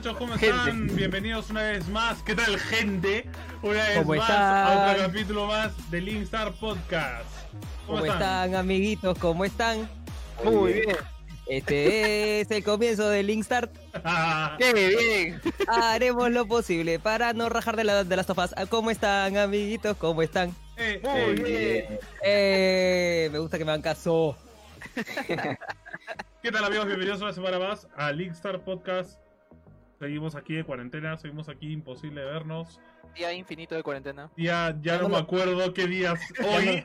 ¿Qué 0.00 0.04
tal 0.04 0.14
muchachos? 0.14 0.18
¿Cómo 0.18 0.34
están? 0.34 0.96
Bienvenidos 0.96 1.50
una 1.50 1.62
vez 1.62 1.86
más. 1.88 2.22
¿Qué 2.22 2.34
tal 2.34 2.58
gente? 2.58 3.26
Una 3.60 3.84
vez 3.84 3.98
¿Cómo 3.98 4.14
más 4.14 4.20
están? 4.20 4.42
a 4.42 4.92
otro 4.92 5.06
capítulo 5.06 5.46
más 5.46 5.90
de 5.90 6.00
Linkstar 6.00 6.52
Podcast. 6.54 7.28
¿Cómo 7.86 8.06
están, 8.06 8.54
amiguitos? 8.54 9.18
¿Cómo 9.18 9.44
están? 9.44 9.90
Muy 10.42 10.72
bien. 10.72 10.96
Este 11.46 12.40
es 12.40 12.50
el 12.50 12.64
comienzo 12.64 13.10
de 13.10 13.22
Linkstart. 13.22 13.76
¡Qué 14.58 14.72
bien! 14.72 15.42
Haremos 15.68 16.30
lo 16.30 16.46
posible 16.46 16.98
para 16.98 17.34
no 17.34 17.50
rajar 17.50 17.76
de, 17.76 17.84
la, 17.84 18.02
de 18.02 18.16
las 18.16 18.26
tofas. 18.26 18.54
¿Cómo 18.70 18.90
están, 18.90 19.36
amiguitos? 19.36 19.98
¿Cómo 19.98 20.22
están? 20.22 20.54
Eh, 20.78 20.98
Muy 21.02 21.12
eh, 21.12 21.86
bien. 21.88 22.00
Eh, 22.24 23.28
me 23.32 23.38
gusta 23.38 23.58
que 23.58 23.66
me 23.66 23.72
hagan 23.72 23.82
caso. 23.82 24.34
¿Qué 26.42 26.50
tal 26.50 26.64
amigos? 26.64 26.86
Bienvenidos 26.86 27.20
una 27.20 27.34
semana 27.34 27.58
más 27.58 27.86
a 27.96 28.12
Linkstar 28.12 28.60
Podcast. 28.60 29.18
Seguimos 30.00 30.34
aquí 30.34 30.54
de 30.54 30.64
cuarentena, 30.64 31.16
seguimos 31.18 31.50
aquí 31.50 31.70
imposible 31.72 32.24
vernos. 32.24 32.80
Día 33.14 33.34
infinito 33.34 33.74
de 33.74 33.82
cuarentena. 33.82 34.30
Ya, 34.36 34.74
ya 34.80 34.96
no 34.96 35.02
no 35.02 35.08
me 35.10 35.14
lo- 35.16 35.20
acuerdo 35.20 35.74
qué 35.74 35.86
días 35.86 36.18
hoy. 36.48 36.82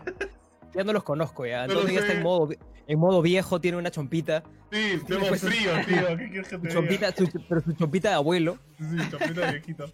Ya 0.73 0.83
no 0.83 0.91
los 0.91 1.03
conozco 1.03 1.45
ya. 1.45 1.63
Entonces 1.63 1.93
ya 1.93 1.99
está 2.02 2.11
en 2.13 2.23
modo, 2.23 2.49
en 2.86 2.99
modo 2.99 3.21
viejo, 3.21 3.61
tiene 3.61 3.77
una 3.77 3.89
chompita. 3.89 4.43
Sí, 4.69 4.99
tengo 5.08 5.27
Pues- 5.30 5.41
frío, 5.41 5.71
tío. 5.88 6.17
¿Qué 6.17 6.30
quieres 6.30 6.49
que 6.49 6.58
te 6.58 6.67
diga? 6.67 6.73
chompita 6.73 7.11
su- 7.13 7.45
pero 7.47 7.61
su 7.61 7.71
chompita 7.71 8.09
de 8.09 8.16
abuelo. 8.16 8.58
Sí, 8.77 8.97
chapita 9.09 9.41
de 9.45 9.52
viejito. 9.53 9.86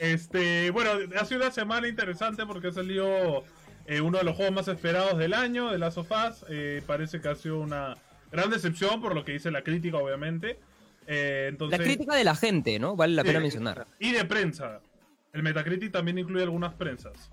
Este, 0.00 0.70
bueno, 0.72 0.90
ha 1.16 1.24
sido 1.26 1.42
una 1.42 1.52
semana 1.52 1.86
interesante 1.86 2.44
porque 2.44 2.72
salió 2.72 3.44
eh, 3.86 4.00
uno 4.00 4.18
de 4.18 4.24
los 4.24 4.34
juegos 4.34 4.52
más 4.54 4.66
esperados 4.66 5.16
del 5.16 5.32
año, 5.32 5.70
de 5.70 5.78
Last 5.78 5.98
of 5.98 6.10
Us. 6.10 6.44
Eh, 6.48 6.82
parece 6.86 7.20
que 7.20 7.28
ha 7.28 7.34
sido 7.36 7.60
una 7.60 7.96
gran 8.32 8.50
decepción 8.50 9.00
por 9.00 9.14
lo 9.14 9.24
que 9.24 9.32
dice 9.32 9.52
la 9.52 9.62
crítica, 9.62 9.98
obviamente. 9.98 10.58
Eh, 11.10 11.46
entonces, 11.48 11.78
La 11.78 11.84
crítica 11.84 12.14
de 12.14 12.22
la 12.22 12.36
gente, 12.36 12.78
¿no? 12.78 12.94
Vale 12.94 13.14
la 13.14 13.22
Sí. 13.22 13.28
pena 13.28 13.40
mencionar. 13.40 13.86
Y 13.98 14.12
de 14.12 14.24
prensa. 14.26 14.80
El 15.32 15.42
Metacritic 15.42 15.90
también 15.90 16.18
incluye 16.18 16.42
algunas 16.42 16.74
prensas. 16.74 17.30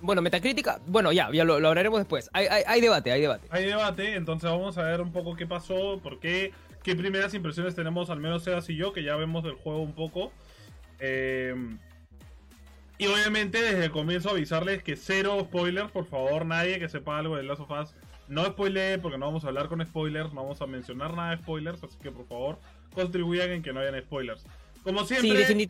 Bueno, 0.00 0.20
Metacrítica, 0.22 0.80
bueno, 0.86 1.10
ya, 1.12 1.28
ya 1.32 1.44
lo, 1.44 1.58
lo 1.60 1.68
hablaremos 1.68 1.98
después. 2.00 2.28
Hay, 2.32 2.46
hay, 2.46 2.62
hay 2.66 2.80
debate, 2.80 3.10
hay 3.12 3.20
debate. 3.20 3.46
Hay 3.50 3.64
debate, 3.66 4.14
entonces 4.14 4.48
vamos 4.50 4.78
a 4.78 4.82
ver 4.82 5.00
un 5.00 5.12
poco 5.12 5.34
qué 5.36 5.46
pasó, 5.46 5.98
por 6.02 6.20
qué, 6.20 6.52
qué 6.84 6.94
primeras 6.94 7.34
impresiones 7.34 7.74
tenemos, 7.74 8.08
al 8.10 8.20
menos 8.20 8.44
Sebas 8.44 8.68
y 8.70 8.76
yo, 8.76 8.92
que 8.92 9.02
ya 9.02 9.16
vemos 9.16 9.42
del 9.44 9.54
juego 9.54 9.80
un 9.80 9.92
poco. 9.94 10.32
Eh, 11.00 11.54
y 12.96 13.06
obviamente 13.06 13.60
desde 13.62 13.84
el 13.86 13.90
comienzo 13.92 14.30
avisarles 14.30 14.82
que 14.82 14.96
cero 14.96 15.38
spoilers, 15.44 15.90
por 15.90 16.04
favor, 16.06 16.44
nadie 16.46 16.78
que 16.80 16.88
sepa 16.88 17.18
algo 17.18 17.36
de 17.36 17.44
Last 17.44 17.60
of 17.60 17.70
Us 17.70 17.94
no 18.28 18.44
spoilee, 18.44 18.98
porque 18.98 19.18
no 19.18 19.26
vamos 19.26 19.44
a 19.44 19.48
hablar 19.48 19.68
con 19.68 19.84
spoilers, 19.84 20.32
no 20.32 20.42
vamos 20.42 20.60
a 20.60 20.66
mencionar 20.66 21.14
nada 21.14 21.30
de 21.30 21.42
spoilers, 21.42 21.82
así 21.82 21.96
que 22.02 22.10
por 22.12 22.26
favor 22.26 22.58
contribuyan 22.94 23.50
en 23.50 23.62
que 23.62 23.72
no 23.72 23.80
hayan 23.80 24.00
spoilers. 24.02 24.44
Como 24.84 25.04
siempre, 25.04 25.66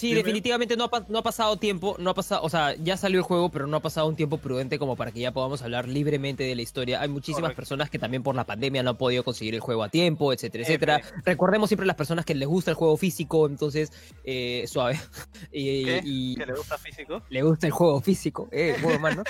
sí 0.00 0.14
definitivamente 0.14 0.76
no 0.76 0.84
ha, 0.92 1.04
no 1.08 1.18
ha 1.18 1.22
pasado 1.22 1.56
tiempo, 1.56 1.96
no 1.98 2.10
ha 2.10 2.14
pasado, 2.14 2.42
o 2.42 2.48
sea, 2.48 2.74
ya 2.76 2.96
salió 2.96 3.18
el 3.18 3.24
juego, 3.24 3.50
pero 3.50 3.66
no 3.66 3.76
ha 3.76 3.80
pasado 3.80 4.06
un 4.08 4.16
tiempo 4.16 4.38
prudente 4.38 4.78
como 4.78 4.96
para 4.96 5.12
que 5.12 5.20
ya 5.20 5.32
podamos 5.32 5.62
hablar 5.62 5.86
libremente 5.88 6.44
de 6.44 6.54
la 6.54 6.62
historia. 6.62 7.00
Hay 7.00 7.08
muchísimas 7.08 7.42
Correcto. 7.42 7.56
personas 7.60 7.90
que 7.90 7.98
también 7.98 8.22
por 8.22 8.34
la 8.34 8.44
pandemia 8.44 8.82
no 8.82 8.90
han 8.90 8.96
podido 8.96 9.22
conseguir 9.24 9.54
el 9.54 9.60
juego 9.60 9.82
a 9.82 9.88
tiempo, 9.88 10.32
etcétera, 10.32 10.62
F. 10.62 10.72
etcétera. 10.72 11.00
Recordemos 11.24 11.68
siempre 11.68 11.86
las 11.86 11.96
personas 11.96 12.24
que 12.24 12.34
les 12.34 12.48
gusta 12.48 12.70
el 12.70 12.76
juego 12.76 12.96
físico, 12.96 13.46
entonces, 13.46 13.92
eh, 14.24 14.64
suave. 14.66 14.98
y, 15.52 15.84
¿Qué? 15.84 16.00
y- 16.04 16.36
¿Que 16.36 16.46
le 16.46 16.54
gusta 16.54 16.78
físico? 16.78 17.22
le 17.28 17.42
gusta 17.42 17.66
el 17.66 17.72
juego 17.72 18.00
físico, 18.00 18.48
eh, 18.52 18.74
el 18.76 18.82
juego 18.82 18.98
más, 18.98 19.16
¿no? 19.16 19.22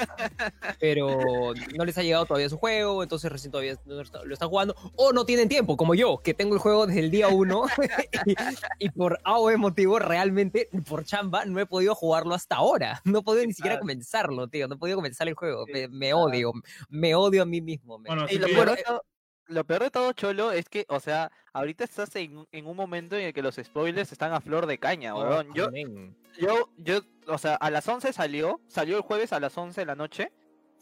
Pero 0.78 1.52
no 1.76 1.84
les 1.84 1.96
ha 1.98 2.02
llegado 2.02 2.26
todavía 2.26 2.48
su 2.48 2.56
juego, 2.58 3.02
entonces 3.02 3.30
recién 3.30 3.50
todavía 3.50 3.76
no 3.86 3.94
lo 3.96 4.02
está- 4.02 4.24
lo 4.24 4.32
están 4.34 4.48
jugando, 4.48 4.74
o 4.96 5.12
no 5.12 5.24
tienen 5.24 5.48
tiempo, 5.48 5.76
como 5.76 5.94
yo, 5.94 6.18
que 6.22 6.34
tengo 6.34 6.54
el 6.54 6.60
juego 6.60 6.86
desde 6.86 7.00
el 7.00 7.10
día 7.10 7.28
uno 7.28 7.64
y, 8.26 8.34
y 8.78 8.88
por 8.90 9.18
A 9.24 9.38
o 9.38 9.46
B 9.46 9.56
motivo, 9.56 9.98
realmente, 9.98 10.59
por 10.88 11.04
chamba, 11.04 11.44
no 11.44 11.58
he 11.60 11.66
podido 11.66 11.94
jugarlo 11.94 12.34
hasta 12.34 12.56
ahora. 12.56 13.00
No 13.04 13.18
he 13.20 13.22
podido 13.22 13.46
ni 13.46 13.52
siquiera 13.52 13.78
comenzarlo, 13.78 14.48
tío, 14.48 14.68
no 14.68 14.74
he 14.74 14.78
podido 14.78 14.96
comenzar 14.96 15.28
el 15.28 15.34
juego. 15.34 15.64
Me, 15.90 16.12
odio, 16.14 16.52
me 16.88 17.14
odio 17.14 17.42
a 17.42 17.46
mí 17.46 17.60
mismo. 17.60 17.98
bueno, 17.98 18.26
Y 18.30 18.38
lo 18.38 18.46
peor, 18.46 18.70
de 18.76 18.82
todo, 18.82 19.04
lo 19.46 19.64
peor 19.64 19.82
de 19.82 19.90
todo, 19.90 20.12
Cholo, 20.12 20.52
es 20.52 20.68
que, 20.68 20.86
o 20.88 21.00
sea, 21.00 21.30
ahorita 21.52 21.84
estás 21.84 22.14
en, 22.16 22.46
en 22.52 22.66
un 22.66 22.76
momento 22.76 23.16
en 23.16 23.24
el 23.26 23.32
que 23.32 23.42
los 23.42 23.56
spoilers 23.56 24.12
están 24.12 24.32
a 24.32 24.40
flor 24.40 24.66
de 24.66 24.78
caña, 24.78 25.14
Oh, 25.14 25.20
weón. 25.22 25.52
Yo, 25.54 25.66
amén. 25.66 26.16
yo, 26.38 26.70
yo, 26.76 27.00
o 27.26 27.38
sea, 27.38 27.54
a 27.56 27.70
las 27.70 27.86
11 27.88 28.12
salió, 28.12 28.60
salió 28.68 28.96
el 28.96 29.02
jueves 29.02 29.32
a 29.32 29.40
las 29.40 29.56
11 29.56 29.80
de 29.80 29.86
la 29.86 29.94
noche 29.96 30.32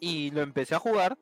y 0.01 0.31
lo 0.31 0.43
empecé 0.43 0.75
a 0.75 0.79
jugar. 0.79 1.17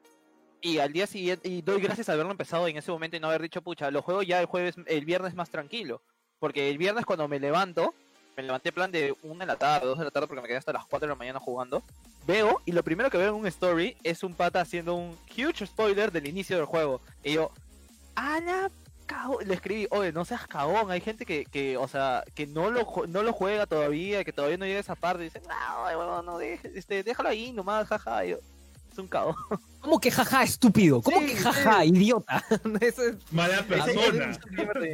Y 0.61 0.79
al 0.79 0.93
día 0.93 1.07
siguiente, 1.07 1.49
y 1.49 1.63
doy 1.63 1.81
gracias 1.81 2.09
a 2.09 2.15
haberlo 2.15 2.33
empezado 2.33 2.67
en 2.67 2.77
ese 2.77 2.91
momento 2.91 3.17
y 3.17 3.21
no 3.21 3.29
haber 3.29 3.43
dicho, 3.43 3.63
pucha, 3.63 3.91
lo 3.91 4.03
juego 4.03 4.23
ya 4.23 4.41
el 4.41 4.47
jueves, 4.47 4.75
el 4.87 5.05
viernes 5.05 5.35
más 5.35 5.51
tranquilo. 5.51 6.03
Porque 6.39 6.71
el 6.71 6.79
viernes 6.79 7.05
cuando 7.05 7.29
me 7.29 7.39
levanto, 7.39 7.95
me 8.37 8.43
levanté 8.43 8.71
plan 8.73 8.91
de 8.93 9.15
1 9.23 9.39
de 9.41 9.47
la 9.47 9.57
tarde, 9.57 9.87
2 9.87 9.99
de 9.99 10.05
la 10.05 10.11
tarde 10.11 10.27
porque 10.29 10.43
me 10.43 10.49
quedé 10.49 10.59
hasta 10.59 10.73
las 10.73 10.85
4 10.87 11.07
de 11.07 11.13
la 11.15 11.19
mañana 11.19 11.41
jugando. 11.41 11.83
Veo, 12.27 12.61
y 12.67 12.73
lo 12.73 12.83
primero 12.83 13.09
que 13.11 13.19
veo 13.19 13.29
en 13.31 13.35
un 13.37 13.47
story 13.47 13.97
es 14.03 14.23
un 14.23 14.35
pata 14.35 14.61
haciendo 14.61 14.95
un 14.95 15.17
huge 15.37 15.67
spoiler 15.67 16.11
del 16.13 16.27
inicio 16.27 16.57
del 16.57 16.67
juego. 16.67 17.01
Y 17.23 17.33
yo, 17.35 17.51
¡a 18.17 18.41
la 18.41 18.71
cago-". 19.07 19.41
Le 19.41 19.55
escribí, 19.55 19.87
oye, 19.91 20.13
no 20.13 20.25
seas 20.25 20.47
cagón, 20.47 20.91
hay 20.91 21.01
gente 21.01 21.25
que, 21.25 21.45
que 21.47 21.77
o 21.77 21.87
sea, 21.89 22.25
que 22.35 22.47
no 22.47 22.71
lo, 22.71 22.85
no 23.09 23.23
lo 23.23 23.33
juega 23.33 23.67
todavía, 23.67 24.25
que 24.25 24.33
todavía 24.33 24.59
no 24.59 24.67
llega 24.67 24.79
a 24.79 24.81
esa 24.81 24.97
parte. 24.97 25.23
Y 25.23 25.25
dice, 25.27 25.41
no, 25.49 25.85
huevón, 25.99 26.27
no, 26.27 26.39
deje- 26.39 26.73
este, 26.75 27.03
déjalo 27.03 27.29
ahí 27.29 27.53
nomás, 27.53 27.87
jaja. 27.89 28.23
Es 28.97 28.99
un 28.99 29.09
cagón. 29.09 29.35
¿Cómo 29.81 30.01
que 30.01 30.11
jaja, 30.11 30.43
estúpido? 30.43 31.01
¿Cómo 31.03 31.21
Sí, 31.21 31.27
que 31.27 31.37
jaja, 31.37 31.85
idiota? 31.85 32.43
Eso 32.81 33.05
es 33.05 33.33
mala 33.33 33.63
persona. 33.63 34.39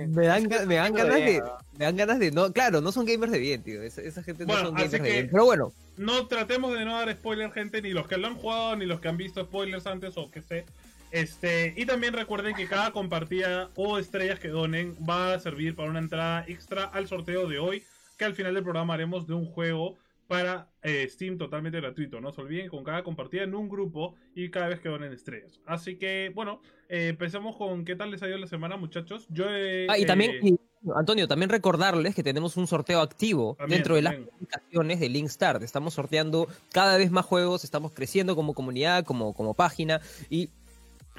Me 0.08 0.26
dan, 0.26 0.48
me 0.66 0.74
ganas 0.74 0.96
de 0.96 1.42
me 1.78 1.84
dan 1.86 1.96
ganas 1.96 2.18
de, 2.18 2.30
no, 2.30 2.52
claro, 2.52 2.80
no 2.80 2.92
son 2.92 3.06
gamers 3.06 3.32
de 3.32 3.38
bien, 3.38 3.62
tío, 3.62 3.82
esa, 3.82 4.02
esa 4.02 4.22
gente 4.22 4.44
Bueno, 4.44 4.62
no 4.62 4.66
son 4.68 4.74
gamers 4.74 4.92
de 4.92 5.00
bien, 5.00 5.28
pero 5.30 5.44
bueno, 5.44 5.72
no 5.96 6.26
tratemos 6.26 6.74
de 6.74 6.84
no 6.84 6.96
dar 6.98 7.10
spoiler, 7.12 7.50
gente, 7.52 7.80
ni 7.80 7.90
los 7.90 8.06
que 8.06 8.18
lo 8.18 8.26
han 8.26 8.36
jugado, 8.36 8.76
ni 8.76 8.86
los 8.86 9.00
que 9.00 9.08
han 9.08 9.16
visto 9.16 9.42
spoilers 9.42 9.86
antes 9.86 10.16
o 10.16 10.30
que 10.30 10.42
sé. 10.42 10.66
Este, 11.10 11.74
y 11.76 11.86
también 11.86 12.14
recuerden 12.14 12.54
que 12.54 12.66
cada 12.66 12.90
compartida 12.92 13.68
o 13.74 13.98
estrellas 13.98 14.38
que 14.38 14.48
donen 14.48 14.96
va 15.08 15.34
a 15.34 15.40
servir 15.40 15.76
para 15.76 15.90
una 15.90 15.98
entrada 15.98 16.44
extra 16.48 16.84
al 16.84 17.06
sorteo 17.06 17.48
de 17.48 17.58
hoy, 17.58 17.84
que 18.16 18.24
al 18.24 18.34
final 18.34 18.54
del 18.54 18.62
programa 18.62 18.94
haremos 18.94 19.26
de 19.26 19.34
un 19.34 19.46
juego 19.46 19.96
para 20.32 20.66
eh, 20.82 21.06
Steam 21.10 21.36
totalmente 21.36 21.78
gratuito. 21.78 22.18
No 22.18 22.32
se 22.32 22.40
olviden 22.40 22.70
con 22.70 22.82
cada 22.82 23.02
compartida 23.02 23.42
en 23.42 23.54
un 23.54 23.68
grupo 23.68 24.14
y 24.34 24.50
cada 24.50 24.68
vez 24.68 24.80
que 24.80 24.88
donen 24.88 25.12
estrellas. 25.12 25.60
Así 25.66 25.98
que, 25.98 26.32
bueno, 26.34 26.62
eh, 26.88 27.08
empecemos 27.08 27.54
con 27.56 27.84
qué 27.84 27.96
tal 27.96 28.10
les 28.10 28.22
ha 28.22 28.28
ido 28.28 28.38
la 28.38 28.46
semana, 28.46 28.78
muchachos. 28.78 29.26
Yo 29.28 29.44
he, 29.50 29.86
ah, 29.90 29.98
y 29.98 30.06
también, 30.06 30.30
eh, 30.30 30.40
y, 30.42 30.58
Antonio, 30.96 31.28
también 31.28 31.50
recordarles 31.50 32.14
que 32.14 32.22
tenemos 32.22 32.56
un 32.56 32.66
sorteo 32.66 33.02
activo 33.02 33.56
También, 33.58 33.80
dentro 33.80 33.94
de 33.94 34.02
las 34.02 34.14
publicaciones 34.14 35.00
de 35.00 35.10
Linkstart, 35.10 35.62
estamos 35.62 35.92
sorteando 35.92 36.48
cada 36.72 36.96
vez 36.96 37.10
más 37.10 37.26
juegos, 37.26 37.62
estamos 37.62 37.92
creciendo 37.92 38.34
como 38.34 38.54
comunidad, 38.54 39.04
como, 39.04 39.34
como 39.34 39.52
página, 39.52 40.00
y 40.30 40.48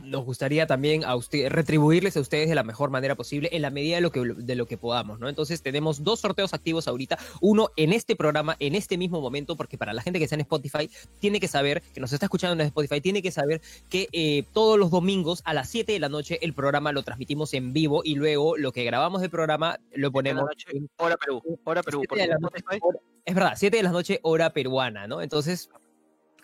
nos 0.02 0.26
gustaría 0.26 0.66
también 0.66 1.04
a 1.06 1.16
usted, 1.16 1.50
retribuirles 1.50 2.18
a 2.18 2.20
ustedes 2.20 2.50
de 2.50 2.56
la 2.56 2.64
mejor 2.64 2.90
manera 2.90 3.16
posible 3.16 3.50
en 3.52 3.62
la 3.62 3.70
medida 3.70 3.96
de 3.98 4.02
lo 4.02 4.12
que 4.12 4.22
de 4.22 4.56
lo 4.56 4.66
que 4.66 4.78
podamos, 4.78 5.20
¿no? 5.20 5.30
Entonces 5.30 5.62
tenemos 5.62 6.04
dos 6.04 6.20
sorteos 6.22 6.54
activos 6.54 6.88
ahorita, 6.88 7.18
uno 7.42 7.70
en 7.78 7.94
este 7.94 8.16
programa, 8.16 8.56
en 8.60 8.76
este 8.76 8.98
mismo 8.98 9.22
momento, 9.22 9.56
porque 9.56 9.78
para 9.78 9.94
la 9.94 10.02
gente 10.02 10.20
que 10.20 10.26
está 10.26 10.36
en 10.36 10.42
Spotify, 10.42 10.90
tiene 11.20 11.40
que 11.40 11.48
saber, 11.48 11.82
que 11.94 12.00
nos 12.02 12.12
está 12.12 12.26
escuchando 12.26 12.62
en 12.62 12.68
Spotify, 12.68 13.02
tiene 13.02 13.22
que 13.22 13.32
saber 13.32 13.62
que 13.90 14.08
eh, 14.12 14.44
todos 14.52 14.80
los 14.80 14.90
domingos 14.92 15.42
a 15.46 15.54
las 15.54 15.70
7 15.70 15.92
de 15.94 16.00
la 16.00 16.10
noche 16.10 16.40
el 16.42 16.54
programa 16.54 16.92
lo 16.92 17.04
transmitimos 17.04 17.54
en 17.54 17.72
vivo 17.74 18.02
y 18.04 18.16
luego 18.16 18.58
lo 18.58 18.72
que 18.72 18.84
grabamos 18.84 19.22
del 19.22 19.30
programa 19.30 19.80
lo 19.94 20.12
ponemos 20.12 20.44
noche, 20.46 20.68
en 20.74 20.90
Hora 20.98 21.18
Perú, 21.18 21.42
hora 21.64 21.84
Perú. 21.84 22.02
Porque 22.10 22.28
noche, 22.28 22.64
hora- 22.82 23.00
es 23.26 23.36
verdad, 23.36 23.54
7 23.56 23.78
de 23.78 23.84
la 23.84 23.92
noche, 23.92 24.20
hora 24.24 24.52
peruana, 24.52 25.08
¿no? 25.08 25.22
Entonces, 25.22 25.70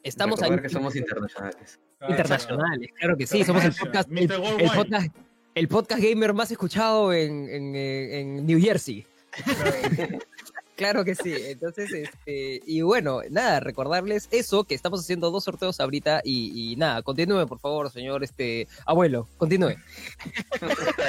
estamos 0.03 0.41
ahí 0.41 0.51
que 0.62 0.69
somos 0.69 0.95
internacionales. 0.95 1.79
Internacionales, 2.07 2.91
claro. 2.97 3.17
que 3.17 3.27
sí, 3.27 3.43
somos 3.43 3.63
el 3.65 3.73
podcast, 3.73 4.09
el, 4.11 4.31
el 4.59 4.71
podcast, 4.71 5.07
el 5.55 5.67
podcast 5.67 6.01
gamer 6.01 6.33
más 6.33 6.51
escuchado 6.51 7.11
en, 7.13 7.49
en, 7.49 7.75
eh, 7.75 8.19
en 8.19 8.45
New 8.45 8.59
Jersey. 8.59 9.05
Claro 9.31 10.19
que 11.05 11.15
sí. 11.15 11.33
Entonces, 11.47 11.91
este, 11.93 12.61
y 12.65 12.81
bueno, 12.81 13.21
nada, 13.29 13.59
recordarles 13.59 14.27
eso, 14.31 14.63
que 14.63 14.75
estamos 14.75 15.01
haciendo 15.01 15.29
dos 15.31 15.43
sorteos 15.43 15.79
ahorita 15.79 16.21
y, 16.23 16.71
y 16.71 16.75
nada, 16.77 17.01
continúe, 17.01 17.45
por 17.47 17.59
favor, 17.59 17.89
señor, 17.91 18.23
este, 18.23 18.67
abuelo, 18.85 19.27
continúe. 19.37 19.75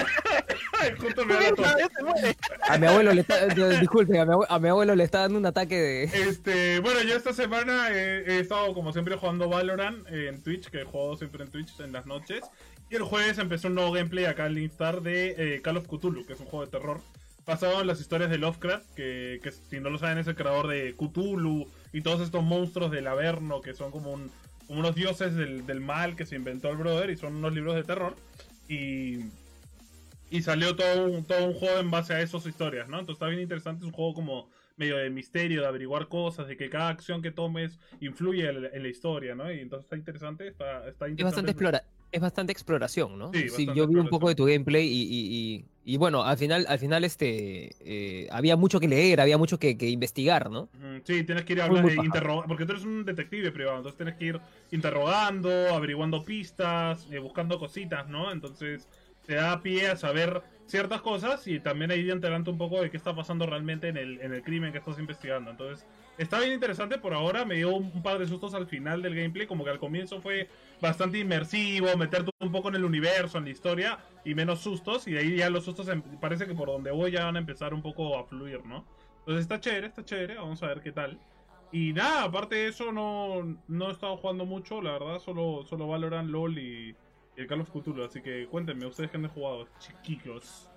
A 2.68 2.78
mi 2.78 2.86
abuelo 2.86 3.12
le 3.12 3.20
está, 3.22 3.46
disculpe, 3.46 4.18
a 4.18 4.24
mi, 4.24 4.32
abue- 4.32 4.46
a 4.48 4.58
mi 4.58 4.68
abuelo 4.68 4.94
le 4.94 5.04
está 5.04 5.20
dando 5.20 5.38
un 5.38 5.46
ataque 5.46 5.76
de... 5.78 6.04
Este, 6.04 6.80
bueno, 6.80 7.02
yo 7.02 7.16
esta 7.16 7.32
semana 7.32 7.90
he, 7.90 8.36
he 8.36 8.40
estado 8.40 8.72
como 8.74 8.92
siempre 8.92 9.16
jugando 9.16 9.48
Valorant 9.48 10.06
en 10.08 10.42
Twitch, 10.42 10.68
que 10.70 10.84
juego 10.84 11.16
siempre 11.16 11.44
en 11.44 11.50
Twitch 11.50 11.78
en 11.80 11.92
las 11.92 12.06
noches. 12.06 12.42
Y 12.90 12.96
el 12.96 13.02
jueves 13.02 13.38
empezó 13.38 13.68
un 13.68 13.74
nuevo 13.74 13.92
gameplay 13.92 14.24
acá 14.24 14.46
en 14.46 14.58
Instar 14.58 15.02
de 15.02 15.56
eh, 15.56 15.62
Call 15.62 15.76
of 15.76 15.86
Cthulhu, 15.86 16.26
que 16.26 16.32
es 16.32 16.40
un 16.40 16.46
juego 16.46 16.64
de 16.64 16.70
terror. 16.72 17.00
Basado 17.50 17.80
en 17.80 17.88
las 17.88 18.00
historias 18.00 18.30
de 18.30 18.38
Lovecraft, 18.38 18.94
que, 18.94 19.40
que 19.42 19.50
si 19.50 19.80
no 19.80 19.90
lo 19.90 19.98
saben 19.98 20.18
es 20.18 20.28
el 20.28 20.36
creador 20.36 20.68
de 20.68 20.94
Cthulhu 20.96 21.66
y 21.92 22.00
todos 22.00 22.20
estos 22.20 22.44
monstruos 22.44 22.92
del 22.92 23.08
Averno, 23.08 23.60
que 23.60 23.74
son 23.74 23.90
como, 23.90 24.12
un, 24.12 24.30
como 24.68 24.78
unos 24.78 24.94
dioses 24.94 25.34
del, 25.34 25.66
del 25.66 25.80
mal 25.80 26.14
que 26.14 26.26
se 26.26 26.36
inventó 26.36 26.70
el 26.70 26.76
brother 26.76 27.10
y 27.10 27.16
son 27.16 27.34
unos 27.34 27.52
libros 27.52 27.74
de 27.74 27.82
terror. 27.82 28.14
Y, 28.68 29.24
y 30.30 30.42
salió 30.42 30.76
todo 30.76 31.06
un, 31.06 31.24
todo 31.24 31.44
un 31.44 31.54
juego 31.54 31.80
en 31.80 31.90
base 31.90 32.14
a 32.14 32.20
esas 32.20 32.46
historias, 32.46 32.86
¿no? 32.88 33.00
Entonces 33.00 33.16
está 33.16 33.26
bien 33.26 33.40
interesante, 33.40 33.80
es 33.80 33.86
un 33.86 33.92
juego 33.92 34.14
como 34.14 34.48
medio 34.76 34.96
de 34.98 35.10
misterio, 35.10 35.62
de 35.62 35.66
averiguar 35.66 36.06
cosas, 36.06 36.46
de 36.46 36.56
que 36.56 36.70
cada 36.70 36.88
acción 36.90 37.20
que 37.20 37.32
tomes 37.32 37.80
influye 38.00 38.48
en, 38.48 38.62
la- 38.62 38.68
en 38.68 38.82
la 38.84 38.88
historia, 38.88 39.34
¿no? 39.34 39.52
Y 39.52 39.58
entonces 39.58 39.86
está 39.86 39.96
interesante, 39.96 40.46
está, 40.46 40.86
está 40.88 41.06
Es 41.06 41.10
interesante. 41.10 41.22
bastante, 41.24 41.50
explora 41.50 41.82
es 42.12 42.20
bastante 42.20 42.52
exploración, 42.52 43.18
¿no? 43.18 43.32
Sí, 43.32 43.44
bastante 43.44 43.74
yo 43.74 43.86
vi 43.86 43.94
un 43.96 44.08
poco 44.08 44.28
de 44.28 44.34
tu 44.34 44.44
gameplay 44.44 44.86
y, 44.86 45.02
y- 45.02 45.64
y- 45.84 45.92
y 45.94 45.96
bueno, 45.96 46.24
al 46.24 46.36
final, 46.36 46.66
al 46.68 46.78
final 46.78 47.04
este, 47.04 47.70
eh, 47.80 48.28
había 48.30 48.56
mucho 48.56 48.78
que 48.80 48.88
leer, 48.88 49.20
había 49.20 49.38
mucho 49.38 49.58
que, 49.58 49.76
que 49.76 49.88
investigar, 49.88 50.50
¿no? 50.50 50.68
Sí, 51.04 51.24
tienes 51.24 51.44
que 51.44 51.52
ir 51.54 51.62
hablando, 51.62 51.88
muy 51.88 51.92
eh, 51.92 51.96
paja. 51.96 52.06
interroga- 52.06 52.46
porque 52.46 52.66
tú 52.66 52.72
eres 52.72 52.84
un 52.84 53.04
detective 53.04 53.50
privado, 53.52 53.78
entonces 53.78 53.96
tienes 53.96 54.16
que 54.16 54.24
ir 54.26 54.40
interrogando, 54.70 55.50
averiguando 55.74 56.24
pistas, 56.24 57.06
eh, 57.10 57.18
buscando 57.18 57.58
cositas, 57.58 58.08
¿no? 58.08 58.30
Entonces 58.32 58.88
te 59.26 59.34
da 59.34 59.62
pie 59.62 59.88
a 59.88 59.96
saber 59.96 60.42
ciertas 60.66 61.02
cosas 61.02 61.46
y 61.46 61.60
también 61.60 61.90
ahí 61.90 62.10
enterando 62.10 62.50
un 62.50 62.58
poco 62.58 62.80
de 62.80 62.90
qué 62.90 62.96
está 62.96 63.14
pasando 63.14 63.46
realmente 63.46 63.88
en 63.88 63.96
el, 63.96 64.20
en 64.20 64.32
el 64.32 64.42
crimen 64.42 64.72
que 64.72 64.78
estás 64.78 64.98
investigando. 64.98 65.50
Entonces 65.50 65.86
está 66.22 66.38
bien 66.38 66.52
interesante 66.52 66.98
por 66.98 67.14
ahora, 67.14 67.44
me 67.44 67.56
dio 67.56 67.74
un, 67.74 68.02
par 68.02 68.18
de 68.18 68.26
sustos 68.28 68.54
al 68.54 68.66
final 68.66 69.02
del 69.02 69.14
gameplay, 69.14 69.46
como 69.46 69.64
que 69.64 69.70
al 69.70 69.78
comienzo 69.78 70.20
fue 70.20 70.48
bastante 70.80 71.18
inmersivo, 71.18 71.96
meterte 71.96 72.30
un 72.40 72.52
poco 72.52 72.68
en 72.68 72.74
el 72.76 72.84
universo, 72.84 73.38
en 73.38 73.44
la 73.44 73.50
historia 73.50 73.98
y 74.24 74.34
menos 74.34 74.60
sustos 74.60 75.08
y 75.08 75.16
ahí 75.16 75.36
ya 75.36 75.48
los 75.50 75.64
sustos 75.64 75.88
em- 75.88 76.02
parece 76.20 76.46
que 76.46 76.54
por 76.54 76.68
donde 76.68 76.90
voy 76.90 77.10
ya 77.12 77.24
van 77.24 77.36
a 77.36 77.38
empezar 77.38 77.72
un 77.74 77.82
poco 77.82 78.18
a 78.18 78.24
fluir, 78.24 78.64
¿no? 78.66 78.84
Entonces 79.20 79.42
está 79.42 79.60
chévere, 79.60 79.86
está 79.86 80.04
chévere, 80.04 80.36
vamos 80.36 80.62
a 80.62 80.66
ver 80.68 80.80
qué 80.82 80.92
tal. 80.92 81.18
Y 81.72 81.92
nada, 81.92 82.24
aparte 82.24 82.56
de 82.56 82.68
eso 82.68 82.92
no, 82.92 83.56
no 83.68 83.88
he 83.88 83.92
estado 83.92 84.16
jugando 84.16 84.44
mucho, 84.44 84.82
la 84.82 84.92
verdad, 84.92 85.18
solo, 85.20 85.64
solo 85.68 85.86
Valorant, 85.86 86.28
LOL 86.28 86.58
y, 86.58 86.90
y 87.36 87.40
el 87.40 87.46
Call 87.46 87.60
of 87.62 87.70
Cthulhu, 87.70 88.04
así 88.04 88.20
que 88.20 88.46
cuéntenme, 88.46 88.86
ustedes 88.86 89.10
que 89.10 89.16
han 89.16 89.28
jugado, 89.28 89.68
chiquillos. 89.78 90.68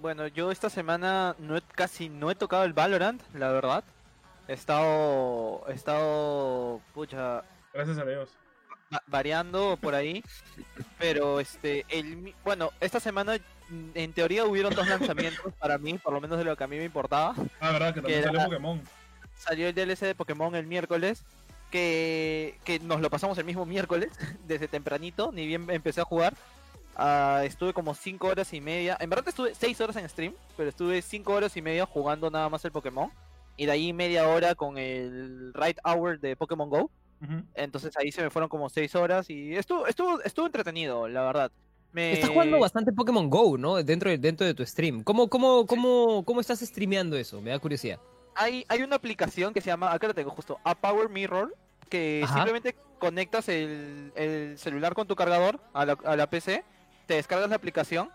Bueno, 0.00 0.26
yo 0.28 0.50
esta 0.50 0.70
semana 0.70 1.34
no 1.38 1.56
he- 1.56 1.62
casi 1.74 2.08
no 2.08 2.30
he 2.30 2.34
tocado 2.34 2.64
el 2.64 2.72
Valorant, 2.72 3.20
la 3.34 3.50
verdad. 3.50 3.84
He 4.50 4.54
estado, 4.54 5.62
he 5.68 5.74
estado, 5.74 6.80
pucha, 6.92 7.44
Gracias 7.72 7.98
a 7.98 8.04
Dios. 8.04 8.30
va- 8.92 9.00
variando 9.06 9.78
por 9.80 9.94
ahí. 9.94 10.24
Pero 10.98 11.38
este, 11.38 11.86
el, 11.88 12.34
bueno, 12.42 12.70
esta 12.80 12.98
semana 12.98 13.36
en 13.94 14.12
teoría 14.12 14.44
hubieron 14.46 14.74
dos 14.74 14.88
lanzamientos 14.88 15.54
para 15.54 15.78
mí, 15.78 15.98
por 15.98 16.12
lo 16.12 16.20
menos 16.20 16.36
de 16.36 16.42
lo 16.44 16.56
que 16.56 16.64
a 16.64 16.66
mí 16.66 16.76
me 16.78 16.84
importaba. 16.84 17.32
Ah, 17.60 17.70
verdad, 17.70 17.94
que 17.94 18.00
también 18.00 18.18
Que 18.20 18.24
salió 18.24 18.40
era- 18.40 18.48
Pokémon. 18.48 18.82
Salió 19.36 19.68
el 19.68 19.74
DLC 19.76 20.06
de 20.06 20.14
Pokémon 20.16 20.52
el 20.56 20.66
miércoles, 20.66 21.22
que, 21.70 22.58
que 22.64 22.80
nos 22.80 23.00
lo 23.00 23.08
pasamos 23.08 23.38
el 23.38 23.44
mismo 23.44 23.64
miércoles, 23.66 24.10
desde 24.48 24.66
tempranito, 24.66 25.30
ni 25.30 25.46
bien 25.46 25.70
empecé 25.70 26.00
a 26.00 26.04
jugar. 26.04 26.34
Ah, 26.96 27.42
estuve 27.44 27.72
como 27.72 27.94
5 27.94 28.26
horas 28.26 28.52
y 28.52 28.60
media, 28.60 28.96
en 28.98 29.08
verdad 29.10 29.28
estuve 29.28 29.54
6 29.54 29.80
horas 29.80 29.94
en 29.94 30.08
stream, 30.08 30.34
pero 30.56 30.68
estuve 30.70 31.00
5 31.02 31.32
horas 31.32 31.56
y 31.56 31.62
media 31.62 31.86
jugando 31.86 32.28
nada 32.32 32.48
más 32.48 32.64
el 32.64 32.72
Pokémon. 32.72 33.12
Y 33.60 33.66
de 33.66 33.72
ahí 33.72 33.92
media 33.92 34.26
hora 34.26 34.54
con 34.54 34.78
el 34.78 35.52
Right 35.52 35.76
Hour 35.84 36.18
de 36.18 36.34
Pokémon 36.34 36.70
Go. 36.70 36.90
Ujú. 37.22 37.42
Entonces 37.52 37.94
ahí 37.98 38.10
se 38.10 38.22
me 38.22 38.30
fueron 38.30 38.48
como 38.48 38.70
6 38.70 38.94
horas 38.94 39.28
y 39.28 39.54
estuvo, 39.54 39.86
estuvo, 39.86 40.18
estuvo 40.22 40.46
entretenido, 40.46 41.06
la 41.08 41.24
verdad. 41.24 41.52
Me... 41.92 42.14
Estás 42.14 42.30
jugando 42.30 42.58
bastante 42.58 42.90
Pokémon 42.90 43.28
Go, 43.28 43.58
¿no? 43.58 43.82
Dentro 43.82 44.08
de, 44.08 44.16
dentro 44.16 44.46
de 44.46 44.54
tu 44.54 44.64
stream. 44.64 45.02
¿Cómo, 45.02 45.28
cómo, 45.28 45.66
cómo, 45.66 46.24
cómo 46.24 46.40
estás 46.40 46.60
streameando 46.60 47.18
eso? 47.18 47.42
Me 47.42 47.50
da 47.50 47.58
curiosidad. 47.58 47.98
hay, 48.34 48.64
hay 48.66 48.80
una 48.80 48.96
aplicación 48.96 49.52
que 49.52 49.60
se 49.60 49.66
llama, 49.66 49.92
acá 49.92 50.08
la 50.08 50.14
tengo 50.14 50.30
justo, 50.30 50.58
A 50.64 50.74
Power 50.74 51.10
Mirror, 51.10 51.54
que 51.90 52.22
Ajá. 52.24 52.36
simplemente 52.36 52.74
conectas 52.98 53.50
el, 53.50 54.10
el 54.14 54.56
celular 54.56 54.94
con 54.94 55.06
tu 55.06 55.16
cargador 55.16 55.60
a 55.74 55.84
la, 55.84 55.98
a 56.04 56.16
la 56.16 56.30
PC, 56.30 56.64
te 57.04 57.12
descargas 57.12 57.50
la 57.50 57.56
aplicación 57.56 58.08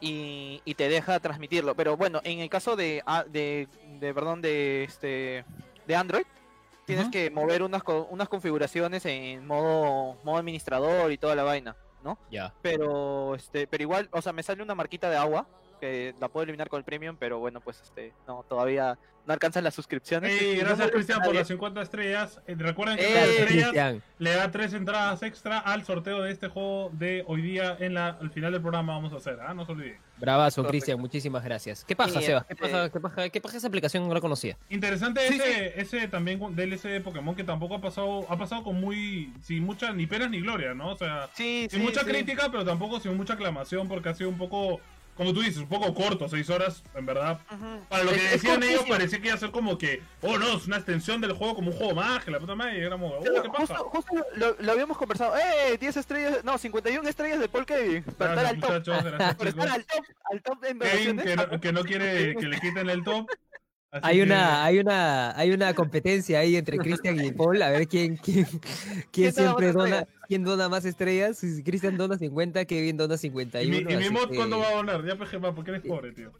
y, 0.00 0.60
y 0.64 0.74
te 0.74 0.88
deja 0.88 1.18
transmitirlo. 1.20 1.74
Pero 1.74 1.96
bueno, 1.96 2.20
en 2.24 2.40
el 2.40 2.48
caso 2.50 2.76
de, 2.76 3.02
a- 3.06 3.24
de, 3.24 3.68
de 3.98 4.14
perdón, 4.14 4.42
de 4.42 4.84
este 4.84 5.44
de 5.86 5.96
Android, 5.96 6.24
tienes 6.84 7.08
que 7.08 7.30
mover 7.30 7.62
unas, 7.62 7.82
unas 8.10 8.28
configuraciones 8.28 9.04
en 9.06 9.46
modo, 9.46 10.16
modo 10.24 10.36
administrador 10.36 11.10
y 11.12 11.18
toda 11.18 11.34
la 11.34 11.42
vaina, 11.42 11.76
¿no? 12.04 12.18
Ya. 12.30 12.52
Pero 12.62 13.34
este, 13.34 13.66
pero 13.66 13.82
igual, 13.82 14.08
o 14.12 14.22
sea, 14.22 14.32
me 14.32 14.42
sale 14.42 14.62
una 14.62 14.74
marquita 14.74 15.08
de 15.10 15.16
agua 15.16 15.46
que 15.76 16.14
la 16.20 16.28
puedo 16.28 16.44
eliminar 16.44 16.68
con 16.68 16.78
el 16.78 16.84
premium, 16.84 17.16
pero 17.18 17.38
bueno, 17.38 17.60
pues 17.60 17.80
este, 17.82 18.12
no, 18.26 18.44
todavía 18.48 18.98
no 19.26 19.32
alcanzan 19.32 19.64
las 19.64 19.74
suscripciones. 19.74 20.30
Ey, 20.40 20.52
Y 20.52 20.54
no 20.54 20.60
gracias 20.60 20.78
molesta 20.78 20.92
Cristian 20.94 21.20
por 21.22 21.34
las 21.34 21.48
50 21.48 21.82
estrellas. 21.82 22.40
Eh, 22.46 22.54
recuerden 22.56 22.96
que 22.96 23.02
Eh, 23.02 23.06
las 23.06 23.14
Gracias, 23.24 23.38
estrellas 23.40 23.64
Cristian. 23.70 24.02
le 24.18 24.30
da 24.30 24.50
tres 24.52 24.72
entradas 24.72 25.22
extra 25.24 25.58
al 25.58 25.84
sorteo 25.84 26.22
de 26.22 26.30
este 26.30 26.46
juego 26.46 26.90
de 26.92 27.24
hoy 27.26 27.42
día 27.42 27.76
en 27.80 27.94
la, 27.94 28.10
al 28.20 28.30
final 28.30 28.52
del 28.52 28.60
programa 28.62 28.94
vamos 28.94 29.12
a 29.12 29.16
hacer, 29.16 29.38
¿ah? 29.40 29.52
No 29.52 29.66
se 29.66 29.72
olviden. 29.72 29.98
Bravazo. 30.18 30.64
Cristian. 30.64 31.00
Muchísimas 31.00 31.42
gracias. 31.44 31.84
¿Qué 31.84 31.96
paja, 31.96 32.20
Sí, 32.20 32.26
Sebas? 32.26 32.44
¿Qué 32.46 32.52
este- 32.54 32.68
paja, 32.68 32.88
qué, 32.90 33.00
paja, 33.00 33.28
¿Qué 33.30 33.40
paja 33.40 33.56
esa 33.56 33.66
aplicación? 33.66 34.06
No 34.06 34.14
la 34.14 34.20
conocía. 34.20 34.56
Interesante 34.70 35.26
Sí, 35.26 35.34
ese, 35.34 35.80
ese 35.80 36.08
también 36.08 36.38
DLC 36.54 36.84
de 36.88 37.00
Pokémon 37.00 37.34
que 37.34 37.42
tampoco 37.44 37.74
ha 37.74 37.80
pasado, 37.80 38.24
ha 38.30 38.36
pasado 38.38 38.62
con 38.62 38.80
muy, 38.80 39.32
sin 39.42 39.64
mucha, 39.64 39.92
ni 39.92 40.06
penas 40.06 40.30
ni 40.30 40.40
gloria, 40.40 40.72
¿no? 40.72 40.90
O 40.92 40.96
sea, 40.96 41.28
Sí, 41.34 41.66
sin 41.68 41.80
sí, 41.80 41.84
mucha 41.84 42.00
sí. 42.02 42.06
crítica, 42.06 42.48
pero 42.50 42.64
tampoco 42.64 43.00
sin 43.00 43.16
mucha 43.16 43.34
aclamación 43.34 43.88
porque 43.88 44.08
ha 44.10 44.14
sido 44.14 44.30
un 44.30 44.38
poco, 44.38 44.80
como 45.16 45.32
tú 45.32 45.40
dices, 45.40 45.58
un 45.58 45.68
poco 45.68 45.92
corto, 45.94 46.28
seis 46.28 46.48
horas, 46.50 46.82
en 46.94 47.06
verdad. 47.06 47.40
Ujú. 47.50 47.80
Para 47.88 48.04
lo 48.04 48.10
Es- 48.10 48.16
que 48.18 48.24
es 48.26 48.32
decían 48.32 48.62
ellos 48.62 48.72
cortísimo. 48.80 48.94
parecía 48.96 49.18
que 49.20 49.26
iba 49.28 49.34
a 49.34 49.38
ser 49.38 49.50
como 49.50 49.78
que, 49.78 50.02
oh 50.22 50.38
no, 50.38 50.56
es 50.56 50.66
una 50.66 50.76
extensión 50.76 51.20
del 51.20 51.32
juego 51.32 51.54
como 51.54 51.70
un 51.70 51.76
juego 51.76 51.94
más, 51.94 52.24
que 52.24 52.30
la 52.30 52.38
puta 52.38 52.54
madre, 52.54 52.78
y 52.78 52.82
éramos, 52.82 53.12
oh, 53.18 53.22
qué 53.24 53.48
paja. 53.48 53.58
justo, 53.58 53.74
justo 53.90 54.12
lo, 54.36 54.56
lo 54.58 54.72
habíamos 54.72 54.96
conversado. 54.98 55.34
¡Eh! 55.36 55.78
10 55.78 55.96
estrellas, 55.96 56.44
no, 56.44 56.58
51 56.58 57.08
estrellas 57.08 57.40
de 57.40 57.48
Paul 57.48 57.64
Kevin. 57.66 58.02
Para 58.18 58.34
estar 58.34 58.46
al 58.46 58.82
top. 58.82 59.36
Por 59.38 59.48
estar 59.48 59.68
al 59.68 59.84
top, 59.84 60.04
al 60.30 60.42
top 60.42 60.64
en 60.64 60.78
Kevin 60.78 61.16
donaciones. 61.16 61.24
que 61.24 61.36
no, 61.36 61.60
que 61.60 61.72
no 61.72 61.84
quiere 61.84 62.36
que 62.36 62.46
le 62.46 62.60
quiten 62.60 62.90
el 62.90 63.02
top. 63.02 63.28
Hay 64.02 64.16
que- 64.16 64.22
una, 64.24 64.64
hay 64.64 64.78
una, 64.78 65.36
hay 65.38 65.50
una 65.52 65.74
competencia 65.74 66.38
ahí 66.40 66.56
entre 66.56 66.78
Cristian 66.78 67.22
y 67.24 67.32
Paul, 67.32 67.60
a 67.62 67.70
ver 67.70 67.86
quién, 67.88 68.16
quién, 68.16 68.44
quién 69.10 69.10
¿Quién 69.10 69.34
dona 69.34 69.42
siempre 69.46 69.66
más 69.66 69.74
dona, 69.74 69.98
estrellas? 69.98 70.24
quién 70.28 70.44
dona 70.44 70.68
más 70.68 70.84
estrellas. 70.84 71.38
Si 71.38 71.62
Cristian 71.62 71.96
dona 71.96 72.18
50, 72.18 72.64
Kevin 72.64 72.96
dona 72.96 73.14
¿Y 73.14 73.18
51. 73.18 73.70
mi, 73.70 73.92
y 73.92 73.96
mi 73.96 74.10
mod 74.10 74.28
que- 74.30 74.36
cuándo 74.36 74.58
va 74.58 74.68
a 74.68 74.74
donar? 74.74 75.04
Ya 75.04 75.16
PGMA, 75.16 75.54
porque 75.54 75.70
eres 75.72 75.82
pobre, 75.82 76.12
tío. 76.12 76.32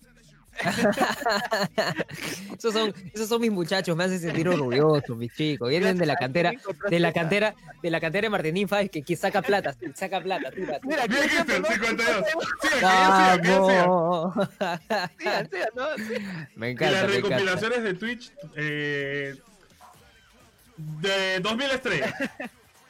esos 2.59 2.73
son, 2.73 2.95
esos 3.15 3.29
son 3.29 3.41
mis 3.41 3.51
muchachos, 3.51 3.97
me 3.97 4.05
hacen 4.05 4.21
sentir 4.21 4.49
orgulloso, 4.49 5.15
mis 5.17 5.33
chicos. 5.35 5.69
Vienen 5.69 5.99
de 5.99 6.07
la 6.07 6.17
cantera, 6.17 6.53
de 6.91 7.01
la 7.01 7.13
cantera, 7.13 7.55
de 7.83 7.91
la 7.91 8.01
cantera 8.01 8.27
de 8.27 8.31
Martín 8.31 8.69
Fáez 8.69 8.91
que, 8.91 9.03
que 9.03 9.17
saca 9.17 9.43
plata, 9.43 9.75
saca 9.95 10.21
plata, 10.21 10.51
tira, 10.51 10.79
tira. 10.81 10.83
Mira, 10.83 11.07
¿no? 11.07 11.17
52. 11.69 11.77
Sigan, 11.77 11.97
que 11.97 12.05
ya 12.81 13.07
sigan, 13.07 13.43
que 13.43 13.49
ya 13.49 13.67
sigan. 13.67 13.89
¡Vamos! 13.89 14.35
Sigan, 15.19 15.51
sigan, 15.51 15.69
¿no? 15.75 15.87
Me 15.97 16.07
Sí. 16.07 16.15
Y 16.67 16.71
encanta, 16.71 16.91
las 16.93 17.03
encanta. 17.03 17.07
recopilaciones 17.07 17.83
de 17.83 17.95
Twitch 17.95 18.33
eh, 18.57 19.35
de 20.77 21.41
2000 21.41 21.71
estrellas. 21.71 22.15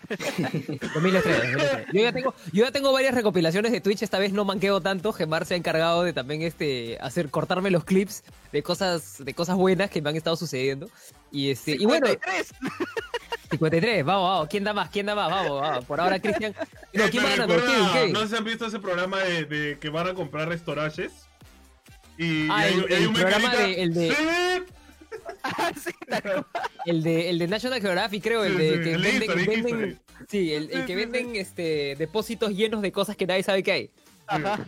2003, 0.08 0.92
2003. 0.94 1.86
Yo 1.92 2.00
ya 2.02 2.12
tengo, 2.12 2.34
yo 2.52 2.64
ya 2.64 2.70
tengo 2.72 2.92
varias 2.92 3.14
recopilaciones 3.14 3.72
de 3.72 3.80
Twitch, 3.80 4.02
esta 4.02 4.18
vez 4.18 4.32
no 4.32 4.44
manqueo 4.44 4.80
tanto, 4.80 5.12
Gemar 5.12 5.44
se 5.46 5.54
ha 5.54 5.56
encargado 5.56 6.02
de 6.02 6.12
también 6.12 6.42
este 6.42 6.98
hacer 7.00 7.28
cortarme 7.30 7.70
los 7.70 7.84
clips 7.84 8.22
de 8.52 8.62
cosas 8.62 9.16
de 9.25 9.34
cosas 9.34 9.56
buenas 9.56 9.90
que 9.90 10.00
me 10.02 10.10
han 10.10 10.16
estado 10.16 10.36
sucediendo. 10.36 10.88
Y 11.32 11.50
este 11.50 11.72
y 11.72 11.84
bueno, 11.86 12.06
53. 12.06 12.52
53, 13.50 14.04
vamos, 14.04 14.28
vamos, 14.30 14.48
¿quién 14.48 14.64
da 14.64 14.72
más? 14.72 14.90
¿Quién 14.90 15.06
da 15.06 15.14
más? 15.14 15.30
Vamos, 15.30 15.60
vamos. 15.60 15.84
Por 15.84 16.00
ahora 16.00 16.18
Cristian. 16.20 16.54
No, 16.92 17.04
¿quién 17.10 17.25
va 17.25 17.28
me 17.28 17.36
ganando? 17.36 17.54
recuerda- 17.56 17.75
Kevin, 17.76 17.92
Kevin. 17.92 18.12
No 18.12 18.20
sé 18.22 18.28
si 18.28 18.36
han 18.36 18.44
visto 18.44 18.66
ese 18.66 18.78
programa 18.80 19.18
de, 19.20 19.44
de 19.44 19.78
que 19.78 19.88
van 19.88 20.08
a 20.08 20.14
comprar 20.14 20.48
restaurantes. 20.48 21.12
Y, 22.18 22.48
Ah, 22.50 22.68
y 22.68 22.72
hay, 22.72 22.75
el- 22.75 22.90
y 22.90 22.94
hay 22.94 23.02
el 23.02 23.08
un 23.08 23.14
programa 23.14 23.54
de- 23.56 23.82
el 23.82 23.94
de- 23.94 24.10
¡Sí! 24.10 24.72
Ah, 25.42 25.73
sí. 25.75 25.90
El 26.87 27.02
de 27.02 27.30
el 27.30 27.38
de 27.38 27.47
National 27.49 27.80
Geographic, 27.80 28.23
creo, 28.23 28.45
el 28.45 28.56
de 28.59 28.80
que 28.83 28.97
venden, 28.97 30.00
sí, 30.28 30.52
el, 30.52 30.85
que 30.87 30.95
venden 30.97 31.37
este 31.37 31.95
depósitos 31.97 32.52
llenos 32.54 32.83
de 32.83 32.92
cosas 32.92 33.16
que 33.16 33.26
nadie 33.26 33.42
sabe 33.42 33.62
que 33.62 33.73
hay. 33.73 33.90
Ajá. 34.26 34.66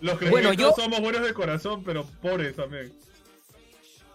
Los 0.00 0.18
que 0.18 0.30
Bueno, 0.30 0.52
yo- 0.52 0.72
somos 0.76 1.00
buenos 1.00 1.22
de 1.22 1.32
corazón, 1.32 1.84
pero 1.84 2.04
pobres 2.20 2.56
también. 2.56 2.92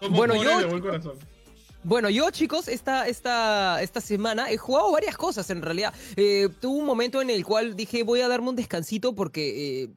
Somos 0.00 0.16
Bueno, 0.18 0.34
pobres 0.34 0.50
yo- 0.52 0.58
de 0.60 0.66
buen 0.66 0.80
corazón. 0.82 1.18
Bueno, 1.84 2.10
yo 2.10 2.28
chicos, 2.30 2.66
esta, 2.68 3.06
esta, 3.06 3.80
esta 3.82 4.00
semana 4.00 4.50
he 4.50 4.56
jugado 4.58 4.90
varias 4.92 5.16
cosas 5.16 5.48
en 5.50 5.62
realidad. 5.62 5.94
Eh, 6.16 6.48
tuve 6.60 6.80
un 6.80 6.84
momento 6.84 7.22
en 7.22 7.30
el 7.30 7.44
cual 7.44 7.76
dije 7.76 8.02
voy 8.02 8.20
a 8.20 8.28
darme 8.28 8.48
un 8.50 8.56
descansito 8.56 9.14
porque... 9.14 9.84
eh, 9.84 9.88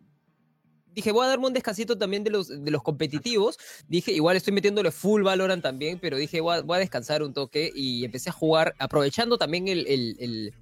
Dije, 0.94 1.12
voy 1.12 1.26
a 1.26 1.30
darme 1.30 1.48
un 1.48 1.54
descansito 1.54 1.98
también 1.98 2.24
de 2.24 2.30
los, 2.32 2.48
de 2.50 2.72
los 2.72 2.84
competitivos. 2.84 3.58
Dije, 3.88 4.12
igual 4.12 4.36
estoy 4.38 4.54
metiéndole 4.54 4.92
full 4.92 5.24
Valorant 5.24 5.64
también, 5.64 6.00
pero 6.00 6.18
dije, 6.18 6.42
voy 6.42 6.58
a, 6.58 6.62
voy 6.62 6.78
a 6.78 6.80
descansar 6.80 7.24
un 7.24 7.34
toque 7.34 7.72
y 7.74 8.04
empecé 8.06 8.30
a 8.30 8.34
jugar, 8.34 8.76
aprovechando 8.80 9.38
también 9.38 9.68
el, 9.68 9.88
el- 9.88 10.16
el- 10.20 10.54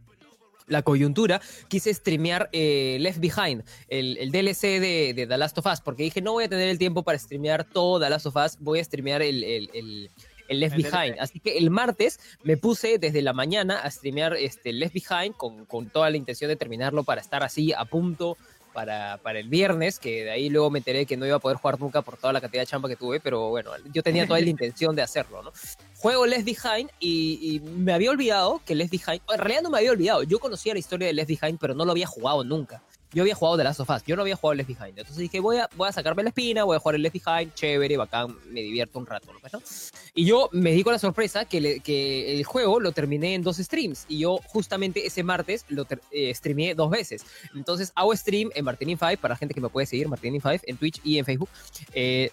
la 0.67 0.83
coyuntura, 0.83 1.41
quise 1.67 1.91
streamear 1.91 2.47
eh, 2.51 2.97
Left 2.99 3.17
Behind, 3.19 3.63
el, 3.87 4.17
el 4.17 4.29
DLC 4.31 4.61
de, 4.79 5.13
de 5.15 5.25
The 5.25 5.35
Last 5.35 5.57
of 5.57 5.65
Us, 5.65 5.81
porque 5.81 6.03
dije, 6.03 6.21
no 6.21 6.33
voy 6.33 6.43
a 6.43 6.47
tener 6.47 6.69
el 6.69 6.77
tiempo 6.77 7.01
para 7.01 7.17
streamear 7.17 7.63
todo 7.63 7.99
The 7.99 8.07
Last 8.11 8.27
of 8.27 8.35
Us, 8.35 8.57
voy 8.59 8.79
a 8.79 8.83
streamear 8.83 9.23
el, 9.23 9.43
el- 9.43 9.69
el- 9.73 10.11
el 10.47 10.59
Left 10.59 10.75
Behind. 10.77 11.19
Así 11.19 11.39
que 11.39 11.57
el 11.57 11.69
martes 11.71 12.19
me 12.43 12.55
puse 12.57 12.99
desde 12.99 13.21
la 13.23 13.33
mañana 13.33 13.79
a 13.79 13.89
streamear 13.89 14.35
este 14.35 14.71
Left 14.73 14.93
Behind 14.93 15.35
con, 15.35 15.65
con 15.65 15.89
toda 15.89 16.09
la 16.11 16.17
intención 16.17 16.49
de 16.49 16.55
terminarlo 16.55 17.03
para 17.03 17.19
estar 17.21 17.43
así 17.43 17.73
a 17.73 17.85
punto 17.85 18.37
para, 18.73 19.17
para 19.17 19.39
el 19.39 19.49
viernes, 19.49 19.99
que 19.99 20.25
de 20.25 20.31
ahí 20.31 20.49
luego 20.49 20.69
me 20.69 20.79
enteré 20.79 21.05
que 21.05 21.17
no 21.17 21.25
iba 21.25 21.35
a 21.35 21.39
poder 21.39 21.57
jugar 21.57 21.79
nunca 21.79 22.01
por 22.01 22.17
toda 22.17 22.33
la 22.33 22.41
cantidad 22.41 22.61
de 22.63 22.67
chamba 22.67 22.89
que 22.89 22.95
tuve, 22.95 23.19
pero 23.19 23.49
bueno, 23.49 23.71
yo 23.93 24.03
tenía 24.03 24.27
toda 24.27 24.39
la 24.39 24.49
intención 24.49 24.95
de 24.95 25.01
hacerlo, 25.01 25.43
¿no? 25.43 25.51
Juego 25.97 26.25
Left 26.25 26.45
Behind 26.45 26.89
y, 26.99 27.39
y 27.41 27.59
me 27.59 27.93
había 27.93 28.11
olvidado 28.11 28.61
que 28.65 28.75
Left 28.75 28.91
Behind, 28.91 29.21
en 29.31 29.39
realidad 29.39 29.61
no 29.63 29.69
me 29.69 29.77
había 29.79 29.91
olvidado, 29.91 30.23
yo 30.23 30.39
conocía 30.39 30.73
la 30.73 30.79
historia 30.79 31.07
de 31.07 31.13
Left 31.13 31.29
Behind, 31.29 31.59
pero 31.59 31.73
no 31.73 31.85
lo 31.85 31.91
había 31.91 32.07
jugado 32.07 32.43
nunca 32.43 32.81
yo 33.13 33.23
había 33.23 33.35
jugado 33.35 33.57
The 33.57 33.63
Last 33.63 33.79
of 33.79 33.89
Us, 33.89 34.03
yo 34.05 34.15
no 34.15 34.21
había 34.21 34.35
jugado 34.35 34.55
Left 34.55 34.67
Behind. 34.67 34.97
Entonces 34.99 35.17
dije, 35.17 35.39
voy 35.39 35.57
a, 35.57 35.69
voy 35.75 35.89
a 35.89 35.91
sacarme 35.91 36.23
la 36.23 36.29
espina, 36.29 36.63
voy 36.63 36.75
a 36.75 36.79
jugar 36.79 36.95
el 36.95 37.01
Left 37.01 37.15
Behind, 37.15 37.53
chévere, 37.53 37.97
bacán, 37.97 38.35
me 38.51 38.61
divierto 38.61 38.99
un 38.99 39.05
rato, 39.05 39.33
¿no? 39.33 39.39
Pues, 39.39 39.91
y 40.13 40.25
yo 40.25 40.49
me 40.51 40.71
di 40.71 40.83
con 40.83 40.93
la 40.93 40.99
sorpresa 40.99 41.45
que, 41.45 41.79
que 41.79 42.35
el 42.35 42.43
juego 42.43 42.79
lo 42.79 42.91
terminé 42.91 43.35
en 43.35 43.41
dos 43.41 43.57
streams. 43.57 44.05
Y 44.07 44.19
yo 44.19 44.39
justamente 44.47 45.05
ese 45.05 45.23
martes 45.23 45.65
lo 45.69 45.85
eh, 46.11 46.33
streamé 46.33 46.75
dos 46.75 46.89
veces. 46.89 47.25
Entonces 47.55 47.91
hago 47.95 48.15
stream 48.15 48.49
en 48.53 48.65
Martinin5, 48.65 49.17
para 49.17 49.33
la 49.33 49.37
gente 49.37 49.53
que 49.53 49.61
me 49.61 49.69
puede 49.69 49.87
seguir, 49.87 50.07
Martinin5, 50.07 50.61
en 50.63 50.77
Twitch 50.77 51.01
y 51.03 51.17
en 51.17 51.25
Facebook. 51.25 51.49
Eh, 51.93 52.31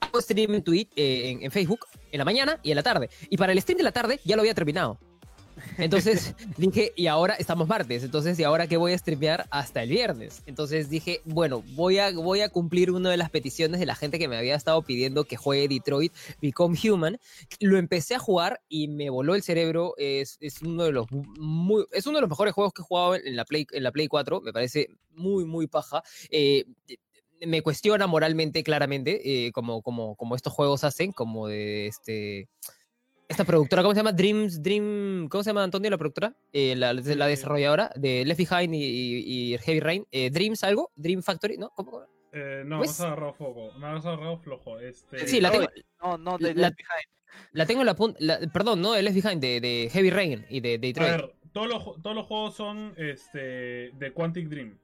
hago 0.00 0.20
stream 0.20 0.54
en, 0.54 0.62
Twitch, 0.62 0.88
eh, 0.96 1.38
en 1.40 1.50
Facebook 1.50 1.86
en 2.12 2.18
la 2.18 2.24
mañana 2.24 2.58
y 2.62 2.70
en 2.70 2.76
la 2.76 2.82
tarde. 2.82 3.08
Y 3.28 3.36
para 3.36 3.52
el 3.52 3.60
stream 3.60 3.78
de 3.78 3.84
la 3.84 3.92
tarde 3.92 4.20
ya 4.24 4.36
lo 4.36 4.42
había 4.42 4.54
terminado. 4.54 4.98
Entonces 5.78 6.34
dije, 6.56 6.92
y 6.96 7.06
ahora 7.06 7.34
estamos 7.34 7.68
martes, 7.68 8.04
entonces, 8.04 8.38
¿y 8.38 8.44
ahora 8.44 8.66
qué 8.66 8.76
voy 8.76 8.92
a 8.92 8.98
streamear 8.98 9.46
hasta 9.50 9.82
el 9.82 9.90
viernes? 9.90 10.42
Entonces 10.46 10.90
dije, 10.90 11.20
bueno, 11.24 11.62
voy 11.74 11.98
a, 11.98 12.12
voy 12.12 12.40
a 12.40 12.48
cumplir 12.48 12.90
una 12.90 13.10
de 13.10 13.16
las 13.16 13.30
peticiones 13.30 13.80
de 13.80 13.86
la 13.86 13.94
gente 13.94 14.18
que 14.18 14.28
me 14.28 14.36
había 14.36 14.54
estado 14.54 14.82
pidiendo 14.82 15.24
que 15.24 15.36
juegue 15.36 15.68
Detroit 15.68 16.12
Become 16.40 16.78
Human. 16.82 17.18
Lo 17.60 17.78
empecé 17.78 18.14
a 18.14 18.18
jugar 18.18 18.60
y 18.68 18.88
me 18.88 19.10
voló 19.10 19.34
el 19.34 19.42
cerebro. 19.42 19.94
Es, 19.96 20.38
es 20.40 20.62
uno, 20.62 20.84
de 20.84 20.92
los 20.92 21.06
es 21.92 22.06
uno 22.06 22.18
de 22.18 22.22
los 22.22 22.30
mejores 22.30 22.54
juegos 22.54 22.72
que 22.72 22.82
he 22.82 22.84
jugado 22.84 23.14
en 23.14 23.36
la 23.36 23.44
Play, 23.44 23.66
en 23.72 23.82
la 23.82 23.92
Play 23.92 24.08
4. 24.08 24.40
Me 24.40 24.52
parece 24.52 24.88
muy, 25.14 25.44
muy 25.44 25.66
paja. 25.66 26.02
Eh, 26.30 26.64
me 27.46 27.62
cuestiona 27.62 28.06
moralmente, 28.06 28.62
claramente, 28.62 29.46
eh, 29.46 29.52
como, 29.52 29.82
como, 29.82 30.14
como 30.16 30.36
estos 30.36 30.52
juegos 30.52 30.84
hacen, 30.84 31.12
como 31.12 31.48
de 31.48 31.86
este 31.86 32.48
esta 33.30 33.44
productora, 33.44 33.82
¿cómo 33.82 33.94
se 33.94 34.00
llama? 34.00 34.12
Dreams, 34.12 34.60
Dream, 34.60 35.28
¿cómo 35.28 35.44
se 35.44 35.50
llama 35.50 35.62
Antonio 35.62 35.88
la 35.88 35.96
productora? 35.96 36.34
Eh, 36.52 36.74
la, 36.74 36.92
la, 36.92 37.26
desarrolladora 37.28 37.92
de 37.94 38.24
Left 38.24 38.38
Behind 38.38 38.74
y, 38.74 39.56
Heavy 39.58 39.78
Rain. 39.78 40.06
Eh, 40.10 40.30
Dreams 40.30 40.64
algo, 40.64 40.90
Dream 40.96 41.22
Factory, 41.22 41.56
¿no? 41.56 41.70
¿Cómo? 41.70 42.02
Eh, 42.32 42.64
no, 42.66 42.78
pues... 42.78 42.88
me 42.88 42.92
has 42.92 43.00
agarrado 43.00 43.32
foco, 43.34 43.72
me 43.78 43.86
has 43.86 44.04
agarrado 44.04 44.36
flojo. 44.38 44.80
Este... 44.80 45.28
Sí, 45.28 45.40
la 45.40 45.52
tengo. 45.52 45.68
No, 46.02 46.18
no, 46.18 46.38
de 46.38 46.54
Left 46.54 46.76
Behind. 46.76 47.46
La 47.52 47.66
tengo 47.66 47.80
en 47.82 47.86
la 47.86 47.94
punta, 47.94 48.18
perdón, 48.52 48.82
no 48.82 48.92
de 48.94 49.02
Left 49.02 49.22
Behind, 49.22 49.40
de, 49.40 49.60
de, 49.60 49.88
Heavy 49.92 50.10
Rain 50.10 50.46
y 50.50 50.60
de, 50.60 50.78
Detroit. 50.78 51.08
A 51.08 51.16
ver, 51.16 51.34
todos 51.52 51.68
los, 51.68 52.02
todos 52.02 52.16
los 52.16 52.26
juegos 52.26 52.56
son 52.56 52.94
este, 52.96 53.92
de 53.92 54.12
Quantic 54.12 54.48
Dream. 54.48 54.76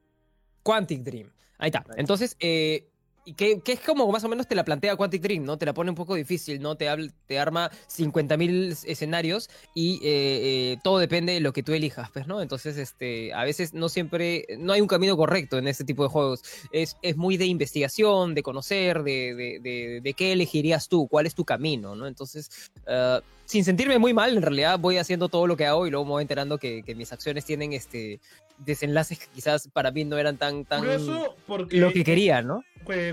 Quantic 0.63 1.03
Dream, 1.03 1.33
ahí 1.59 1.67
está. 1.67 1.85
Entonces, 1.97 2.37
eh, 2.39 2.89
y 3.27 3.35
que, 3.35 3.61
es 3.67 3.81
como 3.81 4.11
más 4.13 4.23
o 4.23 4.29
menos 4.29 4.47
te 4.47 4.55
la 4.55 4.65
plantea 4.65 4.95
Quantic 4.95 5.21
Dream, 5.21 5.43
¿no? 5.43 5.59
Te 5.59 5.67
la 5.67 5.75
pone 5.75 5.91
un 5.91 5.97
poco 5.97 6.15
difícil, 6.15 6.63
¿no? 6.63 6.77
Te, 6.77 6.89
te 7.27 7.39
arma 7.41 7.73
50.000 7.89 8.85
escenarios 8.87 9.51
y 9.75 9.97
eh, 9.97 10.01
eh, 10.05 10.77
todo 10.85 10.99
depende 10.99 11.33
de 11.33 11.41
lo 11.41 11.53
que 11.53 11.65
tú 11.65 11.73
elijas, 11.73 12.09
pues, 12.13 12.29
¿no? 12.29 12.41
Entonces, 12.41 12.77
este, 12.79 13.35
a 13.35 13.43
veces 13.43 13.75
no 13.75 13.89
siempre, 13.89 14.47
no 14.59 14.73
hay 14.73 14.81
un 14.81 14.87
camino 14.87 15.17
correcto 15.17 15.59
en 15.59 15.67
este 15.67 15.83
tipo 15.83 16.05
de 16.05 16.09
juegos. 16.09 16.45
Es, 16.71 16.97
es 17.03 17.17
muy 17.17 17.37
de 17.37 17.47
investigación, 17.47 18.33
de 18.35 18.45
conocer, 18.45 19.03
de, 19.03 19.35
de, 19.35 20.01
de, 20.01 20.15
qué 20.15 20.31
elegirías 20.31 20.89
tú, 20.89 21.09
cuál 21.09 21.27
es 21.27 21.35
tu 21.35 21.45
camino, 21.45 21.97
¿no? 21.97 22.07
Entonces, 22.07 22.71
uh, 22.87 23.21
sin 23.47 23.65
sentirme 23.65 23.99
muy 23.99 24.13
mal, 24.13 24.37
en 24.37 24.43
realidad 24.43 24.79
voy 24.79 24.99
haciendo 24.99 25.29
todo 25.29 25.47
lo 25.47 25.57
que 25.57 25.67
hago 25.67 25.87
y 25.87 25.91
luego 25.91 26.05
me 26.05 26.11
voy 26.11 26.23
enterando 26.23 26.59
que, 26.59 26.83
mis 26.97 27.13
acciones 27.13 27.45
tienen 27.45 27.73
este 27.73 28.21
desenlaces 28.59 29.19
que 29.19 29.27
quizás 29.35 29.69
para 29.69 29.91
mí 29.91 30.05
no 30.05 30.17
eran 30.17 30.39
tan, 30.39 30.65
tan 30.65 30.83
porque 31.47 31.77
lo 31.77 31.93
que 31.93 32.05
quería, 32.05 32.43
¿no? 32.43 32.65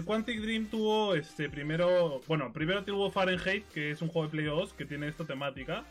Quantic 0.05 0.39
Dream 0.41 0.67
tuvo 0.67 1.15
este 1.15 1.49
primero, 1.49 2.21
bueno, 2.27 2.51
primero 2.53 2.83
tuvo 2.83 3.11
Fahrenheit, 3.11 3.67
que 3.69 3.91
es 3.91 4.01
un 4.01 4.09
juego 4.09 4.27
de 4.27 4.31
Play 4.31 4.45
2 4.45 4.73
que 4.73 4.85
tiene 4.85 5.07
esta 5.07 5.25
temática, 5.25 5.83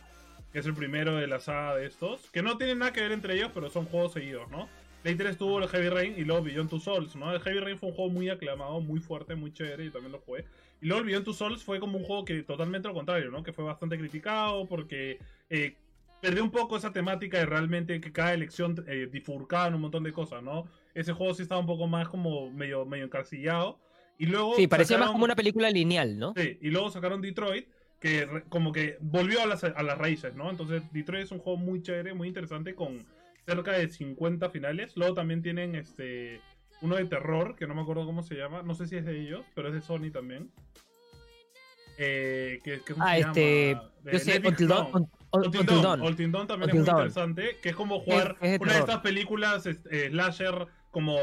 que 0.53 0.59
es 0.59 0.67
el 0.67 0.75
primero 0.75 1.17
de 1.17 1.27
la 1.27 1.41
saga 1.41 1.77
de 1.77 1.87
estos, 1.87 2.31
que 2.31 2.43
no 2.43 2.57
tienen 2.57 2.79
nada 2.79 2.93
que 2.93 3.01
ver 3.01 3.13
entre 3.13 3.35
ellos, 3.35 3.51
pero 3.53 3.71
son 3.71 3.87
juegos 3.87 4.13
seguidos, 4.13 4.51
¿no? 4.51 4.69
Play 5.03 5.17
3 5.17 5.37
tuvo 5.37 5.59
el 5.59 5.69
Heavy 5.69 5.89
Rain 5.89 6.15
y 6.17 6.25
luego 6.25 6.43
Beyond 6.43 6.71
Two 6.71 6.81
Souls, 6.81 7.17
¿no? 7.17 7.35
El 7.35 7.41
Heavy 7.41 7.59
Rain 7.59 7.79
fue 7.79 7.91
un 7.91 7.95
juego 7.95 8.11
muy 8.11 8.31
aclamado, 8.31 8.81
muy 8.81 9.01
fuerte, 9.01 9.35
muy 9.35 9.53
chévere 9.53 9.85
y 9.85 9.91
también 9.91 10.13
lo 10.13 10.21
jugué. 10.21 10.45
Y 10.83 10.87
luego 10.87 11.01
el 11.01 11.07
Beyond 11.07 11.25
Two 11.25 11.33
Souls 11.33 11.63
fue 11.63 11.79
como 11.79 11.97
un 11.97 12.05
juego 12.05 12.25
que 12.25 12.43
totalmente 12.43 12.89
lo 12.89 12.95
contrario, 12.95 13.31
¿no? 13.31 13.45
Que 13.45 13.53
fue 13.53 13.65
bastante 13.65 13.97
criticado 13.97 14.67
porque 14.67 15.21
eh, 15.49 15.77
perdió 16.21 16.43
un 16.43 16.51
poco 16.51 16.77
esa 16.77 16.93
temática 16.93 17.39
de 17.39 17.47
realmente 17.47 18.01
que 18.01 18.11
cada 18.11 18.35
elección 18.35 18.85
eh, 18.89 19.09
bifurcaba 19.11 19.69
en 19.69 19.75
un 19.75 19.83
montón 19.83 20.03
de 20.03 20.13
cosas, 20.13 20.43
¿no? 20.43 20.67
Ese 20.93 21.13
juego 21.13 21.35
sí 21.35 21.43
estaba 21.43 21.61
un 21.61 21.69
poco 21.69 21.87
más 21.87 22.09
como 22.09 22.51
medio, 22.51 22.85
medio 22.85 23.05
encarcillado. 23.05 23.79
Y 24.19 24.27
luego 24.27 24.57
sí, 24.57 24.67
parecía 24.67 24.99
más 24.99 25.13
como 25.13 25.25
una 25.25 25.37
película 25.37 25.71
lineal, 25.71 26.19
¿no? 26.19 26.35
Sí, 26.37 26.59
y 26.61 26.71
luego 26.71 26.91
sacaron 26.91 27.23
Detroit, 27.23 27.69
que 28.01 28.43
como 28.49 28.73
que 28.73 28.99
volvió 29.01 29.41
a 29.41 29.47
las, 29.47 29.63
a 29.63 29.83
las 29.85 29.97
raíces, 29.97 30.35
¿no? 30.35 30.51
Entonces 30.51 30.83
Detroit 30.93 31.25
es 31.25 31.31
un 31.31 31.39
juego 31.39 31.59
muy 31.59 31.81
chévere, 31.81 32.13
muy 32.13 32.27
interesante, 32.27 32.75
con 32.75 33.07
cerca 33.47 33.71
de 33.73 33.89
50 33.89 34.51
finales. 34.51 34.97
Luego 34.97 35.15
también 35.15 35.43
tienen 35.43 35.77
este 35.77 36.41
uno 36.83 36.97
de 36.97 37.05
terror, 37.07 37.57
que 37.57 37.67
no 37.67 37.75
me 37.75 37.83
acuerdo 37.83 38.05
cómo 38.05 38.23
se 38.23 38.35
llama. 38.35 38.63
No 38.63 38.75
sé 38.75 38.87
si 38.87 38.97
es 38.97 39.05
de 39.05 39.19
ellos, 39.21 39.43
pero 39.55 39.69
es 39.69 39.75
de 39.75 39.81
Sony 39.81 40.11
también. 40.13 40.51
Eh, 41.97 42.61
que, 42.65 42.81
que 42.81 42.95
ah, 42.99 43.19
este. 43.19 43.79
Yo 44.13 44.19
sé, 44.19 44.43
Until 44.45 44.69
Dawn. 44.69 45.09
Until 45.33 46.33
Dawn 46.33 46.47
también 46.47 46.71
es 46.71 46.75
muy 46.75 46.89
interesante. 46.89 47.57
Que 47.63 47.71
es 47.71 47.77
como 47.77 48.01
jugar 48.01 48.37
una 48.41 48.73
de 48.73 48.79
estas 48.81 49.01
películas 49.01 49.67
este, 49.67 50.11
slasher 50.11 50.67
como 50.91 51.17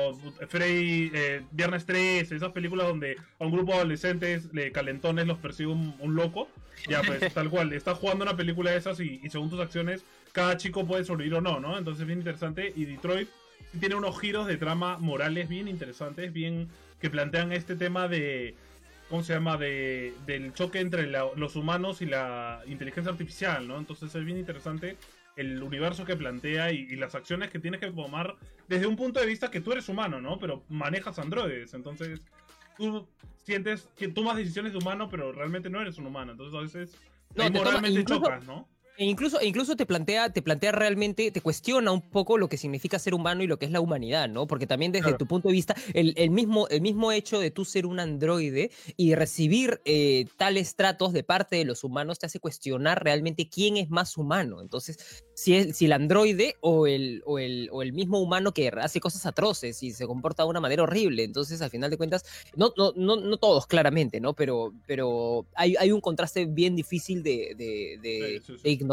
Freddy, 0.47 1.11
eh, 1.13 1.43
Viernes 1.51 1.85
3, 1.85 2.31
esas 2.31 2.51
películas 2.51 2.87
donde 2.87 3.17
a 3.39 3.45
un 3.45 3.51
grupo 3.51 3.73
de 3.73 3.77
adolescentes 3.77 4.51
de 4.51 4.71
calentones 4.71 5.27
los 5.27 5.37
persigue 5.37 5.69
un, 5.69 6.15
loco. 6.15 6.47
Ya, 6.87 7.01
pues 7.03 7.19
tal 7.33 7.49
cual. 7.49 7.73
Estás 7.73 7.97
jugando 7.97 8.23
una 8.23 8.35
película 8.35 8.71
de 8.71 8.77
esas 8.77 8.99
y, 8.99 9.19
y 9.21 9.29
según 9.29 9.49
tus 9.49 9.59
acciones, 9.59 10.05
cada 10.31 10.57
chico 10.57 10.87
puede 10.87 11.03
sobrevivir 11.03 11.37
o 11.37 11.41
no, 11.41 11.59
¿no? 11.59 11.77
Entonces 11.77 12.01
es 12.01 12.07
bien 12.07 12.19
interesante. 12.19 12.71
Y 12.75 12.85
Detroit 12.85 13.29
tiene 13.79 13.95
unos 13.95 14.19
giros 14.19 14.47
de 14.47 14.57
trama 14.57 14.97
morales 14.97 15.47
bien 15.49 15.67
interesantes, 15.67 16.33
bien 16.33 16.69
que 16.99 17.09
plantean 17.09 17.51
este 17.51 17.75
tema 17.75 18.07
de 18.07 18.55
¿cómo 19.09 19.23
se 19.23 19.33
llama? 19.33 19.57
De, 19.57 20.13
del 20.25 20.53
choque 20.53 20.79
entre 20.79 21.07
los 21.07 21.55
humanos 21.55 22.01
y 22.01 22.05
la 22.05 22.61
inteligencia 22.67 23.11
artificial, 23.11 23.67
¿no? 23.67 23.77
Entonces 23.77 24.13
es 24.13 24.23
bien 24.23 24.37
interesante 24.37 24.97
el 25.35 25.61
universo 25.63 26.05
que 26.05 26.15
plantea 26.15 26.71
y, 26.71 26.95
las 26.95 27.15
acciones 27.15 27.49
que 27.49 27.59
tienes 27.59 27.79
que 27.79 27.91
tomar 27.91 28.35
desde 28.67 28.87
un 28.87 28.95
punto 28.95 29.19
de 29.19 29.25
vista 29.25 29.49
que 29.49 29.61
tú 29.61 29.71
eres 29.71 29.89
humano, 29.89 30.21
¿no? 30.21 30.37
Pero 30.37 30.63
manejas 30.69 31.17
androides, 31.17 31.73
entonces 31.73 32.21
tú 32.77 33.07
sientes 33.43 33.89
que 33.97 34.09
tomas 34.09 34.37
decisiones 34.37 34.73
de 34.73 34.77
humano, 34.77 35.09
pero 35.09 35.31
realmente 35.31 35.69
no 35.69 35.81
eres 35.81 35.97
un 35.97 36.07
humano, 36.07 36.33
entonces 36.33 36.55
a 36.57 36.61
veces 36.61 36.95
no, 37.35 37.49
moralmente 37.51 38.03
chocas, 38.05 38.45
¿no? 38.45 38.67
E 38.99 39.05
incluso, 39.05 39.39
e 39.39 39.47
incluso 39.47 39.77
te 39.77 39.85
plantea, 39.85 40.29
te 40.33 40.41
plantea 40.41 40.73
realmente, 40.73 41.31
te 41.31 41.39
cuestiona 41.39 41.89
un 41.93 42.01
poco 42.01 42.37
lo 42.37 42.49
que 42.49 42.57
significa 42.57 42.99
ser 42.99 43.13
humano 43.13 43.41
y 43.41 43.47
lo 43.47 43.57
que 43.57 43.65
es 43.65 43.71
la 43.71 43.79
humanidad, 43.79 44.27
¿no? 44.27 44.45
Porque 44.45 44.67
también 44.67 44.91
desde 44.91 45.13
tu 45.13 45.25
punto 45.25 45.47
de 45.47 45.53
vista, 45.53 45.73
el, 45.93 46.13
el, 46.17 46.31
mismo, 46.31 46.67
el 46.67 46.81
mismo 46.81 47.13
hecho 47.13 47.39
de 47.39 47.49
tú 47.49 47.63
ser 47.63 47.85
un 47.85 48.01
androide 48.01 48.71
y 48.97 49.15
recibir 49.15 49.79
eh, 49.85 50.25
tales 50.35 50.75
tratos 50.75 51.13
de 51.13 51.23
parte 51.23 51.55
de 51.55 51.63
los 51.63 51.85
humanos 51.85 52.19
te 52.19 52.25
hace 52.25 52.41
cuestionar 52.41 53.01
realmente 53.01 53.47
quién 53.47 53.77
es 53.77 53.89
más 53.89 54.17
humano. 54.17 54.59
Entonces, 54.59 55.23
si, 55.33 55.55
es, 55.55 55.77
si 55.77 55.85
el 55.85 55.93
androide 55.93 56.57
o 56.59 56.85
el, 56.85 57.23
o, 57.25 57.39
el, 57.39 57.69
o 57.71 57.81
el 57.81 57.93
mismo 57.93 58.19
humano 58.19 58.53
que 58.53 58.67
hace 58.67 58.99
cosas 58.99 59.25
atroces 59.25 59.81
y 59.81 59.93
se 59.93 60.07
comporta 60.07 60.43
de 60.43 60.49
una 60.49 60.59
manera 60.59 60.83
horrible. 60.83 61.23
Entonces, 61.23 61.61
al 61.61 61.69
final 61.69 61.89
de 61.89 61.95
cuentas, 61.95 62.25
no, 62.57 62.73
no, 62.75 62.91
no, 62.97 63.15
no 63.15 63.37
todos 63.37 63.65
claramente, 63.65 64.19
¿no? 64.19 64.33
Pero, 64.33 64.73
pero 64.85 65.45
hay, 65.55 65.77
hay 65.79 65.93
un 65.93 66.01
contraste 66.01 66.47
bien 66.47 66.75
difícil 66.75 67.23
de, 67.23 67.55
de, 67.57 68.41
de, 68.61 68.69
ignorar. 68.69 68.88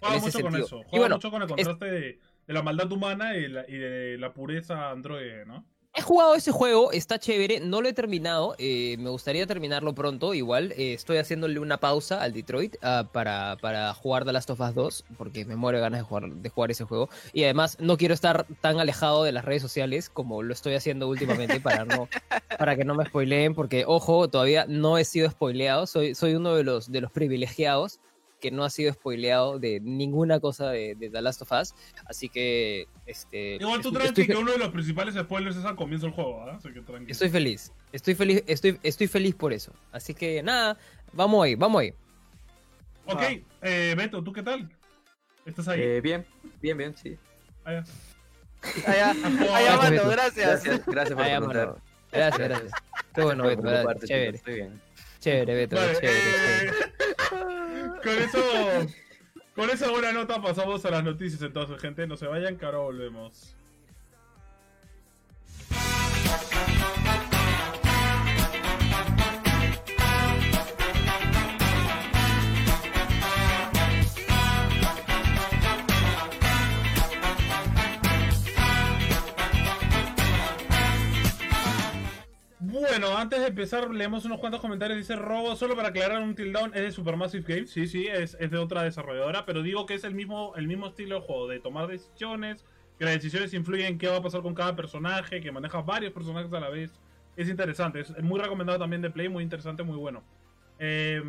Juega 0.00 0.16
en 0.16 0.20
mucho 0.22 0.38
ese 0.38 0.42
con 0.42 0.56
eso. 0.56 0.82
Juega 0.86 1.08
mucho 1.08 1.30
con 1.30 1.42
el 1.42 1.48
contraste 1.48 1.84
de, 1.84 2.18
la 2.46 2.62
maldad 2.62 2.90
humana 2.90 3.36
y, 3.36 3.44
y 3.44 3.78
de 3.78 4.16
la 4.18 4.32
pureza 4.32 4.90
androide, 4.90 5.46
¿no? 5.46 5.64
He 5.92 6.02
jugado 6.02 6.36
ese 6.36 6.52
juego, 6.52 6.92
está 6.92 7.18
chévere, 7.18 7.58
no 7.58 7.82
lo 7.82 7.88
he 7.88 7.92
terminado, 7.92 8.54
eh, 8.58 8.94
me 9.00 9.10
gustaría 9.10 9.44
terminarlo 9.48 9.92
pronto, 9.92 10.34
igual 10.34 10.70
eh, 10.76 10.92
estoy 10.92 11.16
haciéndole 11.16 11.58
una 11.58 11.78
pausa 11.78 12.22
al 12.22 12.32
Detroit 12.32 12.76
uh, 12.76 13.08
para, 13.08 13.56
para 13.60 13.92
jugar 13.94 14.24
The 14.24 14.32
Last 14.32 14.50
of 14.50 14.60
Us 14.60 14.72
2, 14.72 15.04
porque 15.18 15.44
me 15.44 15.56
muero 15.56 15.78
de 15.78 15.82
ganas 15.82 16.00
de 16.00 16.04
jugar, 16.04 16.30
de 16.30 16.48
jugar 16.48 16.70
ese 16.70 16.84
juego, 16.84 17.08
y 17.32 17.42
además 17.42 17.76
no 17.80 17.96
quiero 17.96 18.14
estar 18.14 18.46
tan 18.60 18.78
alejado 18.78 19.24
de 19.24 19.32
las 19.32 19.44
redes 19.44 19.62
sociales 19.62 20.10
como 20.10 20.44
lo 20.44 20.52
estoy 20.52 20.74
haciendo 20.74 21.08
últimamente 21.08 21.58
para, 21.58 21.84
no, 21.84 22.08
para 22.56 22.76
que 22.76 22.84
no 22.84 22.94
me 22.94 23.06
spoileen, 23.06 23.56
porque 23.56 23.82
ojo, 23.84 24.28
todavía 24.28 24.66
no 24.68 24.96
he 24.96 25.04
sido 25.04 25.28
spoileado, 25.28 25.88
soy, 25.88 26.14
soy 26.14 26.36
uno 26.36 26.54
de 26.54 26.62
los, 26.62 26.92
de 26.92 27.00
los 27.00 27.10
privilegiados 27.10 27.98
que 28.40 28.50
no 28.50 28.64
ha 28.64 28.70
sido 28.70 28.92
spoileado 28.92 29.58
de 29.58 29.80
ninguna 29.80 30.40
cosa 30.40 30.70
de, 30.70 30.94
de 30.96 31.10
The 31.10 31.22
Last 31.22 31.42
of 31.42 31.52
Us. 31.52 31.74
Así 32.06 32.28
que. 32.28 32.86
Este, 33.06 33.56
Igual 33.56 33.80
tú 33.82 33.92
tranqui 33.92 34.26
que 34.26 34.36
uno 34.36 34.52
de 34.52 34.58
los 34.58 34.70
principales 34.70 35.14
spoilers 35.14 35.56
es 35.56 35.64
al 35.64 35.76
comienzo 35.76 36.06
del 36.06 36.14
juego, 36.14 36.42
¿ah? 36.44 36.56
Así 36.56 36.72
que 36.72 36.80
tranqui. 36.80 37.12
Estoy 37.12 37.28
feliz. 37.28 37.72
Estoy 37.92 38.14
feliz, 38.14 38.42
estoy, 38.46 38.78
estoy 38.82 39.06
feliz 39.06 39.34
por 39.34 39.52
eso. 39.52 39.72
Así 39.92 40.14
que 40.14 40.42
nada, 40.42 40.78
vamos 41.12 41.44
ahí, 41.44 41.54
vamos 41.54 41.80
ahí. 41.82 41.92
Ok, 43.06 43.22
eh, 43.62 43.94
Beto, 43.96 44.22
¿tú 44.22 44.32
qué 44.32 44.42
tal? 44.42 44.70
¿Estás 45.44 45.66
ahí? 45.68 45.80
Eh, 45.82 46.00
bien, 46.00 46.24
bien, 46.60 46.76
bien, 46.78 46.94
sí. 46.96 47.16
Ah, 47.64 47.82
Allá, 48.86 49.10
allá, 49.10 49.14
Gracias, 49.76 49.76
mano, 49.78 49.90
Beto. 49.90 50.08
gracias. 50.10 50.64
Gracias, 50.64 50.86
gracias 50.86 51.16
por 51.16 51.24
preguntar. 51.26 51.66
mano. 51.68 51.82
Gracias, 52.12 52.48
gracias. 52.48 52.72
Qué 53.14 53.22
bueno, 53.22 53.44
Beto, 53.44 53.62
gracias. 53.62 54.04
Chévere, 54.04 54.36
Estoy 54.36 54.54
bien. 54.54 54.80
chévere, 55.18 55.54
Beto, 55.54 55.76
Vale, 55.76 55.94
chévere, 55.94 56.20
chévere. 56.20 56.92
con 58.02 58.18
eso, 58.18 58.42
con 59.54 59.70
esa 59.70 59.90
buena 59.90 60.12
nota 60.12 60.40
pasamos 60.40 60.84
a 60.84 60.90
las 60.90 61.04
noticias 61.04 61.42
entonces, 61.42 61.80
gente. 61.80 62.06
No 62.06 62.16
se 62.16 62.26
vayan, 62.26 62.56
que 62.56 62.66
volvemos. 62.66 63.56
Bueno, 82.80 83.14
antes 83.14 83.40
de 83.40 83.48
empezar, 83.48 83.90
leemos 83.90 84.24
unos 84.24 84.38
cuantos 84.38 84.60
comentarios. 84.62 84.96
Dice 84.96 85.14
Robo, 85.14 85.54
solo 85.54 85.76
para 85.76 85.88
aclarar 85.88 86.22
un 86.22 86.34
tildown, 86.34 86.72
es 86.74 86.80
de 86.80 86.92
Supermassive 86.92 87.44
Games. 87.46 87.70
Sí, 87.70 87.86
sí, 87.86 88.06
es, 88.06 88.38
es 88.40 88.50
de 88.50 88.56
otra 88.56 88.82
desarrolladora. 88.82 89.44
Pero 89.44 89.62
digo 89.62 89.84
que 89.84 89.94
es 89.94 90.04
el 90.04 90.14
mismo, 90.14 90.54
el 90.56 90.66
mismo 90.66 90.86
estilo 90.86 91.16
de 91.16 91.20
juego, 91.20 91.46
de 91.46 91.60
tomar 91.60 91.88
decisiones, 91.88 92.64
que 92.98 93.04
las 93.04 93.14
decisiones 93.14 93.52
influyen 93.52 93.86
en 93.86 93.98
qué 93.98 94.08
va 94.08 94.16
a 94.16 94.22
pasar 94.22 94.40
con 94.40 94.54
cada 94.54 94.74
personaje, 94.76 95.42
que 95.42 95.52
maneja 95.52 95.82
varios 95.82 96.14
personajes 96.14 96.50
a 96.50 96.60
la 96.60 96.70
vez. 96.70 96.98
Es 97.36 97.48
interesante, 97.50 98.00
es 98.00 98.22
muy 98.22 98.40
recomendado 98.40 98.78
también 98.78 99.02
de 99.02 99.10
Play, 99.10 99.28
muy 99.28 99.44
interesante, 99.44 99.82
muy 99.82 99.96
bueno. 99.96 100.22
Eh, 100.78 101.22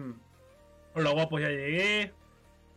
hola 0.96 1.10
guapos, 1.10 1.42
ya 1.42 1.50
llegué. 1.50 2.14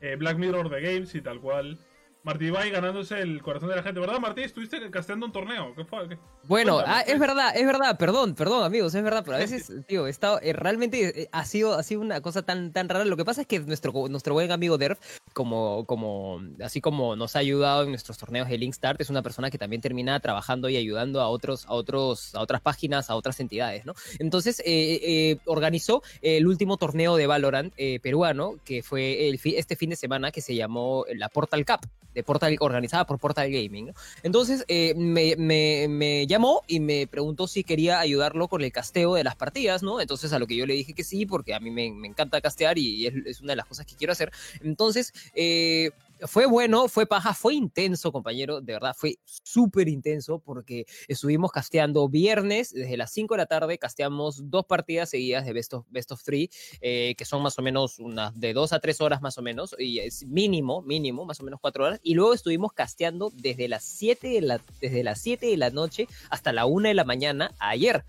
Eh, 0.01 0.17
Black 0.17 0.37
Mirror 0.37 0.69
de 0.69 0.81
Games 0.81 1.15
y 1.15 1.21
tal 1.21 1.41
cual. 1.41 1.79
Martí 2.25 2.47
Ibai 2.47 2.71
ganándose 2.71 3.21
el 3.21 3.43
corazón 3.43 3.69
de 3.69 3.77
la 3.77 3.83
gente. 3.83 4.01
¿Verdad, 4.01 4.19
Martí? 4.19 4.43
Estuviste 4.43 4.79
casteando 4.91 5.27
un 5.27 5.33
torneo. 5.33 5.75
¿Qué 5.77 5.85
fue? 5.85 6.09
¿Qué? 6.09 6.19
Bueno, 6.45 6.75
Cuéntame, 6.77 6.97
ah, 6.97 7.01
es 7.03 7.07
pues. 7.07 7.21
verdad, 7.21 7.57
es 7.57 7.67
verdad, 7.67 7.99
perdón, 7.99 8.35
perdón 8.35 8.65
amigos, 8.65 8.95
es 8.95 9.03
verdad, 9.05 9.23
pero 9.25 9.37
a 9.37 9.41
veces, 9.41 9.71
tío, 9.87 10.07
he 10.07 10.11
estado, 10.11 10.41
eh, 10.43 10.55
realmente 10.55 11.23
eh, 11.23 11.29
ha 11.33 11.45
sido, 11.45 11.75
ha 11.75 11.83
sido 11.83 12.01
una 12.01 12.23
cosa 12.23 12.43
tan, 12.43 12.73
tan 12.73 12.89
rara. 12.89 13.05
Lo 13.05 13.17
que 13.19 13.25
pasa 13.27 13.43
es 13.43 13.47
que 13.47 13.61
nuestro, 13.61 13.93
nuestro 14.09 14.33
buen 14.33 14.51
amigo 14.53 14.79
Derf, 14.79 14.99
como, 15.35 15.85
como, 15.87 16.41
así 16.63 16.81
como 16.81 17.15
nos 17.15 17.37
ha 17.37 17.41
ayudado 17.41 17.83
en 17.85 17.91
nuestros 17.91 18.17
torneos 18.17 18.49
de 18.49 18.57
Linkstart, 18.57 19.01
es 19.03 19.11
una 19.11 19.23
persona 19.23 19.51
que 19.51 19.59
también 19.59 19.83
termina 19.83 20.19
trabajando 20.21 20.71
y 20.71 20.77
ayudando 20.79 21.21
a 21.21 21.29
otros, 21.29 21.67
a 21.67 21.75
otros, 21.75 22.35
a 22.35 22.41
otras 22.41 22.63
páginas, 22.63 23.11
a 23.11 23.17
otras 23.17 23.39
entidades, 23.41 23.85
¿no? 23.85 23.93
Entonces, 24.19 24.63
eh, 24.65 25.37
organizó 25.45 26.03
el 26.23 26.47
último 26.47 26.79
torneo 26.79 27.17
de 27.17 27.27
Valorant 27.27 27.75
peruano, 28.03 28.55
que 28.65 28.83
fue 28.83 29.29
el 29.29 29.39
fi- 29.39 29.57
este 29.57 29.77
fin 29.77 29.91
de 29.91 29.97
semana, 29.97 30.31
que 30.31 30.41
se 30.41 30.55
llamó 30.55 31.05
la 31.15 31.29
Portal 31.29 31.65
Cup, 31.67 31.81
de 32.15 32.23
Portal, 32.23 32.57
organizada 32.61 33.07
por 33.07 33.19
Portal 33.19 33.51
Gaming. 33.51 33.93
Entonces 34.23 34.65
eh, 34.69 34.95
me, 34.97 35.37
me- 35.37 35.87
me 35.89 36.27
llamó 36.27 36.63
y 36.67 36.81
me 36.81 37.07
preguntó 37.07 37.47
si 37.47 37.65
quería 37.65 38.01
ayudarlo 38.01 38.49
con 38.49 38.63
el 38.63 38.73
casteo 38.73 39.15
de 39.15 39.25
las 39.25 39.37
partidas, 39.37 39.83
¿no? 39.83 40.01
Entonces 40.01 40.33
a 40.33 40.39
lo 40.39 40.47
que 40.47 40.57
yo 40.57 40.67
le 40.67 40.75
dije 40.75 40.95
que 40.95 41.05
sí, 41.05 41.27
porque 41.27 41.55
a 41.55 41.61
mí 41.61 41.71
me, 41.71 41.91
me 41.93 42.09
encanta 42.09 42.41
castear 42.41 42.79
y 42.79 43.07
es, 43.07 43.15
es 43.27 43.41
una 43.41 43.53
de 43.53 43.57
las 43.57 43.67
cosas 43.67 43.87
que 43.87 43.97
quiero 43.97 44.13
hacer. 44.13 44.31
Entonces, 44.63 45.13
eh, 45.35 45.91
fue 46.21 46.47
bueno, 46.47 46.89
fue 46.89 47.07
paja, 47.07 47.35
fue 47.35 47.55
intenso, 47.55 48.13
compañero, 48.13 48.61
de 48.61 48.73
verdad, 48.73 48.95
fue 48.97 49.19
súper 49.25 49.89
intenso 49.89 50.39
porque 50.39 50.87
estuvimos 51.09 51.51
casteando 51.51 52.09
viernes, 52.09 52.73
desde 52.73 52.97
las 52.97 53.13
5 53.13 53.35
de 53.35 53.39
la 53.39 53.47
tarde, 53.47 53.79
casteamos 53.79 54.51
dos 54.51 54.65
partidas 54.67 55.11
seguidas 55.11 55.45
de 55.45 55.53
Best 55.53 55.75
of, 55.75 55.87
Best 55.91 56.13
of 56.13 56.23
Three, 56.23 56.51
eh, 56.81 57.15
que 57.17 57.25
son 57.25 57.43
más 57.43 57.59
o 57.59 57.63
menos 57.63 57.99
unas 57.99 58.39
de 58.39 58.53
2 58.53 58.73
a 58.73 58.81
3 58.81 59.01
horas 59.01 59.23
más 59.23 59.39
o 59.39 59.43
menos, 59.43 59.75
y 59.79 59.99
es 59.99 60.27
mínimo, 60.27 60.83
mínimo, 60.83 61.25
más 61.25 61.41
o 61.41 61.45
menos 61.45 61.61
4 61.61 61.85
horas, 61.85 62.01
y 62.03 62.15
luego 62.15 62.35
estuvimos 62.35 62.73
casteando 62.73 63.31
desde 63.35 63.69
las 63.69 63.85
7 63.85 64.29
de 64.29 64.41
la, 64.41 64.61
desde 64.81 65.05
las 65.05 65.21
7 65.21 65.47
de 65.47 65.57
la 65.57 65.71
noche 65.71 66.07
hasta 66.31 66.53
la 66.53 66.67
1 66.67 66.89
de 66.89 66.95
la 66.95 67.05
mañana 67.05 67.55
ayer. 67.59 68.05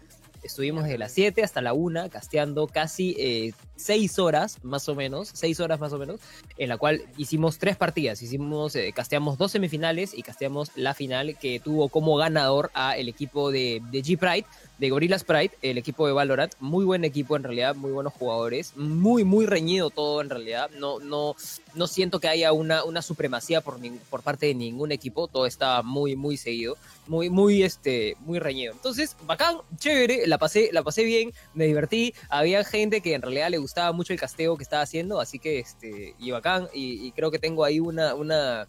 Estuvimos 0.46 0.84
desde 0.84 0.98
las 0.98 1.12
7 1.12 1.44
hasta 1.44 1.62
la 1.62 1.74
1 1.74 2.10
casteando 2.10 2.68
casi 2.68 3.54
6 3.78 4.20
horas 4.20 4.64
más 4.64 4.88
o 4.90 4.96
menos, 4.96 5.30
6 5.34 5.60
horas 5.60 5.80
más 5.80 5.92
o 5.94 5.98
menos, 5.98 6.20
en 6.58 6.70
la 6.70 6.78
cual 6.78 7.02
hicimos 7.18 7.58
tres 7.58 7.76
partidas. 7.76 8.22
Hicimos, 8.22 8.76
eh, 8.76 8.94
casteamos 8.96 9.38
dos 9.38 9.52
semifinales 9.52 10.14
y 10.14 10.22
casteamos 10.22 10.72
la 10.76 10.94
final 10.94 11.38
que 11.38 11.60
tuvo 11.60 11.90
como 11.90 12.16
ganador 12.16 12.72
a 12.74 12.98
el 12.98 13.10
equipo 13.10 13.52
de, 13.52 13.82
de 13.92 14.04
G-Pride, 14.04 14.46
de 14.78 14.90
Gorillas 14.90 15.24
Pride, 15.24 15.52
el 15.62 15.78
equipo 15.78 16.08
de 16.08 16.14
Valorant. 16.14 16.54
Muy 16.60 16.86
buen 16.86 17.04
equipo 17.06 17.36
en 17.36 17.44
realidad, 17.44 17.76
muy 17.76 17.92
buenos 17.92 18.14
jugadores. 18.14 18.76
Muy, 18.76 19.24
muy 19.24 19.46
reñido 19.46 19.90
todo 19.90 20.22
en 20.22 20.30
realidad. 20.30 20.70
No, 20.78 21.00
no, 21.00 21.36
no 21.74 21.88
siento 21.88 22.20
que 22.20 22.28
haya 22.28 22.52
una, 22.52 22.84
una 22.84 23.02
supremacía 23.02 23.62
por, 23.62 23.80
por 24.10 24.22
parte 24.22 24.48
de 24.48 24.56
ningún 24.56 24.92
equipo. 24.92 25.28
Todo 25.28 25.46
está 25.46 25.82
muy, 25.82 26.16
muy 26.16 26.38
seguido. 26.38 26.78
Muy, 27.08 27.30
muy, 27.30 27.64
este, 27.64 28.18
muy 28.22 28.40
reñido. 28.40 28.74
Entonces, 28.74 29.16
bacán, 29.26 29.58
chévere, 29.78 30.28
la 30.28 30.35
pasé, 30.38 30.70
la 30.72 30.84
pasé 30.84 31.04
bien, 31.04 31.32
me 31.54 31.66
divertí. 31.66 32.14
Había 32.30 32.64
gente 32.64 33.02
que 33.02 33.14
en 33.14 33.22
realidad 33.22 33.50
le 33.50 33.58
gustaba 33.58 33.92
mucho 33.92 34.14
el 34.14 34.20
casteo 34.20 34.58
que 34.58 34.64
estaba 34.64 34.84
haciendo, 34.84 35.20
así 35.20 35.40
que, 35.40 35.60
este, 35.60 36.16
y 36.20 36.32
bacán. 36.32 36.68
Y, 36.74 37.06
y 37.08 37.12
creo 37.12 37.32
que 37.32 37.40
tengo 37.40 37.64
ahí 37.64 37.80
una, 37.80 38.14
una, 38.16 38.68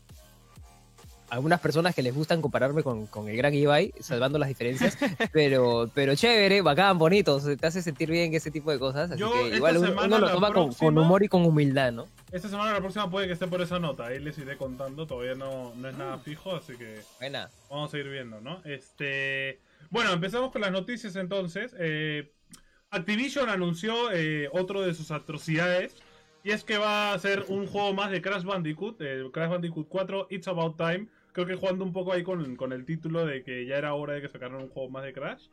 algunas 1.28 1.60
personas 1.60 1.94
que 1.94 2.02
les 2.02 2.14
gustan 2.14 2.40
compararme 2.40 2.82
con, 2.84 3.06
con 3.06 3.28
el 3.28 3.36
gran 3.36 3.52
Ibai, 3.52 3.92
salvando 4.00 4.38
las 4.38 4.48
diferencias, 4.48 4.96
pero, 5.32 5.90
pero 5.92 6.14
chévere, 6.14 6.62
bacán, 6.62 6.98
bonito, 6.98 7.40
te 7.56 7.66
hace 7.66 7.82
sentir 7.82 8.10
bien 8.10 8.32
ese 8.34 8.50
tipo 8.52 8.70
de 8.70 8.78
cosas, 8.78 9.10
así 9.10 9.18
Yo 9.20 9.32
que 9.32 9.56
igual 9.56 9.76
uno, 9.78 9.90
uno 10.04 10.18
lo 10.20 10.26
la 10.26 10.32
toma 10.32 10.46
con, 10.52 10.54
con 10.54 10.74
próxima- 10.76 11.00
humor 11.02 11.24
y 11.24 11.28
con 11.28 11.44
humildad, 11.44 11.90
¿no? 11.92 12.06
Esta 12.32 12.48
semana 12.48 12.70
o 12.70 12.74
la 12.74 12.80
próxima 12.80 13.08
puede 13.10 13.26
que 13.28 13.32
esté 13.32 13.46
por 13.46 13.60
esa 13.62 13.78
nota. 13.78 14.06
Ahí 14.06 14.18
les 14.18 14.36
iré 14.36 14.56
contando. 14.56 15.06
Todavía 15.06 15.34
no, 15.36 15.72
no 15.76 15.88
es 15.88 15.96
nada 15.96 16.18
fijo, 16.18 16.54
así 16.56 16.76
que 16.76 17.00
Buena. 17.20 17.48
vamos 17.70 17.94
a 17.94 17.98
ir 17.98 18.08
viendo, 18.08 18.40
¿no? 18.40 18.60
Este. 18.64 19.60
Bueno, 19.90 20.12
empezamos 20.12 20.50
con 20.52 20.62
las 20.62 20.72
noticias 20.72 21.16
entonces. 21.16 21.74
Eh, 21.78 22.32
Activision 22.90 23.48
anunció 23.48 24.12
eh, 24.12 24.48
otro 24.52 24.82
de 24.82 24.94
sus 24.94 25.10
atrocidades. 25.10 25.96
Y 26.42 26.52
es 26.52 26.62
que 26.62 26.78
va 26.78 27.12
a 27.12 27.18
ser 27.18 27.44
un 27.48 27.66
juego 27.66 27.92
más 27.92 28.12
de 28.12 28.22
Crash 28.22 28.44
Bandicoot, 28.44 29.00
eh, 29.00 29.24
Crash 29.32 29.50
Bandicoot 29.50 29.88
4, 29.88 30.28
It's 30.30 30.46
About 30.46 30.76
Time. 30.76 31.08
Creo 31.32 31.44
que 31.44 31.56
jugando 31.56 31.84
un 31.84 31.92
poco 31.92 32.12
ahí 32.12 32.22
con, 32.22 32.54
con 32.54 32.72
el 32.72 32.84
título 32.84 33.26
de 33.26 33.42
que 33.42 33.66
ya 33.66 33.76
era 33.76 33.94
hora 33.94 34.14
de 34.14 34.22
que 34.22 34.28
sacaran 34.28 34.60
un 34.60 34.68
juego 34.68 34.88
más 34.88 35.02
de 35.02 35.12
Crash. 35.12 35.48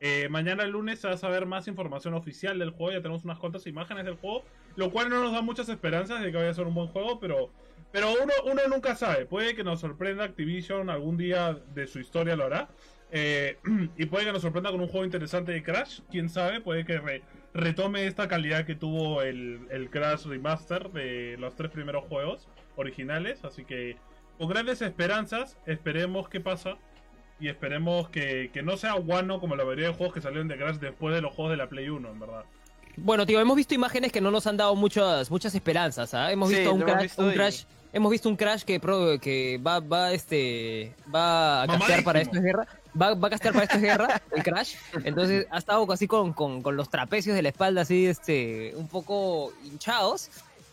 Eh, 0.00 0.28
mañana 0.30 0.62
el 0.62 0.70
lunes 0.70 1.00
se 1.00 1.08
va 1.08 1.14
a 1.14 1.18
saber 1.18 1.44
más 1.44 1.68
información 1.68 2.14
oficial 2.14 2.58
del 2.58 2.70
juego. 2.70 2.92
Ya 2.92 3.02
tenemos 3.02 3.24
unas 3.24 3.38
cuantas 3.38 3.66
imágenes 3.66 4.06
del 4.06 4.14
juego. 4.14 4.42
Lo 4.76 4.90
cual 4.90 5.10
no 5.10 5.22
nos 5.22 5.32
da 5.32 5.42
muchas 5.42 5.68
esperanzas 5.68 6.22
de 6.22 6.30
que 6.30 6.38
vaya 6.38 6.50
a 6.50 6.54
ser 6.54 6.66
un 6.66 6.74
buen 6.74 6.88
juego. 6.88 7.20
Pero, 7.20 7.50
pero 7.92 8.10
uno, 8.12 8.32
uno 8.50 8.62
nunca 8.70 8.96
sabe. 8.96 9.26
Puede 9.26 9.54
que 9.54 9.64
nos 9.64 9.80
sorprenda 9.80 10.24
Activision 10.24 10.88
algún 10.88 11.18
día 11.18 11.58
de 11.74 11.86
su 11.86 12.00
historia 12.00 12.36
lo 12.36 12.44
hará. 12.44 12.70
Eh, 13.10 13.58
y 13.96 14.06
puede 14.06 14.24
que 14.26 14.32
nos 14.32 14.42
sorprenda 14.42 14.70
con 14.70 14.80
un 14.80 14.88
juego 14.88 15.04
interesante 15.04 15.52
de 15.52 15.62
Crash. 15.62 16.00
Quién 16.10 16.28
sabe, 16.28 16.60
puede 16.60 16.84
que 16.84 16.98
re- 16.98 17.22
retome 17.54 18.06
esta 18.06 18.28
calidad 18.28 18.64
que 18.66 18.74
tuvo 18.74 19.22
el, 19.22 19.60
el 19.70 19.90
Crash 19.90 20.24
Remaster 20.26 20.90
de 20.90 21.36
los 21.38 21.54
tres 21.56 21.70
primeros 21.70 22.04
juegos 22.04 22.48
originales. 22.76 23.44
Así 23.44 23.64
que 23.64 23.96
con 24.38 24.48
grandes 24.48 24.82
esperanzas, 24.82 25.56
esperemos 25.66 26.28
qué 26.28 26.40
pasa. 26.40 26.76
Y 27.40 27.46
esperemos 27.46 28.08
que, 28.08 28.50
que 28.52 28.62
no 28.64 28.76
sea 28.76 28.94
guano 28.94 29.38
como 29.40 29.54
la 29.54 29.64
mayoría 29.64 29.88
de 29.88 29.94
juegos 29.94 30.12
que 30.12 30.20
salieron 30.20 30.48
de 30.48 30.56
Crash 30.56 30.76
después 30.78 31.14
de 31.14 31.20
los 31.22 31.32
juegos 31.34 31.52
de 31.52 31.56
la 31.56 31.68
Play 31.68 31.88
1, 31.88 32.08
en 32.10 32.18
verdad. 32.18 32.44
Bueno, 32.96 33.24
tío, 33.26 33.38
hemos 33.38 33.56
visto 33.56 33.74
imágenes 33.76 34.10
que 34.10 34.20
no 34.20 34.32
nos 34.32 34.48
han 34.48 34.56
dado 34.56 34.74
muchas, 34.74 35.30
muchas 35.30 35.54
esperanzas, 35.54 36.14
¿ah? 36.14 36.32
Hemos 36.32 36.48
Sí, 36.48 36.56
visto 36.56 36.74
un 36.74 36.80
crash, 36.82 37.02
visto 37.02 37.22
un 37.22 37.30
crash, 37.32 37.62
hemos 37.92 38.10
visto 38.10 38.28
un 38.28 38.34
crash 38.34 38.64
que 38.64 38.80
pro- 38.80 39.20
que 39.20 39.60
va, 39.64 39.78
va, 39.78 40.10
este, 40.10 40.96
va 41.14 41.62
a 41.62 41.66
castear 41.68 42.02
para 42.02 42.20
esto 42.22 42.34
Mamadísimo. 42.34 42.60
es 42.60 42.66
guerra, 42.66 42.80
va, 43.00 43.14
va 43.14 43.28
a 43.28 43.30
castear 43.30 43.52
para 43.54 43.64
esto 43.64 43.76
es 43.76 43.82
guerra, 43.82 44.22
el 44.36 44.42
crash. 44.42 44.74
Entonces 45.04 45.46
ha 45.50 45.58
estado 45.58 45.90
así 45.92 46.06
con, 46.06 46.32
con, 46.32 46.62
con 46.62 46.76
los 46.76 46.88
trapecios 46.90 47.34
de 47.36 47.42
la 47.42 47.48
espalda 47.50 47.82
así, 47.82 48.06
este, 48.06 48.72
un 48.76 48.88
poco 48.88 49.52
hinchados, 49.64 50.30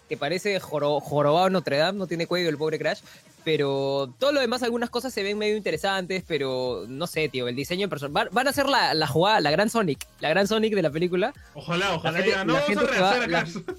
que 0.09 0.17
parece 0.17 0.59
joro, 0.59 0.99
jorobado 0.99 1.49
Notre 1.49 1.77
Dame, 1.77 1.97
no 1.99 2.07
tiene 2.07 2.27
cuello 2.27 2.49
el 2.49 2.57
pobre 2.57 2.77
crash. 2.79 2.99
Pero 3.43 4.11
todo 4.17 4.31
lo 4.31 4.39
demás, 4.39 4.63
algunas 4.63 4.89
cosas 4.89 5.13
se 5.13 5.21
ven 5.21 5.37
medio 5.37 5.55
interesantes, 5.55 6.23
pero 6.27 6.85
no 6.87 7.05
sé, 7.05 7.29
tío, 7.29 7.47
el 7.47 7.55
diseño 7.55 7.87
personal. 7.87 8.11
Van, 8.11 8.27
van 8.31 8.47
a 8.47 8.53
ser 8.53 8.67
la, 8.67 8.95
la 8.95 9.05
jugada, 9.05 9.39
la 9.39 9.51
gran 9.51 9.69
Sonic, 9.69 10.03
la 10.19 10.29
gran 10.29 10.47
Sonic 10.47 10.73
de 10.73 10.81
la 10.81 10.89
película. 10.89 11.31
Ojalá, 11.53 11.93
ojalá 11.93 12.17
gente- 12.17 12.29
digan, 12.31 12.47
no 12.47 12.53
la 12.53 12.59
vamos 12.61 12.77
a 12.77 12.79
gente 12.87 12.99
va- 13.01 13.11
rehacer 13.13 13.23
a 13.23 13.27
la-. 13.43 13.75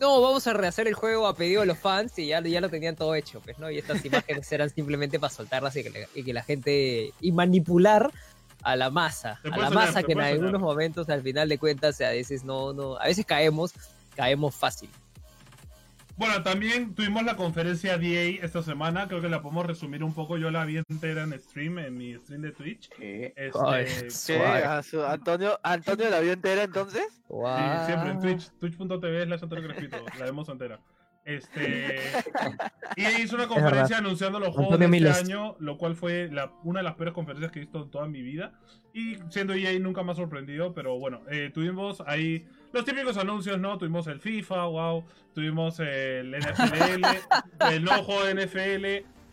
No, 0.00 0.20
vamos 0.20 0.46
a 0.46 0.52
rehacer 0.52 0.86
el 0.86 0.94
juego 0.94 1.26
a 1.26 1.34
pedido 1.34 1.62
de 1.62 1.66
los 1.66 1.78
fans 1.78 2.18
y 2.18 2.28
ya, 2.28 2.40
ya 2.40 2.60
lo 2.60 2.68
tenían 2.68 2.94
todo 2.94 3.14
hecho, 3.14 3.40
pues, 3.40 3.58
¿no? 3.58 3.70
Y 3.70 3.78
estas 3.78 4.04
imágenes 4.04 4.50
eran 4.52 4.70
simplemente 4.70 5.18
para 5.18 5.32
soltarlas 5.32 5.74
y 5.76 5.82
que, 5.82 5.90
la, 5.90 5.98
y 6.14 6.22
que 6.22 6.32
la 6.32 6.42
gente... 6.42 7.12
y 7.20 7.32
manipular 7.32 8.12
a 8.62 8.76
la 8.76 8.90
masa, 8.90 9.40
a 9.50 9.56
la 9.56 9.70
masa 9.70 10.02
que 10.02 10.12
en 10.12 10.20
algunos 10.20 10.60
momentos, 10.60 11.08
al 11.08 11.22
final 11.22 11.48
de 11.48 11.58
cuentas, 11.58 12.00
a 12.00 12.10
veces 12.10 12.44
no, 12.44 12.72
no, 12.72 12.96
a 12.96 13.06
veces 13.06 13.24
caemos, 13.24 13.72
caemos 14.16 14.54
fácil. 14.54 14.90
Bueno, 16.18 16.42
también 16.42 16.94
tuvimos 16.96 17.22
la 17.22 17.36
conferencia 17.36 17.96
DA 17.96 18.42
esta 18.44 18.60
semana, 18.62 19.06
creo 19.06 19.20
que 19.20 19.28
la 19.28 19.40
podemos 19.40 19.64
resumir 19.66 20.02
un 20.02 20.12
poco, 20.12 20.36
yo 20.36 20.50
la 20.50 20.64
vi 20.64 20.78
entera 20.88 21.22
en 21.22 21.38
stream, 21.38 21.78
en 21.78 21.96
mi 21.96 22.14
stream 22.16 22.42
de 22.42 22.50
Twitch. 22.50 22.88
¿Qué? 22.90 23.32
Ay, 23.64 23.84
Este, 23.86 24.34
¿Qué? 24.36 24.42
¿A 24.44 24.82
su- 24.82 25.04
Antonio, 25.04 25.60
Antonio 25.62 26.10
la 26.10 26.18
vio 26.18 26.32
entera 26.32 26.64
entonces? 26.64 27.06
Sí, 27.28 27.86
siempre 27.86 28.10
en 28.10 28.20
Twitch, 28.20 28.50
twitch.tv 28.58 29.24
slash 29.26 29.42
Antonio 29.44 29.68
Crespito, 29.68 29.96
la 30.18 30.24
vemos 30.24 30.48
entera. 30.48 30.80
Este, 31.24 31.98
y 32.96 33.04
hizo 33.22 33.36
una 33.36 33.46
conferencia 33.46 33.98
anunciando 33.98 34.40
los 34.40 34.48
juegos 34.48 34.72
Antonio 34.72 34.88
de 34.88 35.08
este 35.10 35.20
año, 35.32 35.56
lo 35.60 35.76
cual 35.78 35.94
fue 35.94 36.30
la- 36.32 36.50
una 36.64 36.80
de 36.80 36.84
las 36.84 36.94
peores 36.94 37.12
conferencias 37.14 37.52
que 37.52 37.58
he 37.60 37.62
visto 37.62 37.82
en 37.84 37.90
toda 37.90 38.08
mi 38.08 38.22
vida. 38.22 38.58
Y 38.94 39.18
siendo 39.28 39.52
EA 39.54 39.78
nunca 39.78 40.02
me 40.02 40.12
ha 40.12 40.14
sorprendido, 40.14 40.72
pero 40.74 40.98
bueno, 40.98 41.20
eh, 41.30 41.50
tuvimos 41.52 42.02
ahí 42.06 42.46
los 42.72 42.84
típicos 42.84 43.16
anuncios, 43.16 43.58
¿no? 43.58 43.78
Tuvimos 43.78 44.06
el 44.06 44.20
FIFA, 44.20 44.64
wow, 44.66 45.04
tuvimos 45.34 45.80
el 45.80 46.36
NFL, 46.36 47.04
el 47.72 47.84
nuevo 47.84 48.02
juego 48.04 48.24
de 48.24 48.46
NFL, 48.46 48.84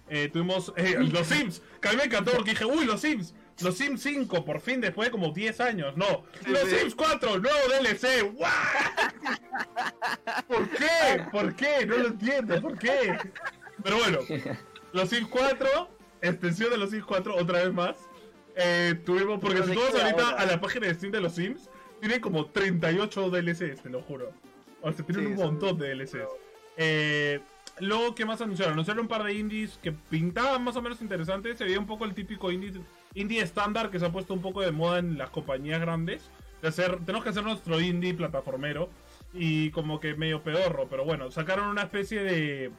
eh, 0.09 0.29
tuvimos 0.31 0.73
eh, 0.77 0.97
los 0.99 1.27
Sims, 1.27 1.61
que 1.81 1.89
a 1.89 1.91
mí 1.91 1.97
me 1.97 2.03
encantó 2.05 2.31
porque 2.31 2.51
dije, 2.51 2.65
uy, 2.65 2.85
los 2.85 3.01
Sims. 3.01 3.33
Los 3.61 3.77
Sims 3.77 4.01
5, 4.01 4.43
por 4.43 4.59
fin, 4.59 4.81
después 4.81 5.07
de 5.07 5.11
como 5.11 5.31
10 5.31 5.61
años. 5.61 5.95
No, 5.95 6.25
los. 6.45 6.59
Sims 6.69 6.93
4, 6.93 7.39
nuevo 7.39 7.57
DLC. 7.69 8.33
¡Guau! 8.33 8.51
¿Por 10.47 10.69
qué? 10.71 11.23
¿Por 11.31 11.55
qué? 11.55 11.85
No 11.85 11.97
lo 11.97 12.07
entiendo. 12.07 12.61
¿Por 12.61 12.77
qué? 12.77 13.17
Pero 13.81 13.97
bueno, 13.97 14.19
los 14.91 15.09
Sims 15.09 15.29
4, 15.29 15.89
extensión 16.21 16.69
de 16.69 16.77
los 16.77 16.89
Sims 16.89 17.05
4, 17.05 17.33
otra 17.33 17.63
vez 17.63 17.73
más. 17.73 17.95
Eh, 18.57 19.01
tuvimos, 19.05 19.39
porque 19.39 19.61
si 19.63 19.69
¿de 19.69 19.73
tú 19.75 19.81
vas 19.81 19.91
qué 19.91 20.01
ahorita 20.01 20.29
a 20.31 20.45
la 20.45 20.59
página 20.59 20.87
de 20.87 20.93
Steam 20.95 21.11
de 21.11 21.21
los 21.21 21.33
Sims, 21.35 21.69
tienen 22.05 22.21
como 22.21 22.45
38 22.45 23.31
DLCs, 23.31 23.81
te 23.81 23.89
lo 23.89 23.99
juro. 24.03 24.31
O 24.83 24.93
sea, 24.93 25.03
tienen 25.03 25.25
Sí, 25.25 25.31
un 25.31 25.37
montón 25.37 25.79
de 25.79 25.95
DLCs. 25.95 26.29
Eh, 26.77 27.39
luego, 27.79 28.13
¿qué 28.13 28.25
más 28.25 28.39
anunciaron? 28.41 28.73
Anunciaron 28.73 29.01
un 29.05 29.07
par 29.07 29.23
de 29.23 29.33
indies 29.33 29.79
que 29.81 29.91
pintaban 29.91 30.63
más 30.63 30.75
o 30.75 30.83
menos 30.83 31.01
interesantes. 31.01 31.57
Se 31.57 31.63
veía 31.63 31.79
un 31.79 31.87
poco 31.87 32.05
el 32.05 32.13
típico 32.13 32.51
indie, 32.51 32.73
indie 33.15 33.41
estándar 33.41 33.89
que 33.89 33.99
se 33.99 34.05
ha 34.05 34.11
puesto 34.11 34.35
un 34.35 34.41
poco 34.43 34.61
de 34.61 34.71
moda 34.71 34.99
en 34.99 35.17
las 35.17 35.31
compañías 35.31 35.81
grandes. 35.81 36.29
De 36.61 36.67
hacer, 36.67 36.99
tenemos 36.99 37.23
que 37.23 37.31
hacer 37.31 37.43
nuestro 37.43 37.81
indie 37.81 38.13
plataformero. 38.13 38.87
Y 39.33 39.71
como 39.71 39.99
que 39.99 40.13
medio 40.13 40.43
pedorro. 40.43 40.85
Pero 40.87 41.05
bueno, 41.05 41.31
sacaron 41.31 41.69
una 41.69 41.81
especie 41.81 42.23
de 42.23 42.71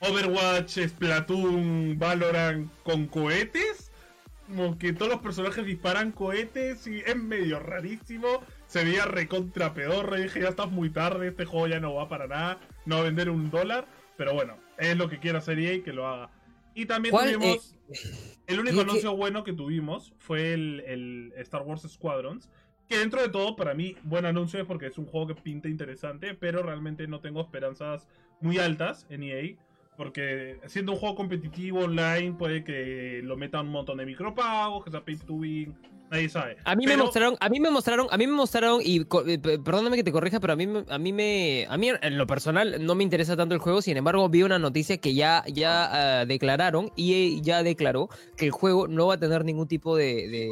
Overwatch, 0.00 0.78
Splatoon, 0.88 1.98
Valorant 1.98 2.70
con 2.82 3.06
cohetes. 3.06 3.89
Como 4.50 4.78
que 4.78 4.92
todos 4.92 5.10
los 5.10 5.20
personajes 5.20 5.64
disparan 5.64 6.12
cohetes 6.12 6.86
y 6.86 6.98
es 7.00 7.16
medio 7.16 7.60
rarísimo. 7.60 8.42
Se 8.66 8.84
veía 8.84 9.04
recontra 9.04 9.74
pedorro 9.74 10.18
y 10.18 10.24
dije, 10.24 10.40
ya 10.40 10.48
estás 10.48 10.70
muy 10.70 10.90
tarde, 10.90 11.28
este 11.28 11.44
juego 11.44 11.68
ya 11.68 11.80
no 11.80 11.94
va 11.94 12.08
para 12.08 12.26
nada, 12.26 12.58
no 12.84 12.96
va 12.96 13.00
a 13.02 13.04
vender 13.04 13.30
un 13.30 13.50
dólar. 13.50 13.86
Pero 14.16 14.34
bueno, 14.34 14.56
es 14.78 14.96
lo 14.96 15.08
que 15.08 15.18
quiera 15.18 15.38
hacer 15.38 15.58
EA 15.58 15.74
y 15.74 15.82
que 15.82 15.92
lo 15.92 16.06
haga. 16.06 16.30
Y 16.74 16.86
también 16.86 17.12
¿Cuál, 17.12 17.32
tuvimos... 17.32 17.74
El 18.46 18.60
único 18.60 18.76
¿qué- 18.76 18.82
anuncio 18.82 19.16
bueno 19.16 19.44
que 19.44 19.52
tuvimos 19.52 20.12
fue 20.18 20.52
el, 20.52 20.80
el 20.86 21.32
Star 21.38 21.62
Wars 21.62 21.82
Squadrons. 21.88 22.50
Que 22.88 22.98
dentro 22.98 23.22
de 23.22 23.28
todo, 23.28 23.54
para 23.54 23.72
mí, 23.72 23.96
buen 24.02 24.26
anuncio 24.26 24.60
es 24.60 24.66
porque 24.66 24.86
es 24.86 24.98
un 24.98 25.06
juego 25.06 25.28
que 25.28 25.34
pinta 25.36 25.68
interesante, 25.68 26.34
pero 26.34 26.62
realmente 26.62 27.06
no 27.06 27.20
tengo 27.20 27.40
esperanzas 27.40 28.08
muy 28.40 28.58
altas 28.58 29.06
en 29.10 29.22
EA. 29.22 29.54
Porque 30.00 30.58
siendo 30.66 30.92
un 30.92 30.98
juego 30.98 31.14
competitivo 31.14 31.80
online, 31.80 32.32
puede 32.38 32.64
que 32.64 33.20
lo 33.22 33.36
metan 33.36 33.66
un 33.66 33.72
montón 33.72 33.98
de 33.98 34.06
micropagos, 34.06 34.82
que 34.82 34.90
sea 34.90 35.04
pay 35.04 35.14
to 35.18 35.34
win, 35.34 35.76
nadie 36.10 36.26
sabe. 36.30 36.56
A 36.64 36.74
mí 36.74 36.86
me 36.86 36.96
mostraron, 36.96 37.36
a 37.38 37.50
mí 37.50 37.60
me 37.60 37.68
mostraron, 37.70 38.06
a 38.10 38.16
mí 38.16 38.26
me 38.26 38.32
mostraron 38.32 38.80
y 38.82 39.00
eh, 39.02 39.38
pe- 39.38 39.58
perdóname 39.58 39.96
que 39.98 40.02
te 40.02 40.10
corrija, 40.10 40.40
pero 40.40 40.54
a 40.54 40.56
mí 40.56 40.66
me- 40.66 40.86
a 40.88 40.96
mí 40.96 41.12
me 41.12 41.66
a 41.68 41.76
mí 41.76 41.90
en 42.00 42.16
lo 42.16 42.26
personal 42.26 42.82
no 42.82 42.94
me 42.94 43.04
interesa 43.04 43.36
tanto 43.36 43.54
el 43.54 43.60
juego, 43.60 43.82
sin 43.82 43.98
embargo, 43.98 44.26
vi 44.30 44.42
una 44.42 44.58
noticia 44.58 44.96
que 44.96 45.12
ya 45.12 45.44
ya 45.52 46.20
ah, 46.20 46.24
declararon 46.24 46.90
y 46.96 47.42
ya 47.42 47.62
declaró 47.62 48.08
que 48.38 48.46
el 48.46 48.52
juego 48.52 48.88
no 48.88 49.08
va 49.08 49.14
a 49.16 49.20
tener 49.20 49.44
ningún 49.44 49.68
tipo 49.68 49.98
de, 49.98 50.48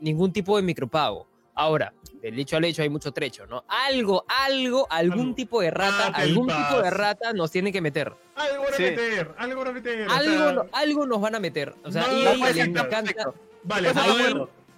ningún 0.00 0.32
tipo 0.32 0.56
de 0.56 0.62
micropago. 0.62 1.28
Ahora, 1.58 1.92
del 2.22 2.38
hecho 2.38 2.56
al 2.56 2.64
hecho 2.66 2.82
hay 2.82 2.88
mucho 2.88 3.10
trecho, 3.10 3.44
¿no? 3.46 3.64
Algo, 3.66 4.24
algo, 4.28 4.86
algún 4.90 5.20
Algo. 5.20 5.34
tipo 5.34 5.60
de 5.60 5.72
rata, 5.72 6.10
Battle 6.10 6.22
algún 6.22 6.46
tipo 6.46 6.82
de 6.82 6.90
rata 6.90 7.32
nos 7.32 7.50
tiene 7.50 7.72
que 7.72 7.80
meter. 7.80 8.12
Algo 8.36 8.62
van 8.62 8.72
a 8.72 8.76
Sí. 8.76 8.82
meter, 8.84 9.34
algo 9.36 9.58
van 9.58 9.68
a 9.68 9.72
meter. 9.72 10.08
o 10.08 10.12
Algo, 10.12 10.32
sea, 10.36 10.52
no- 10.52 10.66
algo 10.70 11.06
nos 11.06 11.20
van 11.20 11.34
a 11.34 11.40
meter. 11.40 11.74
O 11.82 11.90
sea, 11.90 12.02
No, 12.06 12.12
EA 12.12 12.36
no 12.36 12.48
le 12.52 12.60
encanta. 12.62 13.32
Vale, 13.64 13.92
Pues 13.92 14.06
ahí-. 14.06 14.34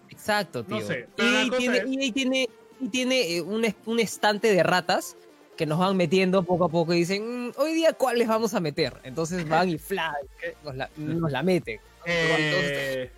Exacto, 0.09 0.65
tío. 0.65 0.81
Sé, 0.81 1.07
cosa 1.17 1.17
tiene, 1.17 1.43
es- 1.43 1.85
EA 1.85 2.13
tiene, 2.15 2.43
EA 2.81 2.91
tiene 2.91 3.37
eh, 3.37 3.43
un, 3.43 3.75
un 3.85 4.01
estante 4.01 4.51
de 4.53 4.63
ratas 4.63 5.17
que 5.59 5.67
nos 5.67 5.79
van 5.79 5.95
metiendo 5.99 6.43
poco 6.45 6.65
a 6.65 6.69
poco 6.71 6.95
y 6.95 7.01
dicen, 7.01 7.49
"Mm, 7.49 7.53
hoy 7.59 7.75
día 7.75 7.93
cuáles 7.93 8.27
vamos 8.27 8.55
a 8.55 8.61
meter. 8.61 8.97
Entonces 9.05 9.47
van 9.47 9.69
y 9.69 9.77
fla, 9.77 10.15
nos 10.65 10.75
la, 10.75 10.89
nos 10.97 11.31
la 11.31 11.43
meten. 11.43 11.79
Eh, 12.05 13.11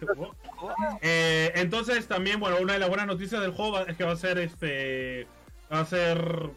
eh, 1.03 1.53
entonces 1.55 2.07
también, 2.07 2.41
bueno, 2.41 2.59
una 2.61 2.75
de 2.75 2.79
las 2.79 2.89
buenas 2.89 3.07
noticias 3.07 3.41
del 3.41 3.53
juego 3.53 3.81
es 3.81 3.97
que 3.97 4.05
va 4.05 4.13
a 4.13 4.17
ser 4.17 4.39
este. 4.39 5.27
Va 5.73 5.81
a 5.81 5.87
ser 5.87 6.51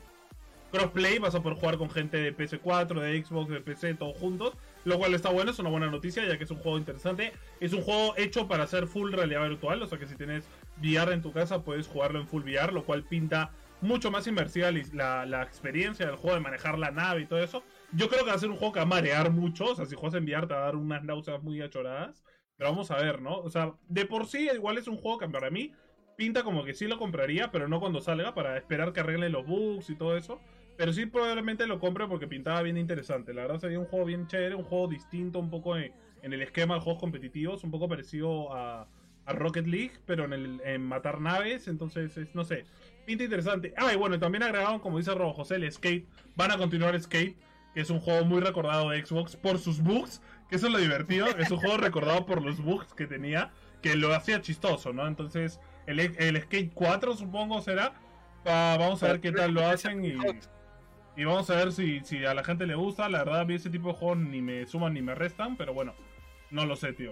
crossplay, 0.71 1.19
vas 1.19 1.35
a 1.35 1.41
poder 1.41 1.57
jugar 1.57 1.77
con 1.77 1.89
gente 1.89 2.17
de 2.17 2.35
PS4, 2.35 2.99
de 2.99 3.23
Xbox, 3.23 3.49
de 3.49 3.61
PC, 3.61 3.93
todos 3.95 4.17
juntos. 4.17 4.53
Lo 4.83 4.99
cual 4.99 5.15
está 5.15 5.29
bueno, 5.29 5.51
es 5.51 5.59
una 5.59 5.69
buena 5.69 5.88
noticia, 5.88 6.25
ya 6.27 6.38
que 6.38 6.43
es 6.43 6.51
un 6.51 6.57
juego 6.57 6.77
interesante. 6.77 7.33
Es 7.59 7.73
un 7.73 7.81
juego 7.81 8.13
hecho 8.17 8.47
para 8.47 8.63
hacer 8.63 8.88
full 8.88 9.11
realidad 9.11 9.47
virtual, 9.47 9.81
o 9.81 9.88
sea 9.88 9.97
que 9.97 10.05
si 10.05 10.15
tienes 10.15 10.45
VR 10.81 11.13
en 11.13 11.21
tu 11.21 11.31
casa 11.31 11.63
puedes 11.63 11.88
jugarlo 11.88 12.19
en 12.19 12.27
full 12.27 12.43
VR, 12.43 12.73
lo 12.73 12.83
cual 12.83 13.03
pinta 13.03 13.51
mucho 13.81 14.11
más 14.11 14.27
inmersiva 14.27 14.69
la, 14.93 15.25
la 15.25 15.43
experiencia 15.43 16.05
del 16.05 16.15
juego 16.15 16.35
de 16.35 16.41
manejar 16.41 16.77
la 16.77 16.91
nave 16.91 17.21
y 17.21 17.25
todo 17.25 17.39
eso. 17.39 17.63
Yo 17.95 18.10
creo 18.10 18.23
que 18.23 18.29
va 18.29 18.36
a 18.36 18.39
ser 18.39 18.49
un 18.49 18.58
juego 18.58 18.73
que 18.73 18.79
va 18.79 18.84
a 18.84 18.88
marear 18.88 19.31
mucho, 19.31 19.65
o 19.65 19.75
sea, 19.75 19.86
si 19.86 19.95
juegas 19.95 20.15
en 20.15 20.25
VR 20.25 20.47
te 20.47 20.53
va 20.53 20.62
a 20.62 20.65
dar 20.65 20.75
unas 20.75 21.03
náuseas 21.03 21.41
muy 21.43 21.62
achoradas. 21.62 22.23
Pero 22.58 22.69
vamos 22.69 22.89
a 22.91 22.97
ver, 22.97 23.21
¿no? 23.21 23.38
O 23.39 23.49
sea, 23.49 23.73
de 23.88 24.05
por 24.05 24.27
sí 24.27 24.49
igual 24.53 24.77
es 24.77 24.88
un 24.88 24.97
juego 24.97 25.17
que 25.19 25.27
para 25.27 25.49
mí 25.49 25.73
pinta 26.15 26.43
como 26.43 26.63
que 26.63 26.73
sí 26.73 26.88
lo 26.88 26.97
compraría, 26.97 27.51
pero 27.51 27.67
no 27.67 27.79
cuando 27.79 28.01
salga, 28.01 28.34
para 28.34 28.58
esperar 28.58 28.93
que 28.93 29.01
arreglen 29.01 29.31
los 29.34 29.45
bugs 29.45 29.89
y 29.89 29.95
todo 29.95 30.15
eso. 30.17 30.39
Pero 30.77 30.93
sí 30.93 31.05
probablemente 31.05 31.67
lo 31.67 31.79
compre 31.79 32.08
porque 32.08 32.27
pintaba 32.27 32.62
bien 32.62 32.77
interesante. 32.77 33.34
La 33.34 33.43
verdad 33.43 33.60
sería 33.60 33.79
un 33.79 33.86
juego 33.86 34.05
bien 34.05 34.27
chévere, 34.27 34.55
un 34.55 34.63
juego 34.63 34.88
distinto 34.88 35.39
un 35.39 35.49
poco 35.49 35.77
en, 35.77 35.93
en 36.21 36.34
el 36.34 36.41
esquema 36.41 36.75
de 36.75 36.81
juegos 36.81 36.99
competitivos, 36.99 37.63
un 37.63 37.71
poco 37.71 37.88
parecido 37.88 38.53
a, 38.53 38.88
a 39.25 39.34
Rocket 39.34 39.67
League, 39.67 39.93
pero 40.05 40.25
en, 40.25 40.34
el, 40.34 40.62
en 40.63 40.81
matar 40.81 41.19
naves, 41.21 41.67
entonces 41.67 42.17
es, 42.17 42.34
no 42.36 42.43
sé, 42.43 42.65
pinta 43.05 43.23
interesante. 43.23 43.73
Ah, 43.77 43.93
y 43.93 43.97
bueno, 43.97 44.19
también 44.19 44.43
agregaron, 44.43 44.79
como 44.79 44.97
dice 44.97 45.13
Robo 45.13 45.34
José, 45.34 45.55
el 45.55 45.71
Skate. 45.71 46.08
Van 46.36 46.51
a 46.51 46.58
continuar 46.58 46.99
Skate, 47.01 47.38
que 47.75 47.81
es 47.81 47.89
un 47.89 47.99
juego 47.99 48.23
muy 48.23 48.39
recordado 48.39 48.89
de 48.89 49.05
Xbox 49.05 49.35
por 49.35 49.59
sus 49.59 49.81
bugs, 49.81 50.21
que 50.49 50.55
eso 50.55 50.67
es 50.67 50.73
lo 50.73 50.79
divertido. 50.79 51.27
Es 51.27 51.51
un 51.51 51.57
juego 51.57 51.75
recordado 51.75 52.25
por 52.25 52.41
los 52.41 52.61
bugs 52.61 52.93
que 52.93 53.05
tenía, 53.05 53.51
que 53.81 53.97
lo 53.97 54.15
hacía 54.15 54.41
chistoso, 54.41 54.93
¿no? 54.93 55.05
Entonces, 55.05 55.59
el, 55.85 55.99
el 55.99 56.41
Skate 56.41 56.71
4 56.73 57.17
supongo 57.17 57.61
será. 57.61 57.93
Ah, 58.45 58.77
vamos 58.79 59.03
a 59.03 59.07
ver 59.07 59.19
qué 59.19 59.33
tal 59.33 59.53
lo 59.53 59.67
hacen 59.67 60.05
y, 60.05 60.13
y 61.17 61.25
vamos 61.25 61.49
a 61.49 61.55
ver 61.55 61.73
si, 61.73 61.99
si 62.05 62.23
a 62.23 62.33
la 62.33 62.45
gente 62.45 62.65
le 62.65 62.75
gusta. 62.75 63.09
La 63.09 63.25
verdad, 63.25 63.41
a 63.41 63.45
mí 63.45 63.55
ese 63.55 63.69
tipo 63.69 63.89
de 63.89 63.95
juegos 63.95 64.19
ni 64.19 64.41
me 64.41 64.65
suman 64.67 64.93
ni 64.93 65.01
me 65.01 65.13
restan, 65.13 65.57
pero 65.57 65.73
bueno, 65.73 65.93
no 66.51 66.65
lo 66.65 66.77
sé, 66.77 66.93
tío. 66.93 67.11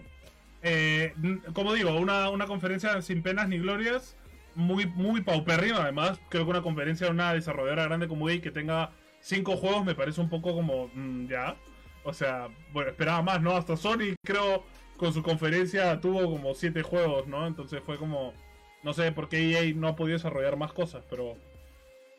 Eh, 0.62 1.14
como 1.52 1.74
digo, 1.74 1.94
una, 1.98 2.30
una 2.30 2.48
conferencia 2.48 3.02
sin 3.02 3.22
penas 3.22 3.50
ni 3.50 3.60
glorias, 3.60 4.16
muy, 4.56 4.86
muy 4.86 5.20
paupérrima. 5.20 5.80
Además, 5.80 6.22
creo 6.30 6.46
que 6.46 6.52
una 6.52 6.62
conferencia 6.62 7.08
de 7.08 7.12
una 7.12 7.34
desarrolladora 7.34 7.84
grande 7.84 8.08
como 8.08 8.30
EA 8.30 8.40
que 8.40 8.52
tenga 8.52 8.92
cinco 9.24 9.56
juegos 9.58 9.86
me 9.86 9.96
parece 9.96 10.22
un 10.22 10.30
poco 10.30 10.54
como 10.54 10.92
mm, 10.94 11.28
ya. 11.28 11.56
O 12.04 12.14
sea, 12.14 12.50
bueno, 12.74 12.92
esperaba 12.92 13.22
más, 13.22 13.42
¿no? 13.42 13.56
Hasta 13.56 13.78
Sony, 13.78 14.16
creo, 14.24 14.66
con 14.98 15.14
su 15.14 15.24
conferencia 15.24 16.00
tuvo 16.02 16.30
como 16.30 16.54
siete 16.54 16.84
juegos, 16.84 17.28
¿no? 17.28 17.48
Entonces 17.48 17.82
fue 17.84 17.98
como. 17.98 18.34
No 18.84 18.94
sé 18.94 19.14
por 19.14 19.30
qué 19.30 19.52
EA 19.52 19.74
no 19.74 19.88
ha 19.88 19.96
podido 19.96 20.18
desarrollar 20.18 20.58
más 20.58 20.74
cosas, 20.74 21.04
pero. 21.10 21.38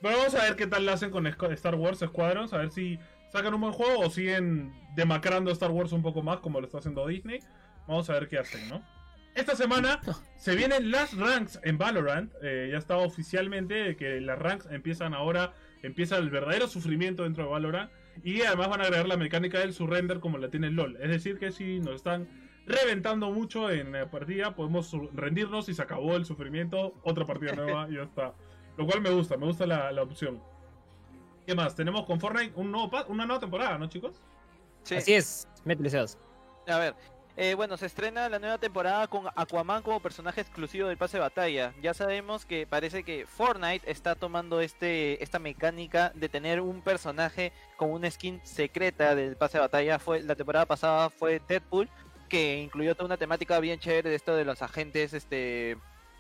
Pero 0.01 0.17
vamos 0.17 0.35
a 0.35 0.43
ver 0.43 0.57
qué 0.57 0.67
tal 0.67 0.85
lo 0.85 0.93
hacen 0.93 1.11
con 1.11 1.27
Star 1.27 1.75
Wars 1.77 2.01
Squadrons, 2.01 2.53
a 2.53 2.59
ver 2.59 2.71
si 2.71 2.99
sacan 3.31 3.55
un 3.55 3.61
buen 3.61 3.73
juego 3.73 4.01
o 4.01 4.11
siguen 4.11 4.73
demacrando 4.95 5.51
Star 5.51 5.71
Wars 5.71 5.93
un 5.93 6.03
poco 6.03 6.23
más 6.23 6.41
como 6.41 6.61
lo 6.61 6.67
está 6.67 6.79
haciendo 6.79 7.07
Disney. 7.07 7.41
Vamos 7.87 8.09
a 8.09 8.15
ver 8.15 8.29
qué 8.29 8.39
hacen, 8.39 8.69
¿no? 8.69 8.83
Esta 9.35 9.57
semana 9.57 10.01
se 10.37 10.55
vienen 10.55 10.91
las 10.91 11.17
ranks 11.17 11.59
en 11.65 11.77
Valorant. 11.77 12.33
eh, 12.43 12.69
ya 12.71 12.79
está 12.79 12.97
oficialmente 12.97 13.97
que 13.97 14.21
las 14.21 14.39
ranks 14.39 14.67
empiezan 14.71 15.13
ahora. 15.13 15.55
Empieza 15.85 16.17
el 16.17 16.31
verdadero 16.31 16.67
sufrimiento 16.67 17.25
dentro 17.25 17.45
de 17.45 17.51
Valorant. 17.51 17.91
Y 18.23 18.43
además 18.43 18.69
van 18.69 18.81
a 18.81 18.85
agregar 18.85 19.07
la 19.07 19.17
mecánica 19.17 19.59
del 19.59 19.75
surrender 19.75 20.21
como 20.21 20.39
la 20.39 20.49
tiene 20.49 20.69
el 20.69 20.75
LOL. 20.75 20.97
Es 21.01 21.11
decir, 21.11 21.39
que 21.39 21.53
si 21.53 21.81
nos 21.81 21.97
están 21.97 22.29
reventando 22.67 23.31
mucho 23.31 23.71
en 23.71 23.93
la 23.93 24.11
partida, 24.11 24.55
podemos 24.55 24.97
rendirnos 25.13 25.69
y 25.69 25.75
se 25.75 25.83
acabó 25.83 26.17
el 26.17 26.25
sufrimiento. 26.25 26.95
Otra 27.03 27.27
partida 27.27 27.53
nueva 27.57 27.87
y 27.91 27.97
ya 27.97 28.03
está. 28.03 28.35
Lo 28.77 28.87
cual 28.87 29.03
me 29.03 29.11
gusta, 29.11 29.37
me 29.37 29.47
gusta 29.47 29.67
la, 29.67 29.93
la 29.93 30.03
opción. 30.03 30.41
¿Qué 31.47 31.55
más? 31.55 31.75
Tenemos 31.75 32.07
con 32.07 32.19
Fortnite 32.19 32.53
un 32.57 32.73
nuevo 32.73 32.91
una 33.09 33.27
nueva 33.27 33.41
temporada, 33.41 33.77
¿no, 33.77 33.87
chicos? 33.89 34.23
Sí. 34.85 34.95
Así 34.97 35.15
es, 35.15 35.49
métele. 35.65 35.91
A 36.67 36.79
ver, 36.79 36.95
eh, 37.37 37.55
bueno, 37.55 37.77
se 37.77 37.87
estrena 37.87 38.29
la 38.29 38.39
nueva 38.39 38.59
temporada 38.59 39.09
con 39.09 39.27
Aquaman 39.35 39.83
como 39.83 39.99
personaje 40.01 40.41
exclusivo 40.41 40.89
del 40.89 40.97
pase 40.97 41.17
de 41.17 41.23
batalla. 41.23 41.75
Ya 41.83 41.93
sabemos 41.93 42.47
que 42.47 42.67
parece 42.67 43.03
que 43.03 43.27
Fortnite 43.27 43.91
está 43.91 44.15
tomando 44.15 44.61
este 44.61 45.23
esta 45.23 45.41
mecánica 45.41 46.13
de 46.15 46.29
tener 46.29 46.61
un 46.61 46.81
personaje 46.81 47.53
con 47.77 47.91
una 47.91 48.09
skin 48.09 48.41
secreta 48.45 49.17
del 49.17 49.37
pase 49.37 49.59
de 49.59 49.63
batalla. 49.63 49.99
Fue 49.99 50.23
la 50.23 50.37
temporada 50.37 50.67
pasada 50.67 51.11
fue 51.11 51.41
Deadpool, 51.49 51.89
que 52.29 52.61
incluyó 52.61 52.95
toda 52.95 53.07
una 53.07 53.17
temática 53.17 53.59
bien 53.59 53.81
chévere 53.81 54.11
de 54.11 54.17
esto 54.17 54.37
de 54.37 54.45
los 54.45 54.63
agentes 54.63 55.13
este 55.13 55.77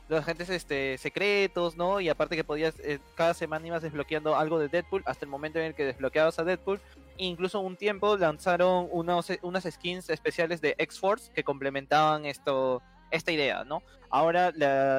los 0.09 0.20
agentes 0.20 0.50
este, 0.50 0.98
secretos, 0.98 1.77
¿no? 1.77 2.00
Y 2.00 2.09
aparte 2.09 2.37
que 2.37 2.44
podías, 2.44 2.79
eh, 2.81 2.98
cada 3.14 3.35
semana 3.35 3.66
ibas 3.66 3.83
desbloqueando 3.83 4.37
algo 4.37 4.59
de 4.59 4.68
Deadpool 4.68 5.03
hasta 5.07 5.24
el 5.24 5.31
momento 5.31 5.59
en 5.59 5.66
el 5.66 5.74
que 5.74 5.85
desbloqueabas 5.85 6.38
a 6.38 6.44
Deadpool. 6.44 6.81
Incluso 7.16 7.61
un 7.61 7.77
tiempo 7.77 8.16
lanzaron 8.16 8.88
unos, 8.90 9.29
unas 9.42 9.64
skins 9.64 10.11
especiales 10.11 10.61
de 10.61 10.74
X-Force 10.79 11.33
que 11.33 11.44
complementaban 11.44 12.27
esto, 12.27 12.83
esta 13.11 13.31
idea, 13.31 13.64
¿no? 13.64 13.83
Ahora 14.11 14.53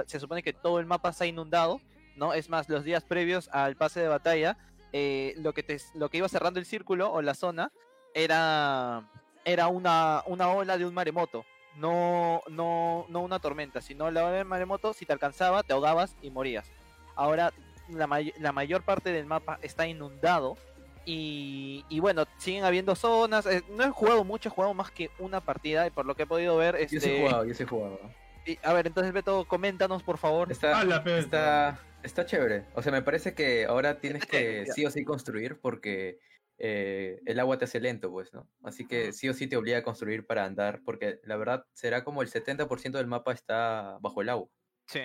se 0.08 0.19
supone 0.19 0.41
que 0.41 0.54
todo 0.54 0.80
el 0.80 0.86
mapa 0.86 1.10
está 1.10 1.25
inundado, 1.25 1.82
¿no? 2.15 2.34
Es 2.34 2.49
más, 2.49 2.69
los 2.69 2.84
días 2.84 3.04
previos 3.04 3.49
al 3.51 3.75
pase 3.75 3.99
de 3.99 4.08
batalla, 4.08 4.58
eh, 4.93 5.34
lo, 5.38 5.54
que 5.54 5.63
te, 5.63 5.78
lo 5.93 6.10
que 6.10 6.17
iba 6.17 6.30
cerrando 6.30 6.60
el 6.60 6.65
círculo 6.65 7.12
o 7.12 7.21
la 7.21 7.34
zona 7.34 7.71
era, 8.13 9.10
era 9.43 9.67
una, 9.67 10.23
una 10.25 10.49
ola 10.49 10.78
de 10.78 10.86
un 10.86 10.93
maremoto. 10.93 11.45
No, 11.75 12.41
no, 12.49 13.06
no 13.10 13.19
una 13.19 13.39
tormenta, 13.39 13.82
sino 13.82 14.10
la 14.10 14.23
ola 14.23 14.38
del 14.38 14.45
maremoto, 14.45 14.93
si 14.93 15.06
te 15.06 15.12
alcanzaba, 15.12 15.63
te 15.63 15.73
ahogabas 15.73 16.15
y 16.21 16.30
morías. 16.30 16.71
Ahora 17.15 17.51
la, 17.89 18.08
la 18.39 18.51
mayor 18.54 18.84
parte 18.84 19.12
del 19.12 19.25
mapa 19.25 19.60
está 19.62 19.86
inundado. 19.86 20.58
Y, 21.05 21.85
y 21.87 21.99
bueno, 21.99 22.25
siguen 22.37 22.63
habiendo 22.63 22.95
zonas. 22.95 23.45
eh, 23.45 23.63
no 23.69 23.83
he 23.83 23.89
jugado 23.91 24.23
mucho, 24.23 24.49
he 24.49 24.51
jugado 24.51 24.73
más 24.73 24.91
que 24.91 25.09
una 25.19 25.39
partida. 25.41 25.85
Y 25.87 25.91
por 25.91 26.05
lo 26.05 26.15
que 26.15 26.23
he 26.23 26.27
podido 26.27 26.57
ver, 26.57 26.75
Yo 26.79 26.87
sí 26.87 26.95
he 26.95 26.97
este, 26.97 27.19
jugado, 27.21 27.45
yo 27.45 27.53
sí 27.53 27.63
he 27.63 27.65
jugado. 27.67 27.99
y- 28.45 28.59
a 28.63 28.73
ver, 28.73 28.87
entonces 28.87 29.13
Beto, 29.13 29.45
coméntanos 29.47 30.03
por 30.03 30.17
favor. 30.17 30.51
Está, 30.51 30.81
está, 31.19 31.79
está 32.03 32.25
chévere. 32.25 32.65
O 32.73 32.81
sea, 32.81 32.91
me 32.91 33.01
parece 33.03 33.33
que 33.35 33.65
ahora 33.65 33.99
tienes 33.99 34.25
que 34.63 34.65
sí 34.73 34.85
o 34.85 34.89
sí 34.89 35.03
construir 35.05 35.59
porque 35.61 36.17
eh, 36.57 37.19
el 37.25 37.39
agua 37.39 37.57
te 37.57 37.65
hace 37.65 37.79
lento, 37.79 38.09
pues, 38.11 38.33
¿no? 38.33 38.47
Así 38.63 38.87
que 38.87 39.11
sí 39.13 39.29
o 39.29 39.33
sí 39.33 39.45
te 39.47 39.57
obliga 39.57 39.79
a 39.79 39.83
construir 39.83 40.25
para 40.25 40.45
andar, 40.45 40.81
porque 40.85 41.19
la 41.23 41.35
verdad 41.37 41.65
será 41.73 42.03
como 42.03 42.21
el 42.21 42.29
70% 42.29 42.97
del 42.97 43.07
mapa 43.07 43.33
está 43.33 43.97
bajo 44.01 44.21
el 44.21 44.29
agua. 44.29 44.47
Sí. 44.87 45.01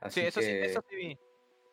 Así 0.00 0.20
Sí, 0.20 0.26
eso 0.26 0.40
sí, 0.40 0.46
eso 0.50 0.84
sí 0.88 0.94
vi. 0.96 1.18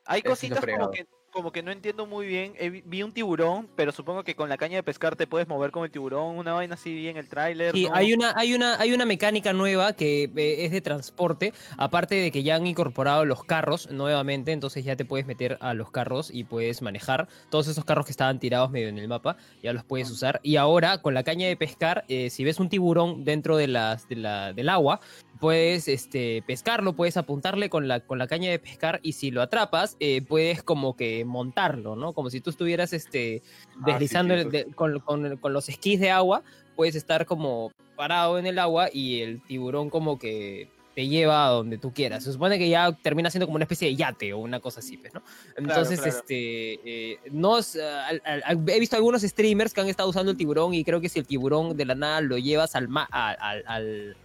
Hay 0.05 0.21
cositas 0.21 0.65
como 0.65 0.89
que, 0.91 1.05
como 1.33 1.51
que 1.51 1.63
no 1.63 1.71
entiendo 1.71 2.05
muy 2.05 2.27
bien. 2.27 2.53
Vi- 2.85 3.03
un 3.03 3.11
tiburón, 3.11 3.67
pero 3.75 3.91
supongo 3.91 4.23
que 4.23 4.35
con 4.35 4.49
la 4.49 4.57
caña 4.57 4.75
de 4.75 4.83
pescar 4.83 5.15
te 5.15 5.27
puedes 5.27 5.47
mover 5.47 5.71
con 5.71 5.83
el 5.83 5.91
tiburón. 5.91 6.37
Una 6.37 6.53
vaina 6.53 6.75
así 6.75 6.93
vi 6.93 7.07
en 7.07 7.17
el 7.17 7.27
tráiler. 7.27 7.73
Sí, 7.73 7.85
¿no? 7.85 7.95
hay 7.95 8.13
una, 8.13 8.33
hay 8.35 8.53
una, 8.53 8.79
hay 8.79 8.93
una 8.93 9.05
mecánica 9.05 9.51
nueva 9.51 9.93
que 9.93 10.25
eh, 10.35 10.65
es 10.65 10.71
de 10.71 10.81
transporte, 10.81 11.53
aparte 11.77 12.15
de 12.15 12.31
que 12.31 12.43
ya 12.43 12.55
han 12.55 12.67
incorporado 12.67 13.25
los 13.25 13.43
carros 13.43 13.89
nuevamente, 13.91 14.51
entonces 14.51 14.85
ya 14.85 14.95
te 14.95 15.05
puedes 15.05 15.25
meter 15.25 15.57
a 15.59 15.73
los 15.73 15.91
carros 15.91 16.29
y 16.33 16.43
puedes 16.43 16.81
manejar 16.81 17.27
todos 17.49 17.67
esos 17.67 17.83
carros 17.83 18.05
que 18.05 18.11
estaban 18.11 18.39
tirados 18.39 18.69
medio 18.71 18.87
en 18.87 18.97
el 18.99 19.07
mapa, 19.07 19.35
ya 19.61 19.73
los 19.73 19.83
puedes 19.83 20.09
usar. 20.11 20.39
Y 20.43 20.57
ahora 20.57 20.99
con 21.01 21.13
la 21.13 21.23
caña 21.23 21.47
de 21.47 21.57
pescar, 21.57 22.05
eh, 22.07 22.29
si 22.29 22.43
ves 22.43 22.59
un 22.59 22.69
tiburón 22.69 23.25
dentro 23.25 23.57
de 23.57 23.67
las, 23.67 24.07
de 24.07 24.17
la, 24.17 24.53
del 24.53 24.69
agua, 24.69 24.99
puedes 25.43 25.89
este, 25.89 26.41
pescarlo, 26.47 26.93
puedes 26.93 27.17
apuntarle 27.17 27.69
con 27.69 27.89
la, 27.89 27.99
con 27.99 28.17
la 28.17 28.27
caña 28.27 28.49
de 28.49 28.59
pescar 28.59 29.01
y 29.03 29.11
si 29.11 29.29
lo 29.29 29.41
atrapas, 29.41 29.97
eh, 29.99 30.21
puedes 30.21 30.63
como 30.63 30.95
que 30.95 31.25
montarlo, 31.25 31.97
¿no? 31.97 32.13
Como 32.13 32.29
si 32.29 32.39
tú 32.39 32.49
estuvieras 32.49 32.93
este, 32.93 33.41
Ah, 33.43 33.71
sí, 33.73 33.79
deslizando 33.91 34.37
sí, 34.37 34.49
de- 34.49 34.65
con, 34.73 34.99
con- 35.01 35.35
con 35.35 35.51
los 35.51 35.67
esquís 35.67 35.99
de 35.99 36.11
agua, 36.11 36.43
puedes 36.77 36.95
estar 36.95 37.25
como 37.25 37.73
parado 37.97 38.39
en 38.39 38.45
el 38.47 38.57
agua 38.57 38.87
y 38.93 39.19
el 39.19 39.41
tiburón 39.41 39.89
como 39.89 40.17
que 40.17 40.69
te 40.95 41.07
lleva 41.09 41.45
a 41.45 41.49
donde 41.49 41.77
tú 41.77 41.91
quieras. 41.91 42.23
Se 42.23 42.31
supone 42.31 42.57
que 42.57 42.69
ya 42.69 42.93
termina 42.93 43.29
siendo 43.29 43.45
como 43.45 43.55
una 43.57 43.65
especie 43.65 43.89
de 43.89 43.95
yate 43.97 44.31
o 44.31 44.37
una 44.37 44.61
cosa 44.61 44.79
así, 44.79 44.95
pues, 44.95 45.13
¿no? 45.13 45.23
Entonces, 45.57 45.99
claro. 45.99 46.17
este, 46.19 47.11
eh, 47.13 47.19
no 47.31 47.55
ah, 47.57 48.07
al- 48.07 48.21
al- 48.23 48.43
al- 48.45 48.69
he 48.69 48.79
visto 48.79 48.95
algunos 48.95 49.23
streamers 49.23 49.73
que 49.73 49.81
han 49.81 49.89
estado 49.89 50.07
usando 50.07 50.31
el 50.31 50.37
tiburón 50.37 50.73
y 50.73 50.85
creo 50.85 51.01
que 51.01 51.09
si 51.09 51.19
el 51.19 51.27
tiburón 51.27 51.75
de 51.75 51.83
la 51.83 51.95
nada 51.95 52.21
lo 52.21 52.37
llevas 52.37 52.75
al, 52.77 52.87
ma- 52.87 53.09
al, 53.11 53.63
al- 53.67 54.15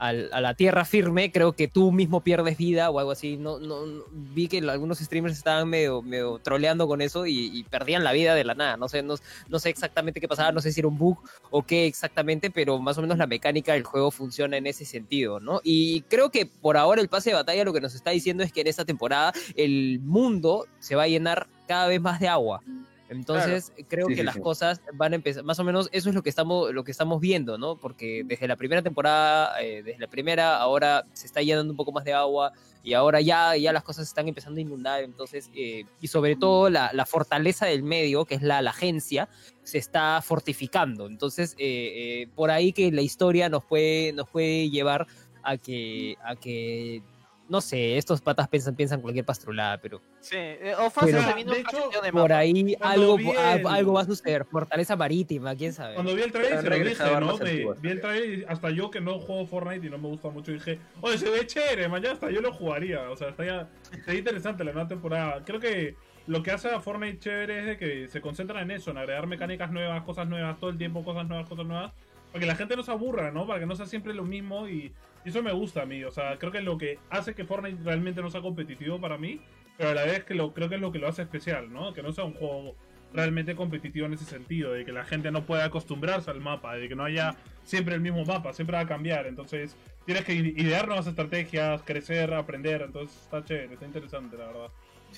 al- 0.00 0.30
a 0.32 0.40
la 0.40 0.54
tierra 0.54 0.84
firme, 0.84 1.30
creo 1.30 1.52
que 1.52 1.68
tú 1.68 1.92
mismo 1.92 2.22
pierdes 2.22 2.56
vida 2.56 2.90
o 2.90 2.98
algo 2.98 3.12
así. 3.12 3.36
No, 3.36 3.60
no, 3.60 3.86
no- 3.86 4.04
vi 4.10 4.48
que 4.48 4.58
algunos 4.58 4.98
streamers 4.98 5.36
estaban 5.36 5.68
medio, 5.68 6.02
medio 6.02 6.38
troleando 6.38 6.88
con 6.88 7.00
eso 7.02 7.26
y, 7.26 7.50
y 7.56 7.64
perdían 7.64 8.02
la 8.02 8.12
vida 8.12 8.34
de 8.34 8.44
la 8.44 8.54
nada. 8.54 8.76
No 8.76 8.88
sé, 8.88 9.02
no, 9.02 9.14
no 9.48 9.58
sé 9.58 9.68
exactamente 9.68 10.20
qué 10.20 10.26
pasaba, 10.26 10.50
no 10.52 10.60
sé 10.60 10.72
si 10.72 10.80
era 10.80 10.88
un 10.88 10.98
bug 10.98 11.18
o 11.50 11.62
qué 11.62 11.86
exactamente, 11.86 12.50
pero 12.50 12.78
más 12.78 12.96
o 12.98 13.02
menos 13.02 13.18
la 13.18 13.26
mecánica 13.26 13.74
del 13.74 13.84
juego 13.84 14.10
funciona 14.10 14.56
en 14.56 14.66
ese 14.66 14.84
sentido, 14.84 15.38
¿no? 15.38 15.60
Y 15.62 16.00
creo 16.02 16.30
que 16.30 16.46
por 16.46 16.76
ahora 16.78 17.00
el 17.02 17.08
pase 17.08 17.30
de 17.30 17.36
batalla 17.36 17.62
lo 17.64 17.72
que 17.74 17.80
nos 17.82 17.94
está 17.94 18.10
diciendo 18.10 18.42
es 18.42 18.52
que 18.52 18.62
en 18.62 18.66
esta 18.68 18.84
temporada 18.86 19.32
el 19.54 20.00
mundo 20.02 20.66
se 20.78 20.94
va 20.96 21.02
a 21.02 21.08
llenar 21.08 21.46
cada 21.68 21.86
vez 21.88 22.00
más 22.00 22.18
de 22.20 22.28
agua. 22.28 22.62
Entonces, 23.10 23.72
creo 23.88 24.06
Sí, 24.06 24.14
que 24.14 24.20
sí, 24.20 24.24
las 24.24 24.36
sí. 24.36 24.40
cosas 24.40 24.80
van 24.94 25.12
a 25.12 25.16
empezar, 25.16 25.42
más 25.44 25.58
o 25.58 25.64
menos 25.64 25.88
eso 25.92 26.08
es 26.08 26.14
lo 26.14 26.22
que 26.22 26.30
estamos, 26.30 26.72
lo 26.72 26.84
que 26.84 26.92
estamos 26.92 27.20
viendo, 27.20 27.58
¿no? 27.58 27.76
Porque 27.76 28.22
desde 28.24 28.48
la 28.48 28.56
primera 28.56 28.82
temporada, 28.82 29.60
eh, 29.60 29.82
desde 29.82 29.98
la 29.98 30.06
primera, 30.06 30.56
ahora 30.56 31.04
se 31.12 31.26
está 31.26 31.42
llenando 31.42 31.72
un 31.72 31.76
poco 31.76 31.92
más 31.92 32.04
de 32.04 32.12
agua 32.12 32.52
y 32.82 32.94
ahora 32.94 33.20
ya, 33.20 33.56
ya 33.56 33.72
las 33.72 33.82
cosas 33.82 34.08
están 34.08 34.28
empezando 34.28 34.58
a 34.58 34.62
inundar, 34.62 35.02
entonces, 35.02 35.50
eh, 35.54 35.84
y 36.00 36.06
sobre 36.08 36.36
todo 36.36 36.70
la, 36.70 36.90
la 36.94 37.04
fortaleza 37.04 37.66
del 37.66 37.82
medio, 37.82 38.24
que 38.24 38.36
es 38.36 38.42
la, 38.42 38.62
la 38.62 38.70
agencia, 38.70 39.28
se 39.64 39.78
está 39.78 40.22
fortificando. 40.22 41.06
Entonces, 41.06 41.54
eh, 41.58 42.22
eh, 42.22 42.28
por 42.34 42.50
ahí 42.50 42.72
que 42.72 42.90
la 42.90 43.02
historia 43.02 43.48
nos 43.48 43.64
puede, 43.64 44.12
nos 44.12 44.28
puede 44.28 44.70
llevar 44.70 45.06
a 45.42 45.56
que, 45.56 46.16
a 46.24 46.36
que, 46.36 47.02
no 47.50 47.60
sé, 47.60 47.98
estos 47.98 48.20
patas 48.20 48.48
piensan, 48.48 48.76
piensan 48.76 49.00
cualquier 49.00 49.24
pastrulada, 49.24 49.78
pero 49.78 50.00
Sí, 50.20 50.36
eh, 50.36 50.74
o 50.78 50.88
fácil 50.88 51.16
se 51.18 51.34
vino 51.34 51.52
de 51.52 51.60
un 51.60 51.66
hecho, 51.66 52.00
de 52.00 52.12
por 52.12 52.32
ahí 52.32 52.76
algo, 52.80 53.18
a- 53.38 53.54
el- 53.56 53.66
algo 53.66 53.92
va 53.94 54.02
a 54.02 54.04
suceder. 54.04 54.44
Fortaleza 54.44 54.94
marítima, 54.96 55.54
quién 55.56 55.72
sabe. 55.72 55.94
Cuando 55.94 56.14
vi 56.14 56.22
el 56.22 56.30
trailer 56.32 56.50
se 56.50 56.56
lo 56.56 56.70
dije, 56.70 56.78
regresado 56.84 57.10
¿no? 57.10 57.16
armas 57.16 57.40
Me- 57.40 57.74
vi 57.80 57.88
el 57.90 58.00
trailer 58.00 58.38
y 58.38 58.44
hasta 58.48 58.70
yo 58.70 58.90
que 58.90 59.00
no 59.00 59.18
juego 59.18 59.46
Fortnite 59.46 59.86
y 59.86 59.90
no 59.90 59.98
me 59.98 60.08
gusta 60.08 60.28
mucho 60.30 60.52
dije, 60.52 60.78
oye, 61.00 61.18
se 61.18 61.28
ve 61.28 61.46
chévere, 61.46 61.88
mañana 61.88 62.14
hasta 62.14 62.30
yo 62.30 62.40
lo 62.40 62.52
jugaría. 62.52 63.10
O 63.10 63.16
sea, 63.16 63.30
está 63.30 63.44
ya, 63.44 63.68
está 63.92 64.14
interesante 64.14 64.62
la 64.64 64.72
nueva 64.72 64.88
temporada. 64.88 65.42
Creo 65.44 65.58
que 65.58 65.96
lo 66.28 66.44
que 66.44 66.52
hace 66.52 66.68
a 66.70 66.80
Fortnite 66.80 67.18
chévere 67.18 67.58
es 67.60 67.66
de 67.66 67.76
que 67.78 68.08
se 68.08 68.20
concentra 68.20 68.62
en 68.62 68.70
eso, 68.70 68.92
en 68.92 68.98
agregar 68.98 69.26
mecánicas 69.26 69.72
nuevas, 69.72 70.02
cosas 70.04 70.28
nuevas, 70.28 70.58
todo 70.60 70.70
el 70.70 70.78
tiempo, 70.78 71.02
cosas 71.02 71.26
nuevas, 71.26 71.48
cosas 71.48 71.66
nuevas. 71.66 71.92
Para 72.30 72.40
que 72.40 72.46
la 72.46 72.54
gente 72.54 72.76
no 72.76 72.84
se 72.84 72.92
aburra, 72.92 73.32
¿no? 73.32 73.44
Para 73.44 73.58
que 73.58 73.66
no 73.66 73.74
sea 73.74 73.86
siempre 73.86 74.14
lo 74.14 74.22
mismo 74.22 74.68
y, 74.68 74.92
y 75.24 75.30
eso 75.30 75.42
me 75.42 75.52
gusta 75.52 75.82
a 75.82 75.86
mí. 75.86 76.04
O 76.04 76.10
sea, 76.10 76.38
creo 76.38 76.52
que 76.52 76.60
lo 76.60 76.78
que 76.78 76.98
hace 77.10 77.34
que 77.34 77.44
Fortnite 77.44 77.82
realmente 77.84 78.22
no 78.22 78.30
sea 78.30 78.40
competitivo 78.40 79.00
para 79.00 79.18
mí, 79.18 79.40
pero 79.76 79.90
a 79.90 79.94
la 79.94 80.04
vez 80.04 80.24
que 80.24 80.34
lo, 80.34 80.52
creo 80.52 80.68
que 80.68 80.76
es 80.76 80.80
lo 80.80 80.92
que 80.92 80.98
lo 80.98 81.08
hace 81.08 81.22
especial, 81.22 81.72
¿no? 81.72 81.92
Que 81.92 82.02
no 82.02 82.12
sea 82.12 82.24
un 82.24 82.34
juego 82.34 82.76
realmente 83.12 83.56
competitivo 83.56 84.06
en 84.06 84.12
ese 84.12 84.24
sentido, 84.24 84.72
de 84.72 84.84
que 84.84 84.92
la 84.92 85.04
gente 85.04 85.30
no 85.30 85.44
pueda 85.44 85.64
acostumbrarse 85.64 86.30
al 86.30 86.40
mapa, 86.40 86.76
de 86.76 86.88
que 86.88 86.94
no 86.94 87.04
haya 87.04 87.36
siempre 87.64 87.94
el 87.94 88.00
mismo 88.00 88.24
mapa, 88.24 88.52
siempre 88.52 88.76
va 88.76 88.82
a 88.82 88.86
cambiar, 88.86 89.26
entonces 89.26 89.76
tienes 90.06 90.24
que 90.24 90.34
idear 90.34 90.86
nuevas 90.86 91.06
estrategias, 91.06 91.82
crecer, 91.82 92.32
aprender, 92.32 92.82
entonces 92.82 93.20
está 93.22 93.44
chévere, 93.44 93.74
está 93.74 93.86
interesante 93.86 94.36
la 94.36 94.46
verdad. 94.46 94.68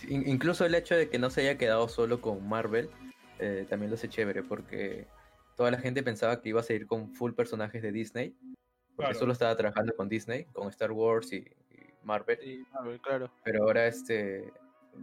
Incluso 0.09 0.65
el 0.65 0.75
hecho 0.75 0.97
de 0.97 1.11
que 1.11 1.19
no 1.19 1.29
se 1.29 1.43
haya 1.43 1.59
quedado 1.59 1.87
solo 1.87 2.23
con 2.23 2.49
Marvel 2.49 2.89
eh, 3.39 3.67
también 3.69 3.91
lo 3.91 3.97
hace 3.97 4.09
chévere 4.09 4.43
porque 4.43 5.07
toda 5.55 5.71
la 5.71 5.79
gente 5.79 6.03
pensaba 6.03 6.41
que 6.41 6.49
iba 6.49 6.61
a 6.61 6.63
seguir 6.65 6.87
con 6.87 7.13
full 7.13 7.33
personajes 7.33 7.83
de 7.83 7.93
Disney 7.93 8.35
Claro. 9.03 9.19
solo 9.19 9.33
estaba 9.33 9.57
trabajando 9.57 9.95
con 9.97 10.09
Disney, 10.09 10.45
con 10.47 10.69
Star 10.69 10.93
Wars 10.93 11.33
y, 11.33 11.39
y 11.39 11.47
Marvel, 12.03 12.39
Sí, 12.43 12.65
Marvel, 12.73 13.01
claro. 13.01 13.31
pero 13.45 13.65
ahora 13.65 13.87
este 13.87 14.53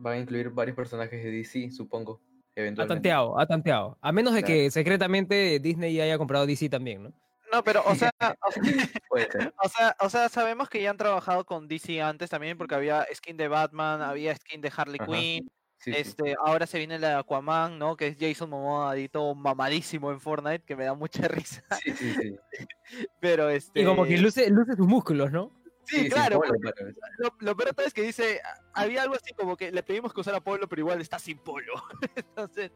va 0.05 0.11
a 0.11 0.17
incluir 0.17 0.49
varios 0.49 0.75
personajes 0.75 1.23
de 1.23 1.31
DC, 1.31 1.71
supongo, 1.71 2.21
Ha 2.55 2.87
tanteado, 2.87 3.39
ha 3.39 3.45
tanteado. 3.47 3.97
A 4.01 4.11
menos 4.11 4.33
de 4.33 4.41
Claro. 4.41 4.53
que 4.53 4.71
secretamente 4.71 5.59
Disney 5.59 5.93
ya 5.95 6.03
haya 6.03 6.17
comprado 6.17 6.45
DC 6.45 6.69
también, 6.69 7.03
¿no? 7.03 7.13
No, 7.51 7.63
pero, 7.63 7.81
o 7.85 7.95
sea, 7.95 8.11
o 8.41 8.51
sea, 8.51 9.53
o 9.63 9.69
sea, 9.69 9.95
o 10.01 10.09
sea, 10.09 10.29
sabemos 10.29 10.69
que 10.69 10.81
ya 10.83 10.91
han 10.91 10.97
trabajado 10.97 11.45
con 11.45 11.67
DC 11.67 11.99
antes 12.01 12.29
también 12.29 12.57
porque 12.57 12.75
había 12.75 13.07
skin 13.13 13.37
de 13.37 13.47
Batman, 13.47 14.01
había 14.01 14.35
skin 14.35 14.61
de 14.61 14.71
Harley 14.75 14.99
Ajá. 14.99 15.11
Quinn, 15.11 15.49
Sí, 15.79 15.93
sí. 15.93 15.97
este, 15.99 16.35
ahora 16.43 16.67
se 16.67 16.77
viene 16.77 16.99
la 16.99 17.09
de 17.09 17.15
Aquaman, 17.15 17.79
¿no? 17.79 17.95
Que 17.95 18.07
es 18.07 18.17
Jason 18.19 18.49
Momoa 18.49 18.93
todo 19.11 19.33
mamadísimo 19.33 20.11
en 20.11 20.19
Fortnite, 20.19 20.63
que 20.65 20.75
me 20.75 20.83
da 20.85 20.93
mucha 20.93 21.21
risa, 21.29 21.63
Sí, 21.81 21.91
sí, 21.93 22.13
sí. 22.13 22.35
pero 23.21 23.49
este... 23.49 23.81
Y 23.81 23.85
como 23.85 24.03
que 24.05 24.17
luce, 24.17 24.49
luce 24.49 24.75
sus 24.75 24.87
músculos, 24.87 25.31
¿no? 25.31 25.51
Sí, 25.85 26.07
claro, 26.09 26.37
polo, 26.39 26.53
porque 26.53 26.71
pero- 26.75 26.91
lo, 27.17 27.29
lo 27.39 27.55
peor 27.57 27.73
es 27.83 27.93
que 27.93 28.03
dice, 28.03 28.41
"Ah, 28.45 28.59
había 28.83 29.01
algo 29.01 29.15
así 29.15 29.33
como 29.33 29.57
que 29.57 29.71
le 29.71 29.81
pedimos 29.81 30.13
que 30.13 30.19
usara 30.21 30.39
polo, 30.39 30.67
pero 30.69 30.81
igual 30.81 31.01
está 31.01 31.17
sin 31.17 31.39
polo. 31.39 31.73
Entonces, 32.15 32.71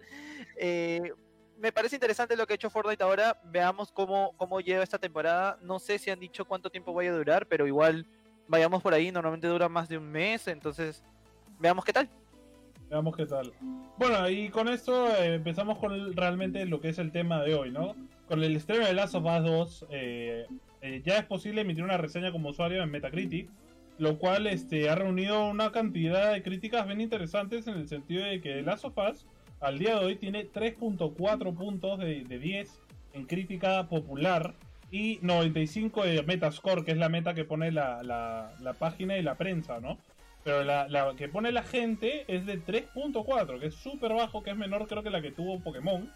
eh, 0.57 1.13
me 1.59 1.71
parece 1.71 1.95
interesante 1.97 2.35
lo 2.35 2.47
que 2.47 2.53
ha 2.53 2.55
hecho 2.55 2.71
Fortnite 2.71 3.03
ahora. 3.03 3.39
Veamos 3.43 3.91
cómo, 3.91 4.35
cómo 4.37 4.61
lleva 4.61 4.81
esta 4.83 4.97
temporada. 4.97 5.59
No 5.61 5.77
sé 5.77 5.99
si 5.99 6.09
han 6.09 6.19
dicho 6.19 6.45
cuánto 6.45 6.71
tiempo 6.71 6.91
vaya 6.93 7.11
a 7.11 7.15
durar, 7.15 7.45
pero 7.47 7.67
igual 7.67 8.07
vayamos 8.47 8.81
por 8.81 8.93
ahí. 8.95 9.11
Normalmente 9.11 9.47
dura 9.47 9.69
más 9.69 9.87
de 9.89 9.97
un 9.99 10.09
mes, 10.09 10.47
entonces 10.47 11.03
veamos 11.59 11.85
qué 11.85 11.93
tal. 11.93 12.09
Veamos 12.93 13.17
qué 13.17 13.25
tal. 13.25 13.51
Bueno, 13.97 14.29
y 14.29 14.49
con 14.49 14.67
esto 14.67 15.07
eh, 15.15 15.33
empezamos 15.33 15.79
con 15.79 16.15
realmente 16.15 16.63
lo 16.67 16.79
que 16.79 16.89
es 16.89 16.99
el 16.99 17.11
tema 17.11 17.41
de 17.41 17.55
hoy, 17.55 17.71
¿no? 17.71 17.95
Con 18.27 18.43
el 18.43 18.55
estreno 18.55 18.85
de 18.85 18.93
Last 18.93 19.15
of 19.15 19.25
Us 19.25 19.43
2, 19.43 19.85
eh, 19.89 20.45
eh, 20.83 21.01
ya 21.03 21.17
es 21.17 21.25
posible 21.25 21.61
emitir 21.61 21.83
una 21.83 21.97
reseña 21.97 22.31
como 22.31 22.49
usuario 22.49 22.83
en 22.83 22.91
Metacritic, 22.91 23.49
lo 23.97 24.19
cual 24.19 24.45
este, 24.45 24.91
ha 24.91 24.95
reunido 24.95 25.49
una 25.49 25.71
cantidad 25.71 26.33
de 26.33 26.43
críticas 26.43 26.85
bien 26.85 27.01
interesantes 27.01 27.65
en 27.65 27.77
el 27.77 27.87
sentido 27.87 28.25
de 28.25 28.39
que 28.41 28.61
Last 28.61 28.85
of 28.85 28.95
Us 28.95 29.25
al 29.59 29.79
día 29.79 29.97
de 29.97 30.05
hoy 30.05 30.15
tiene 30.15 30.47
3.4 30.47 31.55
puntos 31.55 31.97
de, 31.97 32.25
de 32.25 32.37
10 32.37 32.79
en 33.13 33.25
crítica 33.25 33.87
popular 33.89 34.53
y 34.91 35.17
95 35.23 36.03
de 36.03 36.21
Metascore, 36.21 36.85
que 36.85 36.91
es 36.91 36.97
la 36.97 37.09
meta 37.09 37.33
que 37.33 37.43
pone 37.43 37.71
la, 37.71 38.03
la, 38.03 38.51
la 38.61 38.73
página 38.73 39.17
y 39.17 39.23
la 39.23 39.33
prensa, 39.33 39.79
¿no? 39.79 39.97
Pero 40.43 40.63
la, 40.63 41.13
que 41.15 41.29
pone 41.29 41.51
la 41.51 41.63
gente 41.63 42.25
es 42.27 42.45
de 42.45 42.61
3.4, 42.61 43.59
que 43.59 43.67
es 43.67 43.75
súper 43.75 44.13
bajo, 44.13 44.43
que 44.43 44.51
es 44.51 44.57
menor 44.57 44.87
creo 44.87 45.01
que 45.01 45.09
la 45.09 45.21
que 45.21 45.31
tuvo 45.31 45.61
Pokémon. 45.61 46.11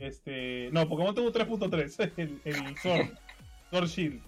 Este, 0.00 0.68
no, 0.72 0.88
Pokémon 0.88 1.14
tuvo 1.14 1.32
3.3, 1.32 2.12
el, 2.16 2.40
el 2.44 2.76
Sword, 2.78 3.86
Shield. 3.86 4.20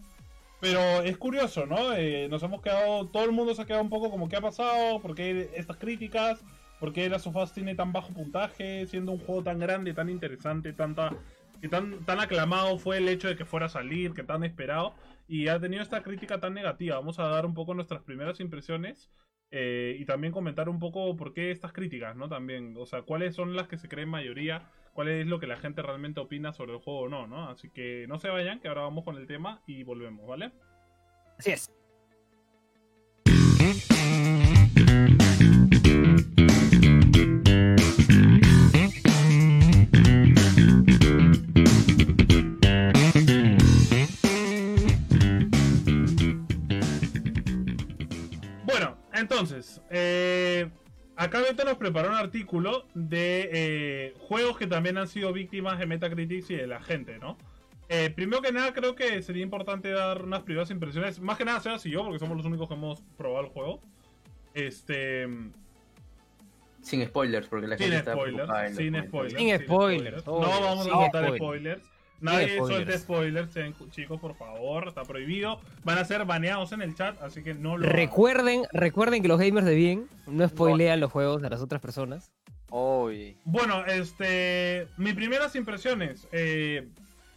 Pero 0.61 1.01
es 1.03 1.17
curioso, 1.17 1.67
¿no? 1.67 1.95
Eh, 1.95 2.29
nos 2.29 2.43
hemos 2.43 2.61
quedado, 2.61 3.09
todo 3.09 3.25
el 3.25 3.33
mundo 3.33 3.55
se 3.55 3.63
ha 3.63 3.67
quedado 3.67 3.83
un 3.83 3.89
poco 3.89 4.11
como 4.11 4.29
qué 4.29 4.37
ha 4.37 4.41
pasado, 4.41 5.01
por 5.01 5.15
qué 5.15 5.51
estas 5.55 5.79
críticas, 5.79 6.45
por 6.79 6.93
qué 6.93 7.09
Last 7.09 7.27
of 7.27 7.53
tiene 7.53 7.75
tan 7.75 7.93
bajo 7.93 8.13
puntaje, 8.13 8.87
siendo 8.87 9.13
un 9.13 9.19
juego 9.19 9.43
tan 9.43 9.59
grande, 9.59 9.95
tan 9.95 10.11
interesante, 10.11 10.73
tanta 10.73 11.13
que 11.61 11.69
tan, 11.69 12.05
tan 12.07 12.21
aclamado 12.21 12.79
fue 12.79 12.99
el 12.99 13.09
hecho 13.09 13.29
de 13.29 13.37
que 13.37 13.45
fuera 13.45 13.67
a 13.67 13.69
salir, 13.69 14.15
que 14.15 14.23
tan 14.23 14.45
esperado, 14.45 14.95
y 15.29 15.49
ha 15.49 15.61
tenido 15.61 15.83
esta 15.83 16.03
crítica 16.03 16.41
tan 16.41 16.55
negativa. 16.55 16.97
Vamos 16.97 17.19
a 17.19 17.25
dar 17.25 17.45
un 17.45 17.55
poco 17.55 17.75
nuestras 17.75 18.03
primeras 18.03 18.41
impresiones 18.41 19.11
eh, 19.51 19.97
y 19.99 20.05
también 20.05 20.33
comentar 20.33 20.69
un 20.69 20.79
poco 20.79 21.17
por 21.17 21.33
qué 21.33 21.51
estas 21.51 21.73
críticas, 21.73 22.17
¿no? 22.17 22.29
También, 22.29 22.75
o 22.79 22.87
sea, 22.87 23.03
cuáles 23.03 23.35
son 23.35 23.57
las 23.57 23.67
que 23.69 23.79
se 23.79 23.89
creen 23.89 24.09
mayoría, 24.09 24.71
cuál 24.93 25.09
es 25.09 25.27
lo 25.27 25.41
que 25.41 25.47
la 25.47 25.57
gente 25.57 25.83
realmente 25.83 26.21
opina 26.21 26.53
sobre 26.53 26.73
el 26.73 26.79
juego 26.79 27.01
o 27.01 27.09
no, 27.09 27.27
¿no? 27.27 27.49
Así 27.49 27.71
que 27.71 28.07
no 28.09 28.19
se 28.19 28.29
vayan, 28.29 28.61
que 28.61 28.69
ahora 28.69 28.83
vamos 28.83 29.05
con 29.05 29.17
el 29.17 29.27
tema 29.27 29.63
y 29.67 29.83
volvemos, 29.83 30.27
¿vale? 30.27 30.53
Así 31.39 31.51
es. 31.53 31.71
Entonces, 49.61 49.83
eh, 49.91 50.71
acá 51.17 51.41
Beto 51.41 51.65
nos 51.65 51.77
preparó 51.77 52.09
un 52.09 52.15
artículo 52.17 52.87
de 52.95 53.51
eh, 53.53 54.15
juegos 54.21 54.57
que 54.59 54.67
también 54.67 54.97
han 54.99 55.07
sido 55.07 55.33
víctimas 55.33 55.79
de 55.79 55.87
Metacritic 55.87 56.49
y 56.51 56.57
de 56.57 56.67
la 56.67 56.83
gente, 56.83 57.19
¿no? 57.19 57.37
Eh, 57.89 58.11
primero 58.11 58.41
que 58.41 58.53
nada, 58.53 58.73
creo 58.73 58.95
que 58.95 59.21
sería 59.21 59.43
importante 59.43 59.91
dar 59.91 60.23
unas 60.23 60.43
primeras 60.43 60.71
impresiones. 60.71 61.21
Más 61.21 61.37
que 61.37 61.45
nada, 61.45 61.61
Sebas 61.61 61.85
y 61.87 61.91
yo, 61.91 62.03
porque 62.05 62.21
somos 62.21 62.37
los 62.37 62.47
únicos 62.47 62.69
que 62.69 62.75
hemos 62.75 63.03
probado 63.17 63.47
el 63.47 63.51
juego. 63.53 63.81
Este. 64.55 65.29
Sin 66.81 67.05
spoilers, 67.05 67.49
porque 67.49 67.67
la 67.67 67.77
Sin 67.77 67.87
gente 67.87 67.99
está 67.99 68.13
spoilers. 68.13 68.37
preocupada 68.37 68.67
en 68.67 68.73
los 68.73 68.79
Sin 68.79 69.09
spoilers. 69.09 69.39
Sin 69.39 69.59
spoilers, 69.67 70.27
No 70.27 70.39
vamos 70.41 70.85
sin 70.85 70.93
a 70.95 70.97
contar 70.97 71.35
spoilers. 71.37 71.90
Nadie 72.21 72.49
spoilers. 72.57 72.69
suelte 72.69 72.99
spoilers, 72.99 73.51
sean- 73.53 73.75
chicos, 73.91 74.21
por 74.21 74.35
favor. 74.37 74.89
Está 74.89 75.03
prohibido. 75.03 75.61
Van 75.85 75.99
a 75.99 76.05
ser 76.05 76.25
baneados 76.25 76.73
en 76.73 76.83
el 76.83 76.95
chat, 76.95 77.21
así 77.23 77.43
que 77.43 77.55
no 77.55 77.77
lo. 77.79 77.85
hagan. 77.85 77.97
Recuerden, 77.97 78.63
recuerden 78.73 79.23
que 79.23 79.29
los 79.29 79.39
gamers 79.39 79.67
de 79.67 79.75
bien 79.75 80.07
no 80.27 80.47
spoilean 80.49 81.01
los 81.01 81.11
juegos 81.11 81.41
de 81.43 81.51
las 81.51 81.61
otras 81.61 81.81
personas. 81.81 82.31
Uy. 82.71 83.37
Bueno, 83.45 83.85
este. 83.87 84.87
Mis 84.97 85.15
primeras 85.15 85.57
impresiones. 85.57 86.29
eh, 86.33 86.89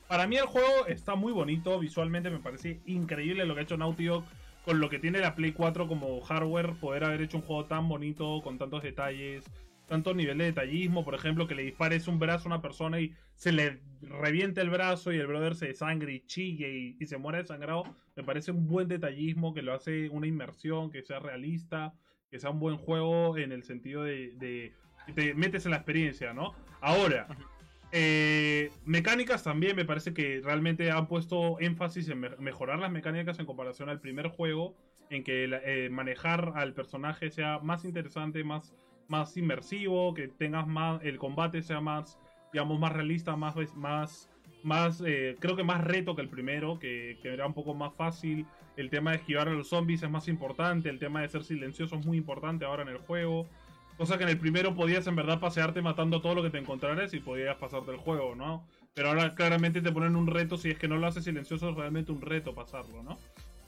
para 0.07 0.27
mí 0.27 0.35
el 0.35 0.45
juego 0.45 0.85
está 0.87 1.15
muy 1.15 1.31
bonito. 1.31 1.79
Visualmente 1.79 2.29
me 2.29 2.37
parece 2.39 2.79
increíble 2.85 3.45
lo 3.45 3.55
que 3.55 3.61
ha 3.61 3.63
hecho 3.63 3.77
Naughty 3.77 4.05
Dog 4.05 4.23
con 4.63 4.79
lo 4.79 4.89
que 4.89 4.99
tiene 4.99 5.19
la 5.19 5.33
Play 5.33 5.53
4 5.53 5.87
como 5.87 6.21
hardware. 6.21 6.73
Poder 6.79 7.03
haber 7.05 7.21
hecho 7.21 7.37
un 7.37 7.43
juego 7.43 7.65
tan 7.65 7.89
bonito, 7.89 8.41
con 8.43 8.57
tantos 8.59 8.83
detalles, 8.83 9.43
tanto 9.93 10.13
nivel 10.15 10.39
de 10.39 10.45
detallismo. 10.45 11.05
Por 11.05 11.13
ejemplo, 11.13 11.47
que 11.47 11.53
le 11.53 11.61
dispares 11.63 12.07
un 12.07 12.17
brazo 12.17 12.45
a 12.49 12.53
una 12.53 12.61
persona 12.63 12.99
y 12.99 13.13
se 13.35 13.51
le 13.51 13.79
reviente 14.01 14.59
el 14.61 14.71
brazo 14.71 15.13
y 15.13 15.17
el 15.17 15.27
brother 15.27 15.53
se 15.55 15.67
desangre 15.67 16.13
y 16.13 16.25
chille 16.25 16.69
y, 16.71 16.97
y 16.99 17.05
se 17.05 17.17
muera 17.17 17.37
desangrado. 17.37 17.83
Me 18.15 18.23
parece 18.23 18.51
un 18.51 18.67
buen 18.67 18.87
detallismo 18.87 19.53
que 19.53 19.61
lo 19.61 19.71
hace 19.73 20.09
una 20.09 20.25
inmersión, 20.25 20.89
que 20.89 21.03
sea 21.03 21.19
realista, 21.19 21.93
que 22.31 22.39
sea 22.39 22.49
un 22.49 22.59
buen 22.59 22.77
juego 22.77 23.37
en 23.37 23.51
el 23.51 23.61
sentido 23.63 24.01
de, 24.03 24.31
de 24.37 24.73
que 25.05 25.13
te 25.13 25.33
metes 25.35 25.65
en 25.65 25.71
la 25.71 25.77
experiencia, 25.77 26.33
¿no? 26.33 26.55
Ahora, 26.81 27.27
eh, 27.91 28.71
mecánicas 28.85 29.43
también 29.43 29.75
me 29.75 29.85
parece 29.85 30.13
que 30.15 30.41
realmente 30.43 30.89
han 30.89 31.07
puesto 31.07 31.59
énfasis 31.59 32.09
en 32.09 32.19
me- 32.19 32.35
mejorar 32.39 32.79
las 32.79 32.91
mecánicas 32.91 33.37
en 33.37 33.45
comparación 33.45 33.89
al 33.89 33.99
primer 33.99 34.29
juego, 34.29 34.75
en 35.11 35.23
que 35.23 35.47
la- 35.47 35.61
eh, 35.63 35.89
manejar 35.91 36.53
al 36.55 36.73
personaje 36.73 37.29
sea 37.29 37.59
más 37.59 37.85
interesante, 37.85 38.43
más, 38.43 38.73
más 39.07 39.35
inmersivo, 39.37 40.13
que 40.13 40.27
tengas 40.27 40.67
más, 40.67 41.03
el 41.03 41.17
combate 41.17 41.61
sea 41.61 41.81
más, 41.81 42.17
digamos, 42.51 42.79
más 42.79 42.93
realista, 42.93 43.35
más, 43.35 43.55
más, 43.75 44.29
más 44.63 45.01
eh, 45.05 45.35
creo 45.39 45.55
que 45.55 45.63
más 45.63 45.83
reto 45.83 46.15
que 46.15 46.21
el 46.21 46.29
primero, 46.29 46.79
que, 46.79 47.17
que 47.21 47.33
era 47.33 47.45
un 47.45 47.53
poco 47.53 47.73
más 47.73 47.93
fácil. 47.95 48.45
El 48.75 48.89
tema 48.89 49.11
de 49.11 49.17
esquivar 49.17 49.47
a 49.47 49.53
los 49.53 49.69
zombies 49.69 50.03
es 50.03 50.09
más 50.09 50.27
importante, 50.27 50.89
el 50.89 50.99
tema 50.99 51.21
de 51.21 51.29
ser 51.29 51.43
silencioso 51.43 51.95
es 51.95 52.05
muy 52.05 52.17
importante 52.17 52.65
ahora 52.65 52.83
en 52.83 52.89
el 52.89 52.97
juego. 52.97 53.47
Cosa 53.97 54.17
que 54.17 54.23
en 54.23 54.29
el 54.29 54.39
primero 54.39 54.73
podías 54.73 55.05
en 55.05 55.15
verdad 55.15 55.39
pasearte 55.39 55.81
matando 55.81 56.21
todo 56.21 56.33
lo 56.35 56.43
que 56.43 56.49
te 56.49 56.57
encontraras 56.57 57.13
y 57.13 57.19
podías 57.19 57.55
pasarte 57.57 57.91
el 57.91 57.97
juego, 57.97 58.35
¿no? 58.35 58.65
Pero 58.95 59.09
ahora 59.09 59.35
claramente 59.35 59.81
te 59.81 59.91
ponen 59.91 60.15
un 60.15 60.27
reto, 60.27 60.57
si 60.57 60.71
es 60.71 60.79
que 60.79 60.87
no 60.87 60.97
lo 60.97 61.07
haces 61.07 61.23
silencioso 61.23 61.69
es 61.69 61.75
realmente 61.75 62.11
un 62.11 62.21
reto 62.21 62.55
pasarlo, 62.55 63.03
¿no? 63.03 63.17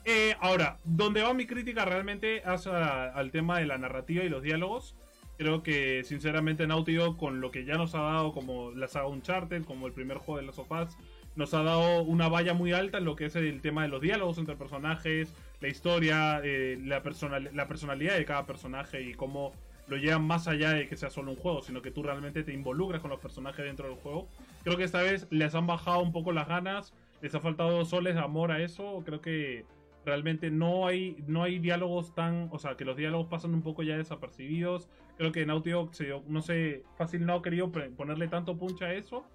Eh, 0.04 0.36
ahora, 0.40 0.78
donde 0.84 1.24
va 1.24 1.34
mi 1.34 1.48
crítica 1.48 1.84
realmente 1.84 2.44
hacia 2.46 3.06
al 3.06 3.32
tema 3.32 3.60
de 3.60 3.66
la 3.66 3.78
narrativa 3.78 4.24
y 4.24 4.30
los 4.30 4.44
diálogos. 4.44 4.96
Creo 5.38 5.64
que 5.64 6.04
sinceramente 6.04 6.66
Naughty 6.66 6.96
Dog 6.96 7.18
con 7.18 7.42
lo 7.42 7.52
que 7.52 7.66
ya 7.66 7.76
nos 7.76 7.94
ha 7.96 8.02
dado 8.02 8.32
como 8.34 8.72
la 8.72 8.88
saga 8.88 9.08
Uncharted, 9.08 9.64
como 9.66 9.88
el 9.88 9.94
primer 9.94 10.18
juego 10.18 10.40
de 10.40 10.46
las 10.46 10.56
sofás, 10.56 10.98
nos 11.36 11.54
ha 11.54 11.64
dado 11.64 12.04
una 12.04 12.30
valla 12.30 12.54
muy 12.54 12.72
alta 12.72 13.00
en 13.00 13.06
lo 13.06 13.16
que 13.16 13.26
es 13.26 13.36
el 13.36 13.62
tema 13.62 13.84
de 13.84 13.90
los 13.90 14.02
diálogos 14.02 14.38
entre 14.38 14.56
personajes, 14.56 15.34
la 15.60 15.68
historia, 15.68 16.40
eh, 16.44 16.80
la, 16.82 17.02
personal, 17.02 17.50
la 17.54 17.68
personalidad 17.68 18.16
de 18.16 18.24
cada 18.24 18.46
personaje 18.46 19.02
y 19.02 19.14
cómo 19.14 19.52
lo 19.88 19.98
llevan 19.98 20.26
más 20.26 20.48
allá 20.48 20.72
de 20.72 20.88
que 20.88 20.96
sea 20.96 21.10
solo 21.10 21.32
un 21.32 21.38
juego, 21.38 21.62
sino 21.62 21.82
que 21.82 21.92
tú 21.92 22.02
realmente 22.02 22.44
te 22.44 22.54
involucras 22.54 23.02
con 23.02 23.12
los 23.12 23.20
personajes 23.20 23.66
dentro 23.66 23.88
del 23.88 23.98
juego. 23.98 24.28
Creo 24.64 24.78
que 24.78 24.84
esta 24.84 25.02
vez 25.02 25.28
les 25.30 25.54
han 25.54 25.68
bajado 25.68 26.00
un 26.02 26.12
poco 26.12 26.32
las 26.32 26.48
ganas, 26.48 26.94
les 27.22 27.36
ha 27.36 27.40
faltado 27.40 27.86
soles 27.86 28.16
de 28.16 28.22
amor 28.22 28.52
a 28.52 28.62
eso. 28.62 29.04
Creo 29.06 29.22
que 29.22 29.66
realmente 30.06 30.50
no 30.50 30.88
hay, 30.88 31.24
no 31.28 31.44
hay 31.44 31.60
diálogos 31.60 32.14
tan. 32.16 32.50
O 32.52 32.60
sea, 32.60 32.76
que 32.76 32.86
los 32.86 32.98
diálogos 32.98 33.28
pasan 33.28 33.54
un 33.54 33.62
poco 33.62 33.84
ya 33.84 33.98
desapercibidos. 33.98 34.88
Creo 35.18 35.32
que 35.32 35.46
Naughty 35.46 35.72
Dog, 35.72 35.92
no 36.28 36.42
sé, 36.42 36.84
fácil 36.98 37.26
no 37.26 37.36
ha 37.36 37.42
querido 37.42 37.72
ponerle 37.72 38.28
tanto 38.28 38.58
punch 38.58 38.82
a 38.82 38.94
eso. 38.94 39.26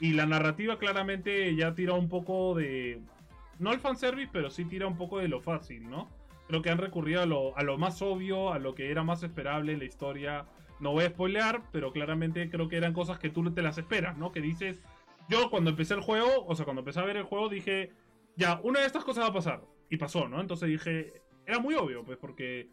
Y 0.00 0.12
la 0.12 0.26
narrativa 0.26 0.78
claramente 0.78 1.54
ya 1.56 1.74
tira 1.74 1.94
un 1.94 2.08
poco 2.08 2.54
de. 2.54 3.00
No 3.58 3.72
el 3.72 3.80
fanservice, 3.80 4.30
pero 4.32 4.50
sí 4.50 4.64
tira 4.64 4.86
un 4.86 4.96
poco 4.96 5.18
de 5.18 5.28
lo 5.28 5.40
fácil, 5.40 5.88
¿no? 5.88 6.08
Creo 6.46 6.62
que 6.62 6.70
han 6.70 6.78
recurrido 6.78 7.22
a 7.22 7.26
lo, 7.26 7.56
a 7.56 7.62
lo 7.62 7.76
más 7.76 8.00
obvio, 8.00 8.52
a 8.52 8.58
lo 8.58 8.74
que 8.74 8.90
era 8.90 9.02
más 9.02 9.22
esperable 9.22 9.76
la 9.76 9.84
historia. 9.84 10.46
No 10.80 10.92
voy 10.92 11.04
a 11.04 11.10
spoilear, 11.10 11.62
pero 11.72 11.92
claramente 11.92 12.48
creo 12.48 12.68
que 12.68 12.76
eran 12.76 12.92
cosas 12.92 13.18
que 13.18 13.30
tú 13.30 13.52
te 13.52 13.62
las 13.62 13.78
esperas, 13.78 14.16
¿no? 14.16 14.32
Que 14.32 14.40
dices. 14.40 14.80
Yo 15.28 15.50
cuando 15.50 15.70
empecé 15.70 15.94
el 15.94 16.00
juego, 16.00 16.46
o 16.46 16.54
sea, 16.54 16.64
cuando 16.64 16.80
empecé 16.80 17.00
a 17.00 17.04
ver 17.04 17.16
el 17.16 17.24
juego, 17.24 17.48
dije. 17.48 17.92
Ya, 18.36 18.60
una 18.62 18.80
de 18.80 18.86
estas 18.86 19.04
cosas 19.04 19.24
va 19.24 19.28
a 19.28 19.32
pasar. 19.32 19.62
Y 19.90 19.96
pasó, 19.96 20.28
¿no? 20.28 20.40
Entonces 20.40 20.68
dije. 20.68 21.12
Era 21.46 21.58
muy 21.58 21.74
obvio, 21.74 22.04
pues, 22.04 22.18
porque. 22.18 22.68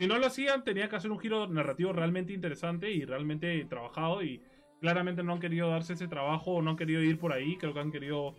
Si 0.00 0.06
no 0.06 0.16
lo 0.16 0.28
hacían, 0.28 0.64
tenía 0.64 0.88
que 0.88 0.96
hacer 0.96 1.10
un 1.10 1.18
giro 1.18 1.46
narrativo 1.46 1.92
realmente 1.92 2.32
interesante 2.32 2.90
y 2.90 3.04
realmente 3.04 3.62
trabajado. 3.66 4.22
Y 4.22 4.40
claramente 4.80 5.22
no 5.22 5.34
han 5.34 5.40
querido 5.40 5.68
darse 5.68 5.92
ese 5.92 6.08
trabajo 6.08 6.52
o 6.52 6.62
no 6.62 6.70
han 6.70 6.76
querido 6.78 7.02
ir 7.02 7.18
por 7.18 7.34
ahí. 7.34 7.58
Creo 7.58 7.74
que 7.74 7.80
han 7.80 7.92
querido 7.92 8.34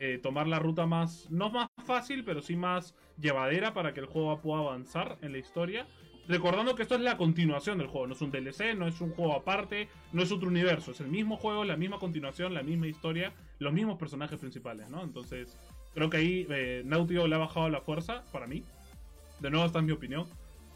eh, 0.00 0.18
tomar 0.20 0.48
la 0.48 0.58
ruta 0.58 0.86
más, 0.86 1.30
no 1.30 1.50
más 1.50 1.68
fácil, 1.86 2.24
pero 2.24 2.42
sí 2.42 2.56
más 2.56 2.96
llevadera 3.16 3.72
para 3.72 3.94
que 3.94 4.00
el 4.00 4.06
juego 4.06 4.40
pueda 4.40 4.62
avanzar 4.62 5.16
en 5.22 5.30
la 5.30 5.38
historia. 5.38 5.86
Recordando 6.26 6.74
que 6.74 6.82
esto 6.82 6.96
es 6.96 7.00
la 7.00 7.16
continuación 7.16 7.78
del 7.78 7.86
juego, 7.86 8.08
no 8.08 8.14
es 8.14 8.20
un 8.20 8.32
DLC, 8.32 8.74
no 8.76 8.88
es 8.88 9.00
un 9.00 9.10
juego 9.10 9.34
aparte, 9.34 9.88
no 10.12 10.20
es 10.20 10.32
otro 10.32 10.48
universo, 10.48 10.90
es 10.90 11.00
el 11.00 11.08
mismo 11.08 11.36
juego, 11.36 11.64
la 11.64 11.76
misma 11.76 12.00
continuación, 12.00 12.54
la 12.54 12.64
misma 12.64 12.88
historia, 12.88 13.32
los 13.60 13.72
mismos 13.72 13.98
personajes 13.98 14.40
principales, 14.40 14.90
¿no? 14.90 15.04
Entonces, 15.04 15.56
creo 15.94 16.10
que 16.10 16.16
ahí 16.16 16.46
eh, 16.50 16.82
Dog 16.84 17.28
le 17.28 17.34
ha 17.36 17.38
bajado 17.38 17.68
la 17.68 17.82
fuerza, 17.82 18.24
para 18.32 18.48
mí. 18.48 18.64
De 19.38 19.50
nuevo, 19.50 19.64
esta 19.64 19.78
es 19.78 19.84
mi 19.84 19.92
opinión. 19.92 20.26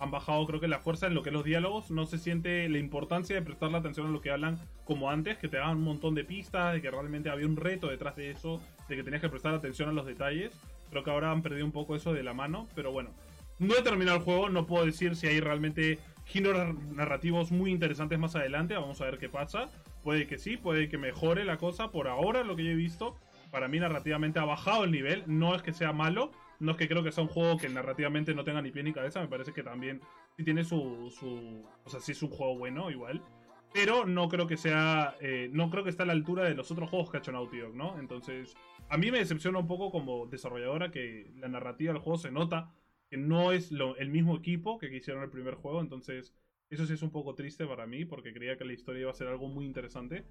Han 0.01 0.11
bajado, 0.11 0.47
creo 0.47 0.61
que 0.61 0.69
la 0.69 0.79
fuerza 0.79 1.07
en 1.09 1.15
lo 1.15 1.23
que 1.23 1.31
es 1.31 1.33
los 1.33 1.45
diálogos. 1.45 1.91
No 1.91 2.07
se 2.07 2.19
siente 2.19 2.69
la 2.69 2.79
importancia 2.79 3.35
de 3.35 3.43
prestarle 3.43 3.79
atención 3.79 4.07
a 4.07 4.11
lo 4.11 4.21
que 4.21 4.31
hablan 4.31 4.59
como 4.85 5.11
antes, 5.11 5.39
que 5.39 5.49
te 5.49 5.57
daban 5.57 5.79
un 5.79 5.85
montón 5.85 6.15
de 6.15 6.25
pistas, 6.25 6.73
de 6.75 6.81
que 6.81 6.91
realmente 6.91 7.31
había 7.31 7.47
un 7.47 7.57
reto 7.57 7.89
detrás 7.89 8.15
de 8.17 8.31
eso, 8.31 8.63
de 8.89 8.97
que 8.97 9.03
tenías 9.03 9.21
que 9.21 9.29
prestar 9.29 9.55
atención 9.55 9.89
a 9.89 9.93
los 9.93 10.07
detalles. 10.07 10.53
Creo 10.91 11.03
que 11.03 11.11
ahora 11.11 11.33
han 11.33 11.43
perdido 11.43 11.67
un 11.67 11.73
poco 11.73 11.97
eso 11.97 12.13
de 12.13 12.23
la 12.23 12.33
mano, 12.33 12.69
pero 12.75 12.93
bueno. 12.93 13.11
No 13.59 13.75
he 13.77 13.83
terminado 13.83 14.19
el 14.19 14.23
juego, 14.23 14.49
no 14.49 14.67
puedo 14.67 14.87
decir 14.87 15.17
si 15.17 15.27
hay 15.27 15.41
realmente 15.41 15.99
giros 16.27 16.77
narrativos 16.93 17.51
muy 17.51 17.73
interesantes 17.73 18.17
más 18.19 18.37
adelante. 18.37 18.75
Vamos 18.75 19.01
a 19.01 19.07
ver 19.07 19.19
qué 19.19 19.29
pasa. 19.29 19.69
Puede 20.05 20.29
que 20.29 20.39
sí, 20.39 20.57
puede 20.57 20.89
que 20.89 20.97
mejore 20.97 21.45
la 21.45 21.57
cosa. 21.57 21.91
Por 21.91 22.07
ahora, 22.07 22.45
lo 22.45 22.55
que 22.55 22.65
yo 22.65 22.71
he 22.71 22.77
visto, 22.77 23.17
para 23.51 23.67
mí 23.67 23.81
narrativamente 23.81 24.39
ha 24.39 24.45
bajado 24.45 24.85
el 24.85 24.93
nivel. 24.93 25.25
No 25.27 25.57
es 25.57 25.63
que 25.63 25.73
sea 25.73 25.93
malo, 25.93 26.31
no 26.61 26.73
es 26.73 26.79
que 26.79 26.89
creo 26.89 27.03
que 27.03 27.13
sea 27.13 27.23
un 27.23 27.31
juego 27.31 27.57
que 27.57 27.69
narrativamente 27.69 28.35
no 28.35 28.45
tenga 28.45 28.63
ni 28.63 28.71
pie 28.71 28.83
ni 28.83 28.93
cabeza. 28.93 29.21
Me 29.21 29.29
parece 29.29 29.53
que 29.53 29.63
también 29.63 30.01
sí 30.37 30.45
tiene 30.45 30.65
su. 30.65 31.11
su 31.11 31.65
o 31.85 31.91
sea, 31.91 32.01
sí 32.01 32.13
es 32.13 32.23
un 32.23 32.31
juego 32.31 32.59
bueno, 32.59 32.91
igual. 32.91 33.23
pero 33.73 34.07
no 34.07 34.29
creo 34.29 34.47
que 34.47 34.57
sea, 34.57 35.17
eh, 35.21 35.51
no 35.53 35.71
creo 35.71 35.85
que 35.85 35.91
esté 35.91 36.03
a 36.03 36.07
la 36.07 36.13
altura 36.13 36.45
de 36.45 36.55
los 36.55 36.71
otros 36.71 36.91
juegos 36.91 37.11
que 37.11 37.19
ha 37.19 37.21
hecho 37.21 37.33
Naughty 37.33 37.59
Dog, 37.59 37.75
¿no? 37.75 37.99
Entonces, 37.99 38.57
a 38.89 38.97
mí 38.97 39.11
me 39.11 39.19
decepciona 39.19 39.59
un 39.59 39.67
poco 39.67 39.91
como 39.91 40.27
desarrolladora 40.27 40.91
que 40.91 41.31
la 41.37 41.49
narrativa 41.49 41.93
del 41.93 42.03
juego 42.03 42.19
se 42.19 42.31
nota 42.31 42.73
que 43.11 43.17
no 43.17 43.53
es 43.53 43.73
lo, 43.73 43.97
el 43.97 44.11
mismo 44.11 44.37
equipo 44.37 44.79
que 44.79 44.95
hicieron 44.95 45.23
el 45.23 45.31
primer 45.31 45.55
juego, 45.55 45.81
entonces 45.81 46.35
eso 46.71 46.85
sí 46.85 46.93
es 46.93 47.03
un 47.03 47.11
poco 47.11 47.35
triste 47.35 47.67
para 47.67 47.87
mí 47.87 48.05
porque 48.05 48.33
creía 48.33 48.59
que 48.59 48.65
la 48.65 48.75
historia 48.75 49.03
iba 49.03 49.11
a 49.11 49.15
ser 49.15 49.29
algo 49.29 49.49
muy 49.49 49.65
interesante. 49.65 50.25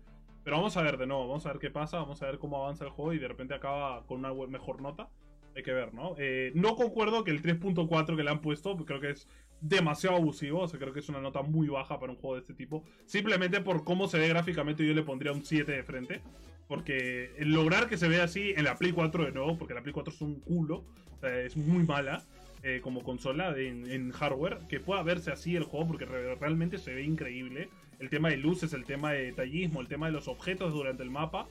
Pero 0.43 0.57
vamos 0.57 0.77
a 0.77 0.81
ver 0.81 0.97
de 0.97 1.07
nuevo, 1.07 1.27
vamos 1.27 1.45
a 1.45 1.49
ver 1.49 1.59
qué 1.59 1.69
pasa, 1.69 1.97
vamos 1.97 2.21
a 2.21 2.27
ver 2.27 2.39
cómo 2.39 2.57
avanza 2.57 2.85
el 2.85 2.91
juego 2.91 3.13
y 3.13 3.19
de 3.19 3.27
repente 3.27 3.53
acaba 3.53 4.05
con 4.05 4.23
una 4.23 4.33
mejor 4.47 4.81
nota. 4.81 5.09
Hay 5.57 5.63
que 5.63 5.73
ver, 5.73 5.91
¿no? 5.91 6.13
Eh, 6.19 6.51
no 6.53 6.75
concuerdo 6.75 7.23
que 7.23 7.31
el 7.31 7.41
3.4 7.41 8.15
que 8.15 8.23
le 8.23 8.29
han 8.29 8.41
puesto, 8.41 8.77
creo 8.85 9.01
que 9.01 9.09
es 9.09 9.27
demasiado 9.59 10.15
abusivo, 10.15 10.61
o 10.61 10.67
sea, 10.67 10.79
creo 10.79 10.93
que 10.93 10.99
es 10.99 11.09
una 11.09 11.19
nota 11.19 11.41
muy 11.41 11.67
baja 11.67 11.99
para 11.99 12.11
un 12.11 12.19
juego 12.19 12.35
de 12.35 12.41
este 12.41 12.53
tipo. 12.53 12.83
Simplemente 13.07 13.59
por 13.61 13.83
cómo 13.83 14.07
se 14.07 14.19
ve 14.19 14.27
gráficamente 14.27 14.85
yo 14.85 14.93
le 14.93 15.01
pondría 15.01 15.31
un 15.31 15.43
7 15.43 15.71
de 15.71 15.81
frente. 15.81 16.21
Porque 16.67 17.31
lograr 17.39 17.89
que 17.89 17.97
se 17.97 18.07
vea 18.07 18.25
así 18.25 18.53
en 18.55 18.65
la 18.65 18.77
Play 18.77 18.91
4 18.91 19.25
de 19.25 19.31
nuevo, 19.31 19.57
porque 19.57 19.73
la 19.73 19.81
Play 19.81 19.93
4 19.93 20.13
es 20.13 20.21
un 20.21 20.41
culo, 20.41 20.85
o 21.15 21.19
sea, 21.19 21.39
es 21.39 21.57
muy 21.57 21.83
mala. 21.83 22.23
Eh, 22.63 22.81
como 22.81 23.03
consola 23.03 23.55
en, 23.57 24.11
hardware, 24.11 24.59
que 24.67 24.79
pueda 24.79 25.01
verse 25.01 25.31
así 25.31 25.55
el 25.55 25.63
juego, 25.63 25.87
porque 25.87 26.05
realmente 26.05 26.77
se 26.77 26.93
ve 26.93 27.03
increíble. 27.03 27.69
El 27.99 28.09
tema 28.09 28.29
de 28.29 28.37
luces, 28.37 28.73
el 28.73 28.83
tema 28.83 29.13
de 29.13 29.25
detallismo, 29.25 29.79
el 29.79 29.87
tema 29.87 30.07
de 30.07 30.11
los 30.11 30.27
objetos 30.27 30.73
durante 30.73 31.01
el 31.01 31.09
mapa. 31.09 31.47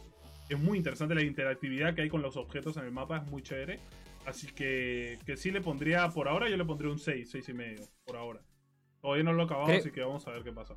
Es 0.48 0.58
muy 0.58 0.78
interesante 0.78 1.14
la 1.14 1.22
interactividad 1.22 1.94
que 1.94 2.02
hay 2.02 2.08
con 2.08 2.22
los 2.22 2.36
objetos 2.36 2.76
en 2.76 2.84
el 2.84 2.92
mapa, 2.92 3.18
es 3.18 3.26
muy 3.30 3.42
chévere. 3.42 3.80
Así 4.26 4.48
que, 4.48 5.18
que 5.24 5.36
sí 5.36 5.52
le 5.52 5.60
pondría, 5.60 6.08
por 6.08 6.28
ahora 6.28 6.48
yo 6.48 6.56
le 6.56 6.64
pondría 6.64 6.90
un 6.90 6.98
6, 6.98 7.28
6 7.30 7.48
y 7.48 7.52
medio, 7.52 7.82
por 8.04 8.16
ahora. 8.16 8.40
Todavía 9.00 9.22
no 9.22 9.32
lo 9.32 9.42
he 9.42 9.44
acabado, 9.46 9.72
así 9.72 9.92
que 9.92 10.00
vamos 10.00 10.26
a 10.26 10.32
ver 10.32 10.42
qué 10.42 10.52
pasa. 10.52 10.74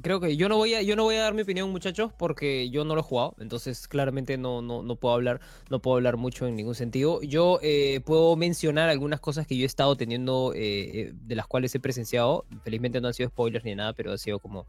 Creo 0.00 0.20
que 0.20 0.38
yo 0.38 0.48
no 0.48 0.56
voy 0.56 0.72
a, 0.72 0.80
yo 0.80 0.96
no 0.96 1.02
voy 1.02 1.16
a 1.16 1.22
dar 1.22 1.34
mi 1.34 1.42
opinión, 1.42 1.70
muchachos, 1.70 2.12
porque 2.18 2.70
yo 2.70 2.86
no 2.86 2.94
lo 2.94 3.02
he 3.02 3.04
jugado, 3.04 3.34
entonces 3.38 3.86
claramente 3.88 4.38
no, 4.38 4.62
no, 4.62 4.82
no 4.82 4.96
puedo 4.96 5.14
hablar, 5.14 5.40
no 5.68 5.82
puedo 5.82 5.98
hablar 5.98 6.16
mucho 6.16 6.46
en 6.46 6.56
ningún 6.56 6.74
sentido. 6.74 7.20
Yo 7.20 7.58
eh, 7.60 8.00
puedo 8.06 8.34
mencionar 8.36 8.88
algunas 8.88 9.20
cosas 9.20 9.46
que 9.46 9.54
yo 9.54 9.64
he 9.64 9.66
estado 9.66 9.94
teniendo, 9.96 10.54
eh, 10.54 11.00
eh, 11.00 11.12
de 11.12 11.36
las 11.36 11.46
cuales 11.46 11.74
he 11.74 11.80
presenciado. 11.80 12.46
Felizmente 12.64 13.02
no 13.02 13.08
han 13.08 13.14
sido 13.14 13.28
spoilers 13.28 13.66
ni 13.66 13.74
nada, 13.74 13.92
pero 13.92 14.12
ha 14.12 14.18
sido 14.18 14.38
como 14.38 14.66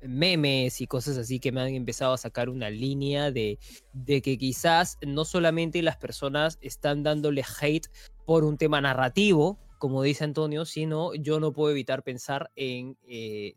memes 0.00 0.80
y 0.80 0.86
cosas 0.86 1.18
así 1.18 1.40
que 1.40 1.52
me 1.52 1.60
han 1.60 1.68
empezado 1.68 2.12
a 2.12 2.18
sacar 2.18 2.48
una 2.48 2.70
línea 2.70 3.30
de, 3.30 3.58
de 3.92 4.22
que 4.22 4.38
quizás 4.38 4.98
no 5.06 5.24
solamente 5.24 5.82
las 5.82 5.96
personas 5.96 6.58
están 6.60 7.02
dándole 7.02 7.44
hate 7.60 7.88
por 8.26 8.44
un 8.44 8.58
tema 8.58 8.80
narrativo, 8.80 9.58
como 9.78 10.02
dice 10.02 10.24
Antonio, 10.24 10.64
sino 10.64 11.14
yo 11.14 11.40
no 11.40 11.52
puedo 11.52 11.70
evitar 11.70 12.02
pensar 12.02 12.50
en 12.56 12.96
eh, 13.06 13.54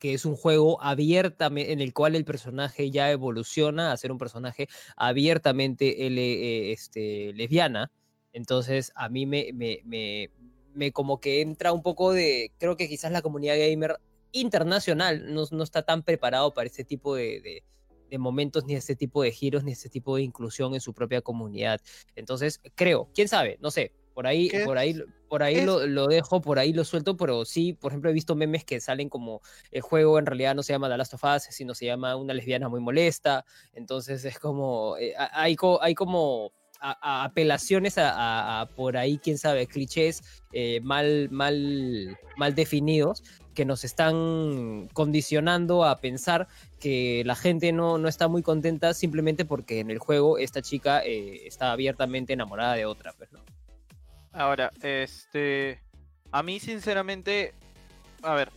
que 0.00 0.14
es 0.14 0.24
un 0.24 0.34
juego 0.34 0.82
abiertamente 0.82 1.72
en 1.72 1.80
el 1.80 1.92
cual 1.92 2.16
el 2.16 2.24
personaje 2.24 2.90
ya 2.90 3.10
evoluciona 3.10 3.92
a 3.92 3.96
ser 3.96 4.10
un 4.10 4.18
personaje 4.18 4.66
abiertamente 4.96 6.06
eh, 6.06 6.72
este, 6.72 7.32
lesbiana. 7.34 7.92
Entonces 8.32 8.92
a 8.94 9.08
mí 9.08 9.26
me, 9.26 9.52
me, 9.52 10.30
me, 10.74 10.92
como 10.92 11.20
que 11.20 11.42
entra 11.42 11.72
un 11.72 11.82
poco 11.82 12.12
de, 12.12 12.50
creo 12.58 12.76
que 12.76 12.88
quizás 12.88 13.12
la 13.12 13.22
comunidad 13.22 13.58
gamer 13.58 14.00
internacional 14.32 15.32
no, 15.32 15.44
no 15.50 15.62
está 15.62 15.82
tan 15.82 16.02
preparado 16.02 16.52
para 16.52 16.66
este 16.66 16.84
tipo 16.84 17.14
de, 17.14 17.64
de 18.10 18.18
momentos, 18.18 18.64
ni 18.64 18.74
este 18.74 18.96
tipo 18.96 19.22
de 19.22 19.32
giros, 19.32 19.64
ni 19.64 19.72
este 19.72 19.88
tipo 19.88 20.16
de 20.16 20.22
inclusión 20.22 20.74
en 20.74 20.80
su 20.80 20.92
propia 20.92 21.22
comunidad. 21.22 21.80
Entonces, 22.16 22.60
creo, 22.74 23.08
quién 23.14 23.28
sabe, 23.28 23.56
no 23.62 23.70
sé, 23.70 23.92
por 24.12 24.26
ahí, 24.26 24.50
por 24.64 24.76
ahí, 24.76 25.00
por 25.28 25.42
ahí 25.42 25.64
lo, 25.64 25.86
lo, 25.86 26.08
dejo, 26.08 26.40
por 26.40 26.58
ahí 26.58 26.72
lo 26.72 26.84
suelto, 26.84 27.16
pero 27.16 27.44
sí, 27.44 27.72
por 27.72 27.92
ejemplo, 27.92 28.10
he 28.10 28.12
visto 28.12 28.34
memes 28.34 28.64
que 28.64 28.80
salen 28.80 29.08
como 29.08 29.40
el 29.70 29.80
juego 29.80 30.18
en 30.18 30.26
realidad 30.26 30.54
no 30.54 30.62
se 30.62 30.72
llama 30.72 30.90
The 30.90 30.98
Last 30.98 31.14
of 31.14 31.24
Us, 31.24 31.44
sino 31.44 31.74
se 31.74 31.86
llama 31.86 32.16
una 32.16 32.34
lesbiana 32.34 32.68
muy 32.68 32.80
molesta. 32.80 33.44
Entonces 33.72 34.24
es 34.24 34.38
como, 34.38 34.96
eh, 34.98 35.14
hay, 35.16 35.56
hay 35.80 35.94
como 35.94 36.52
apelaciones 36.80 37.94
a, 37.98 38.68
por 38.74 38.96
ahí, 38.96 39.18
quién 39.18 39.38
sabe, 39.38 39.66
clichés 39.66 40.22
eh, 40.52 40.80
mal, 40.82 41.28
mal, 41.30 42.18
mal 42.36 42.54
definidos 42.54 43.22
que 43.54 43.64
nos 43.64 43.84
están 43.84 44.88
condicionando 44.92 45.84
a 45.84 45.96
pensar 45.96 46.48
que 46.78 47.22
la 47.26 47.34
gente 47.34 47.72
no, 47.72 47.98
no 47.98 48.08
está 48.08 48.28
muy 48.28 48.42
contenta 48.42 48.94
simplemente 48.94 49.44
porque 49.44 49.80
en 49.80 49.90
el 49.90 49.98
juego 49.98 50.38
esta 50.38 50.62
chica 50.62 51.02
eh, 51.04 51.46
está 51.46 51.72
abiertamente 51.72 52.32
enamorada 52.32 52.74
de 52.74 52.86
otra. 52.86 53.12
Pues. 53.12 53.30
Ahora, 54.32 54.72
este. 54.82 55.80
A 56.30 56.42
mí, 56.42 56.60
sinceramente. 56.60 57.54
A 58.22 58.34
ver. 58.34 58.50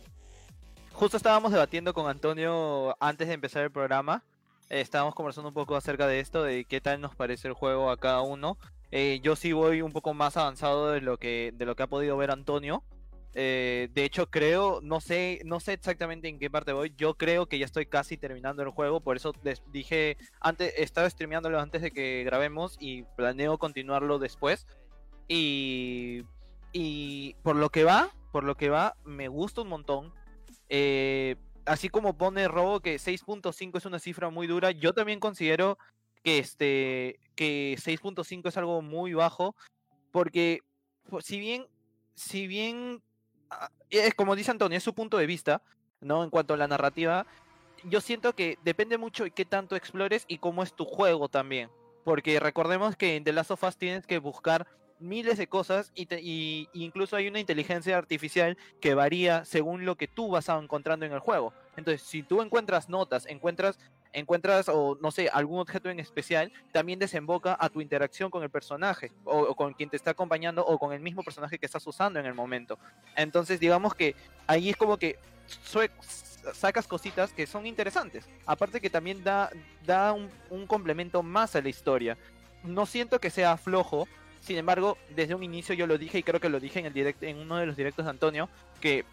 Justo 0.92 1.16
estábamos 1.16 1.50
debatiendo 1.50 1.92
con 1.92 2.08
Antonio 2.08 2.96
antes 3.00 3.26
de 3.26 3.34
empezar 3.34 3.64
el 3.64 3.72
programa. 3.72 4.22
estábamos 4.68 5.16
conversando 5.16 5.48
un 5.48 5.54
poco 5.54 5.74
acerca 5.74 6.06
de 6.06 6.20
esto, 6.20 6.44
de 6.44 6.64
qué 6.66 6.80
tal 6.80 7.00
nos 7.00 7.16
parece 7.16 7.48
el 7.48 7.54
juego 7.54 7.90
a 7.90 7.96
cada 7.96 8.20
uno. 8.20 8.58
Eh, 8.92 9.18
yo 9.20 9.34
sí 9.34 9.52
voy 9.52 9.82
un 9.82 9.90
poco 9.90 10.14
más 10.14 10.36
avanzado 10.36 10.92
de 10.92 11.00
lo 11.00 11.18
que, 11.18 11.52
de 11.52 11.66
lo 11.66 11.74
que 11.74 11.82
ha 11.82 11.88
podido 11.88 12.16
ver 12.16 12.30
Antonio. 12.30 12.84
Eh, 13.34 13.88
de 13.92 14.04
hecho, 14.04 14.30
creo, 14.30 14.80
no 14.82 15.00
sé, 15.00 15.40
no 15.44 15.60
sé 15.60 15.72
exactamente 15.72 16.28
en 16.28 16.38
qué 16.38 16.50
parte 16.50 16.72
voy. 16.72 16.94
Yo 16.96 17.14
creo 17.14 17.46
que 17.46 17.58
ya 17.58 17.64
estoy 17.64 17.86
casi 17.86 18.16
terminando 18.16 18.62
el 18.62 18.70
juego. 18.70 19.00
Por 19.00 19.16
eso 19.16 19.32
les 19.42 19.62
dije, 19.72 20.16
antes, 20.40 20.72
estaba 20.76 21.10
streameándolo 21.10 21.60
antes 21.60 21.82
de 21.82 21.90
que 21.90 22.22
grabemos 22.24 22.76
y 22.80 23.02
planeo 23.16 23.58
continuarlo 23.58 24.18
después. 24.18 24.66
Y, 25.26 26.22
y 26.72 27.34
por 27.42 27.56
lo 27.56 27.70
que 27.70 27.84
va, 27.84 28.10
por 28.32 28.44
lo 28.44 28.56
que 28.56 28.68
va, 28.68 28.96
me 29.04 29.28
gusta 29.28 29.62
un 29.62 29.68
montón. 29.68 30.12
Eh, 30.68 31.36
así 31.66 31.88
como 31.88 32.16
pone 32.16 32.48
Robo 32.48 32.80
que 32.80 32.96
6.5 32.96 33.78
es 33.78 33.86
una 33.86 33.98
cifra 33.98 34.30
muy 34.30 34.46
dura, 34.46 34.70
yo 34.70 34.92
también 34.92 35.20
considero 35.20 35.78
que 36.22 36.38
este 36.38 37.20
que 37.36 37.76
6.5 37.78 38.48
es 38.48 38.56
algo 38.56 38.80
muy 38.82 39.12
bajo 39.12 39.54
porque 40.10 40.60
si 41.20 41.38
bien 41.38 41.66
si 42.14 42.46
bien 42.46 43.02
es 43.90 44.14
como 44.14 44.36
dice 44.36 44.50
Antonio, 44.50 44.78
es 44.78 44.84
su 44.84 44.94
punto 44.94 45.18
de 45.18 45.26
vista, 45.26 45.62
¿no? 46.00 46.24
En 46.24 46.30
cuanto 46.30 46.54
a 46.54 46.56
la 46.56 46.68
narrativa, 46.68 47.26
yo 47.84 48.00
siento 48.00 48.34
que 48.34 48.58
depende 48.64 48.98
mucho 48.98 49.24
de 49.24 49.30
qué 49.30 49.44
tanto 49.44 49.76
explores 49.76 50.24
y 50.28 50.38
cómo 50.38 50.62
es 50.62 50.74
tu 50.74 50.84
juego 50.84 51.28
también. 51.28 51.70
Porque 52.04 52.38
recordemos 52.40 52.96
que 52.96 53.16
en 53.16 53.24
The 53.24 53.32
Last 53.32 53.50
of 53.50 53.62
Us 53.64 53.76
tienes 53.76 54.06
que 54.06 54.18
buscar 54.18 54.66
miles 54.98 55.38
de 55.38 55.48
cosas 55.48 55.92
y, 55.94 56.68
incluso 56.72 57.16
hay 57.16 57.28
una 57.28 57.40
inteligencia 57.40 57.96
artificial 57.96 58.56
que 58.80 58.94
varía 58.94 59.44
según 59.44 59.84
lo 59.84 59.96
que 59.96 60.08
tú 60.08 60.30
vas 60.30 60.48
encontrando 60.48 61.06
en 61.06 61.12
el 61.12 61.18
juego. 61.18 61.52
Entonces, 61.76 62.02
si 62.02 62.22
tú 62.22 62.42
encuentras 62.42 62.88
notas, 62.88 63.26
encuentras 63.26 63.78
encuentras 64.14 64.68
o 64.68 64.96
no 65.00 65.10
sé, 65.10 65.28
algún 65.28 65.58
objeto 65.58 65.90
en 65.90 66.00
especial, 66.00 66.50
también 66.72 66.98
desemboca 66.98 67.56
a 67.60 67.68
tu 67.68 67.80
interacción 67.80 68.30
con 68.30 68.42
el 68.42 68.48
personaje 68.48 69.12
o, 69.24 69.54
con 69.54 69.74
quien 69.74 69.90
te 69.90 69.96
está 69.96 70.12
acompañando 70.12 70.64
o 70.64 70.78
con 70.78 70.92
el 70.92 71.00
mismo 71.00 71.22
personaje 71.22 71.58
que 71.58 71.66
estás 71.66 71.86
usando 71.86 72.18
en 72.18 72.26
el 72.26 72.34
momento. 72.34 72.78
Entonces, 73.16 73.60
digamos 73.60 73.94
que 73.94 74.14
ahí 74.46 74.70
es 74.70 74.76
como 74.76 74.96
que 74.96 75.18
sacas 76.52 76.86
cositas 76.86 77.32
que 77.32 77.46
son 77.46 77.66
interesantes. 77.66 78.28
Aparte 78.46 78.80
que 78.80 78.88
también 78.88 79.22
da, 79.24 79.50
da 79.84 80.12
un, 80.12 80.66
complemento 80.66 81.22
más 81.22 81.56
a 81.56 81.60
la 81.60 81.68
historia. 81.68 82.16
No 82.62 82.86
siento 82.86 83.20
que 83.20 83.30
sea 83.30 83.56
flojo, 83.56 84.08
sin 84.40 84.56
embargo, 84.56 84.96
desde 85.14 85.34
un 85.34 85.42
inicio 85.42 85.74
yo 85.74 85.86
lo 85.86 85.98
dije 85.98 86.18
y 86.18 86.22
creo 86.22 86.40
que 86.40 86.48
lo 86.48 86.60
dije 86.60 86.78
en 86.78 86.86
el 86.86 86.92
directo, 86.92 87.26
en 87.26 87.38
uno 87.38 87.56
de 87.56 87.66
los 87.66 87.76
directos 87.76 88.04
de 88.04 88.10
Antonio, 88.10 88.48
que, 88.80 89.04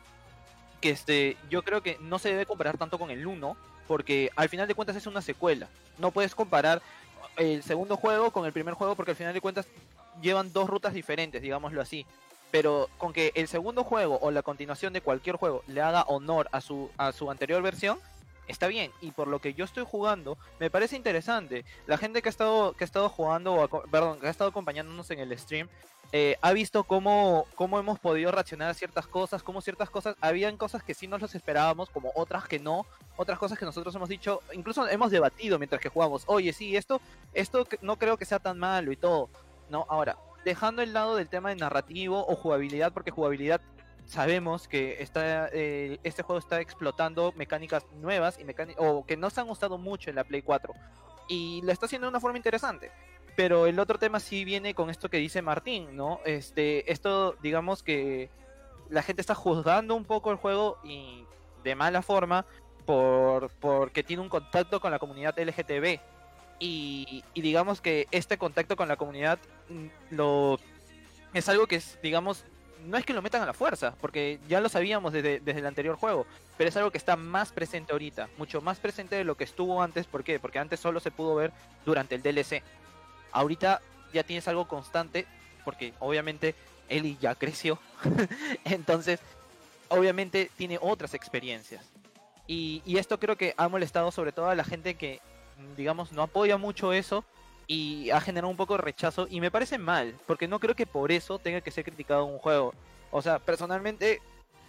que 0.80 0.92
este, 0.92 1.38
yo 1.50 1.64
creo 1.64 1.82
que 1.82 1.98
no 2.02 2.20
se 2.20 2.30
debe 2.30 2.46
comparar 2.46 2.78
tanto 2.78 3.00
con 3.00 3.12
el 3.12 3.26
1, 3.26 3.58
porque 3.88 4.32
al 4.36 4.50
final 4.50 4.68
de 4.68 4.76
cuentas 4.76 4.96
es 4.96 5.08
una 5.08 5.22
secuela. 5.22 5.68
No 5.98 6.12
puedes 6.12 6.36
comparar 6.36 6.82
el 7.38 7.64
segundo 7.64 7.98
juego 7.98 8.32
con 8.32 8.46
el 8.46 8.54
primer 8.54 8.74
juego 8.74 8.96
porque 8.96 9.12
al 9.12 9.18
final 9.18 9.34
de 9.34 9.42
cuentas 9.42 9.68
llevan 10.22 10.54
dos 10.54 10.70
rutas 10.70 10.94
diferentes, 10.94 11.42
digámoslo 11.42 11.82
así. 11.82 12.06
Pero 12.52 12.90
con 12.98 13.14
que 13.14 13.32
el 13.36 13.48
segundo 13.48 13.84
juego 13.84 14.20
o 14.22 14.30
la 14.32 14.42
continuación 14.42 14.92
de 14.94 15.02
cualquier 15.02 15.38
juego 15.38 15.64
le 15.68 15.82
haga 15.82 16.04
honor 16.04 16.50
a 16.52 16.60
su, 16.60 16.90
a 16.98 17.12
su 17.14 17.32
anterior 17.32 17.62
versión, 17.62 18.00
está 18.48 18.68
bien. 18.68 18.92
Y 19.02 19.12
por 19.12 19.28
lo 19.28 19.40
que 19.40 19.54
yo 19.54 19.66
estoy 19.66 19.86
jugando, 19.86 20.38
me 20.60 20.70
parece 20.70 20.96
interesante. 20.96 21.66
La 21.88 21.98
gente 21.98 22.22
que 22.22 22.30
ha 22.30 22.32
estado, 22.32 22.74
que 22.74 22.84
ha 22.84 22.86
estado 22.86 23.10
jugando, 23.10 23.54
o, 23.56 23.68
perdón, 23.84 24.20
que 24.20 24.28
ha 24.28 24.32
estado 24.32 24.50
acompañándonos 24.50 25.10
en 25.12 25.20
el 25.20 25.38
stream, 25.38 25.68
eh, 26.14 26.38
ha 26.42 26.52
visto 26.52 26.84
cómo, 26.84 27.46
cómo 27.56 27.80
hemos 27.80 27.98
podido 27.98 28.32
reaccionar 28.32 28.70
a 28.70 28.74
ciertas 28.74 29.08
cosas, 29.08 29.44
cómo 29.44 29.62
ciertas 29.62 29.90
cosas, 29.90 30.18
habían 30.20 30.58
cosas 30.58 30.84
que 30.84 30.94
sí 30.94 31.08
nos 31.08 31.22
las 31.22 31.36
esperábamos, 31.36 31.90
como 31.90 32.12
otras 32.16 32.48
que 32.48 32.60
no, 32.60 32.86
otras 33.16 33.40
cosas 33.40 33.58
que 33.58 33.64
nosotros 33.64 33.96
hemos 33.96 34.10
dicho, 34.10 34.42
incluso 34.52 34.88
hemos 34.90 35.10
debatido 35.10 35.58
mientras 35.58 35.82
que 35.82 35.88
jugamos, 35.88 36.24
oye, 36.26 36.52
sí, 36.52 36.76
esto, 36.76 37.00
esto 37.34 37.66
no 37.82 37.98
creo 37.98 38.18
que 38.18 38.26
sea 38.26 38.40
tan 38.40 38.60
malo 38.60 38.92
y 38.92 38.98
todo, 38.98 39.30
¿no? 39.70 39.86
Ahora, 39.88 40.18
dejando 40.44 40.82
el 40.82 40.92
lado 40.92 41.16
del 41.16 41.30
tema 41.30 41.50
de 41.50 41.56
narrativo 41.56 42.26
o 42.28 42.36
jugabilidad, 42.36 42.92
porque 42.92 43.12
jugabilidad 43.12 43.62
sabemos 44.06 44.68
que 44.68 45.02
está, 45.02 45.50
eh, 45.54 46.00
este 46.04 46.24
juego 46.24 46.40
está 46.40 46.60
explotando 46.62 47.34
mecánicas 47.36 47.86
nuevas 47.94 48.40
y 48.40 48.46
o 48.78 49.06
que 49.06 49.18
no 49.18 49.30
se 49.30 49.42
han 49.42 49.48
gustado 49.48 49.78
mucho 49.78 50.10
en 50.10 50.16
la 50.16 50.24
Play 50.24 50.42
4 50.42 50.74
y 51.28 51.62
lo 51.64 51.72
está 51.72 51.86
haciendo 51.86 52.08
de 52.08 52.10
una 52.10 52.20
forma 52.20 52.38
interesante. 52.38 52.92
Pero 53.38 53.66
el 53.66 53.80
otro 53.80 53.98
tema 53.98 54.20
sí 54.20 54.44
viene 54.44 54.74
con 54.76 54.90
esto 54.90 55.10
que 55.10 55.18
dice 55.18 55.42
Martín, 55.42 55.96
¿no? 55.96 56.20
Este, 56.26 56.92
esto, 56.92 57.38
digamos 57.42 57.82
que 57.82 58.30
la 58.90 59.02
gente 59.02 59.22
está 59.22 59.36
juzgando 59.36 59.96
un 59.96 60.04
poco 60.04 60.32
el 60.32 60.38
juego 60.38 60.78
y 60.84 61.26
de 61.64 61.76
mala 61.76 62.02
forma 62.02 62.46
por 62.86 63.50
porque 63.62 64.04
tiene 64.04 64.22
un 64.22 64.28
contacto 64.28 64.82
con 64.82 64.92
la 64.92 65.00
comunidad 65.00 65.40
LGTB. 65.40 66.00
Y, 66.60 67.24
y 67.34 67.42
digamos 67.42 67.80
que 67.80 68.08
este 68.12 68.38
contacto 68.38 68.76
con 68.76 68.90
la 68.90 68.98
comunidad 68.98 69.40
mm, 69.70 69.88
lo 70.12 70.60
es 71.34 71.48
algo 71.48 71.66
que 71.66 71.78
es, 71.78 71.98
digamos, 72.04 72.44
no 72.86 72.98
es 72.98 73.06
que 73.06 73.14
lo 73.14 73.22
metan 73.22 73.42
a 73.42 73.46
la 73.46 73.54
fuerza, 73.54 73.96
porque 74.02 74.40
ya 74.48 74.62
lo 74.62 74.70
sabíamos 74.70 75.14
desde, 75.14 75.40
desde 75.40 75.60
el 75.60 75.66
anterior 75.66 75.96
juego, 75.96 76.26
pero 76.58 76.70
es 76.70 76.78
algo 76.78 76.92
que 76.92 76.98
está 76.98 77.16
más 77.16 77.52
presente 77.52 77.94
ahorita, 77.94 78.30
mucho 78.38 78.62
más 78.62 78.80
presente 78.80 79.16
de 79.16 79.24
lo 79.24 79.36
que 79.36 79.44
estuvo 79.44 79.82
antes. 79.82 80.06
¿Por 80.08 80.24
qué? 80.24 80.40
Porque 80.40 80.60
antes 80.60 80.80
solo 80.80 81.00
se 81.00 81.12
pudo 81.12 81.36
ver 81.36 81.52
durante 81.86 82.16
el 82.16 82.22
DLC. 82.22 82.64
Ahorita 83.32 83.82
ya 84.14 84.24
tienes 84.24 84.48
algo 84.48 84.68
constante, 84.68 85.26
porque 85.64 85.94
obviamente 86.00 86.56
Ellie 86.90 87.18
ya 87.20 87.36
creció, 87.36 87.80
entonces 88.66 89.20
obviamente 89.90 90.52
tiene 90.58 90.78
otras 90.82 91.14
experiencias. 91.14 91.86
Y, 92.48 92.82
y 92.86 92.98
esto 92.98 93.20
creo 93.20 93.38
que 93.38 93.54
ha 93.58 93.70
molestado 93.70 94.12
sobre 94.12 94.32
todo 94.32 94.50
a 94.50 94.56
la 94.56 94.64
gente 94.64 94.96
que, 94.96 95.22
digamos, 95.78 96.12
no 96.12 96.24
apoya 96.24 96.58
mucho 96.58 96.92
eso 96.92 97.24
y 97.72 98.10
ha 98.12 98.20
generado 98.20 98.52
un 98.52 98.58
poco 98.58 98.74
de 98.76 98.82
rechazo 98.82 99.28
y 99.30 99.40
me 99.40 99.50
parece 99.50 99.78
mal, 99.78 100.14
porque 100.28 100.46
no 100.46 100.60
creo 100.60 100.76
que 100.76 100.86
por 100.86 101.10
eso 101.10 101.40
tenga 101.40 101.62
que 101.62 101.72
ser 101.72 101.86
criticado 101.86 102.26
un 102.26 102.38
juego. 102.38 102.74
O 103.12 103.22
sea, 103.22 103.40
personalmente 103.40 104.20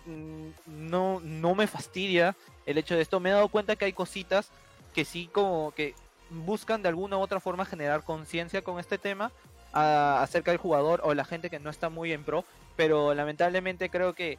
mm, 0.07 0.49
no, 0.67 1.19
no 1.19 1.57
me 1.57 1.67
fastidia 1.67 2.37
el 2.65 2.79
hecho 2.79 2.95
de 2.95 3.03
esto. 3.03 3.19
Me 3.19 3.31
he 3.31 3.33
dado 3.33 3.49
cuenta 3.49 3.75
que 3.75 3.87
hay 3.87 3.93
cositas 3.93 4.51
que 4.95 5.05
sí 5.05 5.29
como 5.33 5.73
que 5.73 5.97
buscan 6.31 6.81
de 6.81 6.91
alguna 6.91 7.19
u 7.19 7.23
otra 7.23 7.41
forma 7.41 7.65
generar 7.65 8.05
conciencia 8.05 8.63
con 8.63 8.79
este 8.79 8.99
tema 8.99 9.33
a- 9.73 10.23
acerca 10.23 10.53
del 10.53 10.59
jugador 10.61 11.01
o 11.03 11.13
la 11.13 11.25
gente 11.25 11.51
que 11.51 11.59
no 11.59 11.71
está 11.71 11.89
muy 11.89 12.13
en 12.13 12.23
pro, 12.23 12.45
pero 12.77 13.15
lamentablemente 13.15 13.91
creo 13.91 14.13
que 14.13 14.39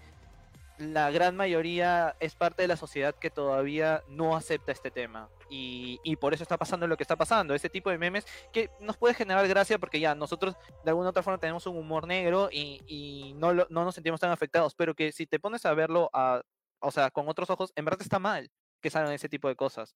la 0.78 1.12
gran 1.12 1.36
mayoría 1.36 2.16
es 2.20 2.36
parte 2.36 2.64
de 2.64 2.68
la 2.68 2.76
sociedad 2.78 3.14
que 3.16 3.30
todavía 3.30 4.04
no 4.08 4.36
acepta 4.36 4.72
este 4.72 4.92
tema. 4.92 5.30
Y, 5.50 6.00
y 6.04 6.16
por 6.16 6.34
eso 6.34 6.44
está 6.44 6.58
pasando 6.58 6.88
lo 6.88 6.98
que 6.98 7.04
está 7.04 7.16
pasando. 7.16 7.54
Ese 7.54 7.70
tipo 7.70 7.90
de 7.90 7.98
memes 7.98 8.26
que 8.52 8.70
nos 8.80 8.98
puede 8.98 9.14
generar 9.14 9.48
gracia 9.48 9.78
porque 9.78 10.00
ya 10.00 10.16
nosotros 10.16 10.56
de 10.84 10.90
alguna 10.90 11.10
otra 11.10 11.22
forma 11.24 11.38
tenemos 11.38 11.68
un 11.68 11.78
humor 11.78 12.08
negro 12.08 12.50
y, 12.52 12.82
y 12.88 13.34
no, 13.36 13.54
lo- 13.54 13.68
no 13.70 13.84
nos 13.86 13.94
sentimos 13.96 14.20
tan 14.20 14.32
afectados. 14.32 14.74
Pero 14.76 14.96
que 14.96 15.12
si 15.12 15.28
te 15.28 15.40
pones 15.40 15.66
a 15.66 15.74
verlo 15.74 16.10
a, 16.14 16.42
o 16.80 16.92
sea, 16.92 17.12
con 17.12 17.30
otros 17.30 17.50
ojos, 17.50 17.72
en 17.76 17.86
verdad 17.86 18.02
está 18.02 18.18
mal 18.20 18.50
que 18.82 18.90
salgan 18.90 19.14
ese 19.14 19.30
tipo 19.30 19.48
de 19.48 19.56
cosas. 19.56 19.96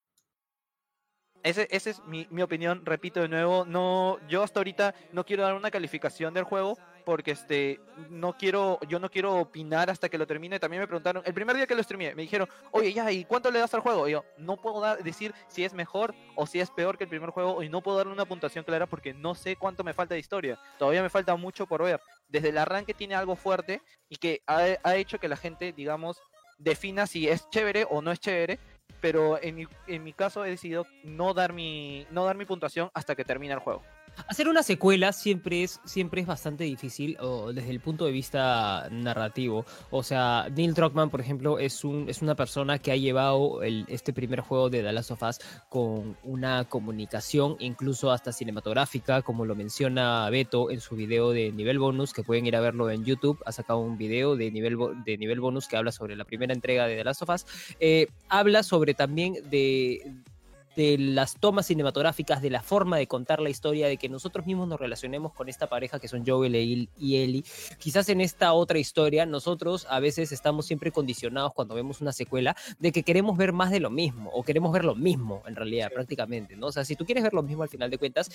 Ese, 1.44 1.68
ese 1.72 1.92
es 1.92 2.04
mi, 2.06 2.28
mi 2.30 2.42
opinión, 2.42 2.86
repito 2.86 3.22
de 3.22 3.30
nuevo, 3.30 3.64
no, 3.64 4.18
yo 4.28 4.44
hasta 4.44 4.60
ahorita 4.60 4.94
no 5.14 5.24
quiero 5.24 5.44
dar 5.44 5.54
una 5.54 5.72
calificación 5.72 6.34
del 6.34 6.44
juego 6.44 6.78
porque 7.08 7.32
este 7.32 7.80
no 8.10 8.34
quiero, 8.34 8.82
yo 8.90 9.00
no 9.00 9.10
quiero 9.10 9.36
opinar 9.36 9.90
hasta 9.90 10.10
que 10.10 10.18
lo 10.18 10.28
termine. 10.28 10.60
También 10.60 10.82
me 10.82 10.88
preguntaron, 10.88 11.24
el 11.26 11.34
primer 11.34 11.56
día 11.56 11.66
que 11.66 11.74
lo 11.74 11.82
streamé, 11.82 12.14
me 12.14 12.24
dijeron, 12.24 12.50
oye 12.72 12.92
ya, 12.92 13.10
¿y 13.14 13.24
cuánto 13.24 13.50
le 13.50 13.60
das 13.60 13.74
al 13.74 13.80
juego? 13.80 14.10
Y 14.10 14.12
yo, 14.12 14.26
no 14.38 14.58
puedo 14.58 14.82
dar, 14.82 15.02
decir 15.02 15.34
si 15.48 15.64
es 15.64 15.74
mejor 15.74 16.14
o 16.36 16.46
si 16.46 16.60
es 16.60 16.70
peor 16.70 16.98
que 16.98 17.06
el 17.06 17.10
primer 17.10 17.30
juego, 17.30 17.64
y 17.64 17.70
no 17.70 17.80
puedo 17.80 17.96
dar 17.96 18.10
una 18.10 18.26
puntuación 18.26 18.66
clara 18.66 18.88
porque 18.88 19.14
no 19.14 19.36
sé 19.36 19.56
cuánto 19.56 19.86
me 19.86 19.94
falta 19.94 20.16
de 20.16 20.20
historia. 20.20 20.60
Todavía 20.78 21.02
me 21.02 21.10
falta 21.10 21.34
mucho 21.38 21.66
por 21.66 21.82
ver. 21.82 22.02
Desde 22.28 22.50
el 22.50 22.58
arranque 22.58 22.94
tiene 22.94 23.16
algo 23.16 23.38
fuerte 23.38 23.82
y 24.10 24.18
que 24.18 24.42
ha, 24.46 24.66
ha 24.84 24.96
hecho 24.98 25.18
que 25.18 25.30
la 25.30 25.38
gente, 25.38 25.72
digamos, 25.72 26.22
defina 26.58 27.08
si 27.08 27.30
es 27.30 27.50
chévere 27.50 27.88
o 27.90 28.02
no 28.02 28.12
es 28.12 28.20
chévere. 28.20 28.60
Pero 29.00 29.42
en 29.42 29.56
mi, 29.56 29.68
en 29.88 30.04
mi 30.04 30.12
caso 30.12 30.44
he 30.44 30.50
decidido 30.50 30.86
no 31.06 31.34
dar 31.34 31.54
mi, 31.54 32.06
no 32.12 32.26
dar 32.26 32.36
mi 32.36 32.44
puntuación 32.44 32.92
hasta 32.94 33.16
que 33.16 33.24
termine 33.24 33.54
el 33.54 33.60
juego. 33.60 33.82
Hacer 34.28 34.48
una 34.48 34.64
secuela 34.64 35.14
siempre 35.14 35.64
es, 35.64 35.80
siempre 35.86 36.22
es 36.22 36.28
bastante 36.28 36.64
difícil 36.64 37.18
desde 37.54 37.70
el 37.70 37.80
punto 37.80 38.06
de 38.06 38.12
vista 38.12 38.88
narrativo. 38.92 39.66
O 39.92 40.04
sea, 40.04 40.48
Neil 40.56 40.74
Druckmann, 40.74 41.10
por 41.10 41.22
ejemplo, 41.22 41.60
es, 41.60 41.84
un, 41.84 42.10
es 42.10 42.22
una 42.22 42.36
persona 42.36 42.80
que 42.80 42.92
ha 42.92 42.96
llevado 42.96 43.62
este 43.64 44.14
primer 44.14 44.42
juego 44.42 44.70
de 44.70 44.82
The 44.82 44.92
Last 44.92 45.12
of 45.12 45.24
Us 45.24 45.40
con 45.70 46.18
una 46.24 46.66
comunicación 46.66 47.56
incluso 47.60 48.12
hasta 48.12 48.32
cinematográfica, 48.32 49.22
como 49.22 49.46
lo 49.46 49.56
menciona 49.56 50.30
Beto 50.30 50.72
en 50.72 50.82
su 50.82 50.96
video 50.96 51.32
de 51.32 51.52
nivel 51.52 51.80
bonus, 51.80 52.14
que 52.14 52.24
pueden 52.24 52.46
ir 52.46 52.56
a 52.56 52.62
verlo 52.62 52.90
en 52.90 53.06
YouTube. 53.06 53.42
Ha 53.46 53.52
sacado 53.52 53.80
un 53.80 53.98
video 53.98 54.36
de 54.36 54.52
nivel, 54.52 54.78
de 55.06 55.18
nivel 55.18 55.40
bonus 55.40 55.68
que 55.68 55.78
habla 55.78 55.92
sobre 55.92 56.16
la 56.16 56.26
primera 56.26 56.54
entrega 56.54 56.88
de 56.88 56.96
The 56.96 57.04
Last 57.04 57.22
of 57.22 57.30
Us. 57.30 57.46
Eh, 57.80 58.08
habla 58.30 58.64
sobre 58.64 58.94
también 58.94 59.36
de 59.50 60.02
de 60.78 60.98
las 61.00 61.38
tomas 61.40 61.66
cinematográficas, 61.66 62.42
de 62.42 62.52
la 62.52 62.62
forma 62.62 62.98
de 62.98 63.08
contar 63.08 63.42
la 63.42 63.50
historia, 63.50 63.88
de 63.88 63.98
que 63.98 64.08
nosotros 64.08 64.46
mismos 64.46 64.68
nos 64.68 64.80
relacionemos 64.80 65.34
con 65.34 65.50
esta 65.50 65.68
pareja 65.68 66.00
que 66.00 66.08
son 66.08 66.24
Joel 66.26 66.54
e 66.56 66.88
y 66.98 67.18
Ellie. 67.18 67.44
Quizás 67.80 68.08
en 68.10 68.22
esta 68.22 68.54
otra 68.54 68.78
historia, 68.78 69.26
nosotros 69.26 69.88
a 69.90 70.00
veces 70.00 70.32
estamos 70.32 70.68
siempre 70.68 70.92
condicionados 70.92 71.54
cuando 71.54 71.74
vemos 71.74 72.00
una 72.00 72.12
secuela 72.14 72.56
de 72.80 72.92
que 72.92 73.02
queremos 73.02 73.36
ver 73.38 73.54
más 73.54 73.72
de 73.72 73.80
lo 73.80 73.90
mismo, 73.90 74.30
o 74.34 74.44
queremos 74.44 74.72
ver 74.72 74.86
lo 74.86 74.94
mismo, 74.96 75.42
en 75.48 75.56
realidad, 75.56 75.92
prácticamente, 75.92 76.56
¿no? 76.56 76.68
O 76.68 76.72
sea, 76.72 76.86
si 76.86 76.96
tú 76.96 77.06
quieres 77.06 77.24
ver 77.24 77.34
lo 77.34 77.42
mismo 77.42 77.64
al 77.64 77.70
final 77.70 77.90
de 77.90 77.98
cuentas, 77.98 78.30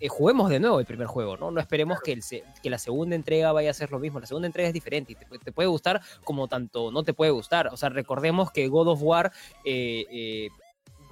eh, 0.00 0.08
juguemos 0.08 0.48
de 0.48 0.60
nuevo 0.60 0.80
el 0.80 0.86
primer 0.86 1.06
juego, 1.06 1.36
¿no? 1.36 1.50
No 1.50 1.60
esperemos 1.60 2.00
que, 2.00 2.12
el 2.12 2.22
se- 2.22 2.42
que 2.62 2.70
la 2.70 2.78
segunda 2.78 3.14
entrega 3.14 3.52
vaya 3.52 3.70
a 3.70 3.74
ser 3.74 3.92
lo 3.92 3.98
mismo. 3.98 4.18
La 4.18 4.26
segunda 4.26 4.46
entrega 4.46 4.68
es 4.68 4.74
diferente 4.74 5.12
y 5.12 5.38
te 5.38 5.52
puede 5.52 5.68
gustar 5.68 6.00
como 6.24 6.48
tanto 6.48 6.90
no 6.90 7.02
te 7.02 7.12
puede 7.12 7.30
gustar. 7.32 7.68
O 7.68 7.76
sea, 7.76 7.90
recordemos 7.90 8.50
que 8.50 8.66
God 8.68 8.88
of 8.88 9.02
War 9.02 9.30
eh, 9.64 10.06
eh, 10.10 10.48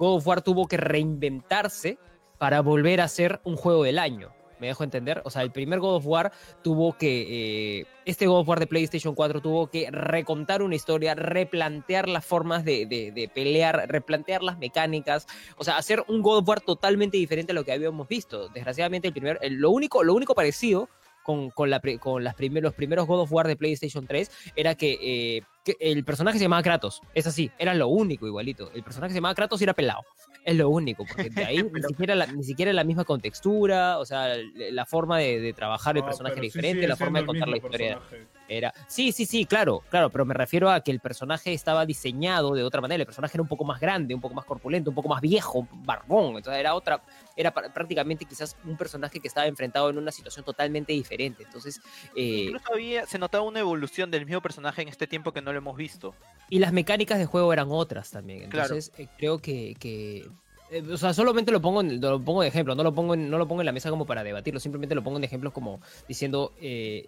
God 0.01 0.17
of 0.17 0.25
War 0.25 0.41
tuvo 0.41 0.67
que 0.67 0.77
reinventarse 0.77 1.99
para 2.39 2.61
volver 2.61 3.01
a 3.01 3.07
ser 3.07 3.39
un 3.43 3.55
juego 3.55 3.83
del 3.83 3.99
año. 3.99 4.33
¿Me 4.59 4.65
dejo 4.65 4.83
entender? 4.83 5.21
O 5.25 5.29
sea, 5.29 5.43
el 5.43 5.51
primer 5.51 5.79
God 5.79 5.97
of 5.97 6.07
War 6.07 6.31
tuvo 6.63 6.97
que. 6.97 7.81
eh, 7.81 7.85
este 8.05 8.25
God 8.25 8.39
of 8.39 8.49
War 8.49 8.59
de 8.59 8.65
PlayStation 8.65 9.13
4 9.13 9.41
tuvo 9.41 9.67
que 9.67 9.91
recontar 9.91 10.63
una 10.63 10.73
historia, 10.73 11.13
replantear 11.13 12.09
las 12.09 12.25
formas 12.25 12.65
de, 12.65 13.29
pelear, 13.31 13.85
replantear 13.89 14.41
las 14.41 14.57
mecánicas. 14.57 15.27
O 15.55 15.63
sea, 15.63 15.77
hacer 15.77 16.03
un 16.07 16.23
God 16.23 16.39
of 16.39 16.49
War 16.49 16.61
totalmente 16.61 17.17
diferente 17.17 17.51
a 17.51 17.55
lo 17.55 17.63
que 17.63 17.71
habíamos 17.71 18.07
visto. 18.07 18.49
Desgraciadamente, 18.49 19.07
el 19.07 19.13
primer, 19.13 19.37
lo, 19.51 19.69
único, 19.69 20.03
lo 20.03 20.15
único 20.15 20.33
parecido 20.33 20.89
con, 21.23 21.49
con, 21.51 21.69
la, 21.69 21.81
con 21.99 22.23
las 22.23 22.35
primer- 22.35 22.63
los 22.63 22.73
primeros 22.73 23.07
God 23.07 23.21
of 23.21 23.31
War 23.31 23.47
de 23.47 23.55
PlayStation 23.55 24.05
3 24.07 24.29
era 24.55 24.75
que, 24.75 24.97
eh, 25.01 25.43
que 25.63 25.75
el 25.79 26.03
personaje 26.03 26.37
se 26.37 26.45
llamaba 26.45 26.63
Kratos. 26.63 27.01
Es 27.13 27.27
así, 27.27 27.51
era 27.57 27.73
lo 27.73 27.87
único 27.87 28.25
igualito. 28.27 28.71
El 28.73 28.83
personaje 28.83 29.11
se 29.13 29.17
llamaba 29.17 29.35
Kratos 29.35 29.61
y 29.61 29.63
era 29.65 29.73
pelado. 29.73 30.01
Es 30.43 30.55
lo 30.55 30.69
único, 30.69 31.05
porque 31.05 31.29
de 31.29 31.45
ahí 31.45 31.63
ni 31.73 31.83
siquiera, 31.83 32.15
la, 32.15 32.25
ni 32.25 32.43
siquiera 32.43 32.73
la 32.73 32.83
misma 32.83 33.03
contextura, 33.03 33.99
o 33.99 34.05
sea, 34.05 34.35
la 34.55 34.85
forma 34.85 35.19
de, 35.19 35.39
de 35.39 35.53
trabajar 35.53 35.95
el 35.97 36.01
No, 36.01 36.07
personaje 36.07 36.33
era 36.33 36.41
sí 36.41 36.47
diferente, 36.47 36.87
la 36.87 36.95
forma 36.95 37.19
de 37.19 37.25
contar 37.25 37.47
la 37.47 37.57
historia 37.57 37.99
personaje. 37.99 38.27
Era. 38.57 38.73
Sí, 38.87 39.11
sí, 39.11 39.25
sí, 39.25 39.45
claro, 39.45 39.83
claro, 39.89 40.09
pero 40.09 40.25
me 40.25 40.33
refiero 40.33 40.69
a 40.69 40.81
que 40.81 40.91
el 40.91 40.99
personaje 40.99 41.53
estaba 41.53 41.85
diseñado 41.85 42.53
de 42.53 42.63
otra 42.63 42.81
manera. 42.81 43.01
El 43.01 43.05
personaje 43.05 43.35
era 43.35 43.41
un 43.41 43.47
poco 43.47 43.63
más 43.63 43.79
grande, 43.79 44.13
un 44.13 44.21
poco 44.21 44.35
más 44.35 44.45
corpulento, 44.45 44.91
un 44.91 44.95
poco 44.95 45.09
más 45.09 45.21
viejo, 45.21 45.67
barbón. 45.71 46.37
Entonces 46.37 46.59
era 46.59 46.75
otra, 46.75 47.01
era 47.35 47.51
prácticamente 47.53 48.25
quizás 48.25 48.57
un 48.65 48.77
personaje 48.77 49.19
que 49.19 49.27
estaba 49.27 49.47
enfrentado 49.47 49.89
en 49.89 49.97
una 49.97 50.11
situación 50.11 50.45
totalmente 50.45 50.93
diferente. 50.93 51.43
Entonces, 51.43 51.81
eh, 52.15 52.45
Incluso 52.45 52.73
había, 52.73 53.05
se 53.05 53.17
notaba 53.17 53.43
una 53.43 53.59
evolución 53.59 54.11
del 54.11 54.25
mismo 54.25 54.41
personaje 54.41 54.81
en 54.81 54.87
este 54.87 55.07
tiempo 55.07 55.31
que 55.31 55.41
no 55.41 55.51
lo 55.51 55.57
hemos 55.57 55.77
visto. 55.77 56.13
y 56.49 56.59
las 56.59 56.73
mecánicas 56.73 57.17
de 57.17 57.25
juego 57.25 57.53
eran 57.53 57.67
otras 57.69 58.11
también. 58.11 58.49
Claro. 58.49 58.75
Entonces, 58.75 58.91
eh, 58.97 59.07
creo 59.17 59.39
que, 59.39 59.75
que 59.79 60.29
eh, 60.71 60.81
o 60.89 60.97
sea, 60.97 61.13
solamente 61.13 61.51
lo 61.51 61.61
pongo, 61.61 61.81
en, 61.81 61.99
lo 61.99 62.23
pongo 62.23 62.41
de 62.41 62.47
ejemplo, 62.47 62.75
no 62.75 62.83
lo 62.83 62.93
pongo, 62.93 63.13
en, 63.13 63.29
no 63.29 63.37
lo 63.37 63.45
pongo 63.45 63.61
en 63.61 63.65
la 63.65 63.73
mesa 63.73 63.89
como 63.89 64.05
para 64.05 64.23
debatirlo, 64.23 64.57
simplemente 64.59 64.95
lo 64.95 65.03
pongo 65.03 65.17
en 65.17 65.25
ejemplos 65.25 65.51
como 65.51 65.81
diciendo, 66.07 66.53
eh, 66.61 67.07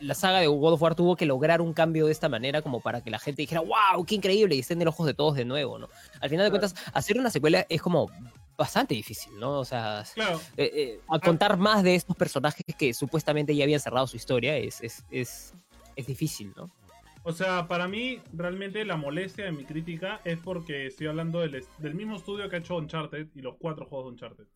la 0.00 0.14
saga 0.14 0.40
de 0.40 0.46
God 0.46 0.74
of 0.74 0.82
War 0.82 0.94
tuvo 0.94 1.16
que 1.16 1.26
lograr 1.26 1.60
un 1.60 1.72
cambio 1.72 2.06
de 2.06 2.12
esta 2.12 2.28
manera 2.28 2.62
como 2.62 2.80
para 2.80 3.02
que 3.02 3.10
la 3.10 3.18
gente 3.18 3.42
dijera, 3.42 3.60
wow, 3.60 4.04
qué 4.04 4.14
increíble, 4.14 4.54
y 4.56 4.60
estén 4.60 4.80
en 4.80 4.86
los 4.86 4.94
ojos 4.94 5.06
de 5.06 5.14
todos 5.14 5.36
de 5.36 5.44
nuevo, 5.44 5.78
¿no? 5.78 5.88
Al 6.20 6.30
final 6.30 6.44
de 6.46 6.50
cuentas, 6.50 6.74
hacer 6.92 7.18
una 7.18 7.30
secuela 7.30 7.66
es 7.68 7.80
como 7.80 8.10
bastante 8.56 8.94
difícil, 8.94 9.32
¿no? 9.38 9.58
O 9.60 9.64
sea, 9.64 10.04
Claro, 10.14 10.40
eh, 10.56 10.70
eh, 10.74 11.00
a 11.08 11.18
contar 11.18 11.56
más 11.56 11.82
de 11.82 11.94
estos 11.94 12.16
personajes 12.16 12.64
que 12.78 12.94
supuestamente 12.94 13.54
ya 13.54 13.64
habían 13.64 13.80
cerrado 13.80 14.06
su 14.06 14.16
historia 14.16 14.56
es, 14.56 14.80
es, 14.80 15.04
es, 15.10 15.54
es 15.96 16.06
difícil, 16.06 16.52
¿no? 16.56 16.70
O 17.26 17.32
sea, 17.32 17.66
para 17.68 17.88
mí, 17.88 18.20
realmente 18.34 18.84
la 18.84 18.98
molestia 18.98 19.46
de 19.46 19.52
mi 19.52 19.64
crítica 19.64 20.20
es 20.24 20.38
porque 20.38 20.86
estoy 20.86 21.06
hablando 21.06 21.40
del, 21.40 21.64
del 21.78 21.94
mismo 21.94 22.16
estudio 22.16 22.50
que 22.50 22.56
ha 22.56 22.58
hecho 22.58 22.76
Uncharted 22.76 23.28
y 23.34 23.40
los 23.40 23.56
cuatro 23.56 23.86
juegos 23.86 24.06
de 24.06 24.10
Uncharted. 24.12 24.46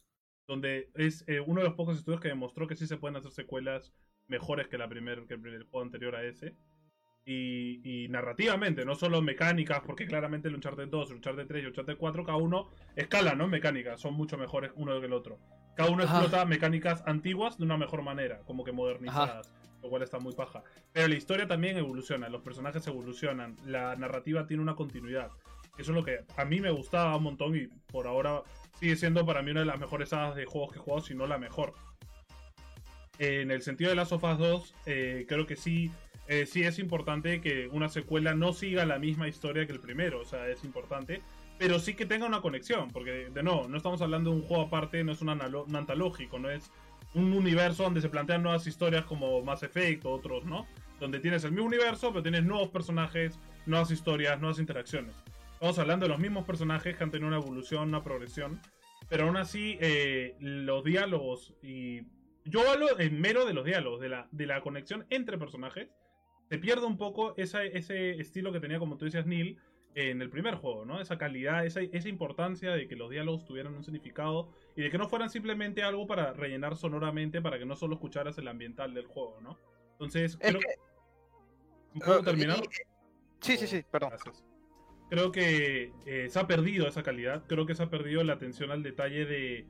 Donde 0.47 0.91
es 0.95 1.25
eh, 1.27 1.41
uno 1.41 1.63
de 1.63 1.67
los 1.67 1.77
pocos 1.77 1.97
estudios 1.97 2.21
que 2.21 2.29
demostró 2.29 2.67
que 2.67 2.77
sí 2.77 2.87
se 2.87 2.99
pueden 2.99 3.17
hacer 3.17 3.31
secuelas 3.31 3.95
mejores 4.29 4.69
que, 4.69 4.79
la 4.79 4.89
primer, 4.89 5.27
que 5.27 5.35
el, 5.35 5.41
primer 5.41 5.65
juego 5.65 5.85
anterior 5.85 6.15
a 6.17 6.23
ese. 6.23 6.55
Y, 7.25 8.05
y 8.05 8.09
narrativamente, 8.09 8.87
no 8.87 8.95
solo 8.95 9.21
mecánicas, 9.21 9.83
porque 9.85 10.07
claramente 10.07 10.49
el 10.49 10.55
Uncharted 10.55 10.89
2, 10.89 11.11
el 11.11 11.17
Uncharted 11.17 11.47
3 11.47 11.61
y 11.61 11.65
el 11.65 11.69
Uncharted 11.69 11.97
4, 11.99 12.25
cada 12.25 12.39
uno 12.39 12.71
escala, 12.97 13.35
¿no? 13.35 13.49
Mecánicas, 13.49 14.01
son 14.01 14.15
mucho 14.15 14.39
mejores 14.39 14.71
uno 14.77 14.99
que 14.99 15.07
el 15.07 15.13
otro. 15.13 15.39
Cada 15.77 15.91
uno 15.91 16.05
Ajá. 16.05 16.21
explota 16.21 16.45
mecánicas 16.47 17.03
antiguas 17.07 17.59
de 17.59 17.65
una 17.65 17.77
mejor 17.77 18.03
manera, 18.03 18.41
como 18.47 18.65
que 18.65 18.73
modernizadas, 18.73 19.53
lo 19.83 19.91
cual 19.91 20.03
está 20.03 20.19
muy 20.19 20.35
paja. 20.35 20.63
Pero 20.93 21.07
la 21.07 21.15
historia 21.15 21.47
también 21.47 21.77
evoluciona, 21.77 22.29
los 22.29 22.43
personajes 22.43 22.87
evolucionan, 22.87 23.57
la 23.65 23.95
narrativa 23.97 24.47
tiene 24.47 24.63
una 24.63 24.75
continuidad. 24.75 25.31
Eso 25.79 25.93
es 25.93 25.97
lo 25.97 26.05
que 26.05 26.25
a 26.37 26.45
mí 26.45 26.61
me 26.61 26.71
gustaba 26.71 27.17
un 27.17 27.23
montón 27.23 27.55
y 27.55 27.69
por 27.93 28.09
ahora 28.09 28.43
sigue 28.81 28.97
siendo 28.97 29.25
para 29.25 29.43
mí 29.43 29.53
una 29.53 29.61
de 29.61 29.67
las 29.67 29.79
mejores 29.79 30.09
sagas 30.09 30.35
de 30.35 30.45
juegos 30.45 30.73
que 30.73 30.79
he 30.79 30.83
jugado, 30.83 31.03
si 31.03 31.15
no 31.15 31.27
la 31.27 31.39
mejor. 31.39 31.75
En 33.19 33.51
el 33.51 33.63
sentido 33.63 33.91
de 33.91 33.97
Last 33.97 34.13
of 34.13 34.25
Us 34.25 34.39
2, 34.39 34.75
eh, 34.87 35.27
creo 35.29 35.47
que 35.47 35.57
sí 35.57 35.91
eh, 36.29 36.45
sí 36.45 36.63
es 36.63 36.79
importante 36.79 37.41
que 37.41 37.69
una 37.69 37.89
secuela 37.89 38.35
no 38.35 38.53
siga 38.53 38.85
la 38.85 38.99
misma 38.99 39.29
historia 39.29 39.67
que 39.67 39.73
el 39.73 39.81
primero, 39.81 40.21
o 40.21 40.25
sea, 40.27 40.47
es 40.49 40.63
importante, 40.63 41.23
pero 41.59 41.79
sí 41.79 41.95
que 41.95 42.05
tenga 42.05 42.27
una 42.27 42.43
conexión, 42.43 42.91
porque 42.91 43.31
de 43.33 43.43
nuevo, 43.43 43.67
no 43.67 43.79
estamos 43.79 44.03
hablando 44.03 44.31
de 44.31 44.37
un 44.37 44.43
juego 44.43 44.65
aparte, 44.65 45.03
no 45.03 45.13
es 45.13 45.23
un, 45.23 45.31
un 45.31 45.77
antológico, 45.77 46.39
no 46.39 46.51
es 46.51 46.71
un 47.15 47.33
universo 47.33 47.85
donde 47.85 48.03
se 48.03 48.11
plantean 48.11 48.43
nuevas 48.43 48.67
historias 48.67 49.07
como 49.07 49.43
Mass 49.43 49.63
Effect 49.63 50.05
o 50.05 50.11
otros, 50.11 50.45
¿no? 50.45 50.67
Donde 51.01 51.19
tienes 51.19 51.45
el 51.45 51.53
mismo 51.53 51.67
universo, 51.67 52.11
pero 52.11 52.23
tienes 52.23 52.45
nuevos 52.45 52.69
personajes, 52.69 53.39
nuevas 53.65 53.91
historias, 53.91 54.39
nuevas 54.39 54.59
interacciones. 54.59 55.15
Estamos 55.55 55.79
hablando 55.79 56.05
de 56.05 56.11
los 56.11 56.21
mismos 56.21 56.45
personajes 56.45 56.95
que 56.95 57.05
han 57.05 57.11
tenido 57.11 57.29
una 57.29 57.39
evolución, 57.39 57.89
una 57.89 58.05
progresión, 58.05 58.61
pero 59.09 59.25
aún 59.25 59.39
así 59.39 59.79
eh, 59.81 60.37
los 60.41 60.85
diálogos 60.85 61.55
y... 61.63 62.03
Yo 62.45 62.69
hablo 62.71 62.99
en 62.99 63.21
mero 63.21 63.45
de 63.45 63.53
los 63.55 63.65
diálogos, 63.65 64.01
de 64.01 64.09
la, 64.09 64.29
de 64.31 64.47
la 64.47 64.61
conexión 64.63 65.07
entre 65.11 65.39
personajes. 65.39 65.89
Se 66.49 66.59
pierde 66.59 66.87
un 66.87 66.97
poco 66.97 67.35
esa- 67.37 67.65
ese 67.65 68.13
estilo 68.21 68.53
que 68.53 68.61
tenía, 68.61 68.79
como 68.79 68.97
tú 68.97 69.05
decías, 69.05 69.27
Neil, 69.27 69.59
en 69.95 70.23
el 70.23 70.31
primer 70.31 70.55
juego, 70.55 70.85
¿no? 70.85 71.01
Esa 71.01 71.19
calidad, 71.19 71.67
esa, 71.67 71.81
esa 71.81 72.09
importancia 72.09 72.71
de 72.71 72.87
que 72.89 72.97
los 72.97 73.11
diálogos 73.11 73.45
tuvieran 73.45 73.75
un 73.75 73.83
significado 73.85 74.51
y 74.77 74.83
de 74.83 74.91
que 74.91 74.99
no 74.99 75.09
fueran 75.09 75.29
simplemente 75.29 75.83
algo 75.83 76.07
para 76.07 76.33
rellenar 76.33 76.77
sonoramente, 76.77 77.43
para 77.43 77.59
que 77.59 77.67
no 77.67 77.75
solo 77.75 77.95
escucharas 77.95 78.39
el 78.39 78.49
ambiental 78.49 78.95
del 78.95 79.07
juego, 79.07 79.41
¿no? 79.41 79.59
Entonces, 79.93 80.39
Es 80.41 80.51
creo... 80.51 80.61
que- 80.61 82.01
¿Puedo 82.05 82.21
Eh, 82.21 82.25
terminar? 82.25 82.61
Sí, 83.41 83.57
sí, 83.57 83.67
sí, 83.67 83.83
perdón. 83.91 84.11
Gracias. 84.11 84.45
Creo 85.11 85.33
que 85.33 85.91
eh, 86.07 86.29
se 86.29 86.39
ha 86.39 86.47
perdido 86.47 86.87
esa 86.87 87.03
calidad. 87.03 87.45
Creo 87.47 87.67
que 87.67 87.75
se 87.75 87.83
ha 87.83 87.91
perdido 87.91 88.23
la 88.25 88.35
atención 88.35 88.71
al 88.71 88.83
detalle 88.83 89.25
de 89.25 89.67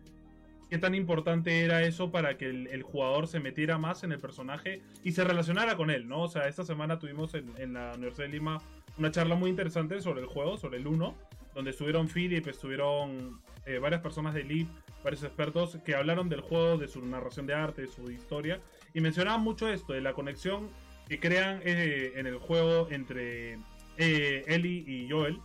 qué 0.68 0.78
tan 0.78 0.94
importante 0.94 1.64
era 1.64 1.82
eso 1.82 2.10
para 2.10 2.36
que 2.36 2.46
el, 2.46 2.82
jugador 2.82 3.26
se 3.26 3.40
metiera 3.40 3.78
más 3.78 4.04
en 4.04 4.12
el 4.12 4.20
personaje 4.20 4.82
y 5.02 5.12
se 5.12 5.24
relacionara 5.24 5.76
con 5.76 5.90
él, 5.90 6.08
¿no? 6.08 6.22
O 6.22 6.28
sea, 6.28 6.48
esta 6.48 6.64
semana 6.64 6.98
tuvimos 6.98 7.34
en, 7.34 7.72
la 7.72 7.92
Universidad 7.94 8.26
de 8.26 8.32
Lima 8.32 8.58
una 8.96 9.10
charla 9.10 9.34
muy 9.34 9.50
interesante 9.50 10.00
sobre 10.00 10.20
el 10.20 10.26
juego, 10.26 10.56
sobre 10.56 10.78
el 10.78 10.86
1, 10.86 11.14
donde 11.54 11.70
estuvieron 11.70 12.08
Philip, 12.08 12.46
estuvieron 12.46 13.40
eh, 13.66 13.78
varias 13.78 14.00
personas 14.00 14.34
de 14.34 14.42
Elite, 14.42 14.70
varios 15.02 15.22
expertos 15.22 15.78
que 15.84 15.94
hablaron 15.94 16.28
del 16.28 16.40
juego, 16.40 16.76
de 16.78 16.88
su 16.88 17.04
narración 17.04 17.46
de 17.46 17.54
arte, 17.54 17.82
de 17.82 17.88
su 17.88 18.10
historia, 18.10 18.60
y 18.94 19.00
mencionaban 19.00 19.42
mucho 19.42 19.68
esto, 19.68 19.92
de 19.92 20.00
la 20.00 20.12
conexión 20.12 20.68
que 21.08 21.18
crean 21.18 21.60
eh, 21.64 22.12
en 22.16 22.26
el 22.26 22.38
juego 22.38 22.88
entre 22.90 23.58
eh, 23.96 24.44
Ellie 24.46 24.84
y 24.86 25.08
Joel, 25.10 25.40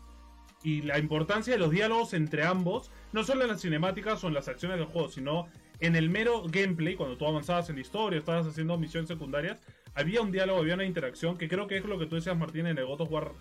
y 0.63 0.81
la 0.81 0.97
importancia 0.97 1.53
de 1.53 1.59
los 1.59 1.71
diálogos 1.71 2.13
entre 2.13 2.43
ambos, 2.43 2.89
no 3.11 3.23
solo 3.23 3.43
en 3.43 3.49
las 3.49 3.61
cinemáticas 3.61 4.23
o 4.23 4.27
en 4.27 4.33
las 4.33 4.47
acciones 4.47 4.77
del 4.77 4.87
juego, 4.87 5.09
sino 5.09 5.47
en 5.79 5.95
el 5.95 6.09
mero 6.09 6.43
gameplay, 6.47 6.95
cuando 6.95 7.17
tú 7.17 7.27
avanzabas 7.27 7.69
en 7.69 7.75
la 7.75 7.81
historia, 7.81 8.19
estabas 8.19 8.47
haciendo 8.47 8.77
misiones 8.77 9.09
secundarias, 9.09 9.59
había 9.93 10.21
un 10.21 10.31
diálogo, 10.31 10.59
había 10.59 10.75
una 10.75 10.85
interacción, 10.85 11.37
que 11.37 11.47
creo 11.47 11.67
que 11.67 11.77
es 11.77 11.85
lo 11.85 11.99
que 11.99 12.05
tú 12.05 12.15
decías, 12.15 12.37
Martín, 12.37 12.65
en 12.67 12.77
el 12.77 12.85
God 12.85 13.01
of 13.01 13.11
War, 13.11 13.33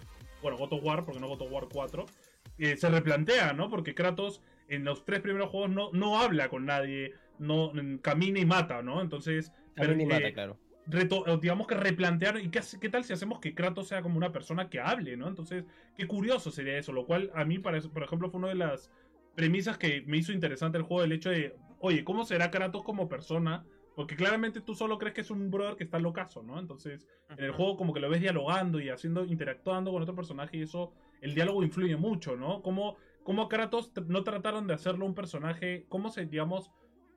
bueno, 0.42 0.58
God 0.58 0.72
of 0.72 0.84
War, 0.84 1.04
porque 1.04 1.20
no 1.20 1.28
God 1.28 1.42
of 1.42 1.52
War 1.52 1.68
4, 1.72 2.06
eh, 2.58 2.76
se 2.76 2.88
replantea, 2.88 3.52
¿no? 3.52 3.70
Porque 3.70 3.94
Kratos 3.94 4.42
en 4.68 4.84
los 4.84 5.04
tres 5.04 5.20
primeros 5.20 5.50
juegos 5.50 5.70
no, 5.70 5.90
no 5.92 6.20
habla 6.20 6.48
con 6.48 6.66
nadie, 6.66 7.14
no 7.38 7.72
mm, 7.72 7.98
camina 7.98 8.40
y 8.40 8.44
mata, 8.44 8.82
¿no? 8.82 9.00
Entonces, 9.00 9.52
ni 9.76 10.02
eh, 10.02 10.06
mata, 10.06 10.32
claro. 10.32 10.58
Digamos 10.86 11.66
que 11.66 11.74
replantear 11.74 12.38
y 12.38 12.50
qué, 12.50 12.60
qué 12.80 12.88
tal 12.88 13.04
si 13.04 13.12
hacemos 13.12 13.38
que 13.38 13.54
Kratos 13.54 13.88
sea 13.88 14.02
como 14.02 14.16
una 14.16 14.32
persona 14.32 14.68
que 14.68 14.80
hable, 14.80 15.16
¿no? 15.16 15.28
Entonces, 15.28 15.64
qué 15.96 16.06
curioso 16.06 16.50
sería 16.50 16.78
eso, 16.78 16.92
lo 16.92 17.06
cual 17.06 17.30
a 17.34 17.44
mí, 17.44 17.58
para 17.58 17.80
por 17.80 18.02
ejemplo, 18.02 18.30
fue 18.30 18.38
una 18.38 18.48
de 18.48 18.56
las 18.56 18.90
premisas 19.34 19.78
que 19.78 20.02
me 20.06 20.18
hizo 20.18 20.32
interesante 20.32 20.78
el 20.78 20.84
juego, 20.84 21.04
el 21.04 21.12
hecho 21.12 21.30
de, 21.30 21.56
oye, 21.78 22.04
¿cómo 22.04 22.24
será 22.24 22.50
Kratos 22.50 22.82
como 22.82 23.08
persona? 23.08 23.64
Porque 23.94 24.16
claramente 24.16 24.60
tú 24.60 24.74
solo 24.74 24.98
crees 24.98 25.14
que 25.14 25.20
es 25.20 25.30
un 25.30 25.50
brother 25.50 25.76
que 25.76 25.84
está 25.84 25.98
locazo, 25.98 26.42
¿no? 26.42 26.58
Entonces, 26.58 27.06
en 27.36 27.44
el 27.44 27.52
juego 27.52 27.76
como 27.76 27.92
que 27.92 28.00
lo 28.00 28.08
ves 28.08 28.20
dialogando 28.20 28.80
y 28.80 28.88
haciendo, 28.88 29.24
interactuando 29.24 29.92
con 29.92 30.02
otro 30.02 30.14
personaje 30.14 30.56
y 30.56 30.62
eso, 30.62 30.92
el 31.20 31.34
diálogo 31.34 31.62
influye 31.62 31.96
mucho, 31.96 32.36
¿no? 32.36 32.62
Cómo, 32.62 32.96
cómo 33.22 33.48
Kratos 33.48 33.92
no 34.06 34.24
trataron 34.24 34.66
de 34.66 34.74
hacerlo 34.74 35.06
un 35.06 35.14
personaje, 35.14 35.86
cómo 35.88 36.10
se, 36.10 36.26
digamos, 36.26 36.70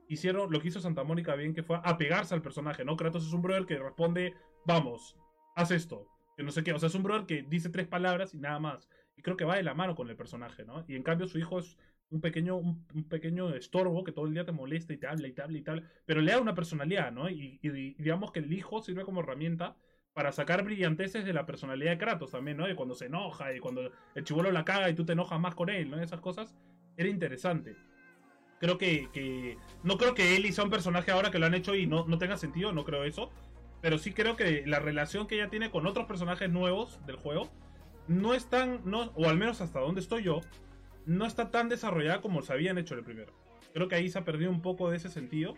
hicieron 0.09 0.51
lo 0.51 0.59
que 0.61 0.67
hizo 0.69 0.79
Santa 0.79 1.03
Mónica 1.03 1.35
bien, 1.35 1.53
que 1.53 1.63
fue 1.63 1.79
apegarse 1.83 2.33
al 2.33 2.41
personaje, 2.41 2.85
¿no? 2.85 2.95
Kratos 2.97 3.25
es 3.25 3.33
un 3.33 3.41
brother 3.41 3.65
que 3.65 3.77
responde, 3.79 4.33
vamos, 4.65 5.15
haz 5.55 5.71
esto, 5.71 6.07
que 6.37 6.43
no 6.43 6.51
sé 6.51 6.63
qué, 6.63 6.73
o 6.73 6.79
sea, 6.79 6.87
es 6.87 6.95
un 6.95 7.03
brother 7.03 7.25
que 7.25 7.43
dice 7.43 7.69
tres 7.69 7.87
palabras 7.87 8.33
y 8.33 8.37
nada 8.39 8.59
más. 8.59 8.89
Y 9.17 9.21
creo 9.21 9.37
que 9.37 9.45
va 9.45 9.55
de 9.55 9.63
la 9.63 9.73
mano 9.73 9.95
con 9.95 10.09
el 10.09 10.15
personaje, 10.17 10.65
¿no? 10.65 10.83
Y 10.87 10.95
en 10.95 11.03
cambio 11.03 11.27
su 11.27 11.37
hijo 11.39 11.59
es 11.59 11.77
un 12.09 12.21
pequeño, 12.21 12.55
un, 12.57 12.85
pequeño 13.09 13.53
estorbo 13.55 14.03
que 14.03 14.11
todo 14.11 14.25
el 14.27 14.33
día 14.33 14.45
te 14.45 14.51
molesta 14.51 14.93
y 14.93 14.97
te 14.97 15.07
habla 15.07 15.27
y 15.27 15.33
te 15.33 15.41
habla 15.41 15.57
y 15.57 15.61
te 15.63 15.83
pero 16.05 16.21
le 16.21 16.31
da 16.31 16.39
una 16.39 16.53
personalidad, 16.55 17.11
¿no? 17.11 17.29
Y, 17.29 17.59
y- 17.61 17.69
y 17.69 17.93
digamos 17.95 18.31
que 18.31 18.39
el 18.39 18.51
hijo 18.53 18.81
sirve 18.81 19.03
como 19.03 19.21
herramienta 19.21 19.75
para 20.13 20.31
sacar 20.31 20.63
brillanteces 20.63 21.25
de 21.25 21.33
la 21.33 21.45
personalidad 21.45 21.91
de 21.91 21.97
Kratos 21.97 22.31
también, 22.31 22.57
¿no? 22.57 22.67
De 22.67 22.75
cuando 22.75 22.95
se 22.95 23.05
enoja 23.07 23.53
y 23.55 23.59
cuando 23.59 23.91
el 24.15 24.23
chivolo 24.23 24.51
la 24.51 24.63
caga 24.65 24.89
y 24.89 24.95
tú 24.95 25.05
te 25.05 25.13
enojas 25.13 25.39
más 25.39 25.55
con 25.55 25.69
él, 25.69 25.89
¿no? 25.89 26.01
Esas 26.01 26.21
cosas 26.21 26.55
era 26.97 27.09
interesante. 27.09 27.75
Creo 28.65 28.79
que, 28.79 29.59
no 29.83 29.99
creo 29.99 30.15
que 30.15 30.35
Ellie 30.35 30.51
sea 30.51 30.63
un 30.63 30.71
personaje 30.71 31.11
ahora 31.11 31.29
que 31.29 31.37
lo 31.37 31.45
han 31.45 31.53
hecho 31.53 31.75
y 31.75 31.85
no, 31.85 32.03
no 32.07 32.17
tenga 32.17 32.35
sentido, 32.35 32.71
no 32.71 32.83
creo 32.83 33.03
eso. 33.03 33.29
Pero 33.79 33.99
sí 33.99 34.11
creo 34.11 34.35
que 34.35 34.63
la 34.65 34.79
relación 34.79 35.27
que 35.27 35.35
ella 35.35 35.51
tiene 35.51 35.69
con 35.69 35.85
otros 35.85 36.07
personajes 36.07 36.49
nuevos 36.49 36.99
del 37.05 37.15
juego 37.15 37.47
no 38.07 38.33
es 38.33 38.49
tan, 38.49 38.81
no, 38.83 39.11
o 39.13 39.29
al 39.29 39.37
menos 39.37 39.61
hasta 39.61 39.81
donde 39.81 40.01
estoy 40.01 40.23
yo, 40.23 40.41
no 41.05 41.27
está 41.27 41.51
tan 41.51 41.69
desarrollada 41.69 42.21
como 42.21 42.41
se 42.41 42.53
habían 42.53 42.79
hecho 42.79 42.95
en 42.95 43.01
el 43.01 43.05
primero. 43.05 43.31
Creo 43.75 43.87
que 43.87 43.93
ahí 43.93 44.09
se 44.09 44.17
ha 44.17 44.25
perdido 44.25 44.49
un 44.49 44.63
poco 44.63 44.89
de 44.89 44.97
ese 44.97 45.09
sentido. 45.09 45.53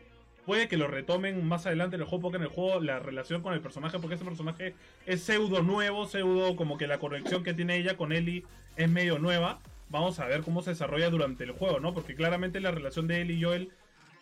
Puede 0.46 0.68
que 0.68 0.76
lo 0.76 0.88
retomen 0.88 1.48
más 1.48 1.66
adelante 1.66 1.96
en 1.96 2.02
el 2.02 2.10
juego, 2.10 2.24
porque 2.24 2.38
en 2.38 2.44
el 2.44 2.50
juego 2.50 2.82
la 2.82 3.00
relación 3.00 3.42
con 3.42 3.54
el 3.54 3.62
personaje, 3.62 4.00
porque 4.00 4.16
ese 4.16 4.26
personaje 4.26 4.76
es 5.06 5.22
pseudo 5.22 5.64
nuevo, 5.64 6.08
pseudo 6.08 6.58
como 6.58 6.78
que 6.78 6.88
la 6.88 7.00
conexión 7.00 7.46
que 7.46 7.54
tiene 7.54 7.78
ella 7.78 7.96
con 7.96 8.12
Ellie 8.12 8.44
es 8.76 8.90
medio 8.90 9.18
nueva. 9.18 9.62
Vamos 9.90 10.20
a 10.20 10.26
ver 10.26 10.42
cómo 10.42 10.62
se 10.62 10.72
desarrolla 10.72 11.10
durante 11.10 11.44
el 11.44 11.52
juego, 11.52 11.80
¿no? 11.80 11.94
Porque 11.94 12.16
claramente 12.16 12.60
la 12.60 12.72
relación 12.72 13.08
de 13.08 13.22
Ellie 13.22 13.38
y 13.38 13.44
Joel 13.44 13.72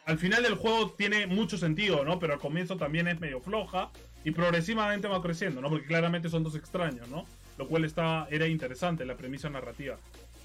al 0.06 0.20
final 0.20 0.44
del 0.44 0.56
juego 0.56 0.92
tiene 0.92 1.26
mucho 1.26 1.58
sentido, 1.58 2.06
¿no? 2.06 2.20
Pero 2.20 2.34
al 2.34 2.40
comienzo 2.40 2.78
también 2.78 3.08
es 3.08 3.20
medio 3.20 3.42
floja 3.42 3.90
y 4.24 4.32
progresivamente 4.32 5.08
va 5.08 5.22
creciendo, 5.22 5.62
¿no? 5.62 5.70
Porque 5.70 5.88
claramente 5.88 6.30
son 6.30 6.44
dos 6.44 6.56
extraños, 6.56 7.08
¿no? 7.10 7.26
Lo 7.58 7.68
cual 7.68 7.86
está, 7.86 8.28
era 8.30 8.48
interesante 8.48 9.06
la 9.06 9.18
premisa 9.18 9.50
narrativa. 9.50 9.98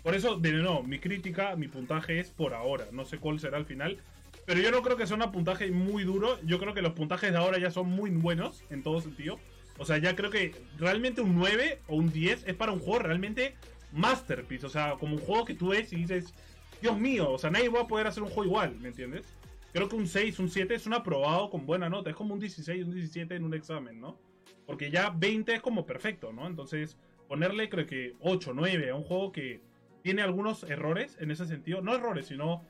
Por 0.03 0.14
eso, 0.14 0.37
de 0.37 0.53
nuevo, 0.53 0.83
mi 0.83 0.99
crítica, 0.99 1.57
mi 1.57 1.68
puntaje 1.68 2.18
es 2.18 2.31
por 2.31 2.55
ahora. 2.55 2.87
No 2.93 3.05
sé 3.05 3.18
cuál 3.18 3.39
será 3.39 3.59
el 3.59 3.66
final. 3.66 3.99
Pero 4.47 4.61
yo 4.61 4.71
no 4.71 4.83
creo 4.83 4.97
que 4.97 5.07
sea 5.07 5.16
un 5.16 5.33
puntaje 5.33 5.71
muy 5.71 6.05
duro. 6.05 6.39
Yo 6.43 6.59
creo 6.59 6.73
que 6.73 6.81
los 6.81 6.95
puntajes 6.95 7.31
de 7.31 7.37
ahora 7.37 7.59
ya 7.59 7.71
son 7.71 7.91
muy 7.91 8.09
buenos 8.11 8.64
en 8.71 8.83
todo 8.83 9.01
sentido. 9.03 9.39
O 9.77 9.85
sea, 9.85 9.99
ya 9.99 10.16
creo 10.16 10.31
que 10.31 10.55
realmente 10.79 11.21
un 11.21 11.35
9 11.37 11.81
o 11.89 11.97
un 11.97 12.11
10 12.11 12.45
es 12.47 12.55
para 12.55 12.73
un 12.73 12.81
juego 12.81 13.01
realmente 13.01 13.55
masterpiece. 13.93 14.66
O 14.66 14.70
sea, 14.70 14.97
como 14.99 15.14
un 15.16 15.20
juego 15.20 15.45
que 15.45 15.55
tú 15.55 15.68
ves 15.68 15.93
y 15.93 15.97
dices, 15.97 16.34
Dios 16.80 16.99
mío, 16.99 17.30
o 17.32 17.38
sea, 17.38 17.51
nadie 17.51 17.68
va 17.68 17.82
a 17.82 17.86
poder 17.86 18.07
hacer 18.07 18.22
un 18.22 18.28
juego 18.30 18.45
igual, 18.45 18.76
¿me 18.80 18.88
entiendes? 18.88 19.26
Creo 19.72 19.88
que 19.88 19.97
un 19.97 20.07
6, 20.09 20.38
un 20.41 20.51
7 20.51 20.74
es 20.74 20.86
un 20.86 20.95
aprobado 20.95 21.49
con 21.51 21.64
buena 21.66 21.88
nota. 21.88 22.11
Es 22.11 22.16
como 22.16 22.34
un 22.34 22.41
16, 22.41 22.86
un 22.86 22.95
17 22.95 23.36
en 23.36 23.45
un 23.45 23.55
examen, 23.55 24.01
¿no? 24.01 24.18
Porque 24.66 24.91
ya 24.91 25.11
20 25.11 25.55
es 25.55 25.61
como 25.62 25.86
perfecto, 25.86 26.32
¿no? 26.32 26.47
Entonces, 26.47 26.97
ponerle 27.28 27.68
creo 27.68 27.86
que 27.86 28.16
8, 28.20 28.53
9 28.55 28.91
a 28.91 28.95
un 28.97 29.05
juego 29.05 29.30
que 29.32 29.61
tiene 30.03 30.22
algunos 30.22 30.64
errores 30.64 31.16
en 31.20 31.30
ese 31.30 31.47
sentido. 31.47 31.82
No 31.82 31.95
errores, 31.95 32.26
sino... 32.26 32.64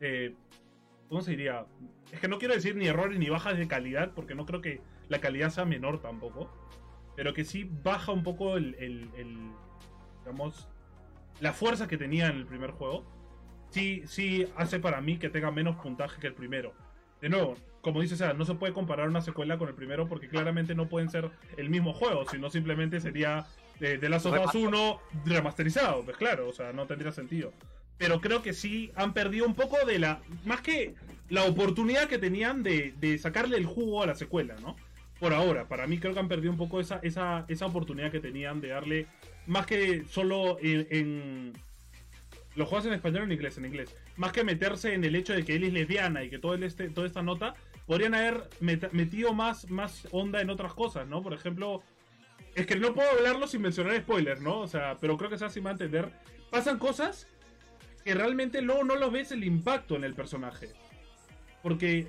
eh, 0.00 0.34
¿Cómo 1.08 1.20
se 1.20 1.30
diría? 1.32 1.66
Es 2.12 2.18
que 2.20 2.26
no 2.28 2.38
quiero 2.38 2.54
decir 2.54 2.74
ni 2.76 2.86
errores 2.86 3.16
ni 3.18 3.28
bajas 3.28 3.56
de 3.56 3.68
calidad, 3.68 4.12
porque 4.14 4.34
no 4.34 4.44
creo 4.44 4.60
que 4.60 4.80
la 5.08 5.20
calidad 5.20 5.50
sea 5.50 5.64
menor 5.64 6.00
tampoco. 6.00 6.50
Pero 7.14 7.32
que 7.32 7.44
sí 7.44 7.68
baja 7.84 8.10
un 8.12 8.22
poco 8.24 8.56
el, 8.56 8.74
el- 8.78 9.08
el, 9.16 9.50
digamos, 10.26 10.68
la 11.40 11.52
fuerza 11.52 11.86
que 11.86 11.96
tenía 11.96 12.26
en 12.26 12.36
el 12.36 12.46
primer 12.46 12.72
juego. 12.72 13.04
Sí, 13.70 14.02
sí 14.06 14.46
hace 14.56 14.80
para 14.80 15.00
mí 15.00 15.18
que 15.18 15.28
tenga 15.28 15.50
menos 15.52 15.76
puntaje 15.76 16.20
que 16.20 16.26
el 16.26 16.34
primero. 16.34 16.72
De 17.20 17.28
nuevo, 17.28 17.56
como 17.80 18.00
dice 18.00 18.16
Sara, 18.16 18.34
no 18.34 18.44
se 18.44 18.54
puede 18.54 18.72
comparar 18.72 19.08
una 19.08 19.20
secuela 19.20 19.56
con 19.56 19.68
el 19.68 19.74
primero 19.74 20.08
porque 20.08 20.28
claramente 20.28 20.74
no 20.74 20.88
pueden 20.88 21.10
ser 21.10 21.30
el 21.56 21.70
mismo 21.70 21.92
juego, 21.92 22.28
sino 22.28 22.50
simplemente 22.50 23.00
sería 23.00 23.46
de, 23.78 23.98
de 23.98 24.08
Last 24.08 24.26
of 24.26 24.46
Us 24.46 24.54
1 24.54 25.00
remasterizado, 25.24 26.02
pues 26.02 26.16
claro, 26.16 26.48
o 26.48 26.52
sea, 26.52 26.72
no 26.72 26.86
tendría 26.86 27.12
sentido. 27.12 27.52
Pero 27.98 28.20
creo 28.20 28.42
que 28.42 28.52
sí 28.52 28.90
han 28.96 29.14
perdido 29.14 29.46
un 29.46 29.54
poco 29.54 29.84
de 29.86 29.98
la. 29.98 30.20
Más 30.44 30.60
que 30.60 30.94
la 31.28 31.44
oportunidad 31.44 32.08
que 32.08 32.18
tenían 32.18 32.62
de, 32.62 32.94
de 32.98 33.16
sacarle 33.18 33.56
el 33.56 33.64
jugo 33.64 34.02
a 34.02 34.06
la 34.06 34.14
secuela, 34.14 34.56
¿no? 34.60 34.76
Por 35.18 35.32
ahora, 35.32 35.66
para 35.66 35.86
mí 35.86 35.98
creo 35.98 36.12
que 36.12 36.20
han 36.20 36.28
perdido 36.28 36.50
un 36.50 36.58
poco 36.58 36.78
esa, 36.78 37.00
esa, 37.02 37.46
esa 37.48 37.66
oportunidad 37.66 38.10
que 38.10 38.20
tenían 38.20 38.60
de 38.60 38.68
darle. 38.68 39.06
Más 39.46 39.66
que 39.66 40.04
solo 40.10 40.58
en. 40.60 41.52
los 42.56 42.68
juegos 42.68 42.86
en 42.86 42.94
español 42.94 43.22
o 43.22 43.24
en 43.24 43.32
inglés, 43.32 43.58
en 43.58 43.66
inglés. 43.66 43.94
Más 44.16 44.32
que 44.32 44.42
meterse 44.44 44.94
en 44.94 45.04
el 45.04 45.14
hecho 45.14 45.34
de 45.34 45.44
que 45.44 45.56
él 45.56 45.64
es 45.64 45.72
lesbiana 45.72 46.24
y 46.24 46.30
que 46.30 46.38
todo 46.38 46.54
el 46.54 46.62
este, 46.62 46.88
toda 46.88 47.06
esta 47.06 47.22
nota, 47.22 47.54
podrían 47.86 48.14
haber 48.14 48.48
met- 48.60 48.90
metido 48.92 49.32
más, 49.34 49.70
más 49.70 50.08
onda 50.10 50.40
en 50.40 50.50
otras 50.50 50.74
cosas, 50.74 51.06
¿no? 51.06 51.22
Por 51.22 51.34
ejemplo, 51.34 51.82
es 52.54 52.66
que 52.66 52.76
no 52.76 52.94
puedo 52.94 53.08
hablarlo 53.10 53.46
sin 53.46 53.62
mencionar 53.62 53.96
spoilers, 53.98 54.40
¿no? 54.40 54.60
O 54.60 54.66
sea, 54.66 54.96
pero 55.00 55.16
creo 55.16 55.30
que 55.30 55.38
sea 55.38 55.48
así 55.48 55.60
va 55.60 55.70
entender. 55.72 56.10
Pasan 56.50 56.78
cosas 56.78 57.28
que 58.04 58.14
realmente 58.14 58.62
luego 58.62 58.84
no 58.84 58.96
lo 58.96 59.10
ves 59.10 59.32
el 59.32 59.44
impacto 59.44 59.94
en 59.96 60.04
el 60.04 60.14
personaje. 60.14 60.70
Porque 61.62 62.08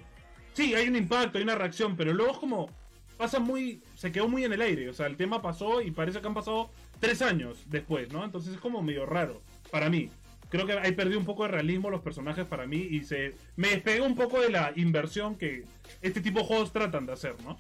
sí, 0.54 0.74
hay 0.76 0.88
un 0.88 0.96
impacto, 0.96 1.38
hay 1.38 1.44
una 1.44 1.56
reacción, 1.56 1.98
pero 1.98 2.14
luego 2.14 2.32
es 2.32 2.38
como, 2.38 2.70
pasa 3.18 3.40
muy, 3.40 3.82
se 3.96 4.12
quedó 4.12 4.28
muy 4.28 4.44
en 4.46 4.54
el 4.54 4.62
aire, 4.62 4.90
o 4.90 4.94
sea, 4.94 5.08
el 5.08 5.18
tema 5.18 5.42
pasó 5.42 5.82
y 5.82 5.92
parece 5.92 6.22
que 6.22 6.28
han 6.28 6.34
pasado 6.34 6.72
tres 7.00 7.22
años 7.22 7.64
después, 7.68 8.12
¿no? 8.12 8.24
Entonces 8.24 8.54
es 8.54 8.60
como 8.60 8.82
medio 8.82 9.06
raro, 9.06 9.42
para 9.72 9.90
mí. 9.90 10.10
Creo 10.50 10.66
que 10.66 10.74
ahí 10.74 10.94
perdió 10.94 11.20
un 11.20 11.26
poco 11.26 11.44
de 11.44 11.50
realismo 11.50 11.90
los 11.90 12.02
personajes 12.02 12.46
para 12.46 12.66
mí 12.66 12.78
y 12.78 13.04
se 13.04 13.36
me 13.58 13.70
despegó 13.70 14.06
un 14.06 14.16
poco 14.16 14.40
de 14.40 14.50
la 14.50 14.72
inversión 14.76 15.36
que 15.36 15.66
este 16.02 16.22
tipo 16.22 16.40
de 16.40 16.46
juegos 16.46 16.72
tratan 16.72 17.06
de 17.06 17.14
hacer, 17.14 17.36
¿no? 17.44 17.58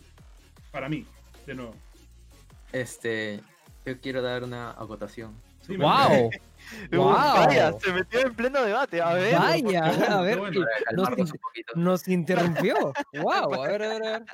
Para 0.71 0.87
mí, 0.87 1.05
de 1.45 1.55
nuevo. 1.55 1.75
Este, 2.71 3.41
yo 3.85 3.99
quiero 3.99 4.21
dar 4.21 4.43
una 4.43 4.71
acotación. 4.71 5.35
¡Wow! 5.67 6.29
¡Wow! 6.91 7.07
Vaya, 7.47 7.73
se 7.79 7.91
metió 7.91 8.21
en 8.21 8.33
pleno 8.33 8.61
debate. 8.63 9.01
A 9.01 9.13
ver. 9.13 9.35
Vaya, 9.35 9.85
a 10.17 10.21
ver, 10.21 10.39
bueno. 10.39 10.65
nos 11.75 12.07
interrumpió. 12.07 12.93
¡Wow! 13.13 13.63
A 13.63 13.67
ver, 13.67 13.83
a 13.83 13.87
ver, 13.87 14.05
a 14.05 14.11
ver. 14.19 14.25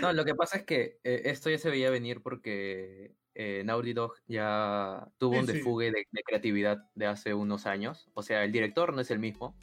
No, 0.00 0.12
lo 0.14 0.24
que 0.24 0.34
pasa 0.34 0.58
es 0.58 0.64
que 0.64 0.98
eh, 1.04 1.22
esto 1.26 1.50
ya 1.50 1.58
se 1.58 1.68
veía 1.68 1.90
venir 1.90 2.22
porque 2.22 3.12
eh, 3.40 3.62
Naughty 3.64 3.92
Dog 3.92 4.14
ya 4.26 5.06
tuvo 5.16 5.34
Sí, 5.34 5.38
un 5.38 5.46
sí. 5.46 5.52
desfugue 5.52 5.92
de, 5.92 6.06
de 6.10 6.22
creatividad 6.24 6.78
de 6.96 7.06
hace 7.06 7.34
unos 7.34 7.66
años. 7.66 8.10
O 8.14 8.22
sea, 8.22 8.42
el 8.42 8.50
director 8.50 8.92
no 8.92 9.00
es 9.00 9.10
el 9.12 9.20
mismo. 9.20 9.54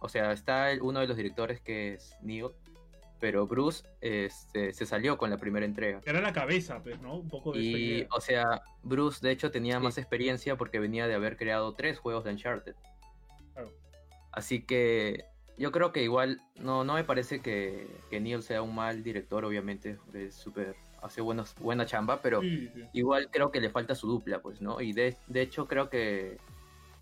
O 0.00 0.10
sea, 0.10 0.30
está 0.32 0.70
el- 0.70 0.82
uno 0.82 1.00
de 1.00 1.06
los 1.06 1.16
directores 1.16 1.60
que 1.62 1.94
es 1.94 2.14
Neil, 2.20 2.48
pero 3.20 3.46
Bruce 3.46 3.82
este, 4.02 4.74
se 4.74 4.84
salió 4.84 5.16
con 5.16 5.30
la 5.30 5.38
primera 5.38 5.64
entrega. 5.64 6.02
Era 6.04 6.20
la 6.20 6.34
cabeza, 6.34 6.82
pues, 6.82 7.00
¿no? 7.00 7.14
Un 7.16 7.28
poco 7.28 7.52
de 7.52 7.60
Y, 7.60 8.06
o 8.14 8.20
sea, 8.20 8.60
Bruce 8.82 9.20
de 9.26 9.32
hecho 9.32 9.50
tenía 9.50 9.78
Sí. 9.78 9.82
más 9.84 9.96
experiencia 9.96 10.56
porque 10.58 10.78
venía 10.78 11.08
de 11.08 11.14
haber 11.14 11.38
creado 11.38 11.74
tres 11.74 11.98
juegos 11.98 12.24
de 12.24 12.32
Uncharted. 12.32 12.74
Claro. 13.54 13.72
Así 14.32 14.66
que 14.66 15.24
yo 15.56 15.72
creo 15.72 15.92
que 15.92 16.02
igual 16.02 16.42
no, 16.56 16.84
no 16.84 16.94
me 16.94 17.04
parece 17.04 17.40
que, 17.40 17.86
que 18.10 18.20
Neil 18.20 18.42
sea 18.42 18.60
un 18.60 18.74
mal 18.74 19.02
director, 19.02 19.46
obviamente, 19.46 19.96
es 20.12 20.34
súper, 20.34 20.74
hace 21.04 21.20
buenos, 21.20 21.54
buena 21.60 21.86
chamba, 21.86 22.20
pero 22.22 22.40
Sí, 22.40 22.68
sí. 22.74 22.82
igual 22.94 23.28
creo 23.30 23.50
que 23.50 23.60
le 23.60 23.70
falta 23.70 23.94
su 23.94 24.08
dupla, 24.08 24.40
pues, 24.40 24.60
¿no? 24.60 24.80
Y 24.80 24.92
de, 24.92 25.16
de 25.26 25.42
hecho 25.42 25.66
creo 25.66 25.90
que, 25.90 26.38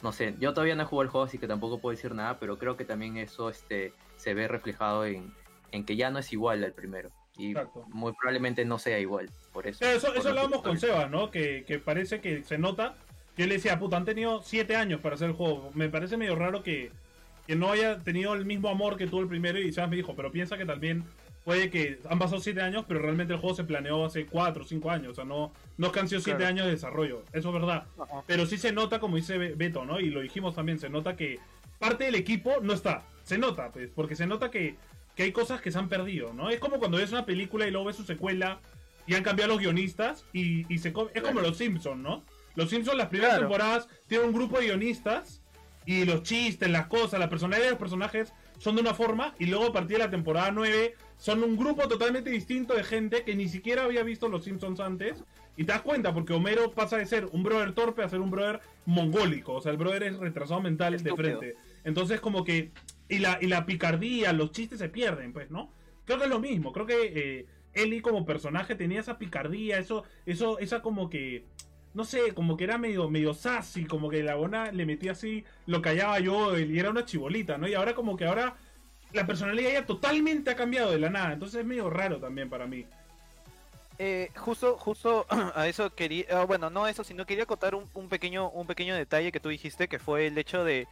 no 0.03 0.13
sé, 0.13 0.35
yo 0.41 0.53
todavía 0.53 0.75
no 0.75 0.83
he 0.83 0.87
jugado 0.87 1.03
el 1.05 1.09
juego, 1.09 1.27
así 1.27 1.39
que 1.39 1.47
tampoco 1.47 1.79
puedo 1.79 1.95
decir 1.95 2.15
nada, 2.15 2.39
pero 2.39 2.59
creo 2.59 2.77
que 2.77 2.85
también 2.85 3.17
eso 3.17 3.49
este, 3.49 3.93
se 4.17 4.35
ve 4.35 4.49
reflejado 4.49 5.07
en, 5.07 5.33
en 5.71 5.85
que 5.85 5.97
ya 5.97 6.11
no 6.11 6.19
es 6.19 6.33
igual 6.33 6.65
al 6.65 6.73
primero. 6.73 7.11
Y 7.39 7.51
Exacto. 7.53 7.87
muy 7.89 8.13
probablemente 8.13 8.65
no 8.67 8.79
sea 8.79 8.99
igual, 8.99 9.31
por 9.53 9.67
eso. 9.67 9.79
Claro, 9.79 9.97
eso, 9.97 10.09
por 10.09 10.17
eso 10.17 10.25
lo 10.25 10.31
hablábamos 10.31 10.63
con 10.63 10.79
Sebas, 10.79 11.11
¿no? 11.11 11.31
Que, 11.31 11.65
que 11.67 11.79
parece 11.79 12.21
que 12.21 12.43
se 12.43 12.59
nota. 12.59 12.97
Yo 13.39 13.47
le 13.47 13.55
decía, 13.55 13.79
puta, 13.79 13.97
han 13.97 14.05
tenido 14.05 14.43
siete 14.43 14.77
años 14.77 15.01
para 15.01 15.15
hacer 15.15 15.29
el 15.31 15.35
juego. 15.35 15.71
Me 15.75 15.89
parece 15.89 16.19
medio 16.19 16.35
raro 16.37 16.63
que, 16.63 16.91
que 17.47 17.57
no 17.57 17.73
haya 17.73 17.99
tenido 18.01 18.35
el 18.35 18.45
mismo 18.45 18.69
amor 18.69 18.99
que 18.99 19.07
tuvo 19.07 19.23
el 19.23 19.29
primero. 19.29 19.59
Y 19.59 19.73
Sebas 19.73 19.89
me 19.89 19.97
dijo, 19.97 20.15
pero 20.15 20.31
piensa 20.31 20.59
que 20.59 20.67
también 20.67 21.05
puede 21.45 21.71
que 21.71 21.99
han 22.09 22.19
pasado 22.19 22.41
siete 22.41 22.61
años, 22.63 22.85
pero 22.87 23.01
realmente 23.01 23.33
el 23.35 23.41
juego 23.41 23.55
se 23.57 23.65
planeó 23.65 24.05
hace 24.05 24.27
cuatro 24.27 24.63
o 24.63 24.67
cinco 24.67 24.91
años. 24.91 25.13
O 25.13 25.15
sea, 25.15 25.25
no, 25.25 25.53
no 25.77 25.87
es 25.89 25.93
que 25.93 26.01
han 26.01 26.09
sido 26.09 26.21
siete 26.21 26.39
Claro. 26.39 26.51
años 26.55 26.67
de 26.67 26.73
desarrollo. 26.73 27.23
Eso 27.33 27.49
es 27.49 27.55
verdad. 27.55 27.87
Ajá. 27.99 28.23
Pero 28.27 28.47
sí 28.47 28.59
se 28.59 28.73
nota, 28.73 29.01
como 29.01 29.17
dice 29.17 29.39
Be- 29.39 29.55
Beto, 29.55 29.85
¿no? 29.85 29.99
Y 30.01 30.11
lo 30.11 30.21
dijimos 30.21 30.55
también, 30.55 30.79
se 30.79 30.89
nota 30.89 31.17
que 31.17 31.39
parte 31.79 32.05
del 32.05 32.15
equipo 32.15 32.53
no 32.63 32.73
está. 32.73 33.03
Se 33.25 33.39
nota, 33.39 33.71
pues, 33.73 33.91
porque 33.95 34.15
se 34.17 34.27
nota 34.27 34.51
que, 34.51 34.77
que 35.17 35.25
hay 35.25 35.33
cosas 35.33 35.61
que 35.61 35.71
se 35.73 35.79
han 35.79 35.89
perdido, 35.89 36.33
¿no? 36.33 36.49
Es 36.51 36.61
como 36.61 36.79
cuando 36.79 36.99
ves 36.99 37.11
una 37.13 37.27
película 37.27 37.67
y 37.67 37.71
luego 37.71 37.87
ves 37.87 37.97
su 37.97 38.05
secuela 38.05 38.61
y 39.07 39.15
han 39.15 39.23
cambiado 39.25 39.53
los 39.53 39.61
guionistas 39.61 40.25
y, 40.33 40.73
y 40.73 40.79
se 40.79 40.89
es 41.15 41.23
como 41.23 41.41
los 41.41 41.57
Simpsons, 41.57 42.01
¿no? 42.01 42.23
Los 42.55 42.71
Simpsons 42.71 42.97
las 42.99 43.09
primeras 43.09 43.33
Claro. 43.39 43.49
temporadas 43.49 43.89
tienen 44.07 44.29
un 44.29 44.35
grupo 44.35 44.59
de 44.59 44.67
guionistas 44.67 45.41
y 45.87 46.05
los 46.05 46.23
chistes, 46.23 46.71
las 46.71 46.87
cosas, 46.87 47.19
la 47.19 47.29
personalidad 47.29 47.65
de 47.65 47.71
los 47.71 47.79
personajes 47.81 48.33
son 48.59 48.77
de 48.77 48.83
una 48.83 48.95
forma 48.95 49.35
y 49.41 49.47
luego 49.47 49.67
a 49.67 49.73
partir 49.73 49.97
de 49.99 50.05
la 50.05 50.11
temporada 50.11 50.53
9 50.53 50.95
son 51.23 51.45
un 51.45 51.57
grupo 51.57 51.87
totalmente 51.87 52.31
distinto 52.31 52.75
de 52.75 52.83
gente 52.83 53.23
que 53.23 53.37
ni 53.37 53.47
siquiera 53.47 53.85
había 53.85 54.03
visto 54.03 54.29
los 54.29 54.43
Simpsons 54.43 54.81
antes 54.81 55.23
y 55.57 55.63
te 55.63 55.71
das 55.71 55.83
cuenta 55.83 56.13
porque 56.13 56.33
Homero 56.33 56.73
pasa 56.73 56.97
de 56.97 57.07
ser 57.07 57.27
un 57.27 57.45
brother 57.45 57.75
torpe 57.75 58.03
a 58.03 58.09
ser 58.09 58.19
un 58.19 58.33
brother 58.33 58.59
mongólico, 58.87 59.53
o 59.53 59.61
sea, 59.61 59.71
el 59.71 59.79
brother 59.79 60.03
es 60.03 60.19
retrasado 60.19 60.61
mental 60.61 60.95
Estúpido. 60.95 61.17
de 61.17 61.23
frente. 61.23 61.57
Entonces 61.85 62.21
como 62.21 62.43
que 62.43 62.73
y 63.09 63.21
la 63.21 63.39
y 63.41 63.47
la 63.47 63.67
picardía, 63.67 64.33
los 64.33 64.51
chistes 64.51 64.81
se 64.81 64.89
pierden, 64.89 65.33
pues, 65.33 65.49
¿no? 65.49 65.71
Creo 66.07 66.19
que 66.19 66.25
es 66.25 66.31
lo 66.31 66.41
mismo, 66.41 66.73
creo 66.73 66.87
que 66.87 67.13
eh, 67.15 67.47
Ellie 67.73 68.03
como 68.03 68.27
personaje 68.27 68.75
tenía 68.75 68.99
esa 68.99 69.17
picardía, 69.17 69.79
eso 69.79 70.03
eso 70.27 70.59
esa 70.59 70.83
como 70.83 71.09
que 71.09 71.45
no 71.95 72.05
sé, 72.05 72.35
como 72.35 72.57
que 72.57 72.65
era 72.65 72.79
medio, 72.79 73.09
medio 73.09 73.33
sassy, 73.33 73.85
como 73.85 74.11
que 74.11 74.25
la 74.25 74.35
buena 74.35 74.73
le 74.73 74.87
metía 74.87 75.13
así, 75.13 75.45
lo 75.67 75.83
callaba 75.83 76.19
yo 76.19 76.59
y 76.59 76.77
era 76.81 76.91
una 76.91 77.05
chibolita, 77.05 77.59
¿no? 77.59 77.69
Y 77.69 77.75
ahora 77.75 77.95
como 77.95 78.17
que 78.17 78.25
ahora 78.25 78.57
la 79.13 79.27
personalidad 79.27 79.73
ya 79.73 79.87
totalmente 79.87 80.51
ha 80.51 80.57
cambiado 80.57 80.91
de 80.91 80.99
la 80.99 81.11
nada, 81.11 81.33
entonces 81.33 81.61
es 81.61 81.67
medio 81.67 81.91
raro 81.91 82.19
también 82.19 82.49
para 82.49 82.67
mí. 82.67 82.87
Eh, 83.99 84.31
justo, 84.37 84.77
justo 84.79 85.27
a 85.55 85.67
eso 85.69 85.95
quería, 85.95 86.25
ah, 86.33 86.45
bueno, 86.45 86.71
no 86.71 86.89
eso, 86.89 87.05
sino 87.05 87.27
quería 87.27 87.45
acotar 87.45 87.75
un, 87.75 87.89
un 87.95 88.09
pequeño, 88.09 88.51
un 88.51 88.67
pequeño 88.67 88.95
detalle 88.95 89.33
que 89.33 89.41
tú 89.41 89.49
dijiste, 89.49 89.89
que 89.89 89.99
fue 89.99 90.27
el 90.27 90.39
hecho 90.39 90.65
de, 90.65 90.89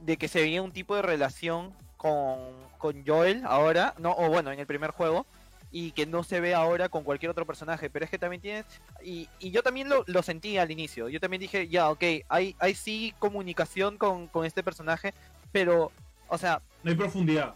de 0.00 0.16
que 0.16 0.28
se 0.28 0.40
veía 0.40 0.62
un 0.62 0.72
tipo 0.72 0.94
de 0.94 1.02
relación 1.02 1.72
con, 1.96 2.38
con 2.78 3.04
Joel 3.06 3.42
ahora, 3.46 3.94
no, 3.98 4.12
o 4.12 4.28
bueno, 4.28 4.52
en 4.52 4.60
el 4.60 4.66
primer 4.66 4.90
juego, 4.90 5.26
y 5.72 5.90
que 5.92 6.06
no 6.06 6.22
se 6.22 6.38
ve 6.38 6.54
ahora 6.54 6.88
con 6.88 7.02
cualquier 7.02 7.30
otro 7.30 7.46
personaje, 7.46 7.90
pero 7.90 8.04
es 8.04 8.10
que 8.10 8.18
también 8.18 8.42
tienes, 8.42 8.64
y, 9.02 9.28
y 9.40 9.50
yo 9.50 9.62
también 9.62 9.88
lo, 9.88 10.04
lo 10.06 10.22
sentí 10.22 10.58
al 10.58 10.70
inicio, 10.70 11.08
yo 11.08 11.18
también 11.18 11.40
dije, 11.40 11.66
ya, 11.66 11.90
ok, 11.90 12.04
hay, 12.28 12.54
hay 12.60 12.74
sí 12.74 13.14
comunicación 13.18 13.96
con, 13.96 14.28
con 14.28 14.44
este 14.44 14.62
personaje, 14.62 15.14
pero, 15.50 15.90
o 16.28 16.38
sea, 16.38 16.62
No 16.84 16.90
hay 16.90 16.96
profundidad. 16.96 17.54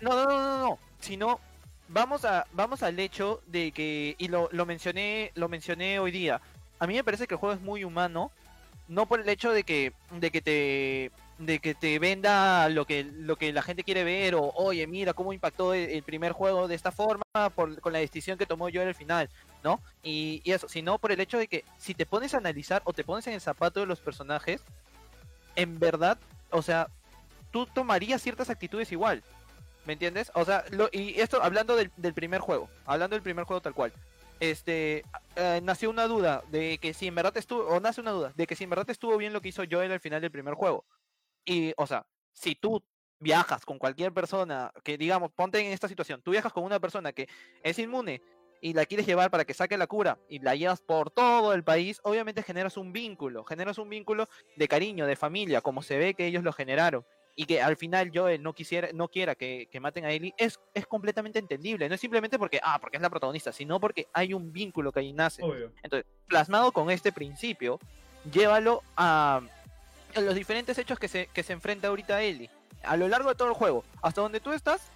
no, 0.00 0.10
no, 0.10 0.24
no, 0.24 0.38
no, 0.38 0.58
no, 0.58 0.78
sino 1.00 1.40
vamos 1.88 2.24
a 2.24 2.46
vamos 2.52 2.82
al 2.82 2.98
hecho 3.00 3.40
de 3.46 3.72
que 3.72 4.14
y 4.18 4.28
lo, 4.28 4.48
lo 4.52 4.66
mencioné 4.66 5.32
lo 5.34 5.48
mencioné 5.48 5.98
hoy 5.98 6.10
día. 6.10 6.40
A 6.78 6.86
mí 6.86 6.94
me 6.94 7.02
parece 7.02 7.26
que 7.26 7.34
el 7.34 7.40
juego 7.40 7.54
es 7.54 7.60
muy 7.60 7.82
humano, 7.82 8.30
no 8.86 9.06
por 9.06 9.20
el 9.20 9.28
hecho 9.28 9.50
de 9.50 9.64
que 9.64 9.92
de 10.12 10.30
que 10.30 10.40
te 10.42 11.10
de 11.38 11.60
que 11.60 11.74
te 11.74 11.98
venda 11.98 12.68
lo 12.68 12.84
que 12.84 13.04
lo 13.04 13.36
que 13.36 13.52
la 13.52 13.62
gente 13.62 13.84
quiere 13.84 14.02
ver 14.02 14.34
o 14.34 14.52
oye 14.56 14.86
mira 14.86 15.14
cómo 15.14 15.32
impactó 15.32 15.72
el, 15.72 15.88
el 15.90 16.02
primer 16.02 16.32
juego 16.32 16.66
de 16.66 16.74
esta 16.74 16.90
forma 16.90 17.22
por, 17.54 17.80
con 17.80 17.92
la 17.92 18.00
decisión 18.00 18.38
que 18.38 18.46
tomó 18.46 18.68
yo 18.68 18.82
en 18.82 18.88
el 18.88 18.94
final 18.94 19.30
no 19.62 19.80
y, 20.02 20.42
y 20.42 20.50
eso 20.50 20.68
sino 20.68 20.98
por 20.98 21.12
el 21.12 21.20
hecho 21.20 21.38
de 21.38 21.46
que 21.46 21.64
si 21.76 21.94
te 21.94 22.06
pones 22.06 22.34
a 22.34 22.38
analizar 22.38 22.82
o 22.84 22.92
te 22.92 23.04
pones 23.04 23.24
en 23.28 23.34
el 23.34 23.40
zapato 23.40 23.78
de 23.78 23.86
los 23.86 24.00
personajes 24.00 24.62
en 25.54 25.78
verdad 25.78 26.18
o 26.50 26.60
sea 26.60 26.88
tú 27.50 27.66
tomarías 27.66 28.22
ciertas 28.22 28.50
actitudes 28.50 28.92
igual 28.92 29.22
¿Me 29.88 29.94
entiendes? 29.94 30.30
O 30.34 30.44
sea, 30.44 30.66
lo- 30.70 30.90
y 30.92 31.18
esto 31.18 31.42
hablando 31.42 31.74
del, 31.74 31.90
primer 32.12 32.42
juego, 32.42 32.68
hablando 32.84 33.16
del 33.16 33.22
primer 33.22 33.46
juego 33.46 33.62
tal 33.62 33.72
cual. 33.72 33.90
Este, 34.38 35.02
eh, 35.34 35.60
nació 35.62 35.88
una 35.88 36.06
duda 36.06 36.44
de 36.50 36.76
que 36.76 36.92
si 36.92 37.06
en 37.06 37.14
verdad 37.14 37.34
estuvo, 37.38 37.62
o 37.62 37.80
nace 37.80 38.02
una 38.02 38.10
duda 38.10 38.34
de 38.36 38.46
que 38.46 38.54
si 38.54 38.64
en 38.64 38.70
verdad 38.70 38.90
estuvo 38.90 39.16
bien 39.16 39.32
lo 39.32 39.40
que 39.40 39.48
hizo 39.48 39.62
Joel 39.68 39.90
al 39.90 40.00
final 40.00 40.20
del 40.20 40.30
primer 40.30 40.52
juego. 40.52 40.84
Y, 41.42 41.72
o 41.78 41.86
sea, 41.86 42.06
si 42.34 42.54
tú 42.54 42.84
viajas 43.18 43.64
con 43.64 43.78
cualquier 43.78 44.12
persona, 44.12 44.70
que 44.84 44.98
digamos, 44.98 45.32
ponte 45.32 45.58
en 45.58 45.72
esta 45.72 45.88
situación, 45.88 46.20
tú 46.20 46.32
viajas 46.32 46.52
con 46.52 46.64
una 46.64 46.78
persona 46.80 47.14
que 47.14 47.26
es 47.62 47.78
inmune 47.78 48.20
y 48.60 48.74
la 48.74 48.84
quieres 48.84 49.06
llevar 49.06 49.30
para 49.30 49.46
que 49.46 49.54
saque 49.54 49.78
la 49.78 49.86
cura 49.86 50.18
y 50.28 50.38
la 50.40 50.54
llevas 50.54 50.82
por 50.82 51.10
todo 51.10 51.54
el 51.54 51.64
país, 51.64 51.98
obviamente 52.04 52.42
generas 52.42 52.76
un 52.76 52.92
vínculo, 52.92 53.42
generas 53.42 53.78
un 53.78 53.88
vínculo 53.88 54.28
de 54.54 54.68
cariño, 54.68 55.06
de 55.06 55.16
familia, 55.16 55.62
como 55.62 55.80
se 55.80 55.96
ve 55.96 56.12
que 56.12 56.26
ellos 56.26 56.44
lo 56.44 56.52
generaron 56.52 57.06
y 57.38 57.44
que 57.44 57.62
al 57.62 57.76
final 57.76 58.10
Joel 58.12 58.42
no 58.42 58.52
quisiera, 58.52 58.88
no 58.92 59.06
quiera 59.06 59.36
que, 59.36 59.68
que 59.70 59.78
maten 59.78 60.04
a 60.04 60.10
Ellie, 60.10 60.34
es, 60.36 60.58
es 60.74 60.88
completamente 60.88 61.38
entendible. 61.38 61.88
No 61.88 61.94
es 61.94 62.00
simplemente 62.00 62.36
porque, 62.36 62.58
ah, 62.64 62.80
porque 62.80 62.96
es 62.96 63.00
la 63.00 63.10
protagonista, 63.10 63.52
sino 63.52 63.78
porque 63.78 64.08
hay 64.12 64.34
un 64.34 64.52
vínculo 64.52 64.90
que 64.90 64.98
ahí 64.98 65.12
nace. 65.12 65.44
Obvio. 65.44 65.70
Plasmado 66.26 66.72
con 66.72 66.90
este 66.90 67.12
principio, 67.12 67.78
llévalo 68.32 68.82
a, 68.96 69.40
a 70.16 70.20
los 70.20 70.34
diferentes 70.34 70.76
hechos 70.78 70.98
que 70.98 71.06
se, 71.06 71.28
que 71.28 71.44
se 71.44 71.52
enfrenta 71.52 71.86
ahorita 71.86 72.16
a 72.16 72.22
Ellie. 72.22 72.50
A 72.82 72.96
lo 72.96 73.06
largo 73.06 73.28
de 73.28 73.36
todo 73.36 73.46
el 73.46 73.54
juego, 73.54 73.84
hasta 74.02 74.20
donde 74.20 74.40
tú 74.40 74.50
estás, 74.50 74.90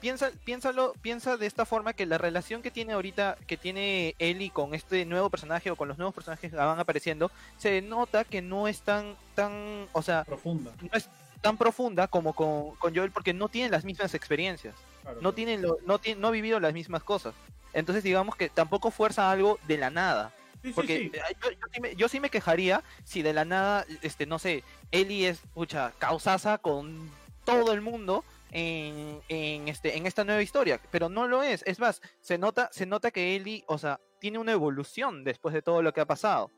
piensa, 0.00 0.32
piénsalo, 0.42 0.94
piensa 1.00 1.36
de 1.36 1.46
esta 1.46 1.64
forma 1.64 1.92
que 1.92 2.06
la 2.06 2.18
relación 2.18 2.60
que 2.60 2.72
tiene 2.72 2.94
ahorita, 2.94 3.38
que 3.46 3.56
tiene 3.56 4.16
Ellie 4.18 4.50
con 4.50 4.74
este 4.74 5.04
nuevo 5.06 5.30
personaje 5.30 5.70
o 5.70 5.76
con 5.76 5.86
los 5.86 5.96
nuevos 5.96 6.12
personajes 6.14 6.50
que 6.50 6.56
van 6.56 6.80
apareciendo, 6.80 7.30
se 7.56 7.82
nota 7.82 8.24
que 8.24 8.42
no 8.42 8.66
es 8.66 8.82
tan, 8.82 9.14
tan, 9.36 9.86
o 9.92 10.02
sea, 10.02 10.24
Profunda. 10.24 10.72
no 10.82 10.90
es 10.92 11.08
tan 11.44 11.58
profunda 11.58 12.08
como 12.08 12.32
con, 12.32 12.74
con 12.76 12.96
Joel 12.96 13.12
porque 13.12 13.34
no 13.34 13.50
tienen 13.50 13.70
las 13.70 13.84
mismas 13.84 14.14
experiencias, 14.14 14.74
claro. 15.02 15.18
no 15.20 15.34
tienen 15.34 15.60
lo, 15.60 15.76
no 15.84 15.98
tiene, 15.98 16.18
no 16.18 16.28
ha 16.28 16.30
vivido 16.30 16.58
las 16.58 16.72
mismas 16.72 17.04
cosas. 17.04 17.34
Entonces 17.74 18.02
digamos 18.02 18.34
que 18.34 18.48
tampoco 18.48 18.90
fuerza 18.90 19.30
algo 19.30 19.58
de 19.68 19.76
la 19.76 19.90
nada. 19.90 20.32
Sí, 20.62 20.72
Porque 20.74 20.98
sí. 20.98 21.12
eh, 21.12 21.36
Yo, 21.42 21.50
yo 21.50 21.66
sí 21.70 21.80
me, 21.82 21.94
yo 21.96 22.08
sí 22.08 22.18
me 22.20 22.30
quejaría 22.30 22.82
si 23.04 23.20
de 23.20 23.34
la 23.34 23.44
nada, 23.44 23.84
este, 24.00 24.24
no 24.24 24.38
sé, 24.38 24.64
Ellie 24.90 25.28
es 25.28 25.40
pucha, 25.52 25.92
causaza 25.98 26.56
con 26.56 27.10
todo 27.44 27.72
el 27.74 27.82
mundo 27.82 28.24
en, 28.50 29.20
en, 29.28 29.68
este, 29.68 29.98
en 29.98 30.06
esta 30.06 30.24
nueva 30.24 30.40
historia, 30.40 30.80
pero 30.90 31.10
no 31.10 31.28
lo 31.28 31.42
es. 31.42 31.62
Es 31.66 31.78
más, 31.78 32.00
se 32.22 32.38
nota, 32.38 32.70
se 32.72 32.86
nota 32.86 33.10
que 33.10 33.36
Ellie, 33.36 33.64
o 33.66 33.76
sea, 33.76 34.00
tiene 34.18 34.38
una 34.38 34.52
evolución 34.52 35.24
después 35.24 35.52
de 35.52 35.60
todo 35.60 35.82
lo 35.82 35.92
que 35.92 36.00
ha 36.00 36.06
pasado. 36.06 36.50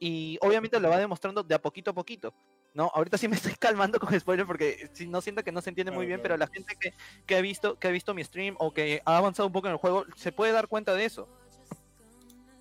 Y 0.00 0.36
obviamente 0.40 0.80
lo 0.80 0.88
va 0.90 0.98
demostrando 0.98 1.44
de 1.44 1.54
a 1.54 1.62
poquito 1.62 1.92
a 1.92 1.94
poquito. 1.94 2.34
No, 2.74 2.90
ahorita 2.94 3.18
sí 3.18 3.28
me 3.28 3.36
estoy 3.36 3.52
calmando 3.58 3.98
con 4.00 4.18
spoiler 4.18 4.46
porque 4.46 4.88
si 4.92 5.06
no 5.06 5.20
siento 5.20 5.42
que 5.44 5.52
no 5.52 5.60
se 5.60 5.70
entiende 5.70 5.92
muy 5.92 6.06
bien, 6.06 6.20
pero 6.22 6.36
la 6.36 6.46
gente 6.46 6.74
que, 6.80 6.94
que 7.26 7.36
ha 7.36 7.40
visto 7.40 7.78
que 7.78 7.88
ha 7.88 7.90
visto 7.90 8.14
mi 8.14 8.24
stream 8.24 8.56
o 8.58 8.72
que 8.72 9.02
ha 9.04 9.16
avanzado 9.18 9.46
un 9.46 9.52
poco 9.52 9.66
en 9.68 9.72
el 9.72 9.78
juego 9.78 10.04
se 10.16 10.32
puede 10.32 10.52
dar 10.52 10.68
cuenta 10.68 10.94
de 10.94 11.04
eso. 11.04 11.28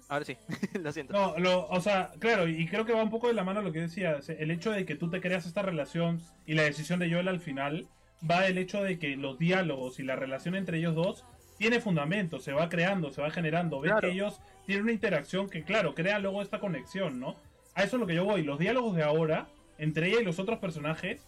Ahora 0.09 0.25
sí, 0.25 0.35
lo 0.81 0.91
siento. 0.91 1.13
No, 1.13 1.37
lo, 1.39 1.67
o 1.69 1.79
sea, 1.79 2.11
claro, 2.19 2.47
y 2.47 2.67
creo 2.67 2.85
que 2.85 2.91
va 2.93 3.01
un 3.01 3.09
poco 3.09 3.27
de 3.27 3.33
la 3.33 3.45
mano 3.45 3.61
lo 3.61 3.71
que 3.71 3.79
decía. 3.79 4.19
El 4.27 4.51
hecho 4.51 4.71
de 4.71 4.85
que 4.85 4.95
tú 4.95 5.09
te 5.09 5.21
creas 5.21 5.45
esta 5.45 5.61
relación 5.61 6.21
y 6.45 6.53
la 6.55 6.63
decisión 6.63 6.99
de 6.99 7.09
Joel 7.09 7.29
al 7.29 7.39
final 7.39 7.87
va 8.29 8.41
del 8.41 8.57
hecho 8.57 8.83
de 8.83 8.99
que 8.99 9.15
los 9.15 9.39
diálogos 9.39 9.99
y 9.99 10.03
la 10.03 10.17
relación 10.17 10.55
entre 10.55 10.79
ellos 10.79 10.95
dos 10.95 11.23
tiene 11.57 11.79
fundamento, 11.79 12.39
se 12.39 12.51
va 12.51 12.67
creando, 12.67 13.11
se 13.11 13.21
va 13.21 13.31
generando. 13.31 13.79
Ves 13.79 13.91
Claro. 13.91 14.07
que 14.09 14.13
ellos 14.13 14.41
tienen 14.65 14.83
una 14.83 14.91
interacción 14.91 15.49
que, 15.49 15.63
claro, 15.63 15.95
crea 15.95 16.19
luego 16.19 16.41
esta 16.41 16.59
conexión, 16.59 17.19
¿no? 17.19 17.37
A 17.75 17.83
eso 17.83 17.95
es 17.95 17.99
lo 18.01 18.07
que 18.07 18.15
yo 18.15 18.25
voy. 18.25 18.43
Los 18.43 18.59
diálogos 18.59 18.95
de 18.95 19.03
ahora, 19.03 19.47
entre 19.81 20.07
ella 20.07 20.21
y 20.21 20.23
los 20.23 20.39
otros 20.39 20.59
personajes, 20.59 21.21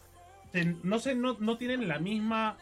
no 0.83 0.99
sé, 0.99 1.15
no, 1.15 1.35
no 1.39 1.57
tienen 1.57 1.87
la 1.87 1.97
misma, 1.99 2.57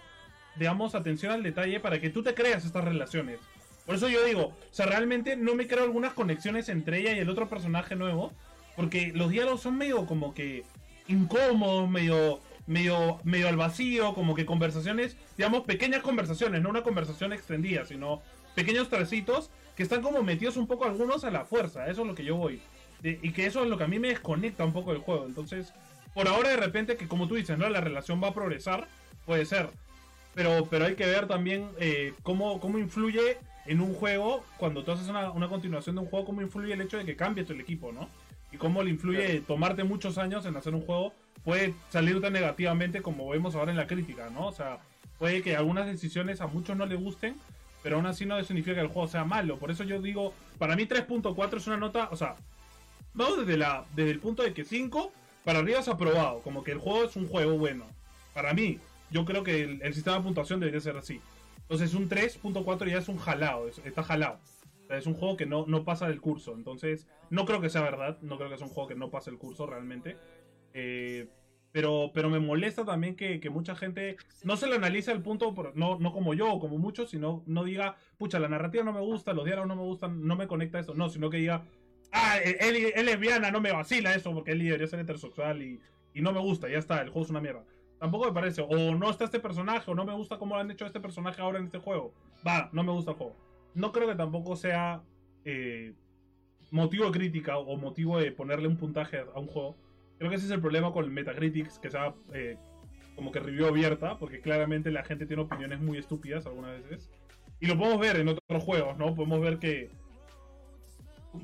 digamos, 0.56 0.96
atención 0.96 1.34
al 1.34 1.44
detalle 1.44 1.82
para 1.82 2.00
que 2.00 2.10
tú 2.10 2.24
te 2.24 2.34
creas 2.34 2.66
estas 2.66 2.86
relaciones. 2.86 3.40
Por 3.86 3.96
eso 3.96 4.08
yo 4.08 4.24
digo, 4.24 4.44
o 4.44 4.74
sea, 4.74 4.86
realmente 4.86 5.36
no 5.36 5.54
me 5.54 5.68
creo 5.68 5.84
algunas 5.84 6.14
conexiones 6.14 6.70
entre 6.70 7.00
ella 7.00 7.14
y 7.14 7.20
el 7.20 7.30
otro 7.30 7.50
personaje 7.50 7.98
nuevo, 7.98 8.32
porque 8.78 9.12
los 9.14 9.30
diálogos 9.30 9.62
son 9.62 9.78
medio 9.78 10.06
como 10.06 10.34
que 10.34 10.64
incómodos, 11.08 11.90
medio, 11.90 12.40
medio, 12.68 13.20
medio 13.26 13.50
al 13.50 13.58
vacío, 13.58 14.14
como 14.14 14.34
que 14.34 14.46
conversaciones, 14.46 15.18
digamos, 15.36 15.64
pequeñas 15.64 16.02
conversaciones, 16.02 16.62
no 16.62 16.70
una 16.70 16.84
conversación 16.84 17.34
extendida, 17.34 17.84
sino 17.84 18.22
pequeños 18.56 18.88
trocitos 18.88 19.50
que 19.76 19.84
están 19.84 20.02
como 20.02 20.24
metidos 20.24 20.56
un 20.56 20.68
poco 20.68 20.86
algunos 20.86 21.26
a 21.26 21.32
la 21.32 21.44
fuerza, 21.44 21.88
eso 21.88 22.02
es 22.02 22.08
lo 22.08 22.16
que 22.16 22.24
yo 22.24 22.38
voy. 22.38 22.62
De- 23.02 23.20
y 23.22 23.32
que 23.32 23.46
eso 23.46 23.64
es 23.64 23.70
lo 23.70 23.78
que 23.78 23.84
a 23.84 23.88
mí 23.88 24.00
me 24.00 24.10
desconecta 24.10 24.64
un 24.66 24.74
poco 24.74 24.92
del 24.94 25.02
juego. 25.02 25.26
Entonces, 25.26 25.74
por 26.14 26.28
ahora 26.28 26.50
de 26.50 26.58
repente 26.58 26.98
que 26.98 27.08
como 27.08 27.28
tú 27.28 27.36
dices, 27.36 27.58
¿no? 27.58 27.68
La 27.70 27.82
relación 27.82 28.22
va 28.24 28.30
a 28.30 28.34
progresar, 28.34 28.88
puede 29.26 29.46
ser. 29.46 29.70
Pero, 30.34 30.68
pero 30.70 30.86
hay 30.86 30.96
que 30.96 31.06
ver 31.06 31.28
también 31.28 31.68
eh, 31.80 32.14
cómo, 32.24 32.60
cómo 32.60 32.78
influye 32.78 33.38
en 33.66 33.82
un 33.82 33.94
juego, 33.94 34.44
cuando 34.58 34.84
tú 34.84 34.92
haces 34.92 35.08
una, 35.10 35.30
una 35.32 35.48
continuación 35.50 35.96
de 35.96 36.02
un 36.02 36.08
juego, 36.08 36.26
cómo 36.26 36.42
influye 36.42 36.74
el 36.74 36.82
hecho 36.82 36.98
de 36.98 37.06
que 37.06 37.16
cambie 37.16 37.44
tu 37.44 37.54
equipo, 37.54 37.92
¿no? 37.92 38.10
Y 38.52 38.58
cómo 38.58 38.82
le 38.84 38.90
influye 38.90 39.42
tomarte 39.42 39.84
muchos 39.84 40.18
años 40.18 40.46
en 40.46 40.56
hacer 40.56 40.74
un 40.74 40.82
juego, 40.82 41.14
puede 41.44 41.74
salir 41.90 42.20
tan 42.22 42.34
negativamente 42.34 43.02
como 43.02 43.30
vemos 43.30 43.56
ahora 43.56 43.72
en 43.72 43.78
la 43.78 43.88
crítica, 43.88 44.30
¿no? 44.30 44.48
O 44.48 44.52
sea, 44.52 44.80
puede 45.20 45.42
que 45.42 45.56
algunas 45.56 45.86
decisiones 45.86 46.42
a 46.42 46.48
muchos 46.48 46.76
no 46.76 46.86
le 46.86 46.96
gusten, 46.96 47.36
pero 47.84 47.98
aún 47.98 48.06
así 48.06 48.26
no 48.26 48.42
significa 48.44 48.76
que 48.76 48.82
el 48.82 48.88
juego 48.88 49.08
sea 49.08 49.26
malo. 49.26 49.58
Por 49.58 49.70
eso 49.72 49.84
yo 49.84 50.02
digo, 50.02 50.34
para 50.58 50.76
mí 50.76 50.86
3.4 50.86 51.58
es 51.58 51.68
una 51.68 51.78
nota, 51.78 52.10
o 52.12 52.16
sea, 52.16 52.36
vamos 53.14 53.40
desde, 53.40 53.58
la, 53.58 53.86
desde 53.96 54.12
el 54.12 54.20
punto 54.20 54.44
de 54.44 54.54
que 54.54 54.64
5 54.64 55.12
para 55.44 55.60
arriba 55.60 55.80
es 55.80 55.88
aprobado, 55.88 56.40
como 56.42 56.64
que 56.64 56.72
el 56.72 56.78
juego 56.78 57.04
es 57.06 57.16
un 57.16 57.28
juego 57.28 57.58
bueno. 57.58 57.86
Para 58.34 58.54
mí, 58.54 58.80
yo 59.10 59.26
creo 59.26 59.44
que 59.44 59.62
el, 59.64 59.82
el 59.82 59.94
sistema 59.94 60.18
de 60.18 60.24
puntuación 60.24 60.60
debería 60.60 60.80
ser 60.82 60.98
así. 60.98 61.20
Entonces 61.62 61.94
un 61.94 62.10
3.4 62.10 62.88
ya 62.90 62.98
es 63.00 63.08
un 63.08 63.18
jalado, 63.18 63.68
es- 63.68 63.80
está 63.80 64.04
jalado. 64.04 64.40
O 64.90 64.94
es 64.94 65.06
un 65.08 65.14
juego 65.14 65.38
que 65.38 65.46
no, 65.46 65.66
no 65.68 65.84
pasa 65.86 66.08
del 66.08 66.20
curso. 66.22 66.54
Entonces, 66.54 67.08
no 67.30 67.46
creo 67.46 67.62
que 67.62 67.70
sea 67.70 67.82
verdad, 67.82 68.18
no 68.22 68.38
creo 68.38 68.50
que 68.50 68.58
sea 68.58 68.68
un 68.68 68.74
juego 68.74 68.90
que 68.90 68.96
no 68.96 69.10
pase 69.10 69.30
el 69.30 69.38
curso 69.38 69.66
realmente. 69.66 70.18
Eh, 70.74 71.28
pero, 71.72 72.12
pero 72.14 72.30
me 72.30 72.40
molesta 72.40 72.84
también 72.84 73.16
que, 73.16 73.40
que 73.40 73.50
mucha 73.50 73.74
gente 73.76 74.18
no 74.44 74.58
se 74.58 74.68
lo 74.68 74.76
analiza 74.76 75.14
al 75.14 75.22
punto, 75.22 75.56
no, 75.76 75.98
no 75.98 76.12
como 76.12 76.34
yo 76.34 76.52
o 76.52 76.60
como 76.60 76.78
muchos, 76.78 77.10
sino 77.12 77.44
no 77.46 77.64
diga, 77.64 77.96
pucha, 78.18 78.40
la 78.40 78.50
narrativa 78.50 78.84
no 78.84 78.92
me 78.92 79.00
gusta, 79.00 79.32
los 79.32 79.46
diálogos 79.46 79.70
no 79.70 79.76
me 79.78 79.84
gustan, 79.84 80.28
no 80.28 80.36
me 80.36 80.48
conecta 80.48 80.80
esto. 80.80 80.94
No, 80.94 81.08
sino 81.10 81.30
que 81.30 81.38
diga, 81.38 81.64
ah, 82.12 82.38
él, 82.44 82.58
él 82.60 82.94
es 82.96 83.06
lesbiana, 83.06 83.52
no 83.52 83.62
me 83.62 83.72
vacila 83.72 84.14
eso, 84.14 84.34
porque 84.34 84.52
él 84.52 84.60
debería 84.60 84.88
ser 84.88 85.00
heterosexual 85.00 85.62
y, 85.62 85.80
y 86.14 86.22
no 86.22 86.32
me 86.32 86.40
gusta, 86.40 86.70
ya 86.70 86.78
está, 86.78 87.02
el 87.02 87.10
juego 87.10 87.26
es 87.26 87.30
una 87.30 87.42
mierda. 87.42 87.64
Tampoco 88.00 88.26
me 88.26 88.34
parece, 88.34 88.62
o 88.62 88.96
no 88.96 89.10
está 89.10 89.26
este 89.26 89.40
personaje, 89.40 89.90
o 89.92 89.96
no 89.96 90.06
me 90.06 90.14
gusta 90.14 90.40
cómo 90.40 90.58
han 90.58 90.72
hecho 90.72 90.86
este 90.86 91.00
personaje 91.00 91.42
ahora 91.42 91.60
en 91.60 91.66
este 91.66 91.78
juego. 91.78 92.14
Va, 92.46 92.70
no 92.74 92.84
me 92.84 92.92
gusta 92.92 93.12
el 93.12 93.18
juego. 93.18 93.36
No 93.76 93.92
creo 93.92 94.08
que 94.08 94.16
tampoco 94.16 94.56
sea 94.56 95.04
eh, 95.46 95.94
motivo 96.72 97.06
de 97.06 97.12
crítica 97.12 97.58
o 97.58 97.78
motivo 97.78 98.18
de 98.18 98.32
ponerle 98.32 98.68
un 98.68 98.78
puntaje 98.78 99.20
a 99.20 99.40
un 99.40 99.48
juego. 99.48 99.78
Creo 100.18 100.30
que 100.30 100.38
ese 100.38 100.46
es 100.46 100.52
el 100.52 100.62
problema 100.62 100.92
con 100.92 101.14
Metacritics, 101.14 101.78
que 101.78 101.92
sea 101.92 102.16
eh, 102.34 102.58
como 103.16 103.32
que 103.32 103.40
review 103.40 103.68
abierta, 103.68 104.18
porque 104.18 104.42
claramente 104.42 104.90
la 104.90 105.04
gente 105.04 105.26
tiene 105.28 105.44
opiniones 105.44 105.80
muy 105.80 106.00
estúpidas 106.00 106.46
algunas 106.48 106.82
veces. 106.82 107.12
Y 107.60 107.68
lo 107.68 107.78
podemos 107.78 108.00
ver 108.00 108.16
en 108.16 108.30
otros 108.30 108.64
juegos, 108.64 108.98
¿no? 108.98 109.14
Podemos 109.14 109.42
ver 109.42 109.60
que, 109.60 109.92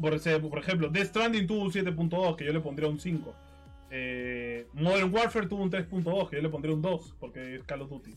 por, 0.01 0.13
ejemplo, 0.13 0.89
Death 0.89 1.07
Stranding 1.07 1.47
tuvo 1.47 1.63
un 1.63 1.71
7.2, 1.71 2.35
que 2.35 2.45
yo 2.45 2.53
le 2.53 2.59
pondría 2.59 2.89
un 2.89 2.99
5. 2.99 3.33
Eh, 3.89 4.67
Modern 4.73 5.13
Warfare 5.13 5.47
tuvo 5.47 5.63
un 5.63 5.71
3.2, 5.71 6.29
que 6.29 6.35
yo 6.38 6.41
le 6.41 6.49
pondría 6.49 6.73
un 6.73 6.81
2, 6.81 7.15
porque 7.19 7.55
es 7.55 7.63
Call 7.63 7.81
of 7.81 7.89
Duty. 7.89 8.15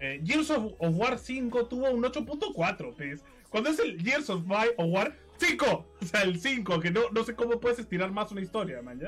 Eh, 0.00 0.20
Gears 0.24 0.50
of, 0.50 0.72
War 0.78 1.18
5 1.18 1.66
tuvo 1.66 1.90
un 1.90 2.02
8.4, 2.02 2.94
pues. 2.96 3.24
Cuando 3.50 3.70
es 3.70 3.78
el 3.80 4.00
Gears 4.00 4.30
of, 4.30 4.44
War 4.48 5.16
5, 5.38 5.66
o 6.00 6.04
sea, 6.04 6.22
el 6.22 6.40
5, 6.40 6.80
que 6.80 6.90
no, 6.90 7.10
no 7.10 7.24
sé 7.24 7.34
cómo 7.34 7.58
puedes 7.60 7.78
estirar 7.78 8.12
más 8.12 8.30
una 8.30 8.40
historia, 8.40 8.80
man. 8.82 9.00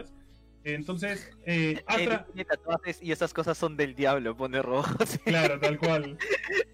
Entonces, 0.64 1.28
eh, 1.44 1.82
Astra, 1.86 2.26
y 3.00 3.10
esas 3.10 3.34
cosas 3.34 3.58
son 3.58 3.76
del 3.76 3.94
diablo, 3.94 4.36
pone 4.36 4.62
rojo. 4.62 4.94
sí. 5.06 5.18
Claro, 5.18 5.58
tal 5.58 5.78
cual. 5.78 6.16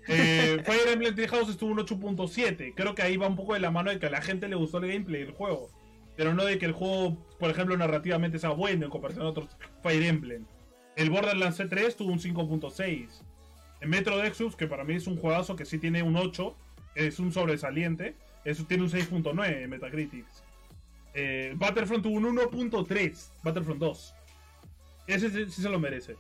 Eh, 0.08 0.62
Fire 0.64 0.88
Emblem 0.88 1.14
Three 1.14 1.28
House 1.28 1.48
estuvo 1.48 1.70
un 1.70 1.78
8.7. 1.78 2.74
Creo 2.74 2.94
que 2.94 3.02
ahí 3.02 3.16
va 3.16 3.28
un 3.28 3.36
poco 3.36 3.54
de 3.54 3.60
la 3.60 3.70
mano 3.70 3.90
de 3.90 3.98
que 3.98 4.06
a 4.06 4.10
la 4.10 4.20
gente 4.20 4.48
le 4.48 4.56
gustó 4.56 4.78
el 4.78 4.88
gameplay 4.90 5.24
del 5.24 5.32
juego. 5.32 5.70
Pero 6.16 6.34
no 6.34 6.44
de 6.44 6.58
que 6.58 6.66
el 6.66 6.72
juego, 6.72 7.16
por 7.38 7.50
ejemplo, 7.50 7.76
narrativamente 7.76 8.38
sea 8.38 8.50
bueno 8.50 8.84
en 8.84 8.90
comparación 8.90 9.24
a 9.24 9.30
otros 9.30 9.56
Fire 9.82 10.02
Emblem. 10.02 10.44
El 10.96 11.10
Borderlands 11.10 11.60
C3 11.60 11.94
tuvo 11.94 12.12
un 12.12 12.18
5.6. 12.18 13.08
El 13.80 13.88
Metro 13.88 14.22
Exodus, 14.22 14.56
que 14.56 14.66
para 14.66 14.84
mí 14.84 14.94
es 14.94 15.06
un 15.06 15.16
juegazo 15.16 15.54
que 15.54 15.64
sí 15.64 15.78
tiene 15.78 16.02
un 16.02 16.16
8, 16.16 16.56
es 16.96 17.20
un 17.20 17.32
sobresaliente, 17.32 18.16
eso 18.44 18.64
tiene 18.64 18.82
un 18.82 18.90
6.9 18.90 19.62
en 19.62 19.70
Metacritics. 19.70 20.42
Eh, 21.14 21.52
Battlefront 21.56 22.02
tuvo 22.02 22.16
un 22.16 22.36
1.3, 22.36 23.30
Battlefront 23.42 23.80
2. 23.80 24.14
Ese 25.06 25.30
sí, 25.30 25.50
sí 25.50 25.62
se 25.62 25.68
lo 25.68 25.78
merece. 25.78 26.16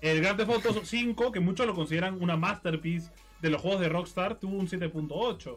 El 0.00 0.20
Grand 0.20 0.36
Theft 0.38 0.50
Auto 0.50 0.80
5, 0.84 1.32
que 1.32 1.40
muchos 1.40 1.66
lo 1.66 1.74
consideran 1.74 2.22
una 2.22 2.36
masterpiece 2.36 3.10
de 3.40 3.50
los 3.50 3.60
juegos 3.60 3.80
de 3.80 3.88
Rockstar, 3.88 4.38
tuvo 4.38 4.56
un 4.56 4.68
7.8. 4.68 5.56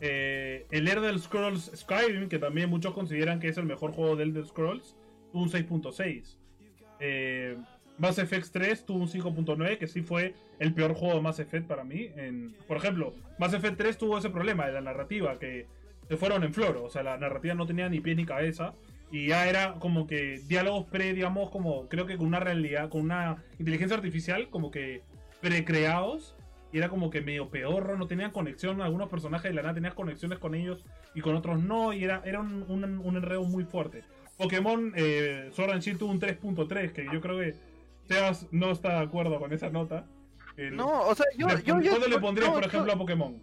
Eh, 0.00 0.66
el 0.70 0.88
Elder 0.88 1.18
Scrolls 1.18 1.70
Skyrim, 1.74 2.28
que 2.28 2.38
también 2.38 2.68
muchos 2.68 2.92
consideran 2.92 3.40
que 3.40 3.48
es 3.48 3.56
el 3.56 3.64
mejor 3.64 3.92
juego 3.92 4.16
de 4.16 4.24
Elder 4.24 4.46
Scrolls, 4.46 4.96
tuvo 5.32 5.42
un 5.42 5.50
6.6. 5.50 6.36
Eh, 7.00 7.56
Mass 7.98 8.18
Effect 8.18 8.52
3 8.52 8.84
tuvo 8.84 8.98
un 8.98 9.08
5.9, 9.08 9.78
que 9.78 9.86
sí 9.86 10.02
fue 10.02 10.34
el 10.58 10.74
peor 10.74 10.94
juego 10.94 11.14
de 11.14 11.20
Mass 11.22 11.38
Effect 11.38 11.66
para 11.66 11.84
mí. 11.84 12.10
En, 12.16 12.54
por 12.66 12.76
ejemplo, 12.76 13.14
Mass 13.38 13.54
Effect 13.54 13.78
3 13.78 13.96
tuvo 13.98 14.18
ese 14.18 14.28
problema 14.28 14.66
de 14.66 14.72
la 14.72 14.82
narrativa, 14.82 15.38
que 15.38 15.66
se 16.08 16.16
fueron 16.16 16.44
en 16.44 16.52
floro. 16.54 16.84
O 16.84 16.90
sea, 16.90 17.02
la 17.02 17.16
narrativa 17.18 17.54
no 17.54 17.66
tenía 17.66 17.88
ni 17.88 18.00
pie 18.00 18.14
ni 18.14 18.24
cabeza. 18.24 18.74
Y 19.10 19.28
ya 19.28 19.48
era 19.48 19.74
como 19.74 20.06
que 20.06 20.40
diálogos 20.48 20.86
pre, 20.86 21.12
digamos, 21.14 21.50
como 21.50 21.88
creo 21.88 22.06
que 22.06 22.16
con 22.16 22.26
una 22.26 22.40
realidad, 22.40 22.88
con 22.88 23.02
una 23.02 23.36
inteligencia 23.58 23.96
artificial, 23.96 24.48
como 24.50 24.70
que 24.70 25.02
precreados. 25.40 26.34
Y 26.72 26.78
era 26.78 26.88
como 26.88 27.08
que 27.10 27.20
medio 27.22 27.48
peor, 27.48 27.96
no 27.96 28.06
tenían 28.06 28.32
conexión. 28.32 28.82
Algunos 28.82 29.08
personajes 29.08 29.50
de 29.50 29.54
la 29.54 29.62
nada 29.62 29.74
tenían 29.74 29.94
conexiones 29.94 30.38
con 30.38 30.54
ellos 30.54 30.84
y 31.14 31.20
con 31.20 31.34
otros 31.36 31.62
no. 31.62 31.92
Y 31.92 32.04
era, 32.04 32.20
era 32.24 32.40
un, 32.40 32.64
un, 32.68 32.84
un 32.84 33.16
enredo 33.16 33.44
muy 33.44 33.64
fuerte. 33.64 34.02
Pokémon 34.36 34.92
eh, 34.96 35.48
Sword 35.52 35.70
and 35.70 35.82
Shield 35.82 35.98
tuvo 36.00 36.10
un 36.10 36.20
3.3, 36.20 36.92
que 36.92 37.06
yo 37.10 37.20
creo 37.20 37.38
que 37.38 37.54
Sebas 38.08 38.46
no 38.50 38.72
está 38.72 38.98
de 38.98 39.04
acuerdo 39.06 39.38
con 39.38 39.52
esa 39.52 39.70
nota. 39.70 40.04
El- 40.56 40.76
No, 40.76 41.02
o 41.02 41.14
sea, 41.14 41.24
yo, 41.38 41.48
yo, 41.64 41.80
yo- 41.80 41.90
¿Cuánto 41.92 42.08
le 42.08 42.18
pondrías, 42.18 42.48
no, 42.50 42.54
por 42.54 42.62
yo- 42.64 42.68
ejemplo, 42.68 42.92
a 42.92 42.96
Pokémon? 42.98 43.40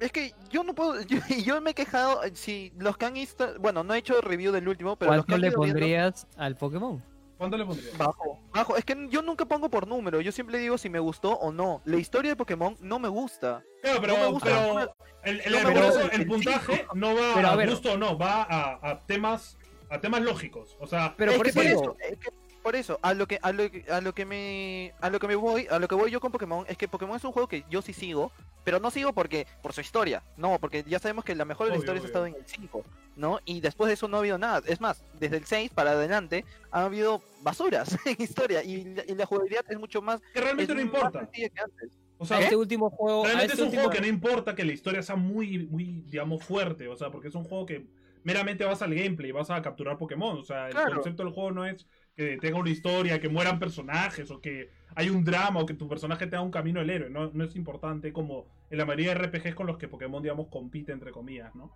Es 0.00 0.12
que 0.12 0.32
yo 0.50 0.64
no 0.64 0.74
puedo, 0.74 1.00
yo, 1.06 1.18
yo 1.44 1.60
me 1.60 1.70
he 1.70 1.74
quejado, 1.74 2.24
eh, 2.24 2.30
si 2.34 2.72
los 2.78 2.96
que 2.96 3.04
han 3.06 3.14
visto, 3.14 3.54
bueno, 3.60 3.84
no 3.84 3.94
he 3.94 3.98
hecho 3.98 4.20
review 4.20 4.50
del 4.52 4.66
último, 4.68 4.96
pero 4.96 5.14
los 5.14 5.24
que 5.26 5.32
¿Cuánto 5.32 5.34
han 5.34 5.40
le 5.42 5.48
viendo- 5.48 5.60
pondrías 5.74 6.26
al 6.36 6.56
Pokémon? 6.56 7.04
¿Cuánto 7.36 7.56
le 7.56 7.64
pondrías? 7.64 7.96
Bajo, 7.96 8.38
bajo, 8.52 8.76
es 8.76 8.84
que 8.84 9.06
yo 9.10 9.22
nunca 9.22 9.46
pongo 9.46 9.70
por 9.70 9.86
número, 9.86 10.20
yo 10.20 10.30
siempre 10.32 10.58
digo 10.58 10.76
si 10.76 10.90
me 10.90 10.98
gustó 10.98 11.32
o 11.32 11.52
no. 11.52 11.80
La 11.86 11.96
historia 11.96 12.30
de 12.32 12.36
Pokémon 12.36 12.76
no 12.80 12.98
me 12.98 13.08
gusta. 13.08 13.62
Claro, 13.82 14.00
pero, 14.00 14.14
no 14.14 14.20
me 14.24 14.26
gusta 14.32 14.46
pero 14.46 14.94
el, 15.24 15.40
el- 15.40 15.52
no 15.52 15.58
me 15.58 15.64
por 15.64 15.72
gusta 15.84 15.88
eso 16.04 16.10
el 16.12 16.20
el 16.20 16.26
puntaje 16.26 16.86
no 16.94 17.14
va 17.14 17.32
Pero 17.34 17.48
a 17.48 17.52
a, 17.52 17.56
ver. 17.56 17.70
gusto 17.70 17.92
o 17.92 17.96
no, 17.96 18.18
va 18.18 18.42
a, 18.42 18.90
a 18.90 19.06
temas 19.06 19.56
a 19.88 20.00
temas 20.00 20.20
lógicos. 20.22 20.76
O 20.80 20.86
sea, 20.86 21.14
Pero 21.16 21.32
Es 21.32 21.36
por 21.38 21.44
que 21.46 21.50
eso 21.50 21.60
digo, 21.62 21.96
es 21.98 22.18
que 22.18 22.28
por 22.62 22.76
eso, 22.76 22.98
a 23.02 23.14
lo 23.14 23.26
que, 23.26 23.38
a 23.42 23.52
lo 23.52 23.70
que, 23.70 23.84
a 23.90 24.00
lo 24.00 24.14
que 24.14 24.24
me, 24.24 24.92
a 25.00 25.10
lo 25.10 25.18
que 25.18 25.26
me 25.28 25.34
voy, 25.34 25.66
a 25.70 25.78
lo 25.78 25.88
que 25.88 25.94
voy 25.94 26.10
yo 26.10 26.20
con 26.20 26.30
Pokémon 26.32 26.64
es 26.68 26.76
que 26.76 26.88
Pokémon 26.88 27.16
es 27.16 27.24
un 27.24 27.32
juego 27.32 27.48
que 27.48 27.64
yo 27.70 27.82
sí 27.82 27.92
sigo, 27.92 28.32
pero 28.64 28.78
no 28.80 28.90
sigo 28.90 29.12
porque 29.12 29.46
por 29.62 29.72
su 29.72 29.80
historia, 29.80 30.22
no, 30.36 30.58
porque 30.58 30.84
ya 30.86 30.98
sabemos 30.98 31.24
que 31.24 31.34
la 31.34 31.44
mejor 31.44 31.66
de 31.66 31.70
las 31.72 31.78
historias 31.80 32.04
ha 32.04 32.08
estado 32.08 32.26
en 32.26 32.34
el 32.34 32.46
5, 32.46 32.84
¿no? 33.16 33.40
Y 33.44 33.60
después 33.60 33.88
de 33.88 33.94
eso 33.94 34.08
no 34.08 34.16
ha 34.18 34.20
habido 34.20 34.38
nada. 34.38 34.62
Es 34.66 34.80
más, 34.80 35.02
desde 35.18 35.36
el 35.38 35.44
6 35.46 35.70
para 35.74 35.92
adelante 35.92 36.44
ha 36.70 36.84
habido 36.84 37.22
basuras 37.42 37.96
en 38.06 38.16
historia 38.22 38.62
y, 38.62 38.84
la- 38.94 39.04
y 39.06 39.14
la 39.14 39.26
jugabilidad 39.26 39.64
es 39.68 39.78
mucho 39.78 40.02
más, 40.02 40.20
que 40.34 40.40
realmente 40.40 40.74
no 40.74 40.80
importa. 40.80 41.20
sencilla 41.20 41.48
que 41.48 41.60
antes. 41.60 41.98
O 42.18 42.26
sea, 42.26 42.38
este 42.40 42.54
último 42.56 42.90
juego, 42.90 43.24
realmente 43.24 43.52
este 43.52 43.54
es 43.54 43.60
un 43.60 43.66
último- 43.68 43.82
juego 43.84 43.94
que 43.94 44.00
no 44.02 44.06
importa 44.06 44.54
que 44.54 44.64
la 44.64 44.72
historia 44.72 45.02
sea 45.02 45.16
muy, 45.16 45.66
muy, 45.66 46.02
digamos, 46.06 46.44
fuerte. 46.44 46.86
O 46.88 46.96
sea, 46.96 47.10
porque 47.10 47.28
es 47.28 47.34
un 47.34 47.44
juego 47.44 47.64
que 47.64 47.86
meramente 48.24 48.62
vas 48.66 48.82
al 48.82 48.94
gameplay, 48.94 49.32
vas 49.32 49.48
a 49.48 49.62
capturar 49.62 49.96
Pokémon. 49.96 50.36
O 50.38 50.44
sea, 50.44 50.66
el 50.66 50.72
Claro. 50.74 50.96
concepto 50.96 51.24
del 51.24 51.32
juego 51.32 51.50
no 51.52 51.64
es 51.64 51.86
que 52.16 52.36
tenga 52.38 52.58
una 52.58 52.70
historia, 52.70 53.20
que 53.20 53.28
mueran 53.28 53.58
personajes, 53.58 54.30
o 54.30 54.40
que 54.40 54.70
hay 54.94 55.10
un 55.10 55.24
drama, 55.24 55.60
o 55.60 55.66
que 55.66 55.74
tu 55.74 55.88
personaje 55.88 56.26
tenga 56.26 56.42
un 56.42 56.50
camino 56.50 56.80
del 56.80 56.90
héroe. 56.90 57.10
No, 57.10 57.30
no 57.32 57.44
es 57.44 57.56
importante 57.56 58.12
como 58.12 58.46
en 58.70 58.78
la 58.78 58.84
mayoría 58.84 59.14
de 59.14 59.26
RPGs 59.26 59.54
con 59.54 59.66
los 59.66 59.78
que 59.78 59.88
Pokémon, 59.88 60.22
digamos, 60.22 60.48
compite, 60.48 60.92
entre 60.92 61.12
comillas, 61.12 61.54
¿no? 61.54 61.72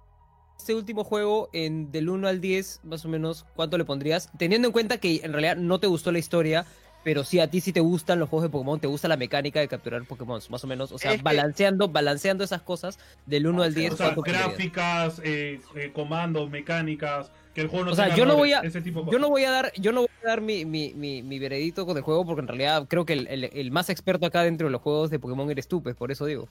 Este 0.59 0.75
último 0.75 1.03
juego, 1.03 1.51
en 1.53 1.91
del 1.91 2.09
1 2.09 2.29
al 2.29 2.41
10, 2.41 2.83
más 2.85 3.05
o 3.05 3.09
menos, 3.09 3.45
¿cuánto 3.57 3.77
le 3.77 3.85
pondrías? 3.85 4.31
Teniendo 4.39 4.69
en 4.69 4.73
cuenta 4.73 4.99
que 4.99 5.21
en 5.25 5.33
realidad 5.33 5.57
no 5.57 5.81
te 5.81 5.89
gustó 5.89 6.13
la 6.13 6.21
historia, 6.21 6.65
pero 7.05 7.23
sí 7.23 7.39
a 7.39 7.49
ti 7.49 7.61
sí 7.61 7.73
te 7.73 7.81
gustan 7.81 8.19
los 8.19 8.29
juegos 8.31 8.45
de 8.45 8.49
Pokémon, 8.51 8.81
te 8.81 8.87
gusta 8.87 9.07
la 9.09 9.17
mecánica 9.19 9.61
de 9.61 9.69
capturar 9.69 10.03
Pokémon, 10.05 10.41
más 10.49 10.65
o 10.65 10.67
menos. 10.67 10.91
O 10.91 10.99
sea, 10.99 11.13
Es 11.13 11.19
que- 11.19 11.23
balanceando, 11.23 11.89
balanceando 11.89 12.43
esas 12.43 12.63
cosas 12.63 12.99
del 13.27 13.47
1 13.47 13.63
al 13.63 13.75
10. 13.75 13.93
O 13.93 13.97
sea, 13.97 14.15
gráficas, 14.17 15.21
eh, 15.23 15.61
eh, 15.77 15.93
comandos, 15.93 16.49
mecánicas, 16.51 17.31
que 17.55 17.61
el 17.61 17.69
juego 17.69 17.85
no 17.85 17.93
O 17.93 17.95
sea, 17.95 18.17
yo 18.17 18.25
no 18.27 18.37
voy 18.37 18.53
a- 18.55 18.61
ese 18.61 18.81
tipo 18.81 19.03
de 19.03 19.13
Yo 19.13 19.19
no 19.19 19.29
voy 19.29 19.45
a 19.45 19.51
dar, 19.51 19.73
yo 19.77 19.93
no 19.93 20.01
voy 20.01 20.09
a 20.25 20.27
dar 20.27 20.41
mi, 20.41 20.65
mi, 20.65 20.93
mi, 20.95 21.23
mi 21.23 21.39
veredicto 21.39 21.85
con 21.87 21.97
el 21.97 22.03
juego 22.03 22.25
porque 22.25 22.41
en 22.41 22.49
realidad 22.49 22.87
creo 22.89 23.05
que 23.05 23.13
el, 23.13 23.27
el- 23.29 23.45
el 23.53 23.71
más 23.71 23.91
experto 23.91 24.25
acá 24.27 24.43
dentro 24.43 24.67
de 24.67 24.73
los 24.73 24.81
juegos 24.81 25.11
de 25.11 25.19
Pokémon 25.19 25.49
eres 25.51 25.69
tú, 25.69 25.83
pues 25.83 25.95
por 25.95 26.11
eso 26.11 26.25
digo. 26.25 26.49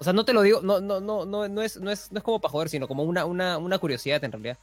O 0.00 0.02
sea, 0.04 0.12
no 0.12 0.24
te 0.24 0.32
lo 0.32 0.42
digo, 0.42 0.60
no, 0.62 0.80
no, 0.80 1.00
no, 1.00 1.24
no, 1.24 1.46
no 1.46 1.62
es, 1.62 1.78
no 1.78 1.90
es, 1.92 2.10
no 2.10 2.18
es 2.18 2.24
como 2.24 2.40
para 2.40 2.50
joder, 2.50 2.68
sino 2.68 2.88
como 2.88 3.04
una, 3.04 3.26
una, 3.26 3.58
una 3.58 3.78
curiosidad 3.78 4.24
en 4.24 4.32
realidad. 4.32 4.58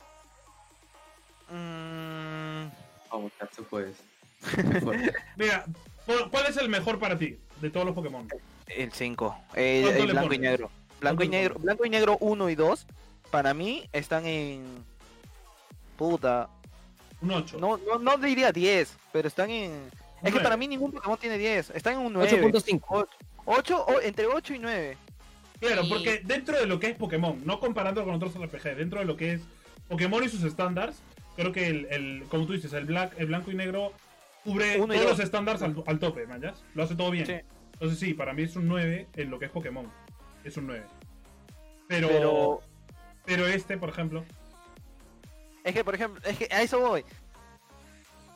Mm, 1.49 2.69
Vamos, 3.11 3.31
Tatsu, 3.37 3.63
pues. 3.69 3.95
Mira, 5.37 5.65
¿cu- 6.05 6.29
¿cuál 6.31 6.45
es 6.47 6.57
el 6.57 6.69
mejor 6.69 6.99
para 6.99 7.17
ti 7.17 7.37
de 7.61 7.69
todos 7.69 7.85
los 7.85 7.95
Pokémon? 7.95 8.27
el 8.67 8.91
5. 8.91 9.37
El, 9.55 9.83
¿Cuánto 9.83 9.99
el 10.01 10.07
le 10.07 10.13
blanco 10.13 10.33
y 10.33 10.39
negro. 10.39 10.71
Blanco 11.01 11.23
y 11.23 11.27
¿Cuánto 11.27 11.31
le 11.35 11.41
negro. 11.41 11.59
Blanco 11.59 11.85
y 11.85 11.89
negro 11.89 12.17
1 12.21 12.49
y 12.49 12.55
2. 12.55 12.87
Para 13.31 13.53
mí 13.53 13.89
están 13.93 14.25
en. 14.25 14.63
Puta. 15.97 16.49
Un 17.21 17.31
8. 17.31 17.57
No, 17.59 17.77
no, 17.77 17.99
no 17.99 18.17
diría 18.17 18.51
10, 18.51 18.97
pero 19.11 19.27
están 19.27 19.49
en. 19.49 19.71
Es 19.71 20.25
que 20.25 20.31
Nueve. 20.31 20.43
para 20.43 20.57
mí 20.57 20.67
ningún 20.67 20.91
Pokémon 20.91 21.17
tiene 21.17 21.37
10. 21.37 21.71
Están 21.71 21.93
en 21.95 21.99
un 22.01 22.13
9. 22.13 22.51
8.5. 22.51 23.07
8, 23.45 23.85
o, 23.85 24.01
entre 24.01 24.27
8 24.27 24.53
y 24.53 24.59
9. 24.59 24.97
Claro, 25.59 25.83
Y- 25.83 25.89
porque 25.89 26.21
dentro 26.23 26.57
de 26.59 26.65
lo 26.65 26.79
que 26.79 26.87
es 26.87 26.95
Pokémon, 26.95 27.41
no 27.45 27.59
comparando 27.59 28.03
con 28.03 28.13
otros 28.15 28.33
RPG, 28.35 28.75
dentro 28.75 28.99
de 28.99 29.05
lo 29.05 29.17
que 29.17 29.33
es 29.33 29.41
Pokémon 29.89 30.23
y 30.23 30.29
sus 30.29 30.43
estándares, 30.43 30.95
creo 31.35 31.51
que 31.51 31.67
el, 31.67 31.85
el- 31.91 32.23
como 32.29 32.45
tú 32.45 32.53
dices, 32.53 32.71
el, 32.73 32.85
black, 32.85 33.13
el 33.17 33.27
blanco 33.27 33.51
y 33.51 33.55
negro 33.55 33.93
cubre 34.43 34.75
Uno 34.79 34.93
todos 34.93 35.01
dos. 35.01 35.11
los 35.17 35.19
estándares 35.19 35.61
al, 35.61 35.75
al 35.85 35.99
tope, 35.99 36.25
¿mayas? 36.27 36.63
Lo 36.73 36.83
hace 36.83 36.95
todo 36.95 37.11
bien. 37.11 37.25
Sí. 37.25 37.35
Entonces 37.73 37.99
sí, 37.99 38.13
para 38.13 38.33
mí 38.33 38.43
es 38.43 38.55
un 38.55 38.67
9 38.67 39.07
en 39.15 39.29
lo 39.29 39.39
que 39.39 39.45
es 39.45 39.51
Pokémon. 39.51 39.91
Es 40.43 40.57
un 40.57 40.67
9. 40.67 40.83
Pero, 41.87 42.07
Pero. 42.07 42.59
pero 43.25 43.47
este, 43.47 43.77
por 43.77 43.89
ejemplo, 43.89 44.23
Es 45.63 45.73
que, 45.73 45.83
por 45.83 45.93
ejemplo, 45.95 46.21
es 46.27 46.37
que 46.37 46.47
a 46.53 46.61
eso 46.61 46.79
voy. 46.79 47.03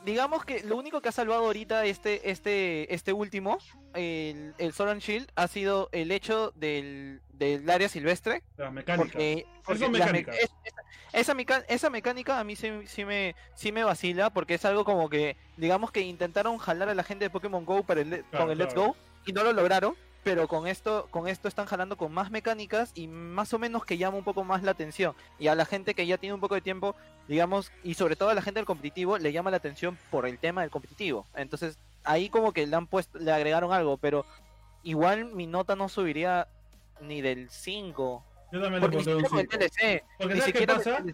Digamos 0.06 0.44
que 0.44 0.62
lo 0.62 0.76
único 0.76 1.00
que 1.00 1.08
ha 1.08 1.12
salvado 1.12 1.44
ahorita 1.44 1.84
este, 1.84 2.30
este, 2.30 2.94
este 2.94 3.12
último, 3.12 3.58
el, 3.92 4.54
el 4.56 4.72
and 4.78 5.00
Shield, 5.00 5.28
ha 5.34 5.48
sido 5.48 5.88
el 5.90 6.12
hecho 6.12 6.52
del, 6.54 7.20
del 7.32 7.68
área 7.68 7.88
silvestre. 7.88 8.44
las 8.56 8.72
mecánicas. 8.72 9.12
Porque, 9.64 9.80
es- 10.38 10.50
esa, 11.12 11.34
esa 11.68 11.90
mecánica 11.90 12.38
a 12.38 12.44
mí 12.44 12.54
sí, 12.54 12.70
sí 12.86 13.04
me, 13.04 13.34
sí 13.56 13.72
me 13.72 13.82
vacila, 13.82 14.30
porque 14.30 14.54
es 14.54 14.64
algo 14.64 14.84
como 14.84 15.08
que, 15.10 15.36
digamos 15.56 15.90
que 15.90 16.02
intentaron 16.02 16.56
jalar 16.58 16.88
a 16.88 16.94
la 16.94 17.02
gente 17.02 17.24
de 17.24 17.30
Pokémon 17.30 17.64
Go 17.64 17.82
para 17.82 18.02
el, 18.02 18.08
Claro, 18.30 18.44
con 18.44 18.50
el 18.52 18.58
Let's. 18.58 18.74
Go 18.74 18.94
y 19.24 19.32
no 19.32 19.42
lo 19.42 19.52
lograron. 19.52 19.96
Pero 20.26 20.48
con 20.48 20.66
esto, 20.66 21.06
con 21.12 21.28
esto 21.28 21.46
están 21.46 21.66
jalando 21.66 21.96
con 21.96 22.12
más 22.12 22.32
mecánicas 22.32 22.90
y 22.96 23.06
más 23.06 23.54
o 23.54 23.60
menos 23.60 23.84
que 23.84 23.96
llama 23.96 24.18
un 24.18 24.24
poco 24.24 24.42
más 24.42 24.64
la 24.64 24.72
atención. 24.72 25.14
Y 25.38 25.46
a 25.46 25.54
la 25.54 25.64
gente 25.64 25.94
que 25.94 26.04
ya 26.04 26.18
tiene 26.18 26.34
un 26.34 26.40
poco 26.40 26.56
de 26.56 26.60
tiempo, 26.62 26.96
digamos, 27.28 27.70
y 27.84 27.94
sobre 27.94 28.16
todo 28.16 28.30
a 28.30 28.34
la 28.34 28.42
gente 28.42 28.58
del 28.58 28.66
competitivo, 28.66 29.18
le 29.18 29.30
llama 29.30 29.52
la 29.52 29.58
atención 29.58 29.96
por 30.10 30.26
el 30.26 30.40
tema 30.40 30.62
del 30.62 30.70
competitivo. 30.72 31.28
Entonces, 31.36 31.78
ahí 32.02 32.28
como 32.28 32.52
que 32.52 32.66
le 32.66 32.74
han 32.74 32.88
puesto, 32.88 33.20
le 33.20 33.30
agregaron 33.30 33.72
algo, 33.72 33.98
pero 33.98 34.26
igual 34.82 35.26
mi 35.26 35.46
nota 35.46 35.76
no 35.76 35.88
subiría 35.88 36.48
ni 37.00 37.20
del 37.20 37.48
5. 37.48 38.24
Yo 38.52 38.60
también 38.62 38.82
ni 38.82 38.88
pondré 38.88 39.14
un 39.16 39.24
siquiera 39.24 39.28
con 39.28 39.38
el 39.40 39.48
5. 39.48 39.58
DLC. 39.58 40.02
Porque 40.18 40.34
Ni 40.34 40.40
¿sabes 40.40 40.54
qué 40.54 40.66
pasa? 40.66 41.04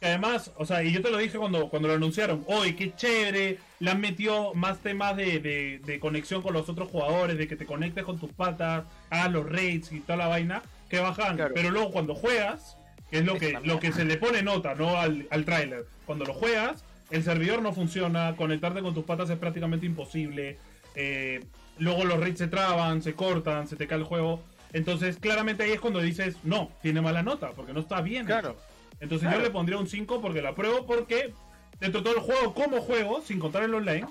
Que 0.00 0.06
además, 0.06 0.52
o 0.56 0.66
sea, 0.66 0.82
y 0.82 0.92
yo 0.92 1.00
te 1.02 1.10
lo 1.10 1.18
dije 1.18 1.38
cuando, 1.38 1.68
cuando 1.68 1.88
lo 1.88 1.94
anunciaron, 1.94 2.44
hoy 2.46 2.74
qué 2.74 2.94
chévere, 2.94 3.58
le 3.78 3.90
han 3.90 4.00
metido 4.00 4.54
más 4.54 4.78
temas 4.80 5.16
de, 5.16 5.38
de, 5.40 5.80
de 5.84 6.00
conexión 6.00 6.42
con 6.42 6.52
los 6.52 6.68
otros 6.68 6.90
jugadores, 6.90 7.38
de 7.38 7.46
que 7.46 7.56
te 7.56 7.66
conectes 7.66 8.04
con 8.04 8.18
tus 8.18 8.32
patas, 8.32 8.84
hagas 9.08 9.32
los 9.32 9.48
raids 9.48 9.92
y 9.92 10.00
toda 10.00 10.16
la 10.16 10.26
vaina, 10.26 10.62
que 10.88 10.98
bajan. 10.98 11.36
Claro. 11.36 11.54
Pero 11.54 11.70
luego 11.70 11.92
cuando 11.92 12.14
juegas, 12.14 12.76
que 13.10 13.18
es 13.18 13.24
lo 13.24 13.36
que, 13.38 13.58
lo 13.62 13.78
que 13.78 13.92
se 13.92 14.04
le 14.04 14.16
pone 14.16 14.42
nota, 14.42 14.74
¿no? 14.74 14.96
Al, 14.98 15.26
al 15.30 15.44
tráiler. 15.44 15.86
Cuando 16.06 16.24
lo 16.24 16.34
juegas, 16.34 16.84
el 17.10 17.22
servidor 17.22 17.62
no 17.62 17.72
funciona, 17.72 18.34
conectarte 18.36 18.82
con 18.82 18.94
tus 18.94 19.04
patas 19.04 19.30
es 19.30 19.38
prácticamente 19.38 19.86
imposible. 19.86 20.58
eh, 20.96 21.44
luego 21.78 22.04
los 22.04 22.20
raids 22.20 22.38
se 22.38 22.48
traban, 22.48 23.00
se 23.02 23.14
cortan, 23.14 23.66
se 23.66 23.76
te 23.76 23.86
cae 23.86 23.98
el 23.98 24.04
juego. 24.04 24.42
Entonces, 24.72 25.16
claramente 25.18 25.62
ahí 25.64 25.72
es 25.72 25.80
cuando 25.80 26.00
dices, 26.00 26.36
no, 26.44 26.70
tiene 26.82 27.00
mala 27.00 27.22
nota, 27.22 27.50
porque 27.52 27.72
no 27.72 27.80
está 27.80 28.00
bien. 28.00 28.26
Claro. 28.26 28.56
Entonces 29.00 29.26
Claro. 29.28 29.38
yo 29.42 29.44
le 29.46 29.50
pondría 29.50 29.78
un 29.78 29.86
5 29.86 30.20
porque 30.20 30.42
la 30.42 30.54
pruebo 30.54 30.86
porque 30.86 31.32
dentro 31.80 32.00
de 32.02 32.10
todo 32.10 32.16
el 32.16 32.22
juego 32.22 32.54
como 32.54 32.80
juego, 32.80 33.22
sin 33.22 33.38
contar 33.38 33.62
el 33.62 33.74
online, 33.74 34.06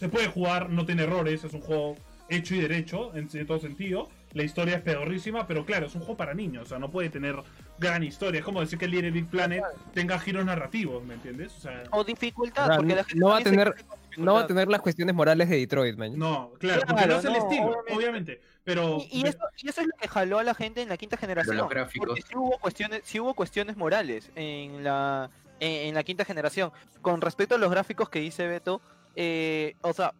se 0.00 0.08
puede 0.08 0.28
jugar, 0.28 0.70
no 0.70 0.86
tiene 0.86 1.02
errores, 1.02 1.44
es 1.44 1.52
un 1.52 1.60
juego 1.60 1.96
hecho 2.28 2.54
y 2.54 2.60
derecho 2.60 3.14
en, 3.14 3.28
en 3.32 3.46
todo 3.46 3.58
sentido. 3.58 4.08
La 4.32 4.42
historia 4.42 4.76
es 4.76 4.82
pedorrísima, 4.82 5.46
pero 5.46 5.64
claro, 5.64 5.86
es 5.86 5.94
un 5.94 6.00
juego 6.00 6.16
para 6.16 6.34
niños, 6.34 6.64
o 6.64 6.68
sea, 6.68 6.78
no 6.78 6.90
puede 6.90 7.08
tener 7.10 7.36
gran 7.78 8.02
historia. 8.02 8.40
Es 8.40 8.44
como 8.44 8.60
decir 8.60 8.78
que 8.78 8.84
el 8.86 8.90
Little 8.92 9.10
Big 9.10 9.26
Planet 9.28 9.62
tenga 9.94 10.18
giros 10.18 10.44
narrativos, 10.44 11.04
¿me 11.04 11.14
entiendes? 11.14 11.52
O 11.56 11.60
sea, 11.60 11.82
O 11.92 12.04
dificultad, 12.04 12.64
O 12.64 12.66
sea, 12.68 12.76
porque 12.76 12.94
la 12.94 13.04
gente 13.04 13.20
no 13.20 13.28
va 13.28 13.38
a 13.38 13.42
tener- 13.42 13.74
No 14.16 14.34
va 14.34 14.40
a 14.40 14.46
tener 14.48 14.68
las 14.68 14.80
cuestiones 14.80 15.14
morales 15.14 15.48
de 15.48 15.56
Detroit, 15.58 15.96
man. 15.96 16.18
no, 16.18 16.52
claro, 16.58 16.80
porque 16.86 16.94
Claro, 17.04 17.12
no 17.14 17.18
es 17.20 17.24
el 17.24 17.32
no, 17.32 17.38
estilo, 17.38 17.66
obviamente. 17.66 17.94
obviamente. 17.94 18.40
Pero 18.64 18.98
Y, 19.10 19.20
y 19.22 19.26
eso, 19.26 19.38
y 19.56 19.68
eso 19.68 19.80
es 19.80 19.86
lo 19.86 19.92
que 20.00 20.08
jaló 20.08 20.38
a 20.38 20.42
la 20.44 20.54
gente 20.54 20.82
en 20.82 20.88
la 20.88 20.96
quinta 20.96 21.16
generación. 21.16 21.56
los 21.56 21.68
gráficos. 21.68 22.06
Porque 22.08 22.22
sí 22.22 22.34
hubo 22.36 22.58
cuestiones, 22.58 23.00
sí 23.04 23.20
hubo 23.20 23.32
cuestiones 23.34 23.76
morales 23.76 24.30
en 24.34 24.82
la, 24.84 25.30
en, 25.60 25.88
en 25.88 25.94
la 25.94 26.02
quinta 26.02 26.24
generación. 26.24 26.70
Con 27.00 27.20
respecto 27.20 27.54
a 27.54 27.58
los 27.58 27.70
gráficos 27.70 28.08
que 28.10 28.18
dice 28.20 28.46
Beto, 28.46 28.80
eh, 29.16 29.74
o 29.82 29.92
sea, 29.92 30.12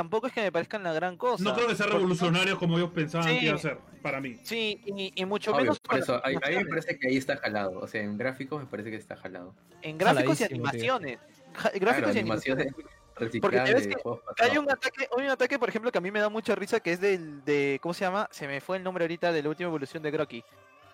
tampoco 0.00 0.26
es 0.26 0.32
que 0.32 0.42
me 0.42 0.52
parezcan 0.52 0.82
la 0.82 0.92
gran 0.92 1.16
cosa. 1.16 1.42
no 1.42 1.54
creo 1.54 1.66
que 1.68 1.74
sea 1.74 1.86
porque- 1.86 1.98
revolucionario 1.98 2.58
como 2.58 2.76
ellos 2.76 2.90
pensaban 2.90 3.28
Sí. 3.28 3.38
que 3.40 3.46
iba 3.46 3.54
a 3.54 3.58
ser, 3.58 3.78
para 4.02 4.20
mí. 4.20 4.38
Sí, 4.42 4.80
y, 4.84 5.12
y 5.20 5.24
mucho 5.24 5.50
Obvio, 5.52 5.62
menos 5.62 5.80
por 5.80 5.98
eso, 5.98 6.20
a, 6.22 6.28
mí 6.28 6.34
me 6.56 6.64
parece 6.66 6.98
que 6.98 7.08
ahí 7.08 7.16
está 7.16 7.36
jalado. 7.38 7.78
O 7.80 7.86
sea, 7.86 8.02
en 8.02 8.18
gráficos 8.18 8.60
me 8.60 8.66
parece 8.66 8.90
que 8.90 8.96
está 8.96 9.16
jalado. 9.16 9.54
en 9.82 9.96
gráficos 9.98 10.40
y 10.40 10.44
Jaladísimo, 10.44 10.68
animaciones. 10.68 11.18
Ja- 11.54 11.70
Claro, 11.70 11.80
Gráficos 11.80 12.14
y 12.14 12.18
animaciones 12.18 12.66
animaciones. 12.66 12.96
recicladas 13.16 13.64
te 13.68 13.74
ves 13.74 13.86
que 13.86 14.42
Hay 14.44 14.58
un 14.58 14.70
ataque, 14.70 15.08
hay 15.16 15.24
un 15.24 15.30
ataque, 15.30 15.58
por 15.58 15.68
ejemplo, 15.70 15.90
que 15.90 15.98
a 15.98 16.00
mí 16.02 16.10
me 16.10 16.20
da 16.20 16.28
mucha 16.28 16.54
risa, 16.54 16.80
que 16.80 16.92
es 16.92 17.00
del 17.00 17.42
de 17.46 17.78
¿cómo 17.82 17.94
se 17.94 18.04
llama? 18.04 18.28
Se 18.30 18.46
me 18.46 18.60
fue 18.60 18.76
el 18.76 18.82
nombre 18.82 19.04
ahorita 19.04 19.32
de 19.32 19.42
la 19.42 19.48
última 19.48 19.68
evolución 19.68 20.02
de 20.02 20.10
Groki. 20.10 20.44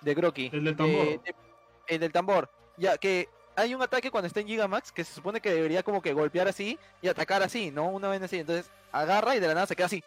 De 0.00 0.14
Groki. 0.14 0.48
El 0.52 0.64
del 0.64 0.76
tambor. 0.76 1.04
De- 1.06 1.18
de- 1.18 1.34
el 1.88 2.00
del 2.00 2.12
tambor. 2.12 2.48
Ya 2.76 2.96
que 2.98 3.28
hay 3.56 3.74
un 3.74 3.82
ataque 3.82 4.10
cuando 4.10 4.26
está 4.26 4.40
en 4.40 4.46
Gigamax 4.46 4.92
que 4.92 5.04
se 5.04 5.14
supone 5.14 5.40
que 5.40 5.50
debería 5.50 5.82
como 5.82 6.02
que 6.02 6.12
golpear 6.12 6.48
así 6.48 6.78
y 7.00 7.08
atacar 7.08 7.42
así, 7.42 7.70
¿no? 7.70 7.88
Una 7.88 8.08
vez 8.08 8.22
así. 8.22 8.38
Entonces 8.38 8.70
agarra 8.90 9.36
y 9.36 9.40
de 9.40 9.48
la 9.48 9.54
nada 9.54 9.66
se 9.66 9.76
queda 9.76 9.86
así. 9.86 10.02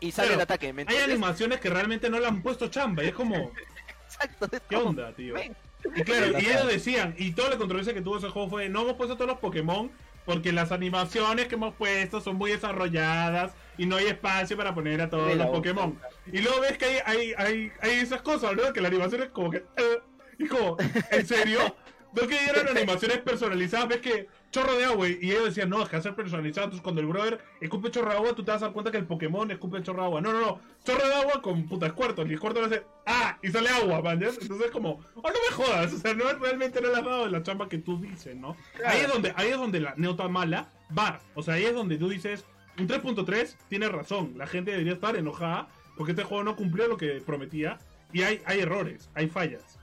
Y 0.00 0.12
sale 0.12 0.34
el 0.34 0.40
ataque. 0.40 0.72
¿me 0.72 0.84
Hay 0.88 0.96
animaciones 0.98 1.60
que 1.60 1.70
realmente 1.70 2.10
no 2.10 2.18
le 2.18 2.26
han 2.26 2.42
puesto 2.42 2.68
chamba 2.68 3.04
y 3.04 3.08
es 3.08 3.14
como, 3.14 3.34
Exacto. 4.04 4.48
es 4.52 4.62
¿qué 4.68 4.76
como, 4.76 4.90
onda, 4.90 5.12
tío? 5.12 5.34
ven, 5.34 5.56
Y 5.94 6.02
claro, 6.02 6.26
y 6.38 6.46
ellos 6.46 6.66
decían, 6.66 7.14
y 7.18 7.32
toda 7.32 7.50
la 7.50 7.56
controversia 7.56 7.94
que 7.94 8.02
tuvo 8.02 8.18
ese 8.18 8.28
juego 8.28 8.48
fue, 8.50 8.68
no 8.68 8.82
hemos 8.82 8.94
puesto 8.94 9.16
todos 9.16 9.28
los 9.28 9.38
Pokémon 9.38 9.90
porque 10.24 10.52
las 10.52 10.72
animaciones 10.72 11.48
que 11.48 11.54
hemos 11.54 11.74
puesto 11.74 12.20
son 12.20 12.36
muy 12.36 12.50
desarrolladas 12.50 13.52
y 13.76 13.86
no 13.86 13.96
hay 13.96 14.06
espacio 14.06 14.56
para 14.56 14.74
poner 14.74 15.00
a 15.02 15.10
todos 15.10 15.34
los. 15.34 15.46
Pokémon. 15.48 15.98
Y 16.32 16.38
luego 16.38 16.60
ves 16.60 16.78
que 16.78 16.86
hay, 16.86 17.00
hay, 17.04 17.34
hay, 17.36 17.72
hay 17.80 17.90
esas 18.00 18.22
cosas, 18.22 18.54
¿no? 18.56 18.72
Que 18.72 18.80
la 18.80 18.88
animación 18.88 19.22
es 19.22 19.28
como 19.28 19.50
que... 19.50 19.58
eh, 19.58 20.00
y 20.38 20.48
como, 20.48 20.76
¿en 21.10 21.26
serio? 21.26 21.76
¿No 22.14 22.28
que 22.28 22.44
eran 22.44 22.68
animaciones 22.68 23.18
personalizadas? 23.18 23.88
¿Ves 23.88 24.00
que 24.00 24.28
chorro 24.52 24.76
de 24.76 24.84
agua? 24.84 25.08
Y 25.08 25.30
ellos 25.30 25.46
decían, 25.46 25.68
no, 25.68 25.82
es 25.82 25.88
que 25.88 25.96
hacer 25.96 26.14
personalizado. 26.14 26.66
Entonces 26.66 26.82
cuando 26.82 27.00
el 27.00 27.08
brother 27.08 27.40
escupe 27.60 27.90
chorro 27.90 28.10
de 28.10 28.16
agua, 28.16 28.34
tú 28.34 28.44
te 28.44 28.52
vas 28.52 28.62
a 28.62 28.66
dar 28.66 28.72
cuenta 28.72 28.92
que 28.92 28.98
el 28.98 29.06
Pokémon 29.06 29.50
escupe 29.50 29.82
chorro 29.82 30.00
de 30.00 30.06
agua. 30.06 30.20
No, 30.20 30.32
no, 30.32 30.40
no. 30.40 30.60
Chorro 30.84 31.06
de 31.06 31.14
agua 31.14 31.42
con 31.42 31.66
puta 31.66 31.88
Squirtle. 31.88 32.32
Y 32.32 32.36
Squirtle 32.36 32.66
hace, 32.66 32.82
¡ah! 33.06 33.36
Y 33.42 33.48
sale 33.50 33.68
agua, 33.68 34.00
man. 34.00 34.20
¿ya? 34.20 34.28
Entonces 34.28 34.70
como, 34.70 35.00
oh, 35.16 35.22
no 35.22 35.28
me 35.28 35.54
jodas. 35.54 35.92
O 35.92 35.98
sea, 35.98 36.14
no 36.14 36.32
realmente 36.34 36.80
no 36.80 36.88
le 36.88 36.96
has 36.96 37.04
dado 37.04 37.28
la 37.28 37.42
chamba 37.42 37.68
que 37.68 37.78
tú 37.78 38.00
dices, 38.00 38.36
¿no? 38.36 38.56
Ahí 38.86 39.00
es 39.00 39.08
donde, 39.08 39.32
ahí 39.36 39.48
es 39.48 39.56
donde 39.56 39.80
la 39.80 39.94
nota 39.96 40.28
mala 40.28 40.68
va. 40.96 41.20
O 41.34 41.42
sea, 41.42 41.54
ahí 41.54 41.64
es 41.64 41.74
donde 41.74 41.98
tú 41.98 42.08
dices, 42.08 42.44
un 42.78 42.86
3.3 42.86 43.56
tiene 43.68 43.88
razón. 43.88 44.34
La 44.36 44.46
gente 44.46 44.70
debería 44.70 44.92
estar 44.92 45.16
enojada 45.16 45.68
porque 45.96 46.12
este 46.12 46.24
juego 46.24 46.44
no 46.44 46.54
cumplió 46.54 46.86
lo 46.86 46.96
que 46.96 47.20
prometía. 47.26 47.78
Y 48.12 48.22
hay, 48.22 48.40
hay 48.46 48.60
errores, 48.60 49.10
hay 49.14 49.26
fallas. 49.26 49.80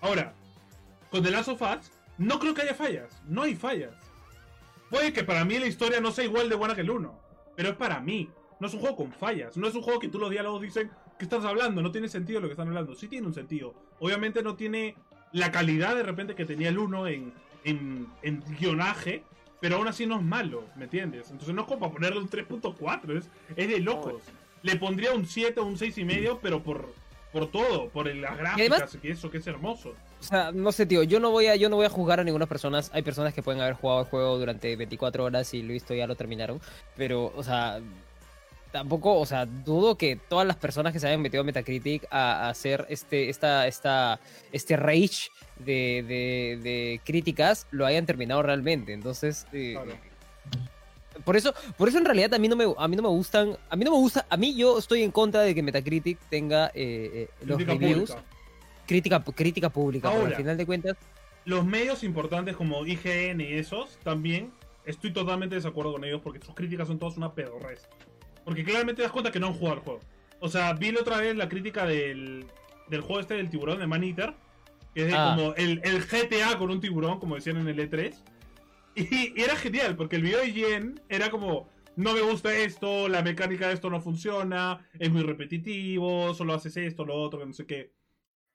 Ahora, 0.00 0.34
con 1.16 1.24
The 1.24 1.30
Last 1.30 1.48
of 1.48 1.62
Us, 1.62 1.90
no 2.18 2.38
creo 2.38 2.54
que 2.54 2.62
haya 2.62 2.74
fallas. 2.74 3.22
No 3.26 3.42
hay 3.42 3.54
fallas. 3.54 3.94
Puede 4.90 5.12
que 5.12 5.24
para 5.24 5.44
mí 5.44 5.58
la 5.58 5.66
historia 5.66 6.00
no 6.00 6.12
sea 6.12 6.24
igual 6.24 6.48
de 6.48 6.54
buena 6.56 6.74
que 6.74 6.82
el 6.82 6.90
1. 6.90 7.18
Pero 7.56 7.70
es 7.70 7.76
para 7.76 8.00
mí. 8.00 8.30
No 8.60 8.66
es 8.68 8.74
un 8.74 8.80
juego 8.80 8.96
con 8.96 9.12
fallas. 9.12 9.56
No 9.56 9.66
es 9.66 9.74
un 9.74 9.82
juego 9.82 9.98
que 10.00 10.08
tú 10.08 10.18
los 10.18 10.30
diálogos 10.30 10.62
dicen, 10.62 10.90
¿qué 11.18 11.24
estás 11.24 11.44
hablando? 11.44 11.82
No 11.82 11.90
tiene 11.92 12.08
sentido 12.08 12.40
lo 12.40 12.48
que 12.48 12.52
están 12.52 12.68
hablando. 12.68 12.94
Sí 12.94 13.08
tiene 13.08 13.26
un 13.26 13.34
sentido. 13.34 13.74
Obviamente 13.98 14.42
no 14.42 14.54
tiene 14.56 14.94
la 15.32 15.50
calidad 15.50 15.94
de 15.96 16.02
repente 16.02 16.34
que 16.34 16.44
tenía 16.46 16.68
el 16.68 16.78
1 16.78 17.06
en, 17.08 17.32
en, 17.64 18.06
en 18.22 18.42
guionaje. 18.58 19.24
pero 19.60 19.76
aún 19.76 19.88
así 19.88 20.06
no 20.06 20.16
es 20.16 20.22
malo, 20.22 20.64
¿me 20.76 20.84
entiendes? 20.84 21.30
Entonces 21.30 21.54
no 21.54 21.62
es 21.62 21.66
como 21.68 21.80
para 21.80 21.92
ponerle 21.92 22.20
un 22.20 22.28
3.4, 22.30 23.18
es, 23.18 23.28
es 23.56 23.68
de 23.68 23.80
locos. 23.80 24.22
Le 24.62 24.76
pondría 24.76 25.12
un 25.12 25.26
7 25.26 25.60
o 25.60 25.64
un 25.64 25.76
6 25.78 25.98
y 25.98 26.04
medio, 26.04 26.38
pero 26.40 26.62
por, 26.62 26.88
por 27.32 27.50
todo, 27.50 27.88
por 27.88 28.06
las 28.14 28.36
gráficas, 28.38 28.70
además- 28.80 28.98
que 29.02 29.10
eso, 29.10 29.30
que 29.30 29.38
es 29.38 29.46
hermoso. 29.46 29.94
O 30.20 30.22
sea, 30.22 30.50
no 30.52 30.72
sé, 30.72 30.86
tío, 30.86 31.02
yo 31.02 31.20
no 31.20 31.30
voy 31.30 31.46
a, 31.46 31.56
yo 31.56 31.68
no 31.68 31.76
voy 31.76 31.86
a 31.86 31.90
juzgar 31.90 32.20
a 32.20 32.24
ninguna 32.24 32.46
persona. 32.46 32.80
Hay 32.92 33.02
personas 33.02 33.34
que 33.34 33.42
pueden 33.42 33.60
haber 33.60 33.74
jugado 33.74 34.00
el 34.00 34.06
juego 34.06 34.38
durante 34.38 34.74
24 34.74 35.24
horas 35.24 35.52
y 35.54 35.62
lo 35.62 35.72
visto 35.72 35.94
ya 35.94 36.06
lo 36.06 36.16
terminaron. 36.16 36.60
Pero, 36.96 37.32
o 37.36 37.42
sea, 37.42 37.80
tampoco, 38.72 39.18
o 39.18 39.26
sea, 39.26 39.46
dudo 39.46 39.96
que 39.96 40.16
todas 40.16 40.46
las 40.46 40.56
personas 40.56 40.92
que 40.92 41.00
se 41.00 41.06
hayan 41.06 41.20
metido 41.22 41.42
a 41.42 41.44
Metacritic 41.44 42.06
a, 42.10 42.46
a 42.46 42.48
hacer 42.50 42.86
este, 42.88 43.28
esta, 43.28 43.66
esta, 43.66 44.18
este 44.52 44.76
rage 44.76 45.28
de, 45.58 46.04
de, 46.06 46.58
de 46.62 47.00
críticas 47.04 47.66
lo 47.70 47.86
hayan 47.86 48.06
terminado 48.06 48.42
realmente. 48.42 48.92
Entonces, 48.92 49.46
eh, 49.52 49.74
Claro. 49.74 49.92
por 51.24 51.36
eso, 51.36 51.54
por 51.76 51.88
eso 51.88 51.98
en 51.98 52.04
realidad 52.04 52.34
a 52.34 52.38
mí 52.38 52.48
no 52.48 52.56
me, 52.56 52.64
a 52.76 52.88
mí 52.88 52.96
no 52.96 53.02
me 53.02 53.08
gustan, 53.08 53.56
a 53.70 53.76
mí 53.76 53.84
no 53.84 53.92
me 53.92 53.98
gusta, 53.98 54.26
a 54.28 54.36
mí 54.36 54.54
yo 54.54 54.78
estoy 54.78 55.02
en 55.02 55.10
contra 55.10 55.42
de 55.42 55.54
que 55.54 55.62
Metacritic 55.62 56.18
tenga 56.28 56.66
eh, 56.74 57.10
eh, 57.14 57.28
los 57.44 57.56
Crítica 57.58 57.78
reviews 57.78 58.10
pública. 58.10 58.35
Crítica, 58.86 59.22
crítica 59.22 59.70
pública, 59.70 60.08
Ahora. 60.08 60.28
al 60.28 60.34
final 60.36 60.56
de 60.56 60.66
cuentas, 60.66 60.96
Los 61.44 61.64
medios 61.64 62.02
importantes 62.04 62.56
como 62.56 62.84
IGN 62.86 63.40
y 63.40 63.52
esos, 63.54 63.98
también 64.02 64.52
estoy 64.84 65.12
totalmente 65.12 65.54
de 65.54 65.60
desacuerdo 65.60 65.92
con 65.92 66.04
ellos 66.04 66.20
porque 66.22 66.40
sus 66.44 66.54
críticas 66.54 66.88
son 66.88 66.98
todas 66.98 67.16
una 67.16 67.34
pedorrez. 67.34 67.88
Porque 68.44 68.64
claramente 68.64 68.96
te 68.96 69.02
das 69.02 69.12
cuenta 69.12 69.30
que 69.32 69.40
no 69.40 69.48
han 69.48 69.54
jugado 69.54 69.76
el 69.78 69.82
juego. 69.82 70.00
O 70.40 70.48
sea, 70.48 70.72
vi 70.74 70.92
la 70.92 71.00
otra 71.00 71.18
vez 71.18 71.36
la 71.36 71.48
crítica 71.48 71.84
del, 71.86 72.46
del 72.88 73.00
juego 73.00 73.20
este 73.20 73.34
del 73.34 73.48
tiburón 73.50 73.78
de 73.80 73.86
Man 73.86 74.04
Eater, 74.04 74.34
que 74.94 75.02
es 75.02 75.06
de 75.08 75.14
Ah. 75.16 75.34
como 75.36 75.54
el, 75.54 75.80
el 75.84 76.02
GTA 76.04 76.56
con 76.58 76.70
un 76.70 76.80
tiburón, 76.80 77.18
como 77.18 77.34
decían 77.34 77.56
en 77.56 77.68
el 77.68 77.78
E3. 77.78 78.14
Y, 78.94 79.38
y 79.38 79.42
era 79.42 79.56
genial, 79.56 79.94
porque 79.96 80.16
el 80.16 80.22
video 80.22 80.40
de 80.40 80.52
Jen 80.52 81.00
era 81.08 81.30
como, 81.30 81.68
no 81.96 82.14
me 82.14 82.22
gusta 82.22 82.54
esto, 82.56 83.08
la 83.08 83.22
mecánica 83.22 83.68
de 83.68 83.74
esto 83.74 83.90
no 83.90 84.00
funciona, 84.00 84.86
es 84.98 85.10
muy 85.10 85.22
repetitivo, 85.22 86.32
solo 86.34 86.54
haces 86.54 86.76
esto, 86.78 87.04
lo 87.04 87.14
otro, 87.14 87.40
que 87.40 87.46
no 87.46 87.52
sé 87.52 87.66
qué. 87.66 87.90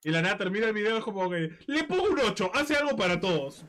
Y 0.04 0.10
la 0.10 0.22
nada 0.22 0.38
termina 0.38 0.68
el 0.68 0.74
video, 0.74 0.97
es 0.97 1.04
como 1.04 1.30
que, 1.30 1.52
le 1.68 1.84
pongo 1.84 2.04
un 2.04 2.20
8, 2.20 2.52
hace 2.56 2.76
algo 2.76 2.95
para 2.97 3.20
todos. 3.20 3.66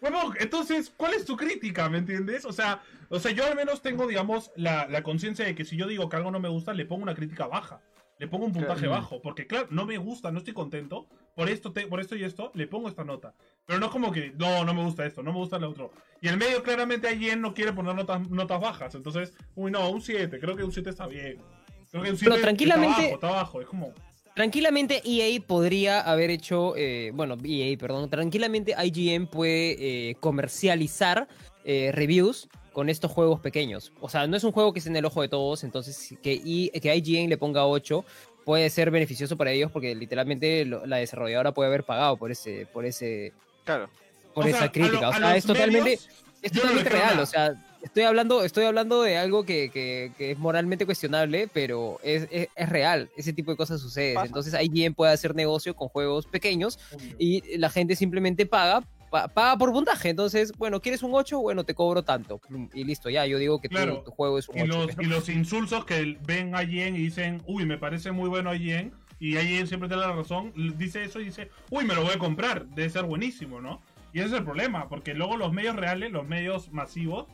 Bueno, 0.00 0.32
entonces, 0.38 0.92
¿cuál 0.96 1.14
es 1.14 1.24
tu 1.24 1.36
crítica? 1.36 1.88
¿Me 1.88 1.98
entiendes? 1.98 2.44
O 2.44 2.52
sea, 2.52 2.82
o 3.08 3.18
sea 3.18 3.32
yo 3.32 3.44
al 3.46 3.56
menos 3.56 3.82
tengo, 3.82 4.06
digamos, 4.06 4.52
la, 4.56 4.86
la 4.88 5.02
conciencia 5.02 5.44
de 5.44 5.54
que 5.54 5.64
si 5.64 5.76
yo 5.76 5.86
digo 5.86 6.08
que 6.08 6.16
algo 6.16 6.30
no 6.30 6.40
me 6.40 6.48
gusta, 6.48 6.72
le 6.74 6.84
pongo 6.86 7.02
una 7.02 7.14
crítica 7.14 7.46
baja. 7.46 7.80
Le 8.18 8.28
pongo 8.28 8.46
un 8.46 8.52
puntaje 8.54 8.80
Claro. 8.86 8.92
bajo. 8.94 9.20
Porque, 9.20 9.46
claro, 9.46 9.66
no 9.70 9.84
me 9.84 9.98
gusta, 9.98 10.30
no 10.30 10.38
estoy 10.38 10.54
contento. 10.54 11.06
Por 11.34 11.50
esto, 11.50 11.72
te- 11.72 11.86
por 11.86 12.00
esto 12.00 12.16
y 12.16 12.24
esto, 12.24 12.50
le 12.54 12.66
pongo 12.66 12.88
esta 12.88 13.04
nota. 13.04 13.34
Pero 13.66 13.78
no 13.78 13.86
es 13.86 13.92
como 13.92 14.10
que, 14.10 14.32
no, 14.38 14.64
no 14.64 14.72
me 14.72 14.82
gusta 14.84 15.04
esto, 15.04 15.22
no 15.22 15.32
me 15.32 15.38
gusta 15.38 15.58
lo 15.58 15.68
otro. 15.70 15.90
Y 16.22 16.28
el 16.28 16.38
medio, 16.38 16.62
claramente, 16.62 17.08
alguien 17.08 17.42
no 17.42 17.52
quiere 17.52 17.74
poner 17.74 17.94
notas, 17.94 18.26
notas 18.30 18.58
bajas. 18.60 18.94
Entonces, 18.94 19.34
uy, 19.54 19.70
no, 19.70 19.90
un 19.90 20.00
7. 20.00 20.38
Creo 20.40 20.56
que 20.56 20.64
un 20.64 20.72
7 20.72 20.88
está 20.88 21.06
bien. 21.06 21.42
Creo 21.90 22.02
que 22.04 22.10
un 22.10 22.16
7 22.16 22.40
tranquilamente- 22.40 22.90
está 22.90 23.02
bajo, 23.02 23.14
está 23.14 23.30
bajo. 23.30 23.60
Es 23.60 23.66
como, 23.66 23.92
tranquilamente 24.36 25.00
EA 25.06 25.40
podría 25.40 26.00
haber 26.02 26.30
hecho, 26.30 26.74
eh, 26.76 27.10
bueno, 27.14 27.38
EA, 27.42 27.76
perdón, 27.78 28.10
tranquilamente 28.10 28.74
IGN 28.84 29.26
puede 29.28 30.10
eh, 30.10 30.14
comercializar 30.20 31.26
eh, 31.64 31.90
reviews 31.92 32.46
con 32.74 32.90
estos 32.90 33.10
juegos 33.10 33.40
pequeños. 33.40 33.92
O 33.98 34.10
sea, 34.10 34.26
no 34.26 34.36
es 34.36 34.44
un 34.44 34.52
juego 34.52 34.74
que 34.74 34.80
esté 34.80 34.90
en 34.90 34.96
el 34.96 35.06
ojo 35.06 35.22
de 35.22 35.28
todos, 35.28 35.64
entonces 35.64 36.14
que, 36.22 36.34
I- 36.34 36.70
que 36.82 36.94
IGN 36.94 37.30
le 37.30 37.38
ponga 37.38 37.66
8 37.66 38.04
puede 38.44 38.68
ser 38.68 38.90
beneficioso 38.90 39.38
para 39.38 39.52
ellos 39.52 39.72
porque 39.72 39.94
literalmente 39.94 40.66
lo- 40.66 40.84
la 40.86 40.98
desarrolladora 40.98 41.52
puede 41.52 41.68
haber 41.68 41.84
pagado 41.84 42.18
por 42.18 42.30
ese, 42.30 42.66
por 42.66 42.84
ese, 42.84 43.32
Claro. 43.64 43.88
por 44.34 44.44
o 44.44 44.48
esa 44.48 44.70
crítica. 44.70 45.00
lo- 45.00 45.08
o 45.08 45.12
sea, 45.14 45.34
es 45.36 45.46
totalmente, 45.46 45.82
medios, 45.82 46.08
es 46.42 46.52
no 46.52 46.60
totalmente 46.60 46.90
real. 46.90 47.06
nada. 47.12 47.22
O 47.22 47.26
sea, 47.26 47.65
estoy 47.82 48.02
hablando, 48.04 48.42
estoy 48.44 48.64
hablando 48.64 49.02
de 49.02 49.16
algo 49.16 49.44
que, 49.44 49.70
que- 49.70 50.12
que 50.16 50.30
es 50.32 50.38
moralmente 50.38 50.86
cuestionable, 50.86 51.48
pero 51.52 51.98
es, 52.02 52.26
es- 52.30 52.48
es 52.54 52.68
real. 52.68 53.10
Ese 53.16 53.32
tipo 53.32 53.50
de 53.50 53.56
cosas 53.56 53.80
suceden. 53.80 54.14
Pasa. 54.14 54.26
Entonces, 54.26 54.54
IGN 54.60 54.94
puede 54.94 55.12
hacer 55.12 55.34
negocio 55.34 55.74
con 55.74 55.88
juegos 55.88 56.26
pequeños 56.26 56.78
y 57.18 57.56
la 57.58 57.70
gente 57.70 57.96
simplemente 57.96 58.46
paga. 58.46 58.82
pa- 59.10 59.28
Paga 59.28 59.56
por 59.56 59.72
puntaje, 59.72 60.08
entonces, 60.10 60.52
bueno, 60.58 60.80
¿quieres 60.80 61.02
un 61.02 61.14
8? 61.14 61.38
Bueno, 61.40 61.62
te 61.64 61.74
cobro 61.74 62.02
tanto. 62.02 62.40
Y 62.74 62.82
listo, 62.84 63.08
ya, 63.08 63.24
yo 63.24 63.38
digo 63.38 63.60
que 63.60 63.68
Claro. 63.68 64.02
tu, 64.04 64.10
juego 64.10 64.36
es 64.38 64.48
un 64.48 64.58
Y 64.58 64.62
8. 64.62 64.66
los, 64.72 64.90
y 65.00 65.04
los 65.04 65.28
insulsos 65.28 65.84
que 65.84 66.18
ven 66.26 66.54
a 66.56 66.64
Yen 66.64 66.96
y 66.96 66.98
dicen, 66.98 67.40
uy, 67.46 67.64
me 67.66 67.78
parece 67.78 68.10
muy 68.10 68.28
bueno 68.28 68.50
a 68.50 68.56
Yen, 68.56 68.92
y 69.20 69.34
Yen 69.34 69.66
siempre 69.68 69.88
tiene 69.88 70.02
la 70.02 70.12
razón, 70.12 70.52
dice 70.76 71.04
eso 71.04 71.20
y 71.20 71.26
dice, 71.26 71.50
uy, 71.70 71.84
me 71.84 71.94
lo 71.94 72.02
voy 72.02 72.14
a 72.14 72.18
comprar, 72.18 72.66
debe 72.66 72.90
ser 72.90 73.04
buenísimo, 73.04 73.60
¿no? 73.60 73.80
Y 74.12 74.18
ese 74.18 74.28
es 74.28 74.34
el 74.34 74.44
problema, 74.44 74.88
porque 74.88 75.14
luego 75.14 75.36
los 75.36 75.52
medios 75.52 75.76
reales, 75.76 76.10
los 76.10 76.26
medios 76.26 76.72
masivos, 76.72 77.26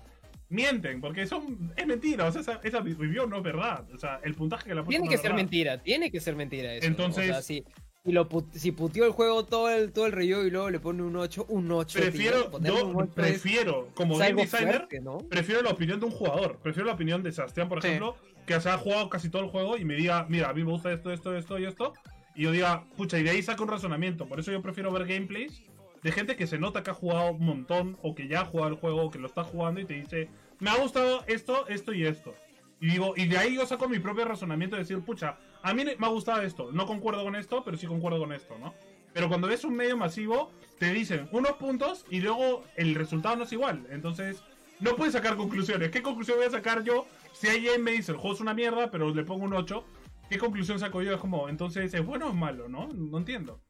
mienten, 0.52 1.00
porque 1.00 1.26
son, 1.26 1.72
es 1.76 1.86
mentira, 1.86 2.26
o 2.26 2.32
sea, 2.32 2.42
esa, 2.42 2.60
esa 2.62 2.80
review 2.80 3.26
no 3.26 3.38
es 3.38 3.42
verdad, 3.42 3.84
o 3.92 3.98
sea, 3.98 4.20
el 4.22 4.34
puntaje 4.34 4.68
que 4.68 4.74
la 4.74 4.84
Tiene 4.84 5.08
que 5.08 5.18
ser 5.18 5.34
mentira, 5.34 5.82
tiene 5.82 6.10
que 6.10 6.20
ser 6.20 6.36
mentira 6.36 6.74
eso. 6.74 6.84
¿no? 6.86 6.90
Entonces- 6.90 7.30
o 7.30 7.32
sea, 7.32 7.42
si, 7.42 7.64
si 8.04 8.12
lo 8.12 8.28
put- 8.28 8.52
si 8.52 8.72
puteó 8.72 9.04
el 9.06 9.12
juego 9.12 9.44
todo 9.44 9.70
el, 9.70 9.92
todo 9.92 10.06
el 10.06 10.12
review 10.12 10.42
y 10.44 10.50
luego 10.50 10.70
le 10.70 10.80
pone 10.80 11.02
un 11.02 11.16
8, 11.16 11.46
un 11.48 11.70
8. 11.70 11.98
tío, 11.98 12.02
Prefiero, 12.10 12.60
yo 12.60 12.86
un 12.86 12.96
8 12.96 13.04
es- 13.08 13.14
prefiero, 13.14 13.88
como 13.94 14.18
game 14.18 14.42
designer, 14.42 14.76
fuerte, 14.76 15.00
¿no? 15.00 15.18
prefiero 15.18 15.62
la 15.62 15.70
opinión 15.70 15.98
de 16.00 16.06
un 16.06 16.12
jugador. 16.12 16.58
Prefiero 16.62 16.86
la 16.86 16.94
opinión 16.94 17.22
de 17.22 17.32
Sebastián, 17.32 17.68
por 17.68 17.80
Sí. 17.80 17.88
ejemplo, 17.88 18.16
que 18.46 18.60
se 18.60 18.68
ha 18.68 18.76
jugado 18.78 19.08
casi 19.08 19.30
todo 19.30 19.42
el 19.42 19.48
juego 19.50 19.76
y 19.78 19.84
me 19.84 19.94
diga, 19.94 20.26
mira, 20.28 20.50
a 20.50 20.52
mí 20.52 20.64
me 20.64 20.70
gusta 20.72 20.92
esto, 20.92 21.12
esto, 21.12 21.36
esto 21.36 21.58
y 21.58 21.64
esto. 21.64 21.92
Y 22.34 22.42
yo 22.42 22.50
diga, 22.50 22.84
pucha, 22.96 23.18
y 23.18 23.22
de 23.22 23.30
ahí 23.30 23.42
saco 23.42 23.62
un 23.62 23.68
razonamiento. 23.68 24.26
Por 24.26 24.40
eso 24.40 24.50
yo 24.50 24.60
prefiero 24.62 24.90
ver 24.90 25.06
gameplays 25.06 25.62
de 26.02 26.10
gente 26.10 26.34
que 26.34 26.48
se 26.48 26.58
nota 26.58 26.82
que 26.82 26.90
ha 26.90 26.94
jugado 26.94 27.30
un 27.30 27.44
montón 27.44 27.96
o 28.02 28.16
que 28.16 28.26
ya 28.26 28.40
ha 28.40 28.44
jugado 28.44 28.70
el 28.70 28.74
juego 28.76 29.02
o 29.02 29.10
que 29.12 29.20
lo 29.20 29.28
está 29.28 29.44
jugando 29.44 29.80
y 29.80 29.84
te 29.84 29.94
dice, 29.94 30.28
me 30.62 30.70
ha 30.70 30.76
gustado 30.76 31.24
esto, 31.26 31.66
esto 31.66 31.92
y 31.92 32.06
esto. 32.06 32.34
Y 32.80 32.86
digo, 32.86 33.14
y 33.16 33.26
de 33.26 33.36
ahí 33.36 33.56
yo 33.56 33.66
saco 33.66 33.88
mi 33.88 33.98
propio 33.98 34.24
razonamiento 34.24 34.76
de 34.76 34.82
decir, 34.82 35.00
pucha, 35.00 35.36
a 35.60 35.74
mí 35.74 35.84
me 35.84 36.06
ha 36.06 36.10
gustado 36.10 36.42
esto, 36.42 36.70
no 36.70 36.86
concuerdo 36.86 37.24
con 37.24 37.34
esto, 37.34 37.64
pero 37.64 37.76
sí 37.76 37.88
concuerdo 37.88 38.20
con 38.20 38.32
esto, 38.32 38.56
¿no? 38.58 38.72
Pero 39.12 39.28
cuando 39.28 39.48
ves 39.48 39.64
un 39.64 39.74
medio 39.74 39.96
masivo, 39.96 40.52
te 40.78 40.92
dicen 40.92 41.28
unos 41.32 41.52
puntos 41.54 42.06
y 42.10 42.20
luego 42.20 42.62
el 42.76 42.94
resultado 42.94 43.36
no 43.36 43.42
es 43.42 43.52
igual. 43.52 43.86
Entonces, 43.90 44.42
no 44.78 44.94
puedes 44.94 45.14
sacar 45.14 45.36
conclusiones. 45.36 45.90
¿Qué 45.90 46.00
conclusión 46.00 46.38
voy 46.38 46.46
a 46.46 46.50
sacar 46.50 46.84
yo 46.84 47.06
si 47.32 47.48
alguien 47.48 47.82
me 47.82 47.90
dice 47.90 48.12
el 48.12 48.18
juego 48.18 48.36
es 48.36 48.40
una 48.40 48.54
mierda, 48.54 48.88
pero 48.90 49.12
le 49.12 49.24
pongo 49.24 49.44
un 49.44 49.54
8? 49.54 49.84
¿Qué 50.30 50.38
conclusión 50.38 50.78
saco 50.78 51.02
yo? 51.02 51.12
Es 51.12 51.20
como, 51.20 51.48
entonces, 51.48 51.92
¿es 51.92 52.06
bueno 52.06 52.26
o 52.26 52.28
es 52.30 52.36
malo? 52.36 52.68
¿No? 52.68 52.88
No 52.94 53.18
entiendo. 53.18 53.60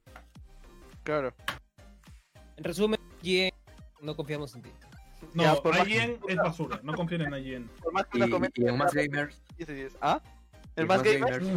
Claro. 1.03 1.35
En 2.59 2.65
resumen, 2.65 3.01
IGN, 3.23 3.51
no 4.03 4.15
confiamos 4.15 4.55
en 4.55 4.63
ti. 4.63 4.71
No, 5.35 5.43
Ya, 5.43 5.55
por 5.63 5.75
alguien 5.77 6.19
es 6.29 6.37
basura. 6.37 6.81
No 6.83 6.95
confíen 6.95 7.23
en 7.23 7.35
alguien. 7.35 7.71
Por 7.83 7.93
más 7.93 8.07
que 8.07 8.19
Y, 8.19 8.23
uno 8.23 8.31
comente- 8.37 8.61
y 8.63 8.67
en 8.69 8.77
más 8.77 8.93
gamers. 8.93 9.41
10 9.57 9.69
de 9.69 9.75
10. 9.75 9.97
¿Ah? 10.01 10.21
¿El 10.77 10.87
más 10.87 11.03
gamer? 11.03 11.43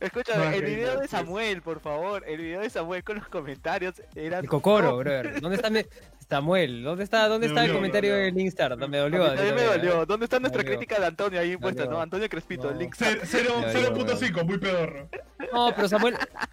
Escúchame, 0.00 0.44
Más 0.44 0.54
el 0.54 0.64
video 0.64 1.00
de. 1.00 1.08
Samuel, 1.08 1.62
por 1.62 1.80
favor. 1.80 2.22
El 2.26 2.38
video 2.38 2.60
de 2.60 2.68
Samuel 2.70 3.02
con 3.02 3.16
los 3.16 3.28
comentarios 3.28 4.02
era. 4.14 4.38
El 4.40 4.48
Cocoro, 4.48 4.96
brother. 4.98 5.40
¿Dónde 5.40 5.56
está 5.56 5.70
mi- 5.70 5.84
Samuel? 6.28 6.82
¿Dónde 6.82 7.04
está, 7.04 7.28
dónde 7.28 7.46
Me 7.46 7.52
está 7.52 7.60
el 7.62 7.68
dolió, 7.68 7.78
comentario 7.78 8.10
me 8.10 8.16
de 8.16 8.24
dolió. 8.24 8.36
Linkstar? 8.38 8.76
Me 8.88 8.98
A 8.98 9.00
dolió. 9.02 9.22
mí 9.22 9.28
también 9.36 9.54
me 9.54 9.62
dolió. 9.62 10.06
¿Dónde 10.06 10.24
está 10.24 10.38
nuestra 10.40 10.62
dolió. 10.62 10.76
crítica 10.76 11.00
de 11.00 11.06
Antonio 11.06 11.40
ahí 11.40 11.56
puesta, 11.56 11.86
no? 11.86 12.00
Antonio 12.00 12.28
Crespito, 12.28 12.70
No. 12.72 12.78
link. 12.78 12.94
Cero- 12.98 13.20
cero- 13.24 13.54
Ya, 13.62 13.72
ya, 13.72 13.90
0.5, 13.90 14.44
muy 14.44 14.58
pedorro. 14.58 15.08
No, 15.52 15.72
pero 15.74 15.88
Samuel, 15.88 16.16
Sa- 16.16 16.26
Sa- 16.26 16.48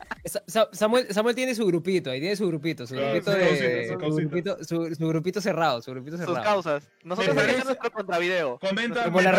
Samuel, 0.71 1.07
Samuel 1.13 1.35
tiene 1.35 1.53
su 1.53 1.65
grupito, 1.65 2.09
ahí 2.09 2.19
tiene 2.21 2.35
su 2.35 2.47
grupito, 2.47 2.87
su 2.87 2.95
grupito 2.95 3.31
su 3.31 3.37
de, 3.37 3.87
su 3.87 3.97
grupito, 3.97 4.63
su, 4.63 4.95
su 4.95 5.07
grupito 5.07 5.41
cerrado, 5.41 5.81
su 5.81 5.91
grupito 5.91 6.15
Sus 6.17 6.25
cerrado. 6.25 6.43
causas. 6.43 6.89
Nosotros 7.03 7.35
parece- 7.35 7.63
nuestro 7.65 7.91
contravideo. 7.91 8.57
Comenta, 8.59 9.03
Como 9.05 9.21
la 9.21 9.31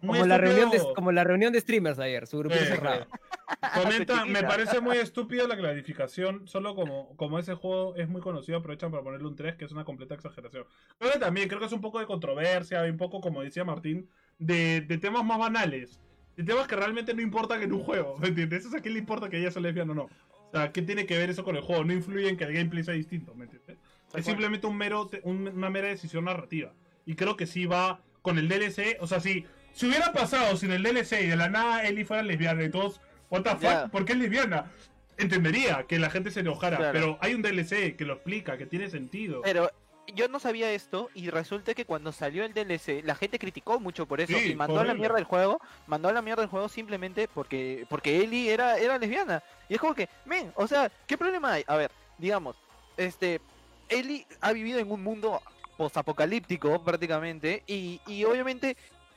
muy 0.00 0.18
Como 0.18 0.26
la 0.26 0.38
reunión 0.38 0.70
de, 0.70 0.80
como 0.94 1.12
la 1.12 1.24
reunión 1.24 1.52
de 1.52 1.60
streamers 1.60 1.98
ayer, 1.98 2.26
su 2.26 2.38
grupito 2.38 2.62
Eh, 2.62 2.66
cerrado. 2.66 3.06
Comenta, 3.82 4.24
me 4.24 4.42
parece 4.42 4.80
muy 4.80 4.96
estúpido 4.96 5.46
la 5.46 5.56
clarificación, 5.56 6.48
solo 6.48 6.74
como, 6.74 7.14
como 7.16 7.38
ese 7.38 7.54
juego 7.54 7.94
es 7.96 8.08
muy 8.08 8.22
conocido, 8.22 8.58
aprovechan 8.58 8.90
para 8.90 9.02
ponerle 9.02 9.26
un 9.28 9.36
3, 9.36 9.56
que 9.56 9.66
es 9.66 9.72
una 9.72 9.84
completa 9.84 10.14
exageración. 10.14 10.64
Que 10.98 11.18
también, 11.18 11.48
creo 11.48 11.60
que 11.60 11.66
es 11.66 11.72
un 11.72 11.80
poco 11.82 11.98
de 12.00 12.06
controversia, 12.06 12.82
un 12.82 12.96
poco, 12.96 13.20
como 13.20 13.42
decía 13.42 13.64
Martín, 13.64 14.08
de, 14.38 14.80
de 14.80 14.98
temas 14.98 15.24
más 15.24 15.38
banales, 15.38 16.00
de 16.36 16.42
temas 16.44 16.66
que 16.66 16.76
realmente 16.76 17.14
no 17.14 17.22
importan 17.22 17.62
en 17.62 17.72
un 17.72 17.80
juego, 17.82 18.16
¿me 18.18 18.28
entiendes? 18.28 18.66
O 18.66 18.70
sea, 18.70 18.78
¿a 18.78 18.82
quién 18.82 18.94
le 18.94 19.00
importa 19.00 19.28
que 19.28 19.38
ella 19.38 19.50
sea 19.50 19.62
lesbiana 19.62 19.92
o 19.92 19.94
no? 19.94 20.02
O 20.04 20.50
sea, 20.52 20.72
¿qué 20.72 20.82
tiene 20.82 21.06
que 21.06 21.16
ver 21.18 21.30
eso 21.30 21.44
con 21.44 21.56
el 21.56 21.62
juego? 21.62 21.84
No 21.84 21.92
influye 21.92 22.28
en 22.28 22.36
que 22.36 22.44
el 22.44 22.52
gameplay 22.52 22.82
sea 22.84 22.94
distinto, 22.94 23.34
¿me 23.34 23.44
entiendes? 23.44 23.76
Es 24.14 24.24
simplemente 24.24 24.66
un 24.66 24.76
mero, 24.76 25.10
un- 25.24 25.48
una 25.48 25.70
mera 25.70 25.88
decisión 25.88 26.24
narrativa. 26.26 26.72
Y 27.06 27.14
creo 27.16 27.36
que 27.36 27.46
sí 27.46 27.66
va 27.66 28.00
con 28.22 28.38
el 28.38 28.48
DLC. 28.48 28.96
O 29.00 29.06
sea, 29.08 29.18
si, 29.20 29.44
si 29.72 29.86
hubiera 29.88 30.12
pasado 30.12 30.56
sin 30.56 30.70
el 30.70 30.82
DLC 30.84 31.22
y 31.22 31.26
de 31.26 31.36
la 31.36 31.48
nada 31.48 31.84
Ellie 31.84 32.04
fuera 32.04 32.22
lesbiana 32.22 32.62
y 32.62 32.70
todos, 32.70 33.00
¿What 33.30 33.42
the 33.42 33.50
fuck? 33.50 33.62
Ya. 33.62 33.88
¿Por 33.88 34.04
qué 34.04 34.12
es 34.12 34.18
lesbiana? 34.18 34.70
Entendería 35.16 35.84
que 35.88 35.98
la 35.98 36.10
gente 36.10 36.30
se 36.30 36.40
enojara, 36.40 36.76
Claro. 36.76 36.92
pero 36.92 37.18
hay 37.20 37.34
un 37.34 37.42
DLC 37.42 37.96
que 37.96 38.04
lo 38.04 38.14
explica, 38.14 38.56
que 38.58 38.66
tiene 38.66 38.88
sentido. 38.90 39.42
Pero 39.42 39.70
yo 40.14 40.28
no 40.28 40.38
sabía 40.38 40.70
esto 40.72 41.10
y 41.14 41.30
resulta 41.30 41.74
que 41.74 41.84
cuando 41.84 42.12
salió 42.12 42.44
el 42.44 42.52
DLC 42.52 43.02
la 43.04 43.14
gente 43.14 43.38
criticó 43.38 43.80
mucho 43.80 44.06
por 44.06 44.20
eso 44.20 44.36
Sí, 44.36 44.50
y 44.50 44.54
mandó 44.54 44.80
a 44.80 44.84
la 44.84 44.94
mierda 44.94 45.18
el 45.18 45.24
juego, 45.24 45.60
mandó 45.86 46.08
a 46.08 46.12
la 46.12 46.22
mierda 46.22 46.42
el 46.42 46.48
juego 46.48 46.68
simplemente 46.68 47.28
porque 47.28 47.86
porque 47.88 48.22
Ellie 48.22 48.52
era 48.52 48.78
era 48.78 48.98
lesbiana. 48.98 49.42
Y 49.68 49.74
es 49.74 49.80
como 49.80 49.94
que, 49.94 50.08
men, 50.24 50.52
o 50.56 50.66
sea, 50.66 50.90
¿qué 51.06 51.16
problema 51.16 51.52
hay? 51.52 51.64
A 51.66 51.76
ver, 51.76 51.90
digamos, 52.18 52.56
este 52.96 53.40
Ellie 53.88 54.26
ha 54.40 54.52
vivido 54.52 54.78
en 54.78 54.90
un 54.90 55.02
mundo 55.02 55.40
postapocalíptico 55.76 56.82
prácticamente 56.84 57.62
y, 57.66 58.00
y 58.06 58.24
obviamente 58.24 58.76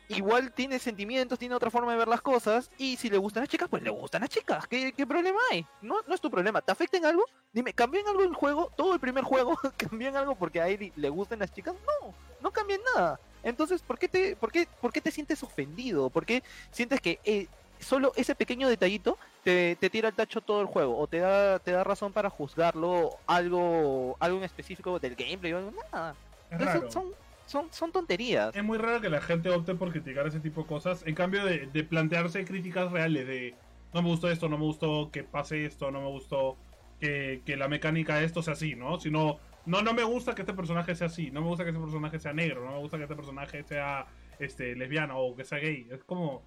igual 0.09 0.51
tiene 0.53 0.79
sentimientos, 0.79 1.37
tiene 1.39 1.55
otra 1.55 1.69
forma 1.69 1.91
de 1.91 1.97
ver 1.97 2.07
las 2.07 2.21
cosas 2.21 2.69
y 2.77 2.97
si 2.97 3.09
le 3.09 3.17
gustan 3.17 3.41
las 3.43 3.49
chicas, 3.49 3.67
pues 3.69 3.83
le 3.83 3.89
gustan 3.89 4.21
las 4.21 4.29
chicas. 4.29 4.67
¿Qué, 4.67 4.93
qué 4.93 5.05
problema 5.05 5.39
hay? 5.51 5.65
No, 5.81 5.95
no 6.07 6.15
es 6.15 6.21
tu 6.21 6.29
problema. 6.31 6.61
¿Te 6.61 6.71
afecta 6.71 6.97
en 6.97 7.05
algo? 7.05 7.23
Dime, 7.53 7.73
¿cambió 7.73 8.01
en 8.01 8.07
algo 8.07 8.23
el 8.23 8.33
juego? 8.33 8.71
¿Todo 8.75 8.93
el 8.93 8.99
primer 8.99 9.23
juego 9.23 9.57
cambió 9.77 10.07
en 10.09 10.15
algo 10.15 10.35
porque 10.35 10.61
a 10.61 10.67
Ellie 10.67 10.93
le 10.95 11.09
gustan 11.09 11.39
las 11.39 11.53
chicas? 11.53 11.75
No, 11.85 12.13
no 12.41 12.51
cambia 12.51 12.75
en 12.77 12.81
nada. 12.95 13.19
Entonces, 13.43 13.81
¿por 13.81 13.97
qué 13.97 14.07
te, 14.07 14.35
por 14.35 14.51
qué, 14.51 14.67
por 14.81 14.91
qué 14.91 15.01
te 15.01 15.11
sientes 15.11 15.41
ofendido? 15.43 16.09
¿Por 16.09 16.25
qué 16.25 16.43
sientes 16.71 16.99
que 16.99 17.19
eh, 17.23 17.47
solo 17.79 18.11
ese 18.15 18.35
pequeño 18.35 18.67
detallito 18.67 19.17
te, 19.43 19.77
te 19.77 19.89
tira 19.89 20.09
el 20.09 20.15
tacho 20.15 20.41
todo 20.41 20.61
el 20.61 20.67
juego? 20.67 20.97
¿O 20.97 21.07
te 21.07 21.19
da, 21.19 21.59
te 21.59 21.71
da 21.71 21.83
razón 21.83 22.11
para 22.11 22.29
juzgarlo 22.29 23.17
algo, 23.25 24.17
algo 24.19 24.37
en 24.39 24.43
específico 24.43 24.99
del 24.99 25.15
gameplay 25.15 25.53
o 25.53 25.57
algo? 25.57 25.73
Nada. 25.91 26.15
Es 26.49 26.61
Eso 26.61 26.65
raro. 26.65 26.91
son, 26.91 27.05
son, 27.47 27.71
son 27.71 27.91
tonterías. 27.91 28.55
Es 28.55 28.63
muy 28.63 28.77
raro 28.77 29.01
que 29.01 29.09
la 29.09 29.21
gente 29.21 29.49
opte 29.49 29.73
por 29.73 29.91
criticar 29.91 30.27
ese 30.27 30.39
tipo 30.39 30.61
de 30.61 30.67
cosas, 30.67 31.03
en 31.07 31.15
cambio 31.15 31.43
de, 31.43 31.67
de 31.67 31.83
plantearse 31.83 32.45
críticas 32.45 32.91
reales 32.91 33.25
de 33.25 33.55
no 33.93 34.01
me 34.01 34.09
gustó 34.09 34.29
esto, 34.29 34.49
no 34.49 34.57
me 34.57 34.65
gustó 34.65 35.09
que 35.11 35.23
pase 35.23 35.65
esto, 35.65 35.89
no 35.91 36.01
me 36.01 36.07
gustó 36.07 36.57
que, 36.99 37.41
que 37.45 37.57
la 37.57 37.67
mecánica 37.67 38.17
de 38.17 38.25
esto 38.25 38.43
sea 38.43 38.53
así, 38.53 38.75
¿no? 38.75 38.99
Sino, 38.99 39.39
no, 39.65 39.81
no 39.81 39.93
me 39.93 40.03
gusta 40.03 40.35
que 40.35 40.43
este 40.43 40.53
personaje 40.53 40.93
sea 40.95 41.07
así, 41.07 41.31
no 41.31 41.41
me 41.41 41.47
gusta 41.47 41.63
que 41.63 41.71
este 41.71 41.81
personaje 41.81 42.19
sea 42.19 42.33
negro, 42.33 42.65
no 42.65 42.73
me 42.73 42.79
gusta 42.79 42.97
que 42.97 43.03
este 43.03 43.15
personaje 43.15 43.63
sea 43.63 44.05
este 44.39 44.75
lesbiana 44.75 45.15
o 45.15 45.35
que 45.35 45.43
sea 45.43 45.59
gay. 45.59 45.87
Es 45.89 46.03
como, 46.03 46.43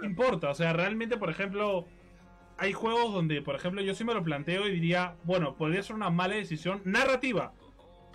no 0.00 0.06
importa, 0.06 0.50
o 0.50 0.54
sea, 0.54 0.72
realmente, 0.72 1.16
por 1.16 1.30
ejemplo, 1.30 1.86
hay 2.56 2.72
juegos 2.72 3.12
donde, 3.12 3.42
por 3.42 3.56
ejemplo, 3.56 3.82
yo 3.82 3.94
sí 3.94 4.04
me 4.04 4.14
lo 4.14 4.22
planteo 4.22 4.66
y 4.66 4.72
diría, 4.72 5.16
bueno, 5.24 5.56
podría 5.56 5.82
ser 5.82 5.96
una 5.96 6.10
mala 6.10 6.36
decisión 6.36 6.80
narrativa. 6.84 7.52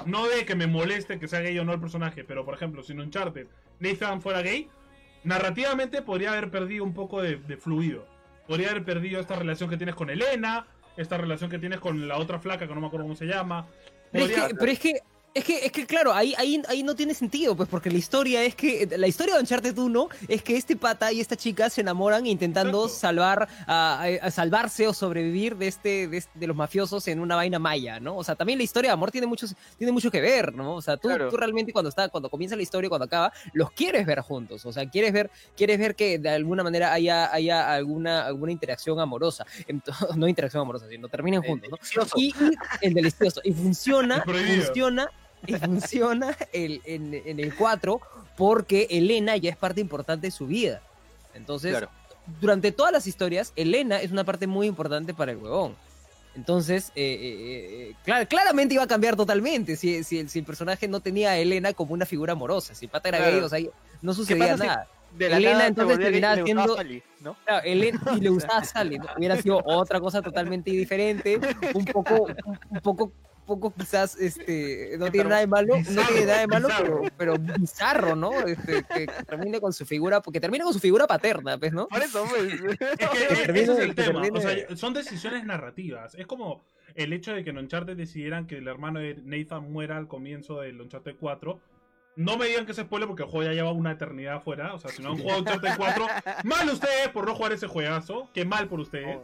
No 0.06 0.28
de 0.28 0.46
que 0.46 0.56
me 0.56 0.68
moleste 0.68 1.20
que 1.20 1.28
sea 1.28 1.42
gay 1.42 1.58
o 1.60 1.66
no 1.66 1.74
el 1.74 1.80
personaje, 1.80 2.24
pero 2.24 2.46
por 2.46 2.54
ejemplo, 2.54 2.84
si 2.84 2.94
en 2.94 3.02
Uncharted 3.02 3.48
Nathan 3.80 4.22
fuera 4.22 4.42
gay, 4.42 4.70
narrativamente 5.24 6.02
podría 6.02 6.32
haber 6.32 6.50
perdido 6.50 6.84
un 6.84 6.94
poco 6.94 7.22
de, 7.22 7.38
de 7.38 7.58
fluido. 7.58 8.08
Podría 8.48 8.72
haber 8.72 8.84
perdido 8.84 9.20
esta 9.20 9.36
relación 9.36 9.70
que 9.70 9.78
tienes 9.78 9.96
con 9.96 10.10
Elena, 10.10 10.66
esta 10.98 11.18
relación 11.18 11.50
que 11.50 11.60
tienes 11.60 11.80
con 11.80 12.08
la 12.08 12.18
otra 12.18 12.40
flaca 12.40 12.68
que 12.68 12.74
no 12.74 12.82
me 12.82 12.88
acuerdo 12.88 13.06
cómo 13.06 13.16
se 13.16 13.26
llama. 13.26 13.68
Pero 14.12 14.26
es, 14.26 14.32
que, 14.32 14.56
pero 14.56 14.72
es 14.72 14.80
que, 14.80 15.00
es 15.34 15.44
que, 15.46 15.66
es 15.66 15.72
que 15.72 15.86
claro, 15.86 16.12
ahí, 16.14 16.34
ahí, 16.38 16.62
ahí 16.68 16.82
no 16.84 16.96
tiene 16.96 17.14
sentido, 17.14 17.56
pues, 17.56 17.70
porque 17.70 17.92
la 17.92 17.98
historia 17.98 18.44
es 18.44 18.56
que, 18.56 18.88
la 18.98 19.08
historia 19.08 19.36
de 19.36 19.42
Uncharted 19.42 19.78
1 19.78 20.10
es 20.28 20.42
que 20.42 20.58
este 20.58 20.76
pata 20.76 21.12
y 21.12 21.22
esta 21.22 21.36
chica 21.36 21.70
se 21.70 21.82
enamoran 21.82 22.26
intentando 22.26 22.86
Exacto. 22.86 23.00
salvar, 23.00 23.48
a, 23.68 24.32
salvarse 24.32 24.88
o 24.88 24.94
sobrevivir 24.94 25.56
de 25.56 25.68
este, 25.68 26.08
de, 26.08 26.24
de 26.34 26.48
los 26.48 26.56
mafiosos 26.56 27.08
en 27.08 27.20
una 27.20 27.36
vaina 27.36 27.60
maya, 27.60 28.00
¿no? 28.00 28.18
O 28.18 28.24
sea, 28.24 28.36
también 28.36 28.58
la 28.58 28.64
historia 28.64 28.90
de 28.90 28.94
amor 28.94 29.12
tiene 29.12 29.28
muchos, 29.28 29.56
tiene 29.78 29.92
mucho 29.92 30.10
que 30.10 30.20
ver, 30.20 30.54
¿no? 30.56 30.76
O 30.76 30.82
sea, 30.82 30.98
tú, 30.98 31.08
Claro. 31.10 31.30
tú 31.30 31.38
realmente 31.38 31.72
cuando 31.72 31.90
está, 31.90 32.10
cuando 32.10 32.30
comienza 32.30 32.56
la 32.56 32.64
historia, 32.64 32.90
cuando 32.90 33.06
acaba, 33.06 33.32
los 33.54 33.72
quieres 33.72 34.06
ver 34.06 34.22
juntos, 34.22 34.66
o 34.66 34.74
sea, 34.74 34.90
quieres 34.90 35.14
ver, 35.14 35.30
quieres 35.56 35.78
ver 35.78 35.96
que 35.96 36.18
de 36.18 36.30
alguna 36.30 36.64
manera 36.64 36.92
haya, 36.92 37.32
haya 37.34 37.72
alguna, 37.74 38.26
alguna 38.26 38.52
interacción 38.52 39.00
amorosa, 39.00 39.46
Ento- 39.68 39.94
no 40.18 40.28
interacción 40.28 40.62
amorosa, 40.62 40.88
sino 40.90 41.08
terminen 41.08 41.44
juntos, 41.44 41.70
¿no? 41.70 41.78
Y, 42.16 42.34
el 42.82 42.94
delicioso. 42.94 43.42
Y 43.44 43.54
funciona, 43.54 44.24
funciona, 44.26 45.10
y 45.48 45.54
funciona 45.56 46.36
el, 46.54 46.82
en, 46.86 47.14
en 47.14 47.40
el 47.40 47.56
4 47.56 48.00
porque 48.38 48.88
Elena 48.90 49.36
ya 49.38 49.50
es 49.50 49.58
parte 49.58 49.82
importante 49.82 50.28
de 50.28 50.32
su 50.32 50.48
vida. 50.48 50.82
Entonces, 51.34 51.72
Claro. 51.72 51.90
durante 52.40 52.72
todas 52.72 52.92
las 52.92 53.08
historias, 53.08 53.54
Elena 53.56 54.00
es 54.02 54.12
una 54.12 54.24
parte 54.24 54.48
muy 54.48 54.68
importante 54.68 55.14
para 55.14 55.32
el 55.32 55.38
huevón. 55.38 55.76
Entonces, 56.36 56.92
eh, 56.96 57.18
eh, 57.22 57.90
eh, 57.92 57.96
clar- 58.06 58.28
claramente 58.28 58.74
iba 58.76 58.84
a 58.84 58.88
cambiar 58.88 59.16
totalmente 59.16 59.76
si, 59.76 60.04
si, 60.04 60.20
el, 60.20 60.30
si 60.30 60.40
el 60.40 60.46
personaje 60.46 60.88
no 60.88 61.00
tenía 61.00 61.32
a 61.32 61.38
Elena 61.38 61.74
como 61.74 61.94
una 61.94 62.06
figura 62.06 62.34
amorosa. 62.34 62.76
Si 62.76 62.88
pata 62.88 63.10
era 63.10 63.18
Claro. 63.18 63.32
gay, 63.34 63.44
o 63.44 63.50
sea, 63.50 63.60
no 64.02 64.14
sucedía 64.14 64.56
si- 64.58 64.66
nada. 64.66 64.88
De 65.18 65.28
la 65.28 65.38
Elena, 65.38 65.54
nada 65.54 65.68
entonces, 65.68 65.98
terminaba 66.00 66.36
le 66.36 66.44
siendo- 66.44 66.76
Sally, 66.76 67.04
¿no? 67.22 67.36
Claro, 67.44 67.66
Elena 67.66 68.00
y 68.16 68.20
le 68.22 68.30
gustaba 68.30 68.64
Sally, 68.64 69.00
¿no? 69.00 69.06
Hubiera 69.18 69.42
sido 69.42 69.60
otra 69.66 70.00
cosa 70.00 70.22
totalmente 70.22 70.70
diferente, 70.70 71.40
un 71.74 71.86
poco, 71.86 72.28
un, 72.46 72.60
un 72.70 72.80
poco, 72.80 73.12
poco 73.50 73.74
quizás, 73.74 74.16
este, 74.18 74.96
no 74.98 75.12
tiene 75.12 75.30
nada 75.30 75.42
de 75.42 75.48
malo, 75.48 75.76
no 75.90 76.02
tiene 76.08 76.26
nada 76.26 76.40
de 76.40 76.48
malo, 76.48 76.68
bizarro. 76.70 77.02
pero, 77.18 77.36
pero 77.38 77.58
bizarro, 77.60 78.16
¿no? 78.16 78.32
Este, 78.48 78.84
que 78.84 79.08
termine 79.28 79.60
con 79.60 79.74
su 79.74 79.86
figura, 79.86 80.22
porque 80.22 80.40
termine 80.40 80.64
con 80.64 80.72
su 80.74 80.80
figura 80.80 81.06
paterna, 81.08 81.58
pues, 81.58 81.74
¿no? 81.74 81.88
Por 81.90 82.02
eso, 82.02 82.26
pues. 82.30 82.54
Es 82.54 82.78
que 83.10 83.52
Que 83.54 83.60
ese 83.62 83.74
es 83.74 83.80
el 83.80 83.96
que 83.96 84.04
tema. 84.04 84.22
termine- 84.22 84.38
O 84.38 84.42
sea, 84.42 84.78
son 84.78 84.94
decisiones 84.94 85.44
narrativas. 85.44 86.16
Es 86.16 86.26
como 86.28 86.64
el 86.96 87.12
hecho 87.12 87.34
de 87.34 87.44
que 87.44 87.50
en 87.50 87.58
Uncharted 87.58 87.98
decidieran 87.98 88.48
que 88.48 88.58
el 88.58 88.68
hermano 88.68 89.00
de 89.00 89.16
Nathan 89.24 89.72
muera 89.72 89.98
al 89.98 90.08
comienzo 90.08 90.62
del 90.62 90.80
Uncharted 90.80 91.16
4. 91.20 91.60
No 92.16 92.38
me 92.38 92.48
digan 92.48 92.66
que 92.66 92.72
es 92.74 92.78
spoiler 92.78 93.08
porque 93.08 93.24
el 93.24 93.30
juego 93.30 93.50
ya 93.50 93.54
lleva 93.56 93.72
una 93.72 93.92
eternidad 93.92 94.36
afuera. 94.38 94.74
O 94.74 94.80
sea, 94.80 94.92
si 94.92 95.02
no 95.02 95.12
han 95.12 95.18
jugado 95.20 95.40
Uncharted 95.40 95.72
4, 95.78 96.08
mal 96.44 96.70
ustedes 96.70 97.10
por 97.10 97.26
no 97.26 97.36
jugar 97.36 97.54
ese 97.54 97.68
juegazo. 97.68 98.30
Qué 98.34 98.46
mal 98.46 98.68
por 98.68 98.80
ustedes. 98.80 99.20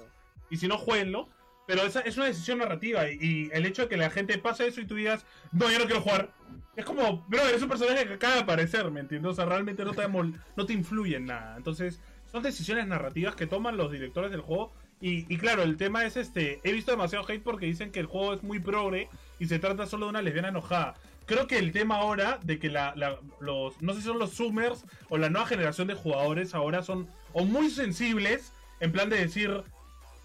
Y 0.50 0.58
si 0.58 0.68
no, 0.68 0.78
jueguenlo. 0.78 1.28
Pero 1.68 1.82
esa 1.84 2.02
es 2.02 2.18
una 2.18 2.28
decisión 2.28 2.60
narrativa. 2.60 3.10
Y, 3.10 3.18
y 3.22 3.50
el 3.54 3.66
hecho 3.66 3.84
de 3.84 3.88
que 3.90 3.98
la 3.98 4.10
gente 4.10 4.38
pase 4.38 4.68
eso 4.68 4.82
y 4.82 4.86
tú 4.86 4.96
digas, 4.96 5.26
no, 5.52 5.72
yo 5.72 5.80
no 5.80 5.86
quiero 5.86 6.02
jugar. 6.02 6.32
Es 6.76 6.86
como, 6.86 7.26
bro, 7.28 7.42
eres 7.48 7.62
un 7.62 7.70
personaje 7.70 8.06
que 8.06 8.14
acaba 8.14 8.36
de 8.36 8.42
aparecer, 8.42 8.90
¿me 8.92 9.00
entiendes? 9.00 9.32
O 9.32 9.36
sea, 9.36 9.46
realmente 9.46 9.84
no 9.86 9.94
te, 9.94 10.08
no 10.08 10.66
te 10.66 10.74
influye 10.74 11.16
en 11.16 11.26
nada. 11.26 11.56
Entonces, 11.58 12.02
son 12.32 12.44
decisiones 12.44 12.86
narrativas 12.88 13.36
que 13.36 13.48
toman 13.48 13.78
los 13.78 13.92
directores 13.92 14.30
del 14.32 14.42
juego. 14.42 14.74
Y, 15.02 15.26
y 15.34 15.38
claro, 15.38 15.64
el 15.64 15.78
tema 15.78 16.06
es 16.06 16.18
este. 16.18 16.60
He 16.64 16.72
visto 16.72 16.92
demasiado 16.92 17.26
hate 17.28 17.42
porque 17.44 17.66
dicen 17.66 17.92
que 17.92 18.00
el 18.00 18.06
juego 18.06 18.34
es 18.34 18.44
muy 18.44 18.60
progre 18.60 19.10
y 19.40 19.46
se 19.48 19.60
trata 19.60 19.86
solo 19.86 20.06
de 20.06 20.10
una 20.12 20.22
lesbiana 20.22 20.50
enojada. 20.50 20.96
Creo 21.26 21.48
que 21.48 21.58
el 21.58 21.72
tema 21.72 21.96
ahora 21.96 22.40
de 22.44 22.60
que 22.60 22.70
la, 22.70 22.94
la- 22.96 23.20
los. 23.40 23.82
No 23.82 23.94
sé 23.94 24.02
si 24.02 24.08
son 24.08 24.20
los 24.20 24.34
Zoomers 24.36 24.86
o 25.10 25.18
la 25.18 25.30
nueva 25.30 25.48
generación 25.48 25.88
de 25.88 25.96
jugadores 25.96 26.54
ahora 26.54 26.84
son 26.84 27.08
o 27.34 27.44
muy 27.46 27.70
sensibles. 27.70 28.52
En 28.80 28.92
plan 28.92 29.10
de 29.10 29.18
decir. 29.18 29.64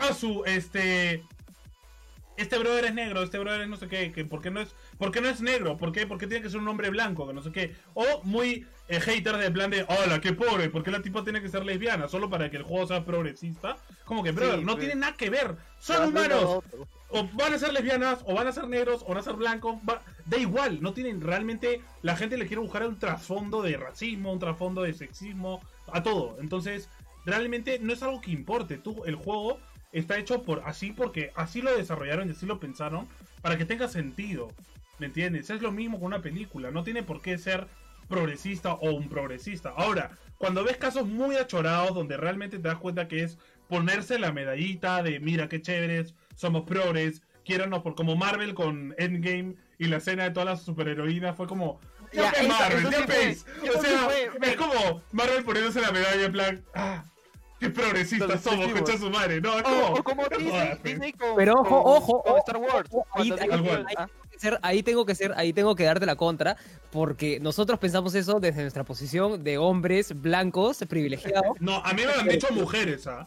A 0.01 0.15
su, 0.15 0.43
este. 0.47 1.23
Este 2.37 2.57
brother 2.59 2.87
es 2.87 2.95
negro, 2.95 3.23
este 3.23 3.39
brother 3.39 3.61
es 3.61 3.69
no 3.69 3.77
sé 3.77 3.87
qué, 3.87 4.13
que 4.13 4.25
¿por 4.25 4.41
qué 4.41 4.51
no 4.51 4.61
es, 4.63 4.75
por 4.97 5.13
qué 5.13 5.21
no 5.21 5.29
es 5.29 5.43
negro? 5.43 5.77
¿Por 5.77 5.93
qué, 5.93 6.07
por 6.07 6.17
qué 6.17 6.27
tiene 6.27 6.43
que 6.43 6.49
ser 6.49 6.59
un 6.61 6.69
hombre 6.69 6.89
blanco? 6.89 7.27
Que 7.27 7.35
no 7.35 7.43
sé 7.43 7.53
qué. 7.53 7.75
O 7.93 8.23
muy 8.23 8.67
eh, 8.89 8.99
hater 8.99 9.37
de 9.37 9.51
plan 9.51 9.69
de, 9.71 9.85
hola, 9.87 10.23
qué 10.23 10.33
pobre, 10.33 10.71
¿por 10.71 10.83
qué 10.83 10.91
la 10.91 11.03
tipa 11.03 11.23
tiene 11.23 11.43
que 11.43 11.51
ser 11.51 11.67
lesbiana? 11.67 12.09
Solo 12.09 12.31
para 12.31 12.51
que 12.51 12.57
el 12.57 12.63
juego 12.63 12.87
sea 12.87 13.05
progresista. 13.05 13.77
Como 14.07 14.23
que, 14.25 14.33
brother, 14.33 14.61
Sí, 14.61 14.65
no 14.65 14.73
pues. 14.73 14.87
tiene 14.87 14.99
nada 14.99 15.17
que 15.19 15.29
ver. 15.29 15.55
Son 15.81 16.09
humanos. 16.09 16.63
O 17.11 17.29
van 17.35 17.53
a 17.53 17.59
ser 17.59 17.75
lesbianas, 17.75 18.21
o 18.25 18.35
van 18.35 18.47
a 18.47 18.53
ser 18.53 18.69
negros, 18.69 19.03
o 19.03 19.09
van 19.09 19.19
a 19.19 19.23
ser 19.23 19.35
blancos. 19.35 19.75
va- 19.87 20.01
Da 20.25 20.39
igual, 20.39 20.81
no 20.81 20.95
tienen 20.95 21.21
realmente. 21.21 21.83
La 22.01 22.17
gente 22.17 22.39
le 22.39 22.47
quiere 22.47 22.63
buscar 22.63 22.87
un 22.87 22.99
trasfondo 22.99 23.61
de 23.61 23.77
racismo, 23.77 24.33
un 24.33 24.39
trasfondo 24.39 24.81
de 24.83 24.95
sexismo, 24.95 25.61
a 25.93 26.03
todo. 26.03 26.39
Entonces, 26.41 26.89
realmente 27.27 27.81
no 27.81 27.93
es 27.93 28.03
algo 28.03 28.23
que 28.23 28.31
importe. 28.31 28.79
Tú, 28.79 29.05
el 29.05 29.17
juego 29.17 29.59
está 29.93 30.19
hecho 30.19 30.43
por 30.43 30.63
así 30.67 30.93
porque 30.93 31.33
así 31.35 31.63
lo 31.63 31.77
desarrollaron 31.77 32.29
y 32.29 32.33
así 32.33 32.47
lo 32.47 32.61
pensaron 32.61 33.09
para 33.43 33.57
que 33.59 33.65
tenga 33.65 33.89
sentido. 33.89 34.49
¿Me 34.99 35.07
entiendes? 35.07 35.49
Es 35.51 35.63
lo 35.63 35.73
mismo 35.73 35.99
con 35.99 36.07
una 36.09 36.21
película. 36.23 36.71
No 36.71 36.85
tiene 36.85 37.03
por 37.03 37.23
qué 37.23 37.39
ser 37.39 37.67
progresista 38.09 38.75
o 38.75 38.91
un 38.93 39.09
progresista. 39.09 39.71
Ahora, 39.77 40.11
cuando 40.39 40.65
ves 40.65 40.77
casos 40.77 41.07
muy 41.07 41.37
achorados 41.37 41.95
donde 41.95 42.17
realmente 42.17 42.59
te 42.59 42.69
das 42.69 42.79
cuenta 42.79 43.09
que 43.09 43.23
es 43.23 43.39
ponerse 43.69 44.19
la 44.19 44.33
medallita 44.33 45.03
de 45.03 45.21
mira 45.21 45.49
qué 45.49 45.63
chéveres, 45.63 46.15
somos 46.35 46.65
progres, 46.65 47.23
quiéranos 47.45 47.83
por 47.83 47.95
como 47.95 48.17
Marvel 48.17 48.55
con 48.55 48.95
Endgame 48.99 49.55
y 49.79 49.87
la 49.87 49.99
escena 49.99 50.25
de 50.25 50.31
todas 50.33 50.47
las 50.49 50.63
superheroínas 50.63 51.37
fue 51.37 51.47
como 51.47 51.81
ya, 52.13 52.25
Ya, 52.25 52.31
pe, 52.33 52.39
eso- 52.41 52.49
Marvel, 52.49 52.79
eso 52.81 52.91
ya 52.91 52.99
sí 52.99 53.05
pe". 53.07 53.35
fue, 53.35 53.71
O 53.71 53.81
sea, 53.81 53.99
fue. 54.01 54.31
es 54.51 54.57
como 54.57 55.03
Marvel 55.13 55.45
poniéndose 55.45 55.81
la 55.81 55.93
medalla 55.93 56.25
en 56.25 56.33
plan, 56.33 56.65
ah, 56.75 57.05
qué 57.61 57.71
progresistas 57.71 58.41
somos, 58.43 58.73
concha 58.73 58.99
su 58.99 59.11
madre. 59.11 59.41
No, 59.41 59.57
es 59.57 59.63
como, 59.63 59.87
o 59.87 60.03
como 60.03 60.23
Disney. 60.29 60.71
Disney 60.83 61.13
con, 61.13 61.37
Pero 61.37 61.55
ojo, 61.55 61.65
con- 61.65 61.93
ojo, 61.97 62.23
con 62.23 62.33
ojo, 62.33 62.39
Star 62.39 62.57
Wars. 62.57 62.89
ojo, 62.91 63.07
ahí- 63.15 63.31
ahí- 63.33 63.87
ah, 63.97 64.09
ser- 64.39 64.59
ahí 64.63 64.83
tengo 64.83 65.05
que 65.07 65.15
ser, 65.15 65.33
ahí 65.37 65.53
tengo 65.53 65.77
que 65.77 65.85
darte 65.85 66.07
la 66.07 66.17
contra, 66.17 66.57
porque 66.91 67.39
nosotros 67.41 67.79
pensamos 67.79 68.15
eso 68.15 68.41
desde 68.41 68.63
nuestra 68.63 68.85
posición 68.85 69.45
de 69.45 69.59
hombres 69.59 70.13
blancos 70.21 70.83
privilegiados. 70.89 71.57
No, 71.61 71.77
a 71.85 71.93
mí 71.93 72.03
me 72.03 72.15
lo 72.15 72.21
han 72.21 72.29
dicho 72.29 72.49
mujeres, 72.53 73.07
¿ah? 73.07 73.27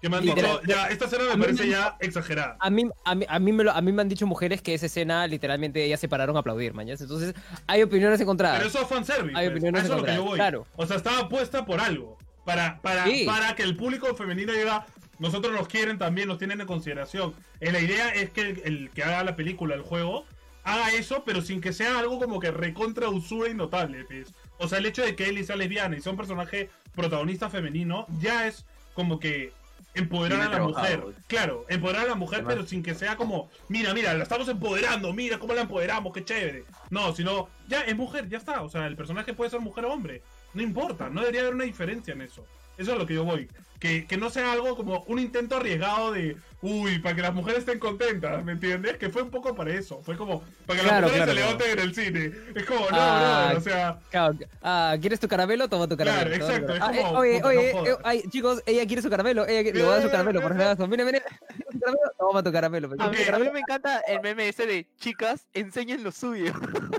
Que 0.00 0.10
me 0.10 0.18
han 0.18 0.24
Literal. 0.26 0.60
dicho, 0.60 0.62
ya, 0.66 0.88
esta 0.88 1.06
escena 1.06 1.24
me 1.34 1.38
parece 1.44 1.62
me- 1.64 1.70
ya 1.70 1.96
exagerada. 1.98 2.56
A 2.60 2.68
mí, 2.68 2.84
a, 3.06 3.14
mí, 3.14 3.24
a, 3.26 3.38
mí 3.38 3.52
me 3.52 3.64
lo- 3.64 3.72
a 3.72 3.80
mí 3.80 3.90
me 3.90 4.02
han 4.02 4.08
dicho 4.10 4.26
mujeres 4.26 4.60
que 4.60 4.74
esa 4.74 4.84
escena 4.86 5.26
literalmente 5.26 5.82
ellas 5.82 5.98
se 5.98 6.08
pararon 6.08 6.36
a 6.36 6.40
aplaudir, 6.40 6.74
mañas. 6.74 7.00
Entonces, 7.00 7.34
hay 7.66 7.82
opiniones 7.82 8.20
encontradas. 8.20 8.58
Pero 8.58 8.68
eso 8.68 8.82
es 8.82 8.86
fanservice. 8.88 9.34
Hay 9.38 9.46
pues. 9.46 9.52
opiniones 9.52 9.80
A 9.82 9.84
eso 9.84 9.94
es 9.94 10.00
lo 10.00 10.04
que 10.06 10.12
yo 10.14 10.20
encontradas, 10.22 10.28
voy. 10.30 10.36
claro. 10.36 10.66
O 10.76 10.86
sea, 10.86 10.96
estaba 10.96 11.26
puesta 11.28 11.64
por 11.64 11.80
algo. 11.80 12.18
Para, 12.44 12.80
para, 12.80 13.04
Sí. 13.06 13.24
para 13.26 13.54
que 13.54 13.62
el 13.62 13.76
público 13.76 14.14
femenino 14.14 14.52
diga, 14.52 14.86
nosotros 15.18 15.52
nos 15.52 15.68
quieren 15.68 15.98
también, 15.98 16.28
nos 16.28 16.38
tienen 16.38 16.60
en 16.60 16.66
consideración. 16.66 17.34
Eh, 17.60 17.72
la 17.72 17.80
idea 17.80 18.08
es 18.10 18.30
que 18.30 18.40
el, 18.42 18.62
el 18.64 18.90
que 18.90 19.02
haga 19.04 19.24
la 19.24 19.36
película, 19.36 19.74
el 19.74 19.82
juego, 19.82 20.26
haga 20.64 20.92
eso, 20.92 21.22
pero 21.24 21.40
sin 21.42 21.60
que 21.60 21.72
sea 21.72 21.98
algo 21.98 22.18
como 22.18 22.40
que 22.40 22.50
recontra 22.50 23.08
usura 23.08 23.48
y 23.50 23.54
notable. 23.54 24.04
pues. 24.04 24.32
O 24.58 24.68
sea, 24.68 24.78
el 24.78 24.86
hecho 24.86 25.02
de 25.02 25.14
que 25.16 25.28
Ellie 25.28 25.44
sea 25.44 25.56
lesbiana 25.56 25.96
y 25.96 26.00
sea 26.00 26.12
un 26.12 26.18
personaje 26.18 26.70
protagonista 26.94 27.48
femenino, 27.50 28.06
ya 28.20 28.46
es 28.46 28.64
como 28.94 29.18
que 29.18 29.52
empoderar 29.94 30.42
a 30.42 30.48
la 30.50 30.58
mujer. 30.64 31.02
Claro, 31.28 31.64
empoderar 31.68 32.04
a 32.04 32.08
la 32.08 32.14
mujer, 32.16 32.38
Además- 32.40 32.54
pero 32.54 32.66
sin 32.66 32.82
que 32.82 32.94
sea 32.94 33.16
como, 33.16 33.48
mira, 33.68 33.94
mira, 33.94 34.12
la 34.14 34.22
estamos 34.24 34.48
empoderando, 34.48 35.12
mira 35.12 35.38
cómo 35.38 35.54
la 35.54 35.62
empoderamos, 35.62 36.12
qué 36.12 36.24
chévere. 36.24 36.64
No, 36.90 37.14
sino, 37.14 37.48
ya 37.68 37.82
es 37.82 37.96
mujer, 37.96 38.28
ya 38.28 38.38
está. 38.38 38.62
O 38.62 38.68
sea, 38.68 38.86
el 38.86 38.96
personaje 38.96 39.34
puede 39.34 39.50
ser 39.50 39.60
mujer 39.60 39.84
o 39.84 39.92
hombre. 39.92 40.22
No 40.54 40.62
importa, 40.62 41.08
no 41.10 41.20
debería 41.20 41.42
haber 41.42 41.54
una 41.54 41.64
diferencia 41.64 42.12
en 42.14 42.22
eso. 42.22 42.44
Eso 42.76 42.92
es 42.92 42.98
lo 42.98 43.06
que 43.06 43.14
yo 43.14 43.24
voy. 43.24 43.48
Que, 43.78 44.06
que 44.06 44.16
no 44.16 44.30
sea 44.30 44.52
algo 44.52 44.74
como 44.76 45.04
un 45.08 45.18
intento 45.18 45.56
arriesgado 45.56 46.10
de, 46.12 46.36
uy, 46.62 46.98
para 47.00 47.14
que 47.14 47.22
las 47.22 47.34
mujeres 47.34 47.60
estén 47.60 47.78
contentas, 47.78 48.42
¿me 48.44 48.52
entiendes? 48.52 48.96
Que 48.96 49.10
fue 49.10 49.22
un 49.22 49.30
poco 49.30 49.54
para 49.54 49.72
eso. 49.74 50.00
Fue 50.02 50.16
como, 50.16 50.42
para 50.66 50.80
que 50.80 50.86
Claro, 50.86 51.06
las 51.08 51.12
mujeres 51.12 51.12
claro, 51.12 51.32
se 51.32 51.36
claro. 51.36 51.58
levanten 51.58 51.78
en 51.78 51.78
el 51.78 51.94
cine. 51.94 52.32
Es 52.54 52.64
como, 52.66 52.80
no, 52.80 52.88
Ah, 52.92 53.48
bro, 53.50 53.58
o 53.58 53.60
sea, 53.60 53.98
Claro, 54.10 54.34
ah, 54.62 54.96
¿quieres 55.00 55.20
tu 55.20 55.28
caramelo? 55.28 55.68
Toma 55.68 55.86
tu 55.86 55.96
caramelo. 55.96 56.30
Claro, 56.36 56.44
exacto, 56.52 56.74
es 56.74 56.80
Ah, 56.82 56.92
como, 56.96 57.24
eh, 57.24 57.28
oye, 57.28 57.34
puta, 57.36 57.48
oye, 57.48 57.56
no 57.56 57.62
eh, 57.62 57.72
jodas. 57.90 57.98
ay, 58.04 58.22
chicos, 58.30 58.62
ella 58.66 58.86
quiere 58.86 59.02
su 59.02 59.10
caramelo. 59.10 59.46
Ella 59.46 59.62
quiere- 59.62 59.78
le 59.78 59.84
voy 59.84 59.92
a 59.92 59.94
dar 59.96 60.02
su 60.04 60.10
caramelo. 60.10 60.40
Por 60.40 60.56
favor, 60.56 60.88
mira, 60.88 61.04
mira. 61.04 61.22
Toma 62.18 62.42
tu 62.42 62.52
caramelo. 62.52 62.88
A 62.98 63.08
mí, 63.10 63.16
a 63.32 63.38
mí 63.38 63.50
me 63.52 63.60
encanta 63.60 63.98
el 64.08 64.20
meme 64.20 64.48
ese 64.48 64.66
de 64.66 64.86
chicas, 64.98 65.46
enseñen 65.52 66.02
lo 66.02 66.10
suyo. 66.10 66.52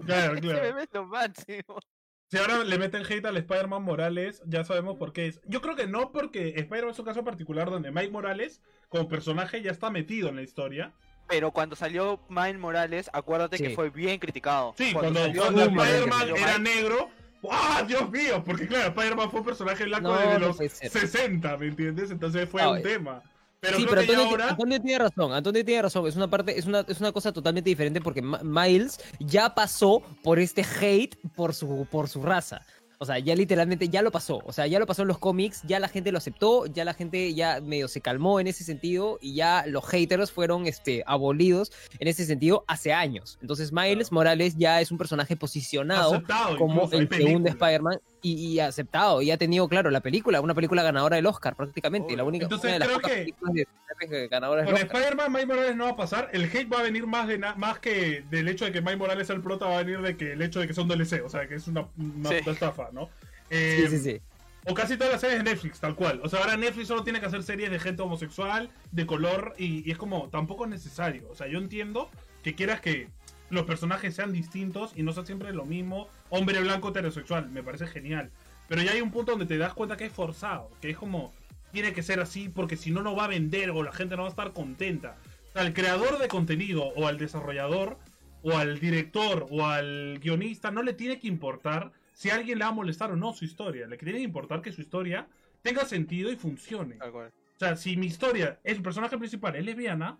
claro, 0.05 0.33
Ese 0.37 0.41
claro. 0.41 0.61
meme 0.61 0.83
es 0.83 0.89
lo 0.93 1.05
máximo. 1.05 1.79
Si 2.27 2.37
ahora 2.37 2.63
le 2.63 2.79
meten 2.79 3.03
hate 3.03 3.25
al 3.25 3.37
Spider-Man 3.37 3.83
Morales, 3.83 4.41
ya 4.45 4.63
sabemos 4.63 4.97
por 4.97 5.13
qué 5.13 5.27
es. 5.27 5.41
Yo 5.45 5.61
creo 5.61 5.75
que 5.75 5.85
no 5.85 6.11
porque 6.11 6.49
Spider-Man 6.57 6.91
es 6.91 6.99
un 6.99 7.05
caso 7.05 7.23
particular 7.23 7.69
donde 7.69 7.91
Mike 7.91 8.11
Morales, 8.11 8.61
como 8.89 9.07
personaje, 9.07 9.61
ya 9.61 9.71
está 9.71 9.91
metido 9.91 10.29
en 10.29 10.37
la 10.37 10.41
historia. 10.41 10.91
Pero 11.27 11.51
cuando 11.51 11.75
salió 11.75 12.19
Miles 12.29 12.57
Morales, 12.57 13.09
acuérdate 13.13 13.57
que 13.57 13.71
fue 13.71 13.89
bien 13.89 14.19
criticado. 14.19 14.73
Sí, 14.77 14.91
cuando, 14.93 15.19
cuando 15.35 15.63
Spider-Man 15.63 16.29
era 16.35 16.57
negro, 16.57 17.09
¡ah, 17.49 17.83
Dios 17.87 18.09
mío! 18.09 18.43
Porque 18.43 18.67
claro, 18.67 18.89
Spider-Man 18.89 19.29
fue 19.29 19.39
un 19.41 19.45
personaje 19.45 19.85
blanco 19.85 20.09
No, 20.09 20.19
de 20.19 20.25
no 20.25 20.39
los 20.39 20.57
puede 20.57 20.69
ser. 20.69 20.89
60, 20.89 21.57
¿me 21.57 21.67
entiendes? 21.67 22.11
Entonces 22.11 22.49
fue 22.49 22.67
un 22.67 22.77
eh. 22.77 22.81
tema. 22.81 23.23
Pero 23.59 23.77
sí, 23.77 23.85
pero 23.89 24.01
Antonio, 24.01 24.23
ahora... 24.25 24.49
Antonio 24.49 24.81
tiene 24.81 24.99
razón, 24.99 25.33
Antonio 25.33 25.65
tiene 25.65 25.81
razón, 25.81 26.07
es 26.07 26.15
una 26.15 26.29
parte, 26.29 26.57
es 26.57 26.65
una, 26.65 26.81
es 26.87 26.99
una 26.99 27.11
cosa 27.11 27.31
totalmente 27.31 27.69
diferente 27.69 27.99
porque 28.01 28.21
Ma- 28.21 28.41
Miles 28.43 28.99
ya 29.19 29.55
pasó 29.55 30.03
por 30.23 30.39
este 30.39 30.63
hate 30.63 31.17
por 31.35 31.53
su, 31.53 31.87
por 31.89 32.07
su 32.07 32.21
raza. 32.21 32.61
O 32.97 33.05
sea, 33.05 33.19
ya 33.19 33.35
literalmente 33.35 33.89
ya 33.89 34.01
lo 34.01 34.09
pasó. 34.09 34.41
O 34.45 34.53
sea, 34.53 34.67
ya 34.67 34.79
lo 34.79 34.85
pasó 34.85 35.01
en 35.01 35.09
los 35.09 35.17
cómics, 35.19 35.63
ya 35.67 35.79
la 35.81 35.89
gente 35.89 36.13
lo 36.13 36.17
aceptó, 36.17 36.65
ya 36.65 36.85
la 36.85 36.93
gente 36.93 37.33
ya 37.33 37.59
medio 37.59 37.89
se 37.89 37.99
calmó 37.99 38.39
en 38.39 38.47
ese 38.47 38.63
sentido 38.63 39.19
y 39.21 39.35
ya 39.35 39.65
los 39.67 39.85
haters 39.85 40.31
fueron 40.31 40.65
este, 40.65 41.03
abolidos 41.05 41.73
en 41.99 42.07
ese 42.07 42.25
sentido 42.25 42.63
hace 42.67 42.93
años. 42.93 43.37
Entonces, 43.41 43.73
Miles. 43.73 44.13
Morales 44.13 44.55
ya 44.57 44.79
es 44.79 44.91
un 44.91 44.97
personaje 44.97 45.35
posicionado 45.35 46.13
aceptado 46.13 46.57
como 46.57 46.89
el 46.93 47.09
segundo. 47.09 47.49
Spider-Man 47.49 47.99
y, 48.33 48.53
y 48.53 48.59
aceptado. 48.59 49.21
Y 49.21 49.31
ha 49.31 49.37
tenido, 49.37 49.67
claro, 49.69 49.91
la 49.91 50.01
película, 50.01 50.41
una 50.41 50.53
película 50.55 50.81
ganadora 50.83 51.15
del 51.17 51.25
Oscar 51.27 51.55
prácticamente. 51.55 52.07
Obvio. 52.07 52.17
La 52.17 52.23
única 52.23 52.45
Entonces, 52.45 52.65
una 52.65 52.73
de 52.73 52.79
las 52.79 52.87
creo 52.87 52.99
que- 53.01 53.67
de 54.09 54.27
ganadoras 54.27 54.65
Con. 54.65 54.75
Spider-Man, 54.77 55.31
Mike 55.31 55.45
Morales 55.45 55.75
no 55.75 55.85
va 55.85 55.91
a 55.91 55.95
pasar. 55.95 56.29
El 56.33 56.43
hate 56.45 56.71
va 56.71 56.79
a 56.79 56.83
venir 56.83 57.07
más 57.07 57.27
de 57.27 57.37
na- 57.37 57.55
más 57.55 57.79
que 57.79 58.23
del 58.29 58.47
hecho 58.49 58.65
de 58.65 58.71
que 58.71 58.81
Mike 58.81 58.97
Morales 58.97 59.27
sea 59.27 59.35
el 59.35 59.41
prota, 59.41 59.65
va 59.67 59.79
a 59.79 59.83
venir 59.83 60.01
de 60.01 60.17
que 60.17 60.33
el 60.33 60.41
hecho 60.41 60.59
de 60.59 60.67
que 60.67 60.73
son 60.73 60.87
DLC, 60.87 61.21
o 61.23 61.29
sea, 61.29 61.47
que 61.47 61.55
es 61.55 61.67
una, 61.67 61.87
una 61.97 62.29
Sí. 62.29 62.35
puta 62.39 62.51
estafa, 62.51 62.89
¿no? 62.91 63.05
Sí, 63.05 63.11
Eh, 63.51 63.87
sí, 63.89 63.99
sí. 63.99 64.21
O 64.67 64.73
casi 64.73 64.97
todas 64.97 65.13
las 65.13 65.21
series 65.21 65.37
de 65.37 65.43
Netflix, 65.43 65.79
tal 65.79 65.93
cual. 65.95 66.19
O 66.23 66.29
sea, 66.29 66.39
ahora 66.39 66.57
Netflix 66.57 66.87
solo 66.87 67.03
tiene 67.03 67.19
que 67.19 67.27
hacer 67.27 67.43
series 67.43 67.69
de 67.69 67.77
gente 67.79 68.01
homosexual, 68.01 68.69
de 68.91 69.05
color, 69.05 69.53
y, 69.59 69.87
y 69.87 69.91
es 69.91 69.97
como, 69.99 70.29
tampoco 70.29 70.63
es 70.65 70.71
necesario. 70.71 71.29
O 71.29 71.35
sea, 71.35 71.45
yo 71.47 71.59
entiendo 71.59 72.09
que 72.43 72.55
quieras 72.55 72.81
que 72.81 73.07
los 73.51 73.65
personajes 73.65 74.15
sean 74.15 74.33
distintos 74.33 74.91
y 74.95 75.03
no 75.03 75.13
sea 75.13 75.23
siempre 75.23 75.53
lo 75.53 75.65
mismo, 75.65 76.09
hombre 76.35 76.59
blanco 76.61 76.89
heterosexual, 76.89 77.49
me 77.49 77.63
parece 77.63 77.87
genial. 77.87 78.31
Pero 78.67 78.81
ya 78.81 78.91
hay 78.91 79.01
un 79.01 79.11
punto 79.11 79.31
donde 79.31 79.45
te 79.45 79.57
das 79.57 79.73
cuenta 79.73 79.97
que 79.97 80.05
es 80.05 80.13
forzado, 80.13 80.69
que 80.81 80.89
es 80.89 80.97
como, 80.97 81.33
tiene 81.71 81.93
que 81.93 82.03
ser 82.03 82.19
así 82.19 82.49
porque 82.49 82.77
si 82.77 82.91
no, 82.91 83.01
no 83.03 83.15
va 83.15 83.25
a 83.25 83.29
vender 83.29 83.69
o 83.71 83.83
la 83.83 83.91
gente 83.91 84.15
no 84.15 84.23
va 84.23 84.29
a 84.29 84.31
estar 84.31 84.53
contenta. 84.53 85.17
O 85.49 85.53
sea, 85.53 85.61
al 85.61 85.73
creador 85.73 86.17
de 86.19 86.27
contenido 86.27 86.83
o 86.83 87.07
al 87.07 87.17
desarrollador 87.17 87.97
o 88.43 88.57
al 88.57 88.79
director 88.79 89.47
o 89.49 89.65
al 89.65 90.19
guionista 90.19 90.71
no 90.71 90.83
le 90.83 90.93
tiene 90.93 91.19
que 91.19 91.27
importar 91.27 91.91
si 92.13 92.29
a 92.29 92.35
alguien 92.35 92.59
le 92.59 92.65
va 92.65 92.71
a 92.71 92.73
molestar 92.73 93.11
o 93.11 93.15
no 93.15 93.33
su 93.33 93.45
historia. 93.45 93.87
Le 93.87 93.97
tiene 93.97 94.19
que 94.19 94.23
importar 94.23 94.61
que 94.61 94.71
su 94.71 94.81
historia 94.81 95.27
tenga 95.61 95.85
sentido 95.85 96.31
y 96.31 96.35
funcione. 96.35 96.97
O 97.01 97.59
sea, 97.59 97.75
si 97.75 97.97
mi 97.97 98.07
historia, 98.07 98.59
el 98.63 98.81
personaje 98.81 99.17
principal 99.17 99.55
es 99.55 99.65
lesbiana, 99.65 100.19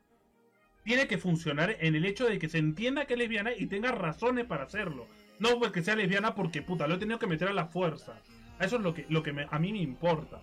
tiene 0.83 1.07
que 1.07 1.17
funcionar 1.17 1.77
en 1.79 1.95
el 1.95 2.05
hecho 2.05 2.25
de 2.25 2.39
que 2.39 2.49
se 2.49 2.57
entienda 2.57 3.05
que 3.05 3.13
es 3.13 3.19
lesbiana 3.19 3.51
y 3.53 3.65
tenga 3.67 3.91
razones 3.91 4.45
para 4.45 4.63
hacerlo. 4.63 5.07
No 5.40 5.60
porque 5.60 5.84
sea 5.84 5.95
lesbiana 5.95 6.34
porque, 6.36 6.62
puta, 6.62 6.88
lo 6.88 6.95
he 6.95 6.98
tenido 6.98 7.20
que 7.20 7.28
meter 7.28 7.48
a 7.49 7.53
la 7.53 7.66
fuerza. 7.66 8.14
Eso 8.60 8.78
es 8.78 8.82
lo 8.82 8.94
que, 8.94 9.06
lo 9.10 9.22
que 9.24 9.34
me- 9.34 9.48
a 9.52 9.60
mí 9.60 9.72
me 9.74 9.80
importa. 9.80 10.40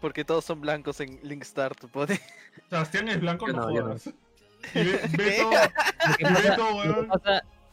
Porque 0.00 0.24
todos 0.24 0.44
son 0.44 0.60
blancos 0.60 1.00
en 1.00 1.18
Linkstar, 1.22 1.74
tu 1.74 1.88
pote. 1.88 2.20
Sebastián 2.70 3.08
es 3.08 3.20
blanco, 3.20 3.46
no, 3.48 3.54
no, 3.54 3.62
jodas. 3.82 4.06
Y 4.74 4.78
Be- 4.84 5.00
Beto, 5.16 5.50
Lo 6.08 6.16
que 6.16 6.24
pasa, 6.24 6.50
Beto, 6.50 6.74
weón. 6.76 7.08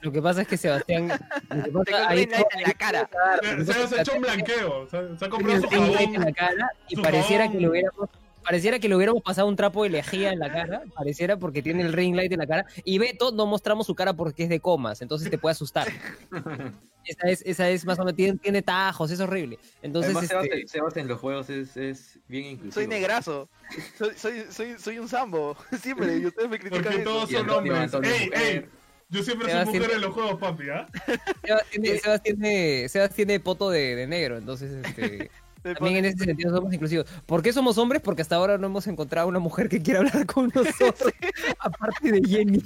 lo 0.02 0.12
que 0.12 0.22
pasa 0.22 0.42
es 0.42 0.48
que 0.48 0.58
Sebastián. 0.58 1.08
Lo 1.50 1.64
que 1.64 1.72
pasa, 1.72 2.10
ahí 2.10 2.24
en 2.24 2.32
la 2.32 2.74
cara. 2.74 3.10
Se, 3.42 3.88
se 3.88 3.96
ha 3.98 4.02
hecho 4.02 4.14
un 4.16 4.22
blanqueo. 4.22 4.88
Se, 4.90 5.18
se 5.18 5.26
ha 5.26 5.30
comprado 5.30 5.62
su 5.62 5.70
light 5.70 6.00
en 6.02 6.14
jabón. 6.14 6.26
la 6.26 6.32
cara 6.34 6.72
y 6.88 6.96
su 6.96 7.02
pareciera 7.02 7.44
jabón. 7.46 7.58
que 7.58 7.62
le 7.62 7.70
hubiéramos. 7.70 8.10
Pareciera 8.50 8.80
que 8.80 8.90
le 8.90 8.96
hubiéramos 8.96 9.22
pasado 9.22 9.48
un 9.48 9.56
trapo 9.56 9.84
de 9.84 9.90
lejía 9.92 10.32
en 10.32 10.40
la 10.40 10.52
cara, 10.52 10.82
pareciera 10.96 11.38
porque 11.38 11.62
tiene 11.62 11.84
el 11.84 11.94
ring 11.94 12.16
light 12.16 12.32
en 12.32 12.40
la 12.40 12.48
cara. 12.48 12.66
Y 12.84 12.98
Beto 12.98 13.32
no 13.32 13.46
mostramos 13.46 13.86
su 13.86 13.94
cara 13.94 14.14
porque 14.14 14.42
es 14.44 14.50
de 14.50 14.60
comas, 14.60 15.04
entonces 15.04 15.30
te 15.30 15.38
puede 15.38 15.52
asustar. 15.52 15.88
Esa 17.06 17.28
es, 17.30 17.44
esa 17.46 17.70
es 17.70 17.86
más 17.86 18.00
o 18.00 18.02
menos, 18.04 18.16
tiene, 18.16 18.40
tiene 18.40 18.64
tajos, 18.64 19.12
es 19.12 19.20
horrible. 19.20 19.60
Entonces, 19.84 20.16
Además, 20.16 20.28
Sebas, 20.30 20.44
este, 20.46 20.62
en- 20.62 20.68
Sebas 20.68 20.98
en 20.98 21.08
los 21.08 21.20
juegos 21.20 21.50
es, 21.52 21.78
es 21.78 22.20
bien 22.28 22.46
inclusivo. 22.46 22.74
Soy 22.74 22.88
negrazo. 22.88 23.50
Soy, 23.98 24.10
soy, 24.16 24.44
soy, 24.50 24.76
soy 24.80 24.98
un 25.00 25.08
sambo. 25.08 25.56
Siempre. 25.82 26.18
Y 26.18 26.26
ustedes 26.26 26.50
me 26.50 26.58
critican 26.58 26.84
Porque 26.84 27.02
eso. 27.02 27.10
todos 27.12 27.30
son 27.30 27.50
hombres. 27.52 27.94
¡Ey, 28.04 28.30
ey! 28.34 28.66
Yo 29.12 29.24
siempre 29.24 29.46
soy 29.48 29.60
Sebastián- 29.60 29.82
mujer 29.84 29.96
en 29.96 30.02
los 30.02 30.14
juegos, 30.14 30.40
papi, 30.40 30.70
¿ah? 30.70 30.88
Sebas 31.44 31.64
tiene, 31.72 31.98
Sebas 32.00 32.22
tiene, 32.24 32.90
Sebas 32.90 33.14
tiene 33.16 33.40
poto 33.40 33.70
de, 33.72 33.96
de 33.96 34.06
negro, 34.08 34.38
entonces 34.38 34.72
este, 34.86 35.32
también 35.62 35.98
en 35.98 36.06
ese 36.06 36.24
sentido 36.26 36.56
somos 36.56 36.74
inclusivos. 36.74 37.06
¿Por 37.26 37.42
qué 37.42 37.54
somos 37.54 37.78
hombres? 37.78 38.02
Porque 38.02 38.22
hasta 38.22 38.36
ahora 38.36 38.58
no 38.58 38.68
hemos 38.68 38.88
encontrado 38.88 39.28
una 39.28 39.40
mujer 39.40 39.70
que 39.70 39.82
quiera 39.82 40.00
hablar 40.00 40.26
con 40.26 40.52
nosotros, 40.56 41.14
aparte 41.60 42.12
de 42.12 42.22
Jenny. 42.28 42.64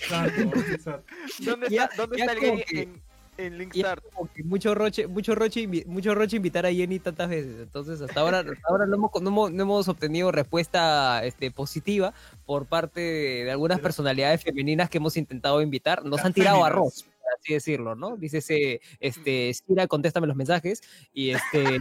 Exacto, 0.00 0.42
exacto. 0.70 1.04
¿Dónde 1.40 1.66
Ya- 1.70 1.84
está, 1.84 1.96
dónde 1.96 2.18
ya 2.18 2.24
está 2.24 2.32
el 2.34 2.40
gay 2.40 2.64
que- 2.64 2.82
en, 2.82 3.02
en 3.38 3.52
Y 3.52 3.54
es 3.54 3.58
Linkstar? 3.58 4.02
como 4.02 4.30
que 4.32 4.42
mucho 4.44 4.74
roche, 4.74 5.06
mucho 5.06 5.34
roche, 5.34 5.66
mucho 5.86 6.14
roche 6.14 6.36
invitar 6.36 6.66
a 6.66 6.72
Jenny 6.72 6.98
tantas 6.98 7.28
veces. 7.28 7.60
Entonces, 7.60 8.00
hasta 8.00 8.20
ahora, 8.20 8.40
hasta 8.40 8.52
ahora 8.68 8.86
no, 8.86 8.96
hemos, 8.96 9.10
no, 9.22 9.28
hemos, 9.30 9.52
no 9.52 9.62
hemos 9.62 9.88
obtenido 9.88 10.30
respuesta 10.32 11.24
este, 11.24 11.50
positiva 11.50 12.12
por 12.44 12.66
parte 12.66 13.00
de, 13.00 13.50
algunas 13.50 13.78
Pero- 13.78 13.84
personalidades 13.84 14.42
femeninas 14.42 14.90
que 14.90 14.98
hemos 14.98 15.16
intentado 15.16 15.62
invitar. 15.62 16.04
Nos 16.04 16.20
han 16.24 16.32
tirado 16.32 16.64
arroz, 16.64 17.06
así 17.38 17.54
decirlo, 17.54 17.94
¿no? 17.94 18.16
Dice 18.16 18.38
ese, 18.38 18.80
este, 19.00 19.52
Sira, 19.54 19.86
contéstame 19.86 20.26
los 20.26 20.36
mensajes. 20.36 20.82
Y 21.12 21.30
este, 21.30 21.80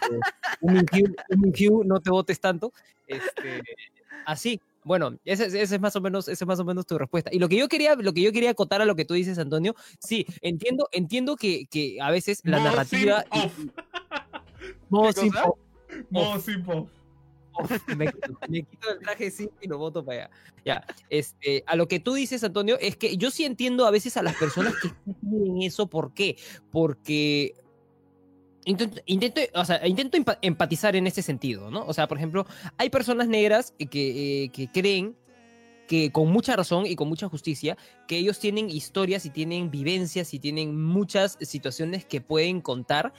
un 0.61 0.85
no 1.85 1.99
te 1.99 2.09
votes 2.09 2.39
tanto. 2.39 2.73
Este, 3.07 3.61
así. 4.25 4.61
Bueno, 4.83 5.19
esa 5.25 5.45
es, 5.45 5.53
esa 5.53 5.75
es 5.75 5.81
más 5.81 5.95
o 5.95 6.01
menos, 6.01 6.27
esa 6.27 6.43
es 6.43 6.47
más 6.47 6.59
o 6.59 6.65
menos 6.65 6.87
tu 6.87 6.97
respuesta. 6.97 7.29
Y 7.31 7.37
lo 7.37 7.47
que 7.47 7.57
yo 7.57 7.67
quería, 7.67 7.95
lo 7.95 8.13
que 8.13 8.21
yo 8.21 8.31
quería 8.31 8.49
acotar 8.49 8.81
a 8.81 8.85
lo 8.85 8.95
que 8.95 9.05
tú 9.05 9.13
dices, 9.13 9.37
Antonio, 9.37 9.75
sí, 9.99 10.25
entiendo, 10.41 10.89
entiendo 10.91 11.35
que, 11.35 11.67
que 11.67 12.01
a 12.01 12.09
veces 12.09 12.41
la 12.43 12.59
narrativa 12.59 13.23
simp 15.13 15.37
off. 15.37 15.59
Modo 16.09 16.41
¿Qué 16.43 17.00
me, 17.97 18.07
quito, 18.07 18.91
el 18.91 18.99
traje 18.99 19.31
simp 19.31 19.51
y 19.61 19.67
lo 19.67 19.77
voto 19.77 20.03
para 20.03 20.25
allá. 20.25 20.31
Ya, 20.65 20.85
este, 21.09 21.63
a 21.65 21.75
lo 21.75 21.87
que 21.87 21.99
tú 21.99 22.13
dices, 22.13 22.43
Antonio, 22.43 22.77
es 22.79 22.95
que 22.95 23.17
yo 23.17 23.31
sí 23.31 23.45
entiendo 23.45 23.85
a 23.85 23.91
veces 23.91 24.17
a 24.17 24.23
las 24.23 24.35
personas 24.35 24.73
que 24.81 24.89
sí 24.89 25.15
tienen 25.21 25.61
eso, 25.61 25.87
¿por 25.87 26.13
qué? 26.13 26.37
Porque 26.71 27.53
intento, 28.65 29.01
intento, 29.05 29.41
o 29.55 29.65
sea, 29.65 29.85
intento 29.87 30.17
empa- 30.17 30.37
empatizar 30.41 30.95
en 30.95 31.07
ese 31.07 31.21
sentido, 31.21 31.71
¿no? 31.71 31.85
O 31.85 31.93
sea, 31.93 32.07
por 32.07 32.17
ejemplo, 32.17 32.45
hay 32.77 32.89
personas 32.89 33.27
negras 33.27 33.73
que, 33.77 34.43
eh, 34.43 34.49
que 34.49 34.71
creen 34.71 35.15
que 35.91 36.09
con 36.09 36.31
mucha 36.31 36.55
razón 36.55 36.85
y 36.85 36.95
con 36.95 37.09
mucha 37.09 37.27
justicia, 37.27 37.77
que 38.07 38.17
ellos 38.17 38.39
tienen 38.39 38.69
historias 38.69 39.25
y 39.25 39.29
tienen 39.29 39.69
vivencias 39.69 40.33
y 40.33 40.39
tienen 40.39 40.81
muchas 40.81 41.37
situaciones 41.41 42.05
que 42.05 42.21
pueden 42.21 42.61
contar 42.61 43.11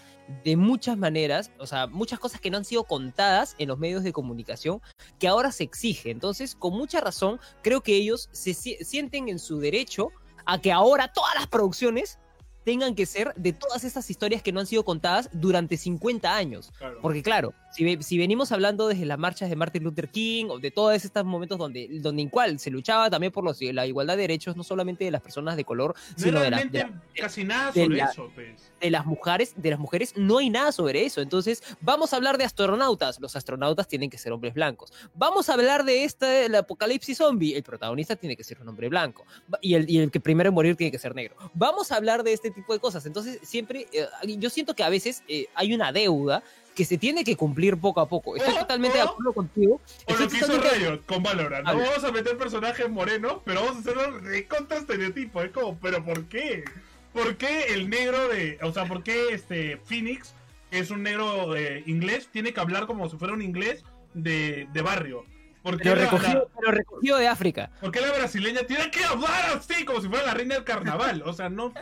de 0.43 0.57
muchas 0.57 0.97
maneras, 0.97 1.51
o 1.59 1.67
sea, 1.67 1.87
muchas 1.87 2.19
cosas 2.19 2.41
que 2.41 2.49
no 2.51 2.57
han 2.57 2.65
sido 2.65 2.85
contadas 2.85 3.57
en 3.59 3.69
los 3.69 3.79
medios 3.79 4.05
de 4.05 4.15
comunicación, 4.15 4.81
que 5.19 5.29
ahora 5.29 5.53
se 5.53 5.65
exige. 5.65 6.11
Entonces, 6.11 6.55
con 6.55 6.73
mucha 6.73 7.03
razón, 7.03 7.39
creo 7.63 7.83
que 7.83 7.95
ellos 7.95 8.31
se 8.33 8.55
si- 8.55 8.79
sienten 8.83 9.29
en 9.29 9.39
su 9.39 9.59
derecho 9.59 10.09
a 10.47 10.59
que 10.59 10.73
ahora 10.73 11.13
todas 11.13 11.35
las 11.35 11.49
producciones 11.49 12.19
tengan 12.65 12.95
que 12.95 13.07
ser 13.07 13.33
de 13.37 13.53
todas 13.53 13.85
estas 13.85 14.09
historias 14.11 14.43
que 14.43 14.53
no 14.53 14.61
han 14.61 14.67
sido 14.67 14.85
contadas 14.85 15.29
durante 15.33 15.77
50 15.77 16.35
años. 16.37 16.71
Claro. 16.79 16.99
Porque 17.03 17.23
claro, 17.23 17.55
si, 17.73 17.85
ve- 17.85 18.03
si 18.03 18.19
venimos 18.19 18.53
hablando 18.53 18.89
desde 18.89 19.05
las 19.07 19.19
marchas 19.19 19.49
de 19.51 19.57
Martin 19.57 19.83
Luther 19.85 20.09
King 20.11 20.47
o 20.51 20.59
de 20.59 20.71
todos 20.71 20.95
estos 21.05 21.25
momentos 21.25 21.59
donde, 21.59 21.89
donde 22.01 22.23
en 22.23 22.29
cual 22.29 22.59
se 22.59 22.71
luchaba 22.71 23.11
también 23.11 23.33
por 23.33 23.45
los, 23.45 23.61
la 23.61 23.87
igualdad 23.87 24.17
de 24.17 24.23
derechos, 24.23 24.57
no 24.57 24.63
solamente 24.65 25.05
de 25.05 25.11
las 25.11 25.23
personas 25.23 25.57
de 25.57 25.65
color, 25.65 25.95
No 26.17 26.25
sino 26.25 26.41
de, 26.41 26.51
la- 26.51 26.65
de 26.65 26.79
la- 26.79 27.03
casi 27.17 27.45
nada 27.45 27.73
sobre 27.73 27.97
la- 27.97 28.05
eso, 28.07 28.31
pues. 28.35 28.73
de 28.81 28.91
las 28.91 29.07
mujeres, 29.07 29.55
de 29.57 29.71
las 29.71 29.79
mujeres 29.79 30.15
no 30.17 30.39
hay 30.39 30.51
nada 30.51 30.71
sobre 30.73 31.05
eso. 31.05 31.21
Entonces, 31.21 31.63
vamos 31.81 32.13
a 32.13 32.17
hablar 32.17 32.39
de 32.39 32.45
astronautas. 32.45 33.19
Los 33.21 33.35
astronautas 33.37 33.89
tienen 33.89 34.11
que 34.11 34.19
ser 34.19 34.33
hombres 34.33 34.55
blancos. 34.55 34.93
Vamos 35.15 35.49
a 35.49 35.55
hablar 35.55 35.85
de 35.85 36.05
este, 36.05 36.47
el 36.47 36.55
apocalipsis 36.55 37.19
zombie. 37.19 37.57
El 37.57 37.63
protagonista 37.63 38.17
tiene 38.17 38.37
que 38.37 38.45
ser 38.45 38.61
un 38.61 38.69
hombre 38.69 38.89
blanco. 38.89 39.25
Y 39.61 39.75
el, 39.75 39.91
y 39.91 39.99
el 39.99 40.11
que 40.11 40.21
primero 40.21 40.49
en 40.49 40.55
morir 40.55 40.77
tiene 40.77 40.91
que 40.91 40.99
ser 40.99 41.15
negro. 41.15 41.35
Vamos 41.55 41.91
a 41.91 41.97
hablar 41.97 42.23
de 42.23 42.33
este 42.33 42.52
tipo 42.53 42.73
de 42.73 42.79
cosas. 42.79 43.07
Entonces, 43.07 43.39
siempre, 43.43 43.87
eh, 43.93 44.07
yo 44.39 44.51
siento 44.51 44.75
que 44.75 44.83
a 44.83 44.89
veces 44.89 45.23
eh, 45.29 45.47
hay 45.55 45.75
una 45.75 45.93
deuda 45.93 46.43
que 46.75 46.85
se 46.85 46.99
tiene 46.99 47.25
que 47.25 47.37
cumplir 47.37 47.77
poco 47.77 48.01
a 48.01 48.09
poco. 48.09 48.37
Estoy 48.37 48.55
totalmente 48.55 48.97
de 48.97 49.05
acuerdo 49.05 49.33
contigo. 49.33 49.81
O 50.07 50.15
lo 50.15 50.29
que 50.29 50.37
hizo 50.37 50.61
Riot 50.61 51.03
con 51.07 51.23
Valorant. 51.23 51.67
No 51.67 51.79
vamos 51.79 52.05
a 52.05 52.13
meter 52.13 52.37
personajes 52.39 52.89
morenos, 52.89 53.39
pero 53.45 53.61
vamos 53.61 53.77
a 53.77 53.81
hacerlo 53.81 54.21
de 54.21 54.47
contra 54.47 54.79
estereotipo. 54.79 55.43
Es 55.43 55.51
como, 55.51 55.79
¿pero 55.79 56.05
por 56.05 56.25
qué? 56.27 56.65
¿Por 57.13 57.37
qué 57.37 57.75
el 57.75 57.91
negro 57.91 58.29
de. 58.29 58.59
O 58.63 58.73
sea, 58.73 58.87
¿por 58.87 59.03
qué 59.03 59.29
este 59.33 59.77
Phoenix, 59.85 60.35
que 60.71 60.79
es 60.79 60.91
un 60.91 61.03
negro 61.03 61.55
eh, 61.57 61.83
inglés, 61.87 62.29
tiene 62.33 62.55
que 62.55 62.61
hablar 62.61 62.87
como 62.87 63.09
si 63.11 63.17
fuera 63.17 63.35
un 63.35 63.43
inglés 63.43 63.85
de, 64.15 64.67
de 64.73 64.83
barrio? 64.83 65.27
¿Por 65.63 65.77
qué, 65.81 65.91
Pero 65.91 66.11
pero 66.59 66.73
recogido 66.73 67.19
de 67.19 67.29
África. 67.29 67.71
por 67.81 67.93
qué 67.93 68.01
la 68.01 68.13
brasileña 68.13 68.63
tiene 68.65 68.91
que 68.91 69.05
hablar 69.05 69.57
así, 69.57 69.85
como 69.85 70.01
si 70.01 70.09
fuera 70.09 70.27
la 70.27 70.35
reina 70.35 70.57
del 70.57 70.65
carnaval? 70.65 71.23
O 71.25 71.33
sea, 71.33 71.49
no. 71.49 71.73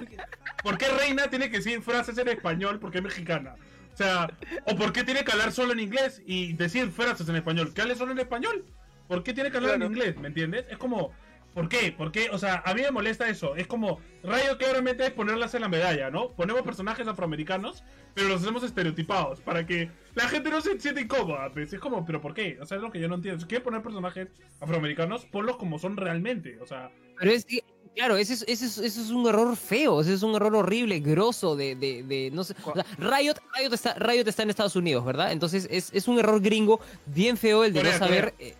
¿Por 0.63 0.77
qué 0.77 0.87
reina 0.89 1.29
tiene 1.29 1.51
que 1.51 1.59
decir 1.59 1.81
frases 1.81 2.19
en 2.19 2.29
español 2.29 2.79
porque 2.79 2.99
es 2.99 3.05
mexicana? 3.05 3.55
O 3.95 3.97
sea, 3.97 4.31
¿o 4.67 4.77
por 4.77 4.93
qué 4.93 5.03
tiene 5.05 5.25
que 5.25 5.33
hablar 5.33 5.53
solo 5.53 5.73
en 5.73 5.81
inglés 5.81 6.23
y 6.27 6.53
decir 6.55 6.91
frases 6.91 7.29
en 7.29 7.37
español? 7.37 7.73
¿Que 7.73 7.81
hable 7.83 7.95
solo 7.95 8.13
en 8.13 8.19
español? 8.19 8.65
¿Por 9.09 9.23
qué 9.23 9.33
tiene 9.33 9.51
que 9.51 9.57
hablar 9.57 9.77
Claro. 9.77 9.87
en 9.87 9.93
inglés? 9.93 10.17
¿Me 10.19 10.29
entiendes? 10.29 10.67
Es 10.71 10.77
como, 10.79 11.13
¿por 11.55 11.69
qué? 11.69 11.93
¿Por 11.93 12.13
qué? 12.13 12.31
O 12.31 12.39
sea, 12.39 12.63
a 12.65 12.75
mí 12.75 12.83
me 12.83 12.91
molesta 12.91 13.29
eso. 13.29 13.57
Es 13.57 13.67
como, 13.67 14.01
Rayo 14.23 14.57
claramente 14.59 15.05
es 15.05 15.11
ponerlas 15.11 15.55
en 15.55 15.63
la 15.63 15.69
medalla, 15.69 16.11
¿no? 16.11 16.29
Ponemos 16.31 16.63
personajes 16.63 17.07
afroamericanos, 17.07 17.83
pero 18.15 18.29
los 18.29 18.43
hacemos 18.43 18.63
estereotipados 18.63 19.41
para 19.41 19.67
que 19.67 19.91
la 20.15 20.29
gente 20.29 20.51
no 20.51 20.61
se 20.61 20.79
sienta 20.81 21.01
incómoda. 21.01 21.51
Pues. 21.53 21.73
Es 21.73 21.81
como, 21.81 22.05
¿pero 22.05 22.21
por 22.21 22.35
qué? 22.35 22.59
O 22.61 22.67
sea, 22.67 22.77
es 22.77 22.83
lo 22.83 22.91
que 22.91 23.01
yo 23.01 23.09
no 23.09 23.17
entiendo. 23.17 23.41
Si 23.41 23.47
quieres 23.47 23.65
poner 23.65 23.83
personajes 23.83 24.29
afroamericanos, 24.61 25.25
ponlos 25.27 25.57
como 25.57 25.79
son 25.79 25.97
realmente. 25.97 26.59
O 26.61 26.67
sea, 26.67 26.91
Pero 27.19 27.31
es 27.33 27.45
que, 27.45 27.63
claro, 27.95 28.17
ese 28.17 28.35
es, 28.35 28.45
ese 28.49 28.67
es, 28.67 28.79
ese 28.79 29.01
es 29.01 29.11
un 29.11 29.27
error 29.29 29.57
feo, 29.57 30.01
ese 30.01 30.15
es 30.15 30.23
un 30.23 30.35
error 30.35 30.55
horrible, 30.57 31.01
grosso 31.01 31.57
de, 31.57 31.75
de, 31.77 32.03
de 32.03 32.31
no 32.33 32.45
sé. 32.45 32.55
O 32.65 32.75
sea, 32.75 32.85
Riot, 32.99 33.35
Riot, 33.57 33.73
está, 33.73 33.95
Riot 33.95 34.27
está 34.29 34.43
en 34.43 34.51
Estados 34.51 34.77
Unidos, 34.77 35.05
¿verdad? 35.05 35.33
Entonces 35.33 35.67
es, 35.71 35.91
es 35.93 36.09
un 36.09 36.19
error 36.19 36.41
gringo 36.41 36.81
bien 37.07 37.37
feo 37.37 37.65
el 37.65 37.73
de 37.73 37.81
Corea, 37.81 37.99
no 37.99 37.99
saber. 37.99 38.35
eh, 38.39 38.55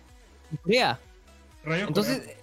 Corea. 0.63 0.99
Rayo 1.63 1.87
Entonces, 1.87 2.19
Corea. 2.19 2.35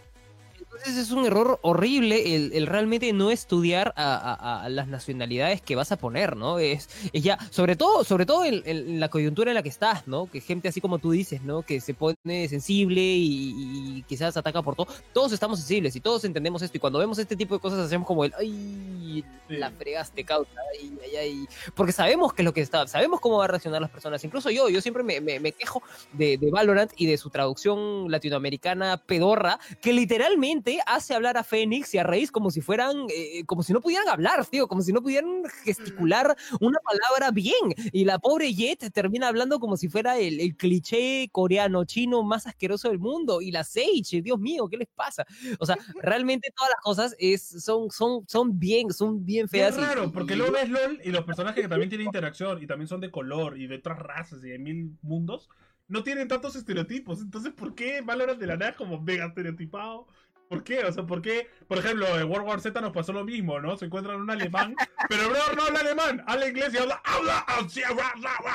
Entonces 0.78 0.96
es 1.06 1.10
un 1.10 1.26
error 1.26 1.58
horrible 1.62 2.34
el, 2.36 2.52
el 2.52 2.66
realmente 2.66 3.12
no 3.12 3.30
estudiar 3.30 3.92
a, 3.96 4.14
a- 4.16 4.62
a 4.64 4.68
las 4.68 4.88
nacionalidades 4.88 5.60
que 5.60 5.76
vas 5.76 5.92
a 5.92 5.96
poner, 5.98 6.36
¿no? 6.36 6.58
Es, 6.58 6.88
es 7.12 7.22
ya, 7.22 7.38
sobre 7.50 7.76
todo, 7.76 8.04
sobre 8.04 8.26
todo 8.26 8.44
en, 8.44 8.62
en 8.64 9.00
la 9.00 9.08
coyuntura 9.08 9.50
en 9.50 9.54
la 9.56 9.62
que 9.62 9.68
estás, 9.68 10.06
¿no? 10.06 10.30
Que 10.30 10.40
gente 10.40 10.68
así 10.68 10.80
como 10.80 10.98
tú 10.98 11.10
dices, 11.10 11.42
¿no? 11.42 11.62
Que 11.62 11.80
se 11.80 11.94
pone 11.94 12.48
sensible 12.48 13.00
y, 13.00 13.98
y 13.98 14.02
quizás 14.08 14.36
ataca 14.36 14.62
por 14.62 14.76
todo. 14.76 14.86
Todos 15.12 15.32
estamos 15.32 15.58
sensibles 15.58 15.94
y 15.96 16.00
todos 16.00 16.24
entendemos 16.24 16.62
esto. 16.62 16.76
Y 16.76 16.80
cuando 16.80 16.98
vemos 16.98 17.18
este 17.18 17.36
tipo 17.36 17.54
de 17.54 17.60
cosas 17.60 17.80
hacemos 17.80 18.06
como 18.06 18.24
el, 18.24 18.32
ay, 18.38 19.24
la 19.48 19.70
fregaste, 19.70 20.24
causa, 20.24 20.50
ay, 20.80 20.92
ay, 21.04 21.16
ay. 21.16 21.48
Porque 21.74 21.92
sabemos 21.92 22.32
qué 22.32 22.42
es 22.42 22.46
lo 22.46 22.52
que 22.54 22.60
está, 22.60 22.86
sabemos 22.86 23.20
cómo 23.20 23.38
va 23.38 23.44
a 23.44 23.48
reaccionar 23.48 23.80
las 23.80 23.90
personas. 23.90 24.22
Incluso 24.24 24.50
yo, 24.50 24.68
yo 24.68 24.80
siempre 24.80 25.02
me, 25.02 25.20
me- 25.20 25.40
me 25.40 25.52
quejo 25.52 25.82
de, 26.12 26.36
de 26.38 26.50
Valorant 26.50 26.92
y 26.96 27.06
de 27.06 27.16
su 27.18 27.30
traducción 27.30 28.10
latinoamericana 28.10 28.96
pedorra, 28.98 29.58
que 29.80 29.92
literalmente 29.92 30.67
hace 30.86 31.14
hablar 31.14 31.36
a 31.36 31.44
Fénix 31.44 31.94
y 31.94 31.98
a 31.98 32.02
Reis 32.04 32.30
como 32.30 32.50
si 32.50 32.60
fueran, 32.60 33.06
eh, 33.14 33.44
como 33.46 33.62
si 33.62 33.72
no 33.72 33.80
pudieran 33.80 34.08
hablar, 34.08 34.44
tío, 34.46 34.68
como 34.68 34.82
si 34.82 34.92
no 34.92 35.02
pudieran 35.02 35.42
gesticular 35.64 36.36
una 36.60 36.78
palabra 36.80 37.30
bien. 37.30 37.74
Y 37.92 38.04
la 38.04 38.18
pobre 38.18 38.52
Jet 38.54 38.92
termina 38.92 39.28
hablando 39.28 39.58
como 39.60 39.76
si 39.76 39.88
fuera 39.88 40.18
el, 40.18 40.40
el 40.40 40.56
cliché 40.56 41.28
coreano, 41.32 41.84
chino 41.84 42.22
más 42.22 42.46
asqueroso 42.46 42.88
del 42.88 42.98
mundo. 42.98 43.40
Y 43.40 43.50
la 43.50 43.64
Sage, 43.64 44.22
Dios 44.22 44.38
mío, 44.38 44.68
¿qué 44.68 44.76
les 44.76 44.88
pasa? 44.88 45.24
O 45.58 45.66
sea, 45.66 45.76
realmente 46.02 46.50
todas 46.56 46.70
las 46.70 46.80
cosas 46.82 47.16
es, 47.18 47.42
son, 47.64 47.90
son, 47.90 48.24
son 48.28 48.58
bien, 48.58 48.92
son 48.92 49.24
bien 49.24 49.44
Es 49.46 49.50
feas. 49.50 49.76
y- 49.76 49.80
raro, 49.80 50.04
y- 50.04 50.08
porque 50.10 50.34
y- 50.34 50.36
luego 50.36 50.52
ves 50.52 50.68
LOL 50.68 51.00
y 51.04 51.10
los 51.10 51.24
personajes 51.24 51.62
que 51.62 51.68
también 51.68 51.88
tienen 51.88 52.06
interacción 52.06 52.62
y 52.62 52.66
también 52.66 52.88
son 52.88 53.00
de 53.00 53.10
color 53.10 53.58
y 53.58 53.66
de 53.66 53.76
otras 53.76 53.98
razas 53.98 54.40
y 54.44 54.48
de 54.48 54.58
mil 54.58 54.96
mundos, 55.02 55.48
no 55.86 56.02
tienen 56.02 56.28
tantos 56.28 56.54
estereotipos. 56.54 57.20
Entonces, 57.22 57.52
¿por 57.54 57.74
qué 57.74 58.02
Valorant 58.02 58.38
de 58.38 58.46
la 58.46 58.56
nada 58.56 58.72
es 58.72 58.76
como 58.76 59.00
mega 59.00 59.26
estereotipado? 59.26 60.06
¿Por 60.48 60.64
qué? 60.64 60.80
O 60.84 60.92
sea, 60.92 61.02
¿por 61.04 61.20
qué? 61.20 61.48
Por 61.66 61.78
ejemplo, 61.78 62.06
en 62.18 62.28
World 62.30 62.46
War 62.48 62.60
Z 62.60 62.80
nos 62.80 62.92
pasó 62.92 63.12
lo 63.12 63.22
mismo, 63.24 63.60
¿no? 63.60 63.76
Se 63.76 63.84
encuentran 63.84 64.20
un 64.20 64.30
alemán, 64.30 64.74
pero 65.08 65.22
el 65.24 65.28
brother 65.28 65.56
no 65.56 65.62
habla 65.64 65.80
alemán, 65.80 66.24
habla 66.26 66.48
inglés 66.48 66.72
y 66.72 66.78
habla, 66.78 67.00
habla, 67.04 67.44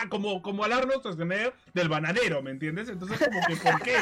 como, 0.10 0.42
como 0.42 0.64
al 0.64 0.74
Arnold 0.74 1.02
Schwarzenegger 1.02 1.54
del 1.74 1.90
bananero, 1.90 2.42
¿me 2.42 2.52
entiendes? 2.52 2.90
Entonces, 2.90 3.20
como 3.20 3.40
que, 3.46 3.56
¿por 3.58 3.82
qué? 3.82 3.98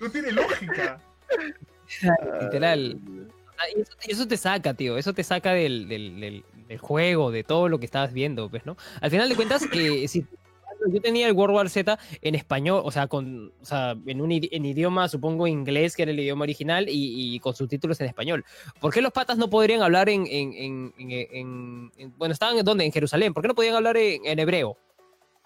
No 0.00 0.10
tiene 0.10 0.32
lógica. 0.32 1.00
Literal. 2.40 2.98
Y 3.76 3.80
eso, 3.80 3.92
y 4.06 4.12
eso 4.12 4.28
te 4.28 4.36
saca, 4.36 4.74
tío. 4.74 4.98
Eso 4.98 5.12
te 5.14 5.22
saca 5.22 5.52
del, 5.52 5.88
del, 5.88 6.20
del- 6.20 6.44
del 6.68 6.78
juego, 6.78 7.30
de 7.30 7.44
todo 7.44 7.68
lo 7.68 7.78
que 7.78 7.84
estabas 7.84 8.12
viendo, 8.14 8.48
pues, 8.48 8.64
¿no? 8.64 8.76
Al 9.02 9.10
final 9.10 9.28
de 9.28 9.36
cuentas, 9.36 9.68
eh, 9.72 10.08
si 10.08 10.26
yo 10.90 11.00
tenía 11.00 11.26
el 11.26 11.32
World 11.34 11.54
War 11.56 11.68
Z 11.70 11.98
en 12.22 12.34
español, 12.34 12.82
o 12.84 12.90
sea, 12.90 13.06
con, 13.06 13.52
o 13.60 13.64
sea 13.64 13.96
en 14.06 14.20
un 14.20 14.30
en 14.32 14.64
idioma, 14.64 15.08
supongo, 15.08 15.46
inglés, 15.46 15.96
que 15.96 16.02
era 16.02 16.12
el 16.12 16.20
idioma 16.20 16.42
original, 16.44 16.88
y, 16.88 17.34
y 17.34 17.40
con 17.40 17.54
subtítulos 17.54 18.00
en 18.00 18.06
español. 18.08 18.44
¿Por 18.80 18.92
qué 18.92 19.00
los 19.02 19.12
patas 19.12 19.38
no 19.38 19.48
podrían 19.50 19.82
hablar 19.82 20.08
en. 20.08 20.26
en, 20.26 20.52
en- 20.52 20.94
en- 20.98 21.10
en- 21.10 21.92
en- 21.96 22.14
bueno, 22.18 22.32
estaban 22.32 22.56
en 22.58 22.64
dónde? 22.64 22.84
En 22.84 22.92
Jerusalén. 22.92 23.32
¿Por 23.34 23.42
qué 23.42 23.48
no 23.48 23.54
podían 23.54 23.74
hablar 23.76 23.96
en, 23.96 24.38
hebreo? 24.38 24.76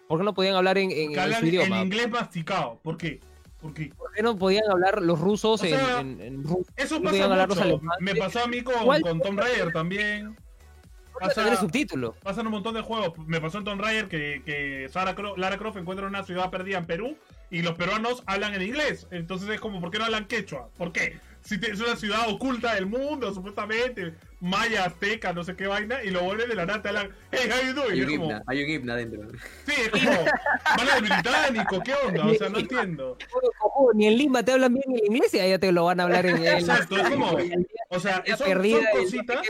¿Por 0.08 0.18
qué 0.18 0.24
no 0.24 0.34
podían 0.34 0.54
hablar 0.54 0.78
en, 0.78 0.90
en- 0.90 1.12
Que 1.12 1.20
en 1.20 1.46
idioma? 1.46 1.82
inglés 1.82 2.08
masticado. 2.10 2.80
¿Por 2.82 2.96
qué? 2.96 3.20
¿Por 3.60 3.74
qué? 3.74 3.92
¿Por 3.96 4.12
qué 4.12 4.22
no 4.22 4.38
podían 4.38 4.70
hablar 4.70 5.02
los 5.02 5.18
rusos 5.18 5.60
O 5.60 5.64
en, 5.64 5.70
sea, 5.70 6.00
en-? 6.00 6.44
Eso 6.76 7.00
No 7.00 7.10
pasa 7.10 7.64
mucho. 7.64 7.80
Me 8.00 8.14
pasó 8.14 8.44
a 8.44 8.46
mí 8.46 8.62
con, 8.62 8.74
con 9.02 9.20
Tomb 9.20 9.38
Raider 9.40 9.72
también. 9.72 10.36
Para 11.20 11.34
tener 11.34 11.56
subtítulos. 11.56 12.14
Pasan 12.22 12.46
un 12.46 12.52
montón 12.52 12.74
de 12.74 12.80
juegos. 12.82 13.12
Me 13.26 13.40
pasó 13.40 13.58
en 13.58 13.64
Tomb 13.64 13.80
Raider 13.80 14.08
que, 14.08 14.42
que 14.44 14.88
Sarah 14.90 15.14
Cro- 15.14 15.36
Lara 15.36 15.58
Croft 15.58 15.76
encuentra 15.76 16.06
una 16.06 16.24
ciudad 16.24 16.50
perdida 16.50 16.78
en 16.78 16.86
Perú 16.86 17.16
y 17.50 17.62
los 17.62 17.74
peruanos 17.74 18.22
hablan 18.26 18.54
en 18.54 18.62
inglés. 18.62 19.06
Entonces 19.10 19.48
es 19.48 19.60
como, 19.60 19.80
¿por 19.80 19.90
qué 19.90 19.98
no 19.98 20.04
hablan 20.04 20.26
quechua? 20.26 20.68
¿Por 20.76 20.92
qué? 20.92 21.18
Si 21.40 21.58
te- 21.58 21.70
es 21.70 21.80
una 21.80 21.96
ciudad 21.96 22.28
oculta 22.28 22.74
del 22.74 22.86
mundo, 22.86 23.32
supuestamente, 23.32 24.12
maya, 24.40 24.84
azteca, 24.84 25.32
no 25.32 25.44
sé 25.44 25.54
qué 25.56 25.66
vaina, 25.66 26.02
y 26.04 26.10
lo 26.10 26.22
vuelven 26.22 26.48
de 26.48 26.54
la 26.56 26.66
nata, 26.66 26.90
hablan, 26.90 27.10
hey, 27.30 27.48
how 27.50 27.66
you 27.66 27.72
doing? 27.74 27.92
Hay 27.92 28.00
un 28.02 28.10
es 28.10 28.16
como, 28.18 28.24
himna, 28.30 28.42
hay 28.46 28.64
un 28.64 28.70
himna 28.70 28.92
adentro. 28.94 29.28
sí, 29.64 29.72
es 29.76 29.88
como, 29.90 30.24
van 30.76 30.88
al 30.90 31.00
británico, 31.02 31.80
¿qué 31.82 31.94
onda? 32.06 32.26
O 32.26 32.34
sea, 32.34 32.48
no 32.50 32.58
entiendo. 32.58 33.16
Ni 33.94 34.08
en 34.08 34.18
Lima 34.18 34.42
te 34.42 34.52
hablan 34.52 34.74
bien 34.74 34.84
el 34.94 35.06
inglés 35.06 35.32
y 35.32 35.40
allá 35.40 35.58
te 35.58 35.72
lo 35.72 35.84
van 35.84 36.00
a 36.00 36.02
hablar 36.02 36.26
en 36.26 36.36
el. 36.38 36.46
Exacto, 36.46 36.96
es 36.98 37.08
como, 37.08 37.30
o 37.90 38.00
sea, 38.00 38.22
son, 38.36 38.46
son 38.48 38.84
cositas. 38.92 39.46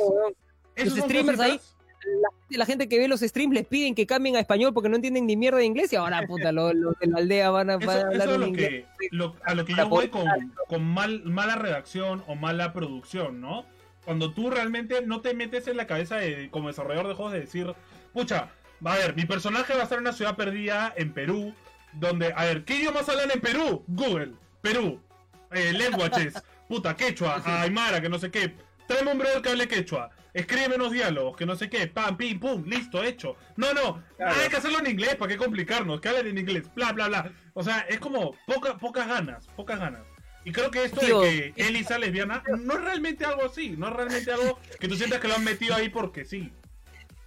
Los 0.84 0.98
streamers 0.98 1.40
ahí- 1.40 1.60
La 2.50 2.64
gente 2.64 2.88
que 2.88 2.98
ve 2.98 3.08
los 3.08 3.20
streams 3.20 3.52
les 3.54 3.66
piden 3.66 3.94
que 3.94 4.06
cambien 4.06 4.36
a 4.36 4.40
español 4.40 4.72
porque 4.72 4.88
no 4.88 4.96
entienden 4.96 5.26
ni 5.26 5.36
mierda 5.36 5.58
de 5.58 5.64
inglés 5.66 5.92
y 5.92 5.96
ahora, 5.96 6.22
puta, 6.28 6.52
los, 6.52 6.74
los 6.74 6.98
de 6.98 7.06
la 7.08 7.18
aldea 7.18 7.50
van 7.50 7.70
a, 7.70 7.76
van 7.76 7.82
Eso, 7.82 7.90
a 7.90 7.96
eso 7.98 8.06
hablar 8.08 8.28
es 8.28 8.34
en 8.34 8.40
lo 8.40 8.46
inglés. 8.46 8.68
que, 8.98 9.08
lo- 9.10 9.36
a 9.44 9.54
lo 9.54 9.64
que 9.64 9.74
yo 9.74 9.88
voy 9.88 10.08
con, 10.08 10.24
con 10.68 10.84
mal, 10.84 11.22
mala 11.24 11.56
redacción 11.56 12.22
o 12.26 12.34
mala 12.36 12.72
producción, 12.72 13.40
¿no? 13.40 13.66
Cuando 14.04 14.32
tú 14.32 14.48
realmente 14.48 15.02
no 15.04 15.20
te 15.20 15.34
metes 15.34 15.66
en 15.68 15.76
la 15.76 15.86
cabeza 15.86 16.16
de, 16.16 16.48
como 16.50 16.68
desarrollador 16.68 17.08
de 17.08 17.14
juegos 17.14 17.32
de 17.34 17.40
decir, 17.40 17.74
pucha, 18.14 18.48
a 18.84 18.94
ver, 18.94 19.14
mi 19.14 19.26
personaje 19.26 19.74
va 19.74 19.80
a 19.80 19.82
estar 19.82 19.98
en 19.98 20.02
una 20.04 20.12
ciudad 20.14 20.34
perdida 20.36 20.94
en 20.96 21.12
Perú, 21.12 21.52
donde, 21.92 22.32
a 22.34 22.44
ver, 22.44 22.64
¿qué 22.64 22.76
idiomas 22.76 23.06
hablan 23.08 23.30
en 23.32 23.40
Perú? 23.40 23.84
Google, 23.88 24.32
Perú, 24.62 24.98
eh, 25.52 25.72
languages, 25.74 26.34
puta, 26.68 26.96
quechua, 26.96 27.42
aymara, 27.44 28.00
que 28.00 28.08
no 28.08 28.18
sé 28.18 28.30
qué. 28.30 28.54
Tráeme 28.86 29.12
un 29.12 29.18
brother 29.18 29.42
que 29.42 29.50
hable 29.50 29.68
quechua. 29.68 30.08
Escríbeme 30.34 30.76
unos 30.76 30.92
diálogos, 30.92 31.36
que 31.36 31.46
no 31.46 31.56
sé 31.56 31.68
qué. 31.68 31.86
Pam, 31.86 32.16
pim, 32.16 32.38
pum, 32.38 32.62
listo, 32.66 33.02
hecho. 33.02 33.36
No, 33.56 33.72
no, 33.72 34.02
Claro. 34.16 34.40
hay 34.40 34.48
que 34.48 34.56
hacerlo 34.56 34.78
en 34.80 34.86
inglés, 34.88 35.16
¿para 35.16 35.30
qué 35.32 35.36
complicarnos? 35.38 36.00
Que 36.00 36.08
hablen 36.08 36.28
en 36.28 36.38
inglés, 36.38 36.64
bla, 36.74 36.92
bla, 36.92 37.08
bla. 37.08 37.32
O 37.54 37.62
sea, 37.62 37.80
es 37.88 37.98
como 37.98 38.34
poca, 38.46 38.76
pocas 38.76 39.08
ganas, 39.08 39.46
pocas 39.56 39.78
ganas. 39.80 40.02
Y 40.44 40.52
creo 40.52 40.70
que 40.70 40.84
esto 40.84 41.00
Tío, 41.00 41.20
de 41.20 41.52
que 41.52 41.62
Elisa 41.68 41.98
lesbiana 41.98 42.42
no 42.60 42.74
es 42.74 42.80
realmente 42.80 43.24
algo 43.24 43.44
así, 43.44 43.70
no 43.76 43.88
es 43.88 43.92
realmente 43.94 44.32
algo 44.32 44.58
que 44.78 44.88
tú 44.88 44.94
sientas 44.96 45.18
que 45.20 45.28
lo 45.28 45.34
han 45.34 45.44
metido 45.44 45.74
ahí 45.74 45.88
porque 45.88 46.24
sí. 46.24 46.52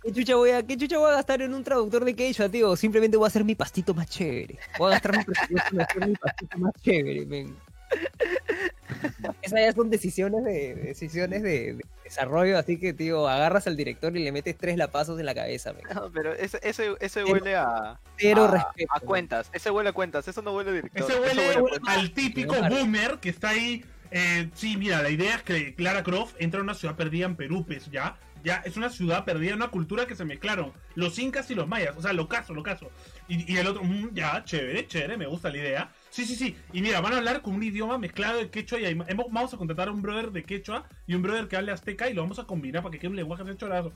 ¿Qué 0.01 0.11
chucha, 0.11 0.35
voy 0.35 0.49
a, 0.49 0.65
¿Qué 0.65 0.75
chucha 0.77 0.97
voy 0.97 1.11
a 1.11 1.15
gastar 1.15 1.43
en 1.43 1.53
un 1.53 1.63
traductor 1.63 2.03
de 2.03 2.15
quechua, 2.15 2.49
tío? 2.49 2.75
Simplemente 2.75 3.17
voy 3.17 3.25
a 3.25 3.27
hacer 3.27 3.43
mi 3.43 3.53
pastito 3.53 3.93
más 3.93 4.09
chévere. 4.09 4.57
Voy 4.79 4.87
a 4.87 4.93
gastar 4.95 5.17
hacer 5.17 6.07
mi 6.07 6.15
pastito 6.15 6.57
más 6.57 6.73
chévere, 6.81 7.25
men. 7.27 7.55
Esas 9.41 9.59
ya 9.59 9.73
son 9.73 9.89
decisiones 9.89 10.43
de 10.43 10.75
decisiones 10.75 11.43
de, 11.43 11.73
de 11.75 11.85
desarrollo, 12.03 12.57
así 12.57 12.77
que, 12.79 12.93
tío, 12.93 13.27
agarras 13.27 13.67
al 13.67 13.77
director 13.77 14.15
y 14.15 14.23
le 14.23 14.31
metes 14.31 14.57
tres 14.57 14.77
lapazos 14.77 15.19
en 15.19 15.25
la 15.25 15.33
cabeza. 15.35 15.73
No, 15.93 16.11
pero 16.11 16.33
ese, 16.33 16.59
ese, 16.63 16.95
ese 16.99 17.23
huele 17.23 17.55
a, 17.55 17.99
Cero 18.17 18.45
a, 18.45 18.51
respeto. 18.51 18.91
a 18.93 18.99
cuentas. 18.99 19.49
Ese 19.53 19.71
huele 19.71 19.89
a 19.89 19.93
cuentas. 19.93 20.27
Eso 20.27 20.41
no 20.41 20.53
huele 20.53 20.71
a 20.71 20.73
director. 20.73 21.11
Ese 21.11 21.19
huele 21.19 21.79
al 21.87 22.11
típico 22.11 22.55
boomer 22.69 23.19
que 23.19 23.29
está 23.29 23.49
ahí. 23.49 23.83
eh, 24.11 24.49
sí, 24.53 24.77
mira, 24.77 25.01
la 25.01 25.09
idea 25.09 25.35
es 25.35 25.43
que 25.43 25.73
Clara 25.75 26.03
Croft 26.03 26.35
entra 26.39 26.59
a 26.59 26.63
una 26.63 26.73
ciudad 26.73 26.95
perdida 26.95 27.25
en 27.25 27.35
Perú, 27.35 27.65
pues 27.65 27.89
ya. 27.91 28.17
Ya 28.43 28.55
es 28.65 28.75
una 28.75 28.89
ciudad 28.89 29.23
perdida, 29.23 29.53
una 29.53 29.67
cultura 29.69 30.07
que 30.07 30.15
se 30.15 30.25
mezclaron 30.25 30.73
los 30.95 31.19
incas 31.19 31.51
y 31.51 31.55
los 31.55 31.67
mayas. 31.67 31.95
O 31.95 32.01
sea, 32.01 32.11
lo 32.11 32.27
caso, 32.27 32.55
lo 32.55 32.63
caso. 32.63 32.89
Y, 33.27 33.51
y 33.53 33.57
el 33.57 33.67
otro, 33.67 33.83
mm, 33.83 34.15
ya, 34.15 34.43
chévere, 34.43 34.87
chévere, 34.87 35.15
me 35.15 35.27
gusta 35.27 35.51
la 35.51 35.57
idea. 35.57 35.91
Sí, 36.11 36.25
sí, 36.25 36.35
sí. 36.35 36.55
Y 36.73 36.81
mira, 36.81 36.99
van 36.99 37.13
a 37.13 37.17
hablar 37.17 37.41
con 37.41 37.53
un 37.53 37.63
idioma 37.63 37.97
mezclado 37.97 38.37
de 38.37 38.51
quechua 38.51 38.79
y 38.79 38.93
vamos 38.93 39.53
a 39.53 39.57
contratar 39.57 39.87
a 39.87 39.91
un 39.91 40.01
brother 40.01 40.31
de 40.31 40.43
quechua 40.43 40.87
y 41.07 41.15
un 41.15 41.21
brother 41.21 41.47
que 41.47 41.55
hable 41.55 41.71
azteca 41.71 42.09
y 42.09 42.13
lo 42.13 42.21
vamos 42.21 42.37
a 42.37 42.43
combinar 42.43 42.83
para 42.83 42.91
que 42.91 42.99
quede 42.99 43.11
un 43.11 43.15
lenguaje 43.15 43.45
de 43.45 43.55
chorazo. 43.55 43.93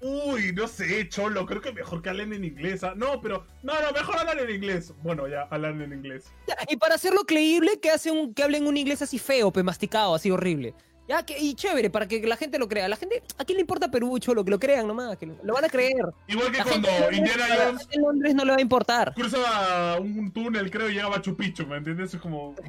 Uy, 0.00 0.52
no 0.52 0.66
sé, 0.66 1.08
cholo, 1.08 1.46
creo 1.46 1.62
que 1.62 1.72
mejor 1.72 2.02
que 2.02 2.10
hablen 2.10 2.32
en 2.32 2.44
inglés. 2.44 2.82
ah. 2.82 2.94
No, 2.96 3.20
pero, 3.20 3.46
no, 3.62 3.72
no, 3.80 3.92
mejor 3.92 4.18
hablan 4.18 4.40
en 4.40 4.50
inglés. 4.50 4.92
Bueno, 5.02 5.28
ya, 5.28 5.42
hablan 5.50 5.80
en 5.80 5.92
inglés. 5.92 6.24
Y 6.68 6.76
para 6.76 6.96
hacerlo 6.96 7.24
creíble, 7.24 7.78
que 7.80 7.90
hacen 7.90 8.34
que 8.34 8.42
hablen 8.42 8.66
un 8.66 8.76
inglés 8.76 9.00
así 9.00 9.18
feo, 9.18 9.52
pe 9.52 9.62
masticado, 9.62 10.14
así 10.14 10.30
horrible. 10.30 10.74
Ya, 11.06 11.22
que, 11.22 11.38
y 11.38 11.54
chévere, 11.54 11.90
para 11.90 12.08
que 12.08 12.26
la 12.26 12.36
gente 12.36 12.58
lo 12.58 12.66
crea. 12.66 12.88
La 12.88 12.96
gente, 12.96 13.22
¿a 13.36 13.44
quién 13.44 13.56
le 13.56 13.60
importa 13.60 13.90
Perú, 13.90 14.18
cholo? 14.18 14.42
Que 14.42 14.50
lo 14.50 14.58
crean 14.58 14.86
nomás, 14.86 15.18
que 15.18 15.26
lo, 15.26 15.36
lo 15.42 15.52
van 15.52 15.64
a 15.66 15.68
creer. 15.68 16.02
Igual 16.28 16.50
que 16.50 16.58
La 16.58 16.64
cuando 16.64 16.88
Indiana 17.12 17.44
Jones 17.66 17.88
de 17.88 18.00
Londres 18.00 18.34
no 18.34 18.44
le 18.46 18.50
va 18.52 18.56
a 18.56 18.60
importar. 18.62 19.12
cruza 19.14 19.98
un 20.00 20.32
túnel, 20.32 20.70
creo, 20.70 20.88
y 20.88 20.94
llega 20.94 21.06
a 21.06 21.10
Machu 21.10 21.36
Picchu, 21.36 21.66
¿me 21.66 21.76
entiendes? 21.76 22.14
Es 22.14 22.20
como. 22.20 22.54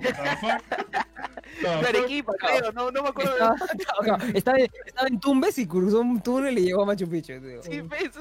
No, 1.64 1.70
Arequipa, 1.70 2.34
creo. 2.38 2.72
No, 2.74 2.91
no 2.91 3.02
me 3.03 3.10
acuerdo. 3.10 3.32
de- 3.34 3.56
Estaba, 3.80 4.18
estaba- 4.34 4.57
estaba 4.57 5.07
en 5.07 5.20
Tumbes 5.22 5.57
y 5.57 5.66
cruzó 5.68 6.02
un 6.02 6.20
túnel 6.22 6.57
y 6.60 6.64
llegó 6.66 6.84
a 6.84 6.86
Machu 6.88 7.07
Picchu. 7.07 7.40
tío. 7.40 7.64
Sí, 7.64 7.80
ves. 7.82 8.12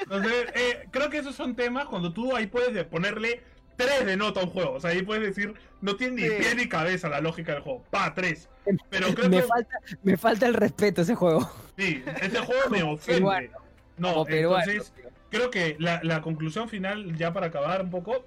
Entonces, 0.00 0.32
eh, 0.54 0.88
creo 0.90 1.10
que 1.10 1.18
esos 1.18 1.34
son 1.36 1.54
temas 1.54 1.86
cuando 1.86 2.12
tú 2.12 2.34
ahí 2.34 2.46
puedes 2.46 2.84
ponerle 2.86 3.42
3 3.80 4.06
de 4.06 4.16
nota 4.16 4.40
a 4.40 4.44
un 4.44 4.50
juego. 4.50 4.72
O 4.74 4.80
sea, 4.80 4.90
ahí 4.90 5.02
puedes 5.02 5.24
decir, 5.34 5.54
no 5.80 5.96
tiene 5.96 6.14
ni 6.22 6.28
Sí. 6.28 6.34
pie 6.38 6.54
ni 6.54 6.68
cabeza 6.68 7.08
la 7.08 7.20
lógica 7.20 7.52
del 7.52 7.62
juego. 7.62 7.84
Pa, 7.90 8.14
3. 8.14 8.48
Pero 8.90 9.14
creo 9.14 9.28
me, 9.28 9.36
que. 9.38 9.42
falta, 9.44 9.78
me 10.02 10.16
falta 10.16 10.46
el 10.46 10.54
respeto 10.54 11.02
ese 11.02 11.14
juego. 11.14 11.50
Sí, 11.76 12.02
este 12.20 12.38
juego 12.38 12.70
me 12.70 12.82
ofende. 12.92 13.20
peruano. 13.20 13.48
No, 13.96 14.24
peruano, 14.24 14.64
entonces. 14.70 14.92
tío. 14.92 15.10
creo 15.30 15.50
que 15.50 15.76
la, 15.78 16.00
la 16.02 16.20
conclusión 16.22 16.68
final, 16.68 17.16
ya 17.16 17.32
para 17.32 17.46
acabar 17.46 17.82
un 17.82 17.90
poco, 17.90 18.24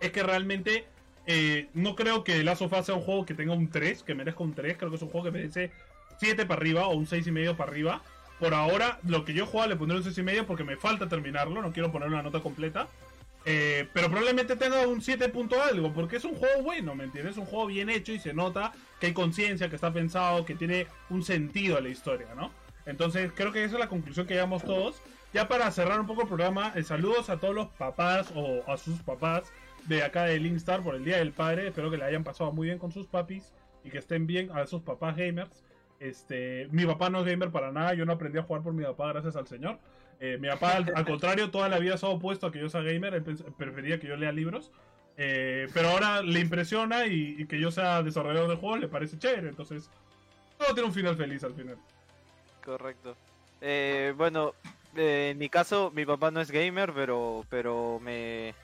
es 0.00 0.10
que 0.12 0.22
realmente 0.22 0.86
eh, 1.26 1.68
no 1.74 1.94
creo 1.96 2.24
que 2.24 2.42
Last 2.44 2.62
of 2.62 2.72
Us 2.72 2.86
sea 2.86 2.94
un 2.94 3.02
juego 3.02 3.26
que 3.26 3.34
tenga 3.34 3.52
un 3.54 3.68
3, 3.70 4.02
que 4.02 4.14
merezca 4.14 4.42
un 4.42 4.54
3. 4.54 4.76
Creo 4.78 4.90
que 4.90 4.96
es 4.96 5.02
un 5.02 5.10
juego 5.10 5.24
que 5.26 5.30
merece 5.32 5.72
7 6.18 6.46
para 6.46 6.60
arriba 6.60 6.86
o 6.86 6.94
un 6.94 7.06
6,5 7.06 7.56
para 7.56 7.70
arriba. 7.70 8.02
Por 8.38 8.54
ahora, 8.54 8.98
lo 9.04 9.24
que 9.24 9.34
yo 9.34 9.46
juego 9.46 9.66
le 9.66 9.76
pondré 9.76 9.98
un 9.98 10.04
6,5 10.04 10.44
porque 10.46 10.62
me 10.64 10.76
falta 10.76 11.08
terminarlo, 11.08 11.60
no 11.60 11.72
quiero 11.72 11.90
poner 11.90 12.08
una 12.08 12.22
nota 12.22 12.40
completa. 12.40 12.86
Eh, 13.44 13.88
pero 13.94 14.08
probablemente 14.08 14.56
tenga 14.56 14.86
un 14.86 15.00
7 15.00 15.28
punto 15.30 15.62
algo, 15.62 15.92
porque 15.92 16.16
es 16.16 16.24
un 16.24 16.34
juego 16.34 16.62
bueno, 16.62 16.94
¿me 16.94 17.04
entiendes? 17.04 17.32
Es 17.32 17.38
un 17.38 17.46
juego 17.46 17.66
bien 17.66 17.88
hecho 17.88 18.12
y 18.12 18.18
se 18.18 18.34
nota 18.34 18.72
que 19.00 19.06
hay 19.06 19.12
conciencia, 19.12 19.68
que 19.68 19.76
está 19.76 19.92
pensado, 19.92 20.44
que 20.44 20.54
tiene 20.54 20.86
un 21.08 21.22
sentido 21.22 21.76
a 21.76 21.80
la 21.80 21.88
historia, 21.88 22.34
¿no? 22.34 22.50
Entonces 22.84 23.32
creo 23.34 23.52
que 23.52 23.64
esa 23.64 23.74
es 23.74 23.80
la 23.80 23.88
conclusión 23.88 24.26
que 24.26 24.34
llegamos 24.34 24.64
todos. 24.64 25.00
Ya 25.32 25.46
para 25.46 25.70
cerrar 25.70 26.00
un 26.00 26.06
poco 26.06 26.22
el 26.22 26.28
programa, 26.28 26.72
eh, 26.74 26.82
saludos 26.82 27.28
a 27.28 27.38
todos 27.38 27.54
los 27.54 27.68
papás 27.68 28.32
o 28.34 28.62
a 28.66 28.76
sus 28.78 29.00
papás 29.02 29.52
de 29.86 30.02
acá 30.02 30.24
de 30.24 30.38
Linkstar 30.38 30.82
por 30.82 30.94
el 30.94 31.04
Día 31.04 31.18
del 31.18 31.32
Padre. 31.32 31.68
Espero 31.68 31.90
que 31.90 31.98
le 31.98 32.04
hayan 32.04 32.24
pasado 32.24 32.50
muy 32.52 32.66
bien 32.66 32.78
con 32.78 32.90
sus 32.92 33.06
papis 33.06 33.52
y 33.84 33.90
que 33.90 33.98
estén 33.98 34.26
bien 34.26 34.50
a 34.52 34.66
sus 34.66 34.82
papás 34.82 35.16
gamers. 35.16 35.64
Este, 36.00 36.68
mi 36.70 36.86
papá 36.86 37.10
no 37.10 37.20
es 37.20 37.26
gamer 37.26 37.50
para 37.50 37.72
nada, 37.72 37.92
yo 37.94 38.06
no 38.06 38.12
aprendí 38.12 38.38
a 38.38 38.42
jugar 38.42 38.62
por 38.62 38.72
mi 38.72 38.84
papá 38.84 39.08
gracias 39.08 39.36
al 39.36 39.46
señor. 39.46 39.78
Eh, 40.20 40.38
mi 40.40 40.48
papá, 40.48 40.76
al, 40.76 40.92
al 40.94 41.06
contrario, 41.06 41.50
toda 41.50 41.68
la 41.68 41.78
vida 41.78 41.96
se 41.96 42.06
ha 42.06 42.08
opuesto 42.08 42.46
a 42.46 42.52
que 42.52 42.60
yo 42.60 42.68
sea 42.68 42.82
gamer, 42.82 43.14
él 43.14 43.22
prefería 43.56 44.00
que 44.00 44.08
yo 44.08 44.16
lea 44.16 44.32
libros. 44.32 44.70
Eh, 45.16 45.68
pero 45.74 45.88
ahora 45.90 46.22
le 46.22 46.40
impresiona 46.40 47.06
y, 47.06 47.36
y 47.38 47.46
que 47.46 47.60
yo 47.60 47.70
sea 47.72 48.02
desarrollador 48.02 48.48
de 48.48 48.56
juegos 48.56 48.80
le 48.80 48.88
parece 48.88 49.18
chévere. 49.18 49.48
Entonces, 49.48 49.90
todo 50.56 50.74
tiene 50.74 50.88
un 50.88 50.94
final 50.94 51.16
feliz 51.16 51.42
al 51.44 51.54
final. 51.54 51.76
Correcto. 52.64 53.16
Eh, 53.60 54.14
bueno, 54.16 54.54
en 54.96 55.38
mi 55.38 55.48
caso, 55.48 55.90
mi 55.94 56.06
papá 56.06 56.30
no 56.30 56.40
es 56.40 56.50
gamer, 56.50 56.92
pero, 56.92 57.44
pero 57.48 57.98
me, 58.00 58.54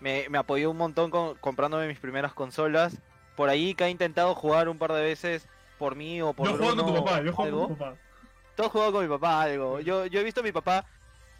me, 0.00 0.28
me 0.28 0.38
apoyó 0.38 0.70
un 0.70 0.76
montón 0.78 1.10
con, 1.10 1.36
comprándome 1.36 1.86
mis 1.86 1.98
primeras 2.00 2.34
consolas. 2.34 2.98
Por 3.36 3.48
ahí 3.48 3.74
que 3.74 3.84
ha 3.84 3.90
intentado 3.90 4.34
jugar 4.34 4.68
un 4.68 4.78
par 4.78 4.92
de 4.92 5.02
veces 5.02 5.48
por 5.78 5.96
mí 5.96 6.22
o 6.22 6.32
por 6.32 6.48
yo 6.48 6.56
juego 6.56 6.76
con 6.76 6.86
tu 6.86 7.04
papá, 7.04 7.22
yo 7.22 7.32
juego 7.32 7.66
con 7.66 7.76
tu 7.76 7.78
papá. 7.78 7.96
Todo 8.56 8.70
jugado 8.70 8.92
con 8.92 9.02
mi 9.02 9.08
papá 9.08 9.42
algo. 9.42 9.80
Yo, 9.80 10.06
yo 10.06 10.20
he 10.20 10.24
visto 10.24 10.40
a 10.40 10.42
mi 10.44 10.52
papá 10.52 10.84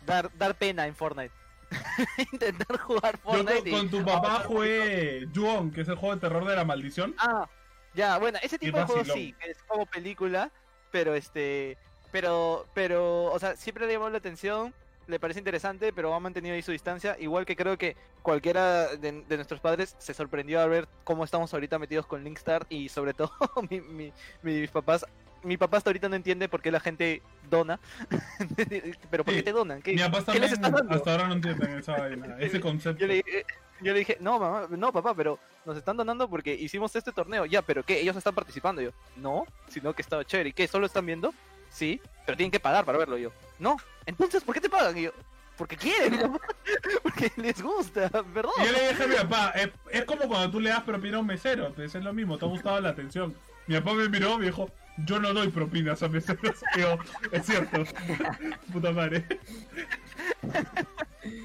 dar, 0.05 0.31
dar 0.36 0.55
pena 0.57 0.86
en 0.86 0.95
Fortnite. 0.95 1.32
Intentar 2.32 2.78
jugar 2.78 3.16
Yo 3.16 3.23
Fortnite. 3.23 3.59
con, 3.61 3.69
y- 3.69 3.70
con 3.70 3.91
tu 3.91 4.05
papá 4.05 4.43
jugué 4.47 5.27
Juon, 5.35 5.70
que 5.70 5.82
es 5.82 5.89
el 5.89 5.97
juego 5.97 6.15
de 6.15 6.20
terror 6.20 6.45
de 6.45 6.57
la 6.57 6.65
maldición. 6.65 7.15
Ah, 7.19 7.49
ya, 7.95 8.19
bueno, 8.19 8.39
ese 8.43 8.59
tipo 8.59 8.77
de 8.78 8.85
juegos 8.85 9.09
sí, 9.12 9.35
que 9.41 9.51
es 9.51 9.62
como 9.65 9.86
película, 9.86 10.51
pero 10.91 11.15
este, 11.15 11.78
pero, 12.11 12.66
pero, 12.74 13.27
o 13.27 13.39
sea, 13.39 13.57
siempre 13.57 13.86
le 13.86 13.93
llamó 13.95 14.09
la 14.11 14.19
atención, 14.19 14.74
le 15.07 15.20
parece 15.20 15.39
interesante, 15.41 15.93
pero 15.93 16.12
ha 16.15 16.20
mantenido 16.20 16.55
ahí 16.55 16.62
su 16.62 16.73
distancia, 16.73 17.16
igual 17.20 17.45
que 17.47 17.55
creo 17.57 17.77
que 17.78 17.97
cualquiera 18.23 18.89
de, 18.97 19.12
de 19.23 19.36
nuestros 19.36 19.61
padres 19.61 19.95
se 19.99 20.15
sorprendió 20.15 20.61
a 20.61 20.66
ver 20.66 20.89
cómo 21.05 21.24
estamos 21.24 21.53
ahorita 21.55 21.78
metidos 21.78 22.07
con 22.07 22.24
Linkstar 22.24 22.66
y 22.69 22.89
sobre 22.89 23.15
todo 23.15 23.31
mi- 23.70 23.81
mi- 23.81 24.12
mis 24.43 24.70
papás, 24.70 25.07
mi 25.44 25.56
papá 25.56 25.76
hasta 25.76 25.90
ahorita 25.90 26.08
no 26.08 26.16
entiende 26.16 26.48
por 26.48 26.60
qué 26.62 26.70
la 26.70 26.80
gente 26.80 27.22
dona, 27.50 27.78
pero 29.10 29.24
¿por 29.24 29.34
qué 29.34 29.42
te 29.42 29.52
donan? 29.52 29.82
¿Qué, 29.82 29.92
Mi 29.92 29.98
papá 30.02 30.32
¿qué 30.32 30.40
les 30.40 30.52
estás 30.52 30.72
dando? 30.72 30.94
hasta 30.94 31.10
ahora 31.12 31.28
no 31.28 31.34
entienden 31.34 31.78
esa 31.78 31.92
vaina, 31.98 32.36
ese 32.40 32.60
concepto. 32.60 33.00
Yo 33.00 33.06
le, 33.06 33.14
dije- 33.22 33.44
yo 33.80 33.92
le 33.92 33.98
dije, 34.00 34.16
no, 34.20 34.38
mamá, 34.38 34.66
no, 34.70 34.92
papá, 34.92 35.14
pero 35.14 35.38
nos 35.64 35.76
están 35.76 35.96
donando 35.96 36.28
porque 36.28 36.54
hicimos 36.54 36.94
este 36.96 37.12
torneo. 37.12 37.44
Ya, 37.46 37.62
pero 37.62 37.82
¿qué? 37.82 38.00
¿Ellos 38.00 38.16
están 38.16 38.34
participando? 38.34 38.80
Yo, 38.82 38.90
no, 39.16 39.44
sino 39.68 39.92
que 39.92 40.02
estaba 40.02 40.24
chévere. 40.24 40.50
¿Y 40.50 40.52
qué? 40.52 40.66
¿Solo 40.68 40.86
están 40.86 41.06
viendo? 41.06 41.32
Sí, 41.70 42.00
pero 42.24 42.36
tienen 42.36 42.50
que 42.52 42.60
pagar 42.60 42.84
para 42.84 42.98
verlo. 42.98 43.18
Yo, 43.18 43.30
no. 43.58 43.76
Entonces, 44.06 44.42
¿por 44.44 44.54
qué 44.54 44.60
te 44.60 44.70
pagan? 44.70 44.96
Y 44.96 45.02
yo, 45.02 45.12
porque 45.56 45.76
quieren, 45.76 46.38
porque 47.02 47.30
les 47.36 47.60
gusta, 47.62 48.08
¿verdad? 48.32 48.50
Y 48.62 48.66
yo 48.66 48.72
le 48.72 48.88
dije 48.88 49.02
a 49.02 49.06
mi 49.06 49.14
papá, 49.16 49.50
es, 49.56 49.68
es 49.90 50.04
como 50.04 50.26
cuando 50.28 50.50
tú 50.50 50.60
le 50.60 50.70
das 50.70 50.82
propina 50.82 51.16
a 51.16 51.20
un 51.20 51.26
mesero, 51.26 51.66
entonces 51.66 51.94
es 51.94 52.02
lo 52.04 52.12
mismo, 52.12 52.38
te 52.38 52.44
ha 52.44 52.48
gustado 52.48 52.80
la 52.80 52.90
atención. 52.90 53.34
Mi 53.66 53.76
papá 53.76 53.94
me 53.94 54.08
miró 54.08 54.38
me 54.38 54.46
dijo, 54.46 54.70
yo 54.98 55.18
no 55.20 55.32
doy 55.34 55.48
propinas 55.48 56.02
a 56.02 56.08
meseros. 56.08 56.62
Y 56.76 56.80
yo, 56.80 56.98
es 57.32 57.46
cierto, 57.46 57.84
puta 58.72 58.92
madre. 58.92 59.24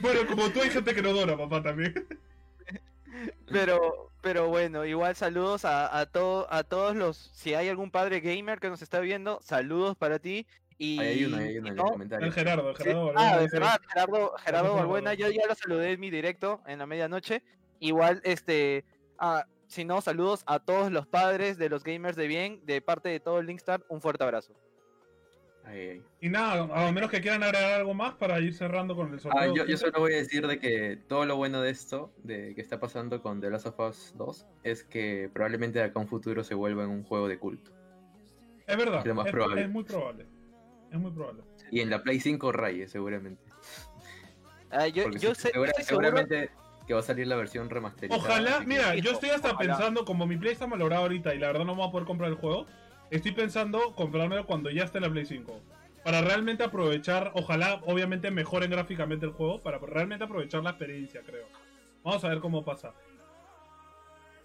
Bueno, 0.02 0.28
como 0.28 0.50
tú 0.50 0.62
hay 0.62 0.70
gente 0.70 0.94
que 0.94 1.02
no 1.02 1.14
dona, 1.14 1.38
papá, 1.38 1.64
también. 1.64 1.94
Pero, 3.50 4.12
pero 4.22 4.48
bueno, 4.50 4.86
igual 4.86 5.16
saludos 5.16 5.64
a, 5.64 5.98
a, 5.98 6.06
todo, 6.06 6.52
a 6.54 6.64
todos 6.64 6.96
los. 6.98 7.18
Si 7.34 7.54
hay 7.54 7.70
algún 7.70 7.90
padre 7.90 8.20
gamer 8.20 8.60
que 8.60 8.70
nos 8.70 8.82
está 8.82 9.00
viendo, 9.00 9.40
saludos 9.42 9.96
para 9.98 10.20
ti. 10.20 10.46
Y 10.78 11.00
Ahí 11.00 11.08
hay 11.08 11.26
uno, 11.26 11.38
hay 11.38 11.58
en 11.58 11.64
no, 11.64 11.70
los 11.76 11.86
El 11.86 11.92
comentarios. 11.92 12.36
Gerardo, 12.36 12.76
Sí, 12.76 12.84
Gerardo. 12.84 13.14
Ah, 13.16 13.38
de 13.38 13.50
Gerardo, 13.50 13.80
Gerardo 13.90 14.38
Gerardo. 14.38 14.76
Balbuena, 14.76 15.14
yo 15.14 15.30
ya 15.30 15.48
lo 15.48 15.56
saludé 15.56 15.92
en 15.94 16.00
mi 16.00 16.10
directo 16.10 16.62
en 16.68 16.80
la 16.80 16.86
medianoche. 16.86 17.44
Igual, 17.80 18.22
este, 18.24 18.86
ah, 19.18 19.46
si 19.70 19.86
no, 19.86 20.02
saludos 20.02 20.44
a 20.48 20.60
todos 20.60 20.92
los 20.92 21.08
padres 21.08 21.58
de 21.58 21.70
los 21.70 21.84
gamers 21.84 22.18
de 22.18 22.28
bien, 22.28 22.60
de 22.66 22.82
parte 22.82 23.08
de 23.08 23.20
todo 23.22 23.40
el 23.40 23.46
Linkstar, 23.46 23.86
un 23.88 24.02
fuerte 24.02 24.24
abrazo. 24.24 24.54
Ahí, 25.64 25.80
ahí. 25.90 26.02
Y 26.22 26.30
nada, 26.30 26.68
a 26.88 26.92
menos 26.92 27.12
que 27.12 27.22
quieran 27.22 27.44
agregar 27.44 27.74
algo 27.74 27.94
más 27.94 28.16
para 28.16 28.40
ir 28.40 28.54
cerrando 28.56 28.96
con 28.96 29.14
el 29.14 29.20
sorteo. 29.20 29.40
Ah, 29.40 29.46
yo, 29.56 29.66
yo 29.66 29.78
solo 29.78 30.00
voy 30.00 30.14
a 30.14 30.18
decir 30.18 30.48
de 30.48 30.60
que 30.60 30.98
todo 31.08 31.26
lo 31.26 31.36
bueno 31.38 31.62
de 31.62 31.70
esto, 31.70 32.12
de 32.24 32.56
que 32.56 32.62
está 32.62 32.80
pasando 32.80 33.22
con 33.22 33.40
The 33.40 33.52
Last 33.52 33.68
of 33.68 33.80
Us 33.80 34.14
2, 34.18 34.48
es 34.64 34.84
que 34.84 35.30
probablemente 35.32 35.78
de 35.80 35.86
acá 35.86 36.00
a 36.00 36.02
un 36.02 36.08
futuro 36.10 36.44
se 36.44 36.56
vuelva 36.56 36.84
en 36.84 36.90
un 36.90 37.04
juego 37.04 37.28
de 37.28 37.38
culto. 37.38 37.72
Es 38.66 38.76
verdad, 38.78 39.00
es 39.00 39.06
lo 39.06 39.16
más 39.16 39.28
es, 39.28 39.32
probable. 39.32 39.62
es 39.62 39.70
muy 39.70 39.84
probable. 39.84 40.26
Es 40.92 41.00
muy 41.00 41.12
probable. 41.12 41.44
Y 41.70 41.82
en 41.82 41.92
la 41.92 42.02
Play 42.02 42.20
5 42.20 42.52
raye, 42.52 42.88
seguramente. 42.88 43.44
Ah, 44.72 44.88
yo, 44.88 45.10
yo 45.12 45.36
se- 45.36 45.52
seguro- 45.52 45.72
seguramente 45.82 46.50
que 46.90 46.96
va 46.96 47.02
a 47.02 47.04
salir 47.04 47.28
la 47.28 47.36
versión 47.36 47.70
remasterizada. 47.70 48.20
Ojalá, 48.20 48.62
mira, 48.62 48.96
yo 48.96 49.12
estoy 49.12 49.30
hasta 49.30 49.52
ojalá. 49.52 49.76
pensando, 49.78 50.06
como 50.06 50.26
mi 50.26 50.38
Play 50.38 50.54
está 50.54 50.66
malogrado 50.66 51.04
ahorita 51.04 51.36
y 51.36 51.38
la 51.38 51.46
verdad 51.46 51.64
no 51.64 51.76
me 51.76 51.82
voy 51.82 51.90
a 51.90 51.92
poder 51.92 52.08
comprar 52.08 52.32
el 52.32 52.36
juego, 52.36 52.66
estoy 53.12 53.32
pensando 53.32 53.94
comprármelo 53.94 54.48
cuando 54.48 54.72
ya 54.72 54.86
esté 54.86 54.98
en 54.98 55.04
la 55.04 55.12
Play 55.12 55.28
5. 55.28 55.62
Para 56.04 56.22
realmente 56.22 56.64
aprovechar, 56.64 57.32
ojalá 57.36 57.80
obviamente 57.86 58.32
mejoren 58.32 58.72
gráficamente 58.72 59.28
el 59.28 59.34
juego, 59.34 59.62
para 59.62 59.78
realmente 59.78 60.26
aprovechar 60.26 60.64
la 60.64 60.72
experiencia, 60.72 61.22
creo. 61.24 61.46
Vamos 62.04 62.24
a 62.24 62.30
ver 62.30 62.40
cómo 62.40 62.66
pasa. 62.66 62.92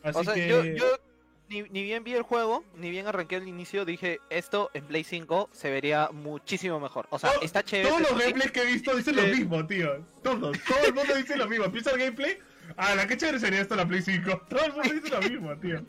Así 0.02 0.18
o 0.18 0.24
sea, 0.24 0.34
que... 0.34 0.46
yo, 0.46 0.64
yo 0.64 0.84
ni, 1.54 1.68
ni 1.70 1.82
bien 1.84 2.02
vi 2.04 2.14
el 2.14 2.22
juego, 2.22 2.64
ni 2.76 2.90
bien 2.90 3.06
arranqué 3.06 3.36
al 3.36 3.46
inicio, 3.46 3.84
dije, 3.84 4.20
esto 4.30 4.70
en 4.74 4.84
Play 4.84 5.04
5 5.04 5.50
se 5.52 5.70
vería 5.70 6.08
muchísimo 6.12 6.80
mejor. 6.80 7.06
O 7.10 7.18
sea, 7.18 7.30
está 7.42 7.62
chévere. 7.62 7.88
Todos 7.88 8.00
los 8.02 8.18
gameplays 8.18 8.50
que 8.50 8.62
he 8.62 8.66
visto 8.66 8.94
dicen 8.96 9.16
lo 9.16 9.22
Sí. 9.22 9.28
mismo, 9.30 9.66
tío. 9.66 10.04
Todos, 10.22 10.58
todo 10.66 10.84
el 10.86 10.94
mundo 10.94 11.14
dice 11.14 11.36
lo 11.36 11.46
mismo. 11.48 11.64
Empieza 11.66 11.90
el 11.92 11.98
gameplay. 11.98 12.38
Ah, 12.76 12.94
la 12.94 13.06
que 13.06 13.16
chévere 13.16 13.38
sería 13.38 13.60
esto 13.60 13.74
en 13.74 13.80
la 13.80 13.86
Play 13.86 14.02
5. 14.02 14.42
Todo 14.48 14.64
el 14.64 14.72
mundo 14.72 14.90
dice 14.94 15.08
lo 15.10 15.20
mismo, 15.22 15.56
tío. 15.58 15.80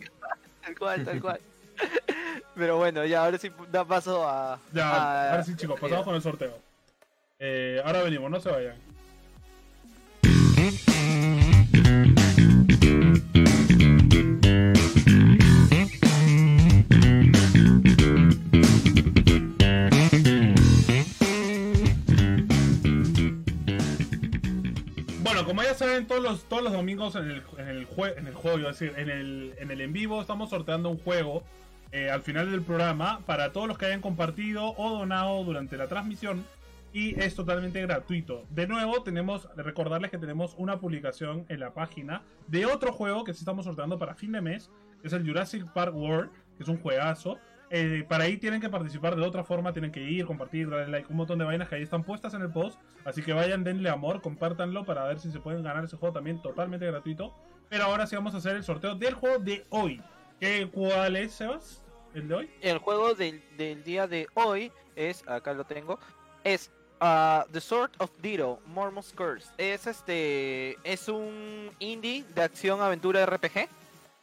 Tal 0.62 0.78
cual, 0.78 1.04
tal 1.06 1.22
cual. 1.22 1.40
Pero 2.56 2.78
bueno, 2.78 3.04
ya 3.06 3.26
ahora 3.26 3.38
sí 3.38 3.52
da 3.72 3.84
paso 3.86 4.28
a. 4.28 4.60
Ya, 4.72 4.90
a- 4.90 5.32
ahora 5.32 5.44
sí, 5.44 5.56
chicos, 5.56 5.80
pasamos 5.80 6.06
con 6.06 6.16
el 6.16 6.22
sorteo. 6.22 6.58
Eh, 7.40 7.82
ahora 7.84 8.04
venimos, 8.04 8.30
no 8.32 8.40
se 8.40 8.50
vayan. 8.50 8.76
Todos 26.04 26.22
los, 26.22 26.44
todos 26.44 26.62
los 26.62 26.74
domingos 26.74 27.16
en 27.16 27.32
el, 27.32 27.44
en 27.58 27.70
el, 27.70 27.88
en 28.18 28.28
el 28.28 28.34
juego, 28.34 28.60
iba 28.60 28.70
decir, 28.70 28.94
en 28.98 29.10
el, 29.10 29.54
en 29.58 29.72
el 29.72 29.80
en 29.80 29.94
vivo 29.94 30.20
estamos 30.20 30.50
sorteando 30.50 30.90
un 30.90 30.98
juego 30.98 31.44
eh, 31.94 32.10
al 32.10 32.22
final 32.22 32.52
del 32.52 32.62
programa 32.62 33.22
para 33.26 33.54
todos 33.54 33.70
los 33.70 33.78
que 33.78 33.86
hayan 33.86 34.02
compartido 34.02 34.74
o 34.76 34.90
donado 34.90 35.44
durante 35.46 35.78
la 35.78 35.88
transmisión 35.88 36.44
y 36.92 37.18
es 37.20 37.36
totalmente 37.36 37.82
gratuito. 37.82 38.46
De 38.50 38.68
nuevo, 38.68 39.04
tenemos, 39.04 39.48
recordarles 39.56 40.12
que 40.12 40.18
tenemos 40.18 40.56
una 40.58 40.80
publicación 40.80 41.46
en 41.48 41.62
la 41.62 41.74
página 41.74 42.24
de 42.48 42.66
otro 42.66 42.92
juego 42.92 43.24
que 43.24 43.34
sí 43.34 43.40
estamos 43.40 43.66
sorteando 43.66 43.98
para 43.98 44.16
fin 44.16 44.34
de 44.34 44.42
mes, 44.42 44.70
es 45.04 45.14
el 45.14 45.26
Jurassic 45.26 45.66
Park 45.74 45.96
World, 45.96 46.32
que 46.58 46.64
es 46.64 46.70
un 46.70 46.78
juegazo. 46.80 47.38
Eh, 47.70 48.06
para 48.08 48.26
ahí 48.26 48.38
tienen 48.38 48.62
que 48.62 48.70
participar 48.70 49.16
de 49.16 49.24
otra 49.24 49.44
forma, 49.44 49.74
tienen 49.74 49.92
que 49.92 50.02
ir, 50.02 50.26
compartir, 50.26 50.70
darle 50.70 50.88
like, 50.88 51.08
un 51.10 51.18
montón 51.18 51.40
de 51.40 51.46
vainas 51.46 51.68
que 51.68 51.76
ahí 51.76 51.84
están 51.84 52.04
puestas 52.04 52.34
en 52.34 52.42
el 52.42 52.52
post. 52.52 52.80
Así 53.04 53.22
que 53.22 53.34
vayan, 53.34 53.64
denle 53.64 53.90
amor, 53.90 54.22
compártanlo 54.22 54.86
para 54.86 55.04
ver 55.06 55.20
si 55.20 55.32
se 55.32 55.40
pueden 55.40 55.64
ganar 55.64 55.84
ese 55.84 55.98
juego 55.98 56.14
también 56.14 56.42
totalmente 56.42 56.86
gratuito. 56.86 57.34
Pero 57.70 57.86
ahora 57.86 58.06
sí 58.08 58.16
vamos 58.16 58.34
a 58.36 58.38
hacer 58.38 58.56
el 58.56 58.64
sorteo 58.64 58.96
del 58.96 59.14
juego 59.16 59.40
de 59.40 59.66
hoy. 59.70 60.02
¿Qué, 60.40 60.70
¿Cuál 60.72 61.16
es, 61.16 61.34
Sebas? 61.34 61.82
¿El 62.14 62.28
de 62.28 62.36
hoy? 62.36 62.50
El 62.62 62.78
juego 62.78 63.14
del, 63.14 63.44
del 63.58 63.84
día 63.84 64.08
de 64.08 64.28
hoy 64.36 64.72
es, 64.96 65.28
acá 65.28 65.54
lo 65.54 65.66
tengo, 65.66 66.00
es 66.44 66.72
ah, 67.00 67.46
The 67.52 67.62
Sword 67.62 67.92
of 67.98 68.12
Dito, 68.22 68.60
Mormon's 68.68 69.14
Curse. 69.14 69.50
Es 69.58 69.88
este, 69.88 70.78
es 70.84 71.08
un 71.08 71.72
indie 71.80 72.24
de 72.34 72.42
acción 72.42 72.82
aventura 72.82 73.26
RPG, 73.26 73.68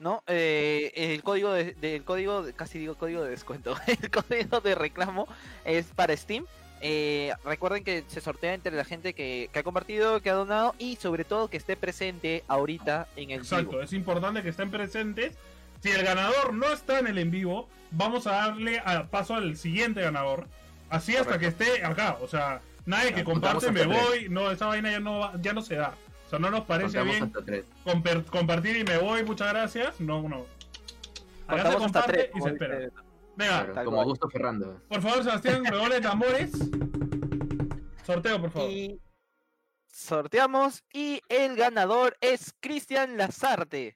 ¿no? 0.02 0.22
Eh, 0.26 0.92
el 0.94 1.22
código 1.22 1.52
de, 1.52 1.74
del 1.74 2.02
código, 2.04 2.44
casi 2.56 2.78
digo 2.78 2.96
código 2.96 3.22
de 3.22 3.30
descuento, 3.30 3.76
el 3.86 4.10
código 4.10 4.60
de 4.60 4.74
reclamo 4.74 5.26
es 5.64 5.86
para 5.86 6.16
Steam. 6.16 6.44
Eh, 6.84 7.32
recuerden 7.44 7.84
que 7.84 8.02
se 8.08 8.20
sortea 8.20 8.54
entre 8.54 8.72
la 8.76 8.84
gente 8.84 9.14
que, 9.14 9.48
que 9.52 9.58
ha 9.60 9.62
compartido, 9.62 10.20
que 10.20 10.30
ha 10.30 10.34
donado 10.34 10.74
y 10.78 10.96
sobre 10.96 11.24
todo 11.24 11.46
que 11.48 11.56
esté 11.56 11.76
presente 11.76 12.42
ahorita 12.48 13.06
en 13.14 13.30
el 13.30 13.38
Exacto, 13.40 13.70
vivo. 13.70 13.82
es 13.82 13.92
importante 13.92 14.42
que 14.42 14.48
estén 14.48 14.70
presentes. 14.70 15.36
Si 15.80 15.90
el 15.90 16.02
ganador 16.04 16.52
no 16.52 16.72
está 16.72 16.98
en 16.98 17.06
el 17.06 17.18
en 17.18 17.30
vivo, 17.30 17.68
vamos 17.92 18.26
a 18.26 18.32
darle 18.32 18.80
a- 18.84 19.06
paso 19.06 19.34
al 19.36 19.56
siguiente 19.56 20.00
ganador. 20.02 20.46
Así 20.90 21.16
hasta 21.16 21.38
que 21.38 21.46
esté 21.46 21.84
acá. 21.84 22.18
O 22.20 22.26
sea, 22.28 22.60
nadie 22.84 23.14
que 23.14 23.22
comparte 23.24 23.70
me 23.70 23.86
voy. 23.86 24.28
No, 24.28 24.50
esa 24.50 24.66
vaina 24.66 24.90
ya 24.90 25.00
no, 25.00 25.40
ya 25.40 25.52
no 25.52 25.62
se 25.62 25.76
da. 25.76 25.94
Sea, 26.32 26.38
no 26.38 26.50
nos 26.50 26.64
parece 26.64 26.96
Contamos 26.96 27.12
bien 27.12 27.24
hasta 27.24 27.44
tres. 27.44 27.64
comper- 27.84 28.24
compartir 28.24 28.76
y 28.78 28.84
me 28.84 28.96
voy, 28.96 29.22
muchas 29.22 29.50
gracias. 29.52 30.00
No, 30.00 30.26
no. 30.26 30.46
Acá 31.46 31.56
se 31.58 31.62
Contamos 31.74 31.82
hasta 31.84 32.00
comparte 32.00 32.12
tres, 32.12 32.30
y 32.34 32.40
se 32.40 32.48
espera. 32.48 32.78
Venga, 33.36 33.66
Claro, 33.66 33.84
como. 33.84 34.00
Augusto 34.00 34.30
Ferrando. 34.30 34.80
por 34.88 35.02
favor, 35.02 35.24
Sebastián, 35.24 35.62
redoble 35.66 35.96
de 35.96 36.00
tambores. 36.00 36.50
Sorteo, 38.06 38.40
por 38.40 38.50
favor. 38.50 38.70
Y 38.70 38.98
sorteamos 39.88 40.82
y 40.90 41.20
el 41.28 41.54
ganador 41.54 42.16
es 42.22 42.54
Cristian 42.60 43.18
Lazarte. 43.18 43.94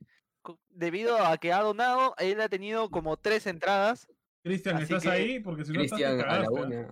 Debido 0.68 1.16
a 1.24 1.38
que 1.38 1.54
ha 1.54 1.62
donado, 1.62 2.14
él 2.18 2.38
ha 2.42 2.50
tenido 2.50 2.90
como 2.90 3.16
tres 3.16 3.46
entradas 3.46 4.06
Cristian, 4.42 4.76
¿estás 4.82 5.02
que- 5.04 5.08
ahí? 5.10 5.40
Porque 5.40 5.64
si 5.64 5.72
no 5.72 5.80
estás, 5.80 6.02
a 6.02 6.38
la 6.40 6.50
una. 6.50 6.88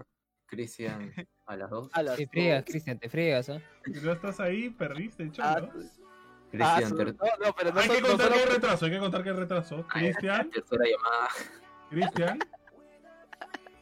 Cristian 0.55 1.12
a 1.47 1.56
las 1.56 1.70
dos. 1.70 1.89
a 1.93 2.02
las 2.02 2.16
Te 2.16 2.26
friegas, 2.26 2.64
dos. 2.64 2.70
Cristian, 2.72 2.98
te 2.98 3.09
friegas, 3.09 3.48
¿ah? 3.51 3.60
Si 3.85 3.93
no 3.93 4.12
estás 4.12 4.40
ahí, 4.40 4.70
perdiste, 4.70 5.31
Ah, 5.39 5.55
cholo. 5.56 5.70
ah, 5.72 5.78
Cristian, 6.51 6.97
ter- 6.97 7.14
no, 7.16 7.47
no, 7.47 7.52
pero 7.56 7.72
no 7.72 7.81
Hay 7.81 7.89
que 7.89 8.01
contar 8.01 8.32
que 8.32 8.39
hay 8.39 8.44
retraso, 8.47 8.85
hay 8.85 8.90
que 8.93 8.98
contar 8.98 9.22
que 9.24 9.31
hay 9.31 9.36
retraso. 9.36 9.86
Cristian, 9.89 10.51
tercera 10.51 10.85
llamada. 10.85 11.28
Cristian. 11.90 12.39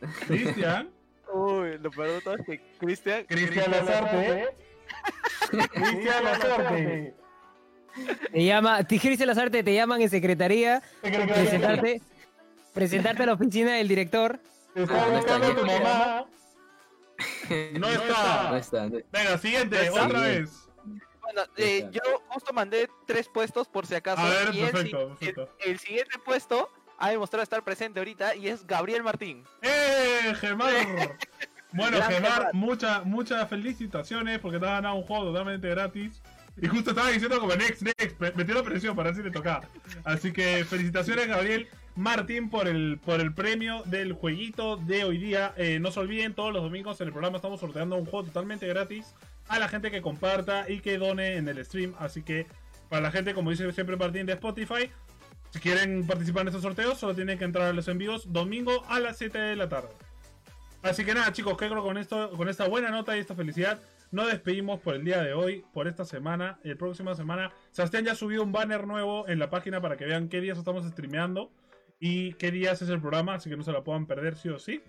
Cristian. 0.27 0.91
Uy, 1.33 1.79
lo 1.79 1.91
peor 1.91 2.09
de 2.11 2.21
todo 2.21 2.35
es 2.37 2.45
que 2.47 2.61
Cristian. 2.79 3.25
Cristian 3.27 3.71
Lazarte. 3.71 4.49
Cristian 5.73 6.25
Lazarte. 6.25 7.15
Te 8.33 8.45
llama, 8.45 8.85
Cristian 8.85 9.27
Lazarte, 9.29 9.63
te 9.63 9.75
llaman 9.75 10.01
en 10.01 10.09
secretaría, 10.11 10.83
presentarte, 11.03 12.01
presentarte 12.73 13.23
a 13.23 13.27
la 13.27 13.33
oficina 13.35 13.75
del 13.75 13.87
director. 13.89 14.41
Te 14.75 14.83
está 14.85 15.09
buscando 15.09 15.55
tu 15.55 15.67
mamá. 15.67 16.25
No 17.73 17.79
No 17.81 17.89
está. 18.57 18.91
Venga, 19.13 19.39
siguiente, 19.39 19.77
¿No 19.77 19.83
está? 19.83 20.07
otra 20.07 20.21
vez. 20.21 20.69
Bueno, 21.23 21.43
eh, 21.57 21.89
yo 21.93 22.01
justo 22.29 22.53
mandé 22.53 22.89
tres 23.07 23.29
puestos 23.29 23.69
por 23.69 23.87
si 23.87 23.95
acaso. 23.95 24.21
A 24.23 24.29
ver, 24.29 24.55
y 24.55 24.61
el, 24.61 24.71
perfecto, 24.71 25.09
perfecto. 25.09 25.57
el- 25.61 25.71
el 25.73 25.79
siguiente 25.79 26.19
puesto 26.25 26.69
ha 26.99 27.11
demostrado 27.11 27.43
estar 27.43 27.63
presente 27.65 28.01
ahorita 28.01 28.35
y 28.35 28.49
es 28.49 28.67
Gabriel 28.67 29.03
Martín. 29.03 29.45
¡Eh, 29.63 30.35
Gemar! 30.41 30.73
Bueno, 31.75 31.97
Gran 31.97 32.11
Gemar, 32.13 32.51
muchas 32.53 33.03
muchas 33.07 33.49
felicitaciones 33.49 34.39
porque 34.41 34.59
te 34.59 34.67
has 34.67 34.73
ganado 34.73 34.95
un 34.97 35.05
juego 35.05 35.25
totalmente 35.33 35.71
gratis. 35.71 36.21
Y 36.61 36.69
justo 36.69 36.91
estaba 36.91 37.09
diciendo 37.09 37.41
como 37.41 37.55
next, 37.57 37.81
next, 37.81 38.21
me- 38.21 38.31
metió 38.33 38.55
la 38.55 38.63
presión 38.63 38.95
para 38.95 39.09
ver 39.09 39.17
si 39.17 39.23
le 39.23 39.31
tocaba. 39.31 39.67
Así 40.05 40.35
que 40.35 40.67
felicitaciones, 40.67 41.29
Gabriel 41.29 41.67
Martín, 41.95 42.49
por 42.49 42.69
el, 42.69 42.99
por 43.05 43.21
el 43.21 43.35
premio 43.35 43.83
del 43.85 44.15
jueguito 44.15 44.77
de 44.79 45.05
hoy 45.05 45.19
día. 45.19 45.53
Eh, 45.57 45.79
no 45.79 45.91
se 45.91 46.01
olviden, 46.01 46.35
todos 46.35 46.53
los 46.53 46.63
domingos 46.63 47.01
en 47.01 47.09
el 47.09 47.13
programa 47.13 47.37
estamos 47.37 47.61
sorteando 47.61 47.97
un 47.97 48.07
juego 48.07 48.25
totalmente 48.27 48.67
gratis 48.67 49.15
a 49.49 49.59
la 49.59 49.69
gente 49.69 49.91
que 49.91 50.01
comparta 50.01 50.71
y 50.71 50.81
que 50.81 50.97
done 50.97 51.37
en 51.37 51.49
el 51.49 51.63
stream. 51.65 51.95
Así 51.99 52.23
que 52.23 52.47
para 52.89 53.03
la 53.03 53.11
gente, 53.11 53.35
como 53.35 53.51
dice 53.51 53.71
siempre 53.73 53.97
Martín 53.97 54.25
de 54.25 54.33
Spotify, 54.33 54.91
si 55.51 55.61
quieren 55.61 56.07
participar 56.07 56.43
en 56.43 56.49
estos 56.49 56.63
sorteos, 56.63 56.99
solo 56.99 57.15
tienen 57.15 57.39
que 57.39 57.45
entrar 57.45 57.67
a 57.67 57.73
los 57.75 57.87
envíos 57.89 58.33
domingo 58.33 58.85
a 58.89 58.99
las 58.99 59.19
7 59.19 59.39
de 59.39 59.57
la 59.57 59.69
tarde. 59.69 59.91
Así 60.83 61.05
que 61.05 61.13
nada, 61.13 61.31
chicos, 61.33 61.59
que 61.59 61.69
creo 61.69 61.83
con 61.83 61.99
esto, 61.99 62.31
con 62.31 62.49
esta 62.49 62.67
buena 62.69 62.91
nota 62.91 63.15
y 63.17 63.21
esta 63.21 63.35
felicidad, 63.35 63.79
nos 64.11 64.29
despedimos 64.29 64.81
por 64.81 64.95
el 64.95 65.05
día 65.05 65.23
de 65.23 65.35
hoy, 65.35 65.63
por 65.75 65.89
esta 65.89 66.07
semana. 66.07 66.59
El 66.65 66.79
próxima 66.79 67.15
semana, 67.15 67.53
Sebastián 67.71 68.05
ya 68.05 68.13
ha 68.13 68.15
subido 68.15 68.43
un 68.43 68.51
banner 68.51 68.87
nuevo 68.87 69.29
en 69.29 69.39
la 69.39 69.51
página 69.51 69.83
para 69.83 69.99
que 69.99 70.07
vean 70.07 70.29
qué 70.29 70.41
días 70.41 70.57
estamos 70.57 70.87
streameando 70.87 71.51
y 72.05 72.33
qué 72.33 72.51
días 72.51 72.83
es 72.83 72.89
el 72.89 73.01
programa, 73.01 73.35
así 73.35 73.49
que 73.49 73.57
no 73.57 73.63
se 73.63 73.71
la 73.71 73.85
puedan 73.85 74.07
perder 74.07 74.35
sí 74.35 74.49
o 74.49 74.59
sí. 74.59 74.83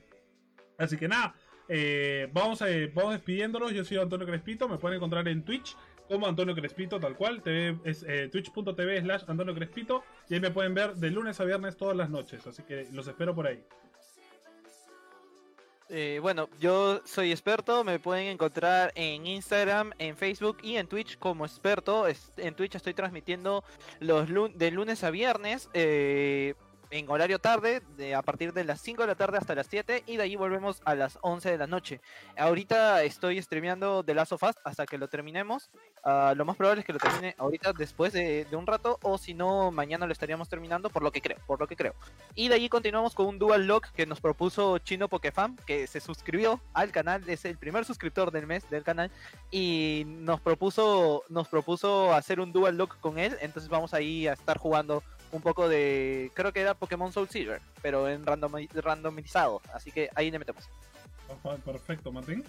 Así 0.79 0.97
que 0.97 1.07
nada, 1.07 1.35
eh, 1.69 2.27
vamos, 2.33 2.63
a, 2.63 2.65
vamos 2.91 3.13
despidiéndonos. 3.13 3.71
Yo 3.71 3.85
soy 3.85 3.97
Antonio 3.97 4.25
Crespito, 4.25 4.67
me 4.67 4.79
pueden 4.79 4.97
encontrar 4.97 5.27
en 5.27 5.45
Twitch 5.45 5.77
como 6.09 6.25
Antonio 6.25 6.55
Crespito, 6.55 6.99
tal 6.99 7.15
cual. 7.15 7.43
Eh, 7.45 8.29
twitch.tv 8.31 9.01
slash 9.01 9.25
Antonio 9.27 9.53
Crespito. 9.53 10.03
Y 10.27 10.33
ahí 10.33 10.39
me 10.39 10.49
pueden 10.49 10.73
ver 10.73 10.95
de 10.95 11.11
lunes 11.11 11.39
a 11.39 11.43
viernes 11.43 11.77
todas 11.77 11.95
las 11.95 12.09
noches. 12.09 12.47
Así 12.47 12.63
que 12.63 12.87
los 12.91 13.07
espero 13.07 13.35
por 13.35 13.45
ahí. 13.45 13.63
Eh, 15.89 16.17
bueno, 16.19 16.49
yo 16.59 16.99
soy 17.05 17.29
experto, 17.29 17.83
me 17.83 17.99
pueden 17.99 18.25
encontrar 18.25 18.91
en 18.95 19.27
Instagram, 19.27 19.91
en 19.99 20.17
Facebook 20.17 20.57
y 20.63 20.77
en 20.77 20.87
Twitch 20.87 21.19
como 21.19 21.45
experto. 21.45 22.07
En 22.37 22.55
Twitch 22.55 22.73
estoy 22.73 22.95
transmitiendo 22.95 23.63
los 23.99 24.27
de 24.57 24.71
lunes 24.71 25.03
a 25.03 25.11
viernes 25.11 25.69
eh, 25.75 26.55
en 26.93 27.09
horario 27.09 27.39
tarde, 27.39 27.81
de, 27.97 28.13
a 28.13 28.21
partir 28.21 28.53
de 28.53 28.63
las 28.63 28.79
5 28.81 29.01
de 29.01 29.07
la 29.07 29.15
tarde 29.15 29.39
hasta 29.39 29.55
las 29.55 29.65
7 29.65 30.03
y 30.05 30.17
de 30.17 30.23
ahí 30.23 30.35
volvemos 30.35 30.79
a 30.85 30.93
las 30.93 31.17
11 31.21 31.49
de 31.49 31.57
la 31.57 31.65
noche. 31.65 32.01
Ahorita 32.37 33.01
estoy 33.01 33.41
streameando 33.41 34.03
The 34.03 34.13
Last 34.13 34.33
of 34.33 34.43
Us 34.43 34.55
hasta 34.63 34.85
que 34.85 34.99
lo 34.99 35.07
terminemos. 35.07 35.71
Ah, 36.03 36.33
lo 36.37 36.45
más 36.45 36.55
probable 36.55 36.81
es 36.81 36.85
que 36.85 36.93
lo 36.93 36.99
termine 36.99 37.33
ahorita 37.39 37.73
después 37.73 38.13
de, 38.13 38.45
un 38.53 38.67
rato 38.67 38.99
o 39.01 39.17
si 39.17 39.33
no 39.33 39.71
mañana 39.71 40.05
lo 40.05 40.13
estaríamos 40.13 40.49
terminando 40.49 40.91
por 40.91 41.01
lo 41.01 41.11
que 41.11 41.21
creo, 41.21 41.39
por 41.47 41.59
lo 41.59 41.65
que 41.65 41.75
creo. 41.75 41.95
Y 42.35 42.49
de 42.49 42.55
allí 42.55 42.69
continuamos 42.69 43.15
con 43.15 43.25
un 43.25 43.39
dual 43.39 43.65
lock 43.65 43.87
que 43.93 44.05
nos 44.05 44.21
propuso 44.21 44.77
Chino 44.77 45.07
Pokefam, 45.07 45.55
que 45.65 45.87
se 45.87 45.99
suscribió 45.99 46.61
al 46.75 46.91
canal, 46.91 47.27
es 47.27 47.43
el 47.45 47.57
primer 47.57 47.85
suscriptor 47.85 48.29
del 48.29 48.45
mes 48.45 48.69
del 48.69 48.83
canal 48.83 49.09
y 49.49 50.03
nos 50.05 50.39
propuso 50.41 51.23
nos 51.29 51.47
propuso 51.47 52.13
hacer 52.13 52.39
un 52.39 52.53
dual 52.53 52.77
lock 52.77 52.99
con 52.99 53.17
él, 53.17 53.35
entonces 53.41 53.67
vamos 53.69 53.95
ahí 53.95 54.27
a 54.27 54.33
estar 54.33 54.59
jugando 54.59 55.01
un 55.33 55.41
poco 55.41 55.67
de 55.67 56.31
creo 56.35 56.53
que 56.53 56.61
era 56.61 56.75
Pokémon 56.83 57.13
Soul 57.13 57.29
Silver, 57.29 57.61
pero 57.81 58.09
en 58.09 58.25
randomi- 58.25 58.67
randomizado, 58.73 59.61
así 59.73 59.89
que 59.89 60.09
ahí 60.15 60.29
le 60.29 60.37
metemos. 60.37 60.69
Perfecto, 61.63 62.11
Martín. 62.11 62.43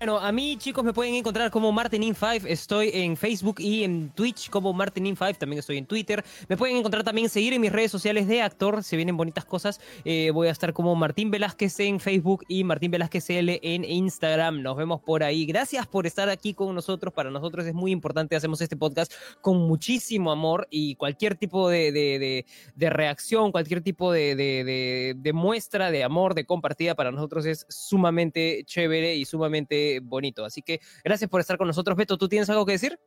Bueno, 0.00 0.18
a 0.18 0.32
mí, 0.32 0.56
chicos, 0.56 0.82
me 0.82 0.94
pueden 0.94 1.14
encontrar 1.14 1.50
como 1.50 1.70
Martinin5. 1.74 2.46
Estoy 2.46 2.90
en 2.94 3.18
Facebook 3.18 3.56
y 3.60 3.84
en 3.84 4.08
Twitch 4.08 4.48
como 4.48 4.72
Martinin5. 4.72 5.36
También 5.36 5.58
estoy 5.58 5.76
en 5.76 5.84
Twitter. 5.84 6.24
Me 6.48 6.56
pueden 6.56 6.78
encontrar 6.78 7.04
también, 7.04 7.28
seguir 7.28 7.52
en 7.52 7.60
mis 7.60 7.70
redes 7.70 7.90
sociales 7.90 8.26
de 8.26 8.40
actor. 8.40 8.82
Se 8.82 8.96
vienen 8.96 9.18
bonitas 9.18 9.44
cosas. 9.44 9.78
Eh, 10.06 10.30
voy 10.32 10.48
a 10.48 10.52
estar 10.52 10.72
como 10.72 10.94
Martín 10.94 11.30
Velázquez 11.30 11.80
en 11.80 12.00
Facebook 12.00 12.46
y 12.48 12.64
Martín 12.64 12.90
Velázquez 12.90 13.28
L 13.28 13.60
en 13.62 13.84
Instagram. 13.84 14.62
Nos 14.62 14.74
vemos 14.74 15.02
por 15.02 15.22
ahí. 15.22 15.44
Gracias 15.44 15.86
por 15.86 16.06
estar 16.06 16.30
aquí 16.30 16.54
con 16.54 16.74
nosotros. 16.74 17.12
Para 17.12 17.30
nosotros 17.30 17.66
es 17.66 17.74
muy 17.74 17.92
importante. 17.92 18.34
Hacemos 18.34 18.62
este 18.62 18.76
podcast 18.76 19.12
con 19.42 19.58
muchísimo 19.58 20.32
amor 20.32 20.66
y 20.70 20.94
cualquier 20.94 21.34
tipo 21.34 21.68
de, 21.68 21.92
de, 21.92 22.18
de, 22.18 22.46
de 22.74 22.88
reacción, 22.88 23.52
cualquier 23.52 23.82
tipo 23.82 24.12
de, 24.12 25.14
muestra 25.34 25.90
de 25.90 26.04
amor, 26.04 26.32
de 26.32 26.46
compartida, 26.46 26.94
para 26.94 27.12
nosotros 27.12 27.44
es 27.44 27.66
sumamente 27.68 28.62
chévere 28.64 29.14
y 29.16 29.26
sumamente 29.26 29.89
bonito. 29.98 30.44
Así 30.44 30.62
que 30.62 30.80
gracias 31.02 31.28
por 31.28 31.40
estar 31.40 31.58
con 31.58 31.66
nosotros. 31.66 31.96
Beto, 31.96 32.16
¿tú 32.16 32.28
tienes 32.28 32.48
algo 32.50 32.64
que 32.64 32.72
decir? 32.72 32.98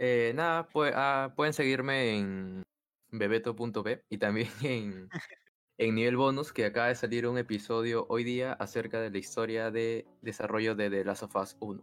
Eh, 0.00 0.32
nada, 0.34 0.66
pues, 0.66 0.92
ah, 0.96 1.32
pueden 1.36 1.52
seguirme 1.52 2.16
en 2.18 2.62
bebeto.p 3.12 4.02
y 4.10 4.18
también 4.18 4.48
en, 4.62 5.08
en 5.78 5.94
nivel 5.94 6.16
bonus, 6.16 6.52
que 6.52 6.64
acaba 6.64 6.88
de 6.88 6.96
salir 6.96 7.28
un 7.28 7.38
episodio 7.38 8.06
hoy 8.08 8.24
día 8.24 8.54
acerca 8.54 9.00
de 9.00 9.10
la 9.10 9.18
historia 9.18 9.70
de 9.70 10.04
desarrollo 10.20 10.74
de 10.74 10.90
The 10.90 11.04
Last 11.04 11.22
of 11.22 11.36
Us 11.36 11.56
1. 11.60 11.80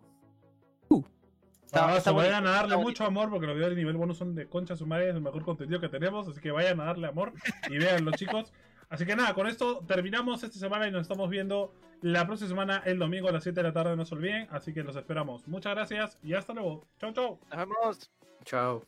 Está- 1.65 1.87
Ah, 1.93 1.97
está 1.97 2.09
so, 2.09 2.15
vayan 2.17 2.43
bonito, 2.43 2.49
a 2.49 2.55
darle 2.61 2.75
mucho 2.77 3.05
amor 3.05 3.29
porque 3.29 3.47
los 3.47 3.55
videos 3.55 3.69
de 3.69 3.77
nivel 3.77 3.95
bonus 3.95 4.17
son 4.17 4.35
de 4.35 4.45
concha 4.49 4.75
su 4.75 4.85
madre, 4.85 5.07
es 5.09 5.15
el 5.15 5.21
mejor 5.21 5.45
contenido 5.45 5.79
que 5.79 5.87
tenemos, 5.87 6.27
así 6.27 6.41
que 6.41 6.51
vayan 6.51 6.81
a 6.81 6.85
darle 6.85 7.07
amor 7.07 7.31
y 7.69 7.77
véanlo 7.77 8.11
chicos. 8.11 8.51
Así 8.91 9.05
que 9.05 9.15
nada, 9.15 9.33
con 9.33 9.47
esto 9.47 9.83
terminamos 9.87 10.43
esta 10.43 10.59
semana 10.59 10.85
y 10.85 10.91
nos 10.91 11.03
estamos 11.03 11.29
viendo 11.29 11.73
la 12.01 12.27
próxima 12.27 12.49
semana 12.49 12.83
el 12.85 12.99
domingo 12.99 13.29
a 13.29 13.31
las 13.31 13.43
7 13.43 13.55
de 13.55 13.63
la 13.63 13.73
tarde, 13.73 13.95
no 13.95 14.05
se 14.05 14.13
olviden, 14.15 14.47
así 14.51 14.73
que 14.73 14.83
los 14.83 14.97
esperamos. 14.97 15.47
Muchas 15.47 15.73
gracias 15.73 16.17
y 16.21 16.33
hasta 16.33 16.53
luego. 16.53 16.85
Chau 16.99 17.13
chau. 17.13 17.39
Nos. 17.85 18.11
Chao. 18.43 18.85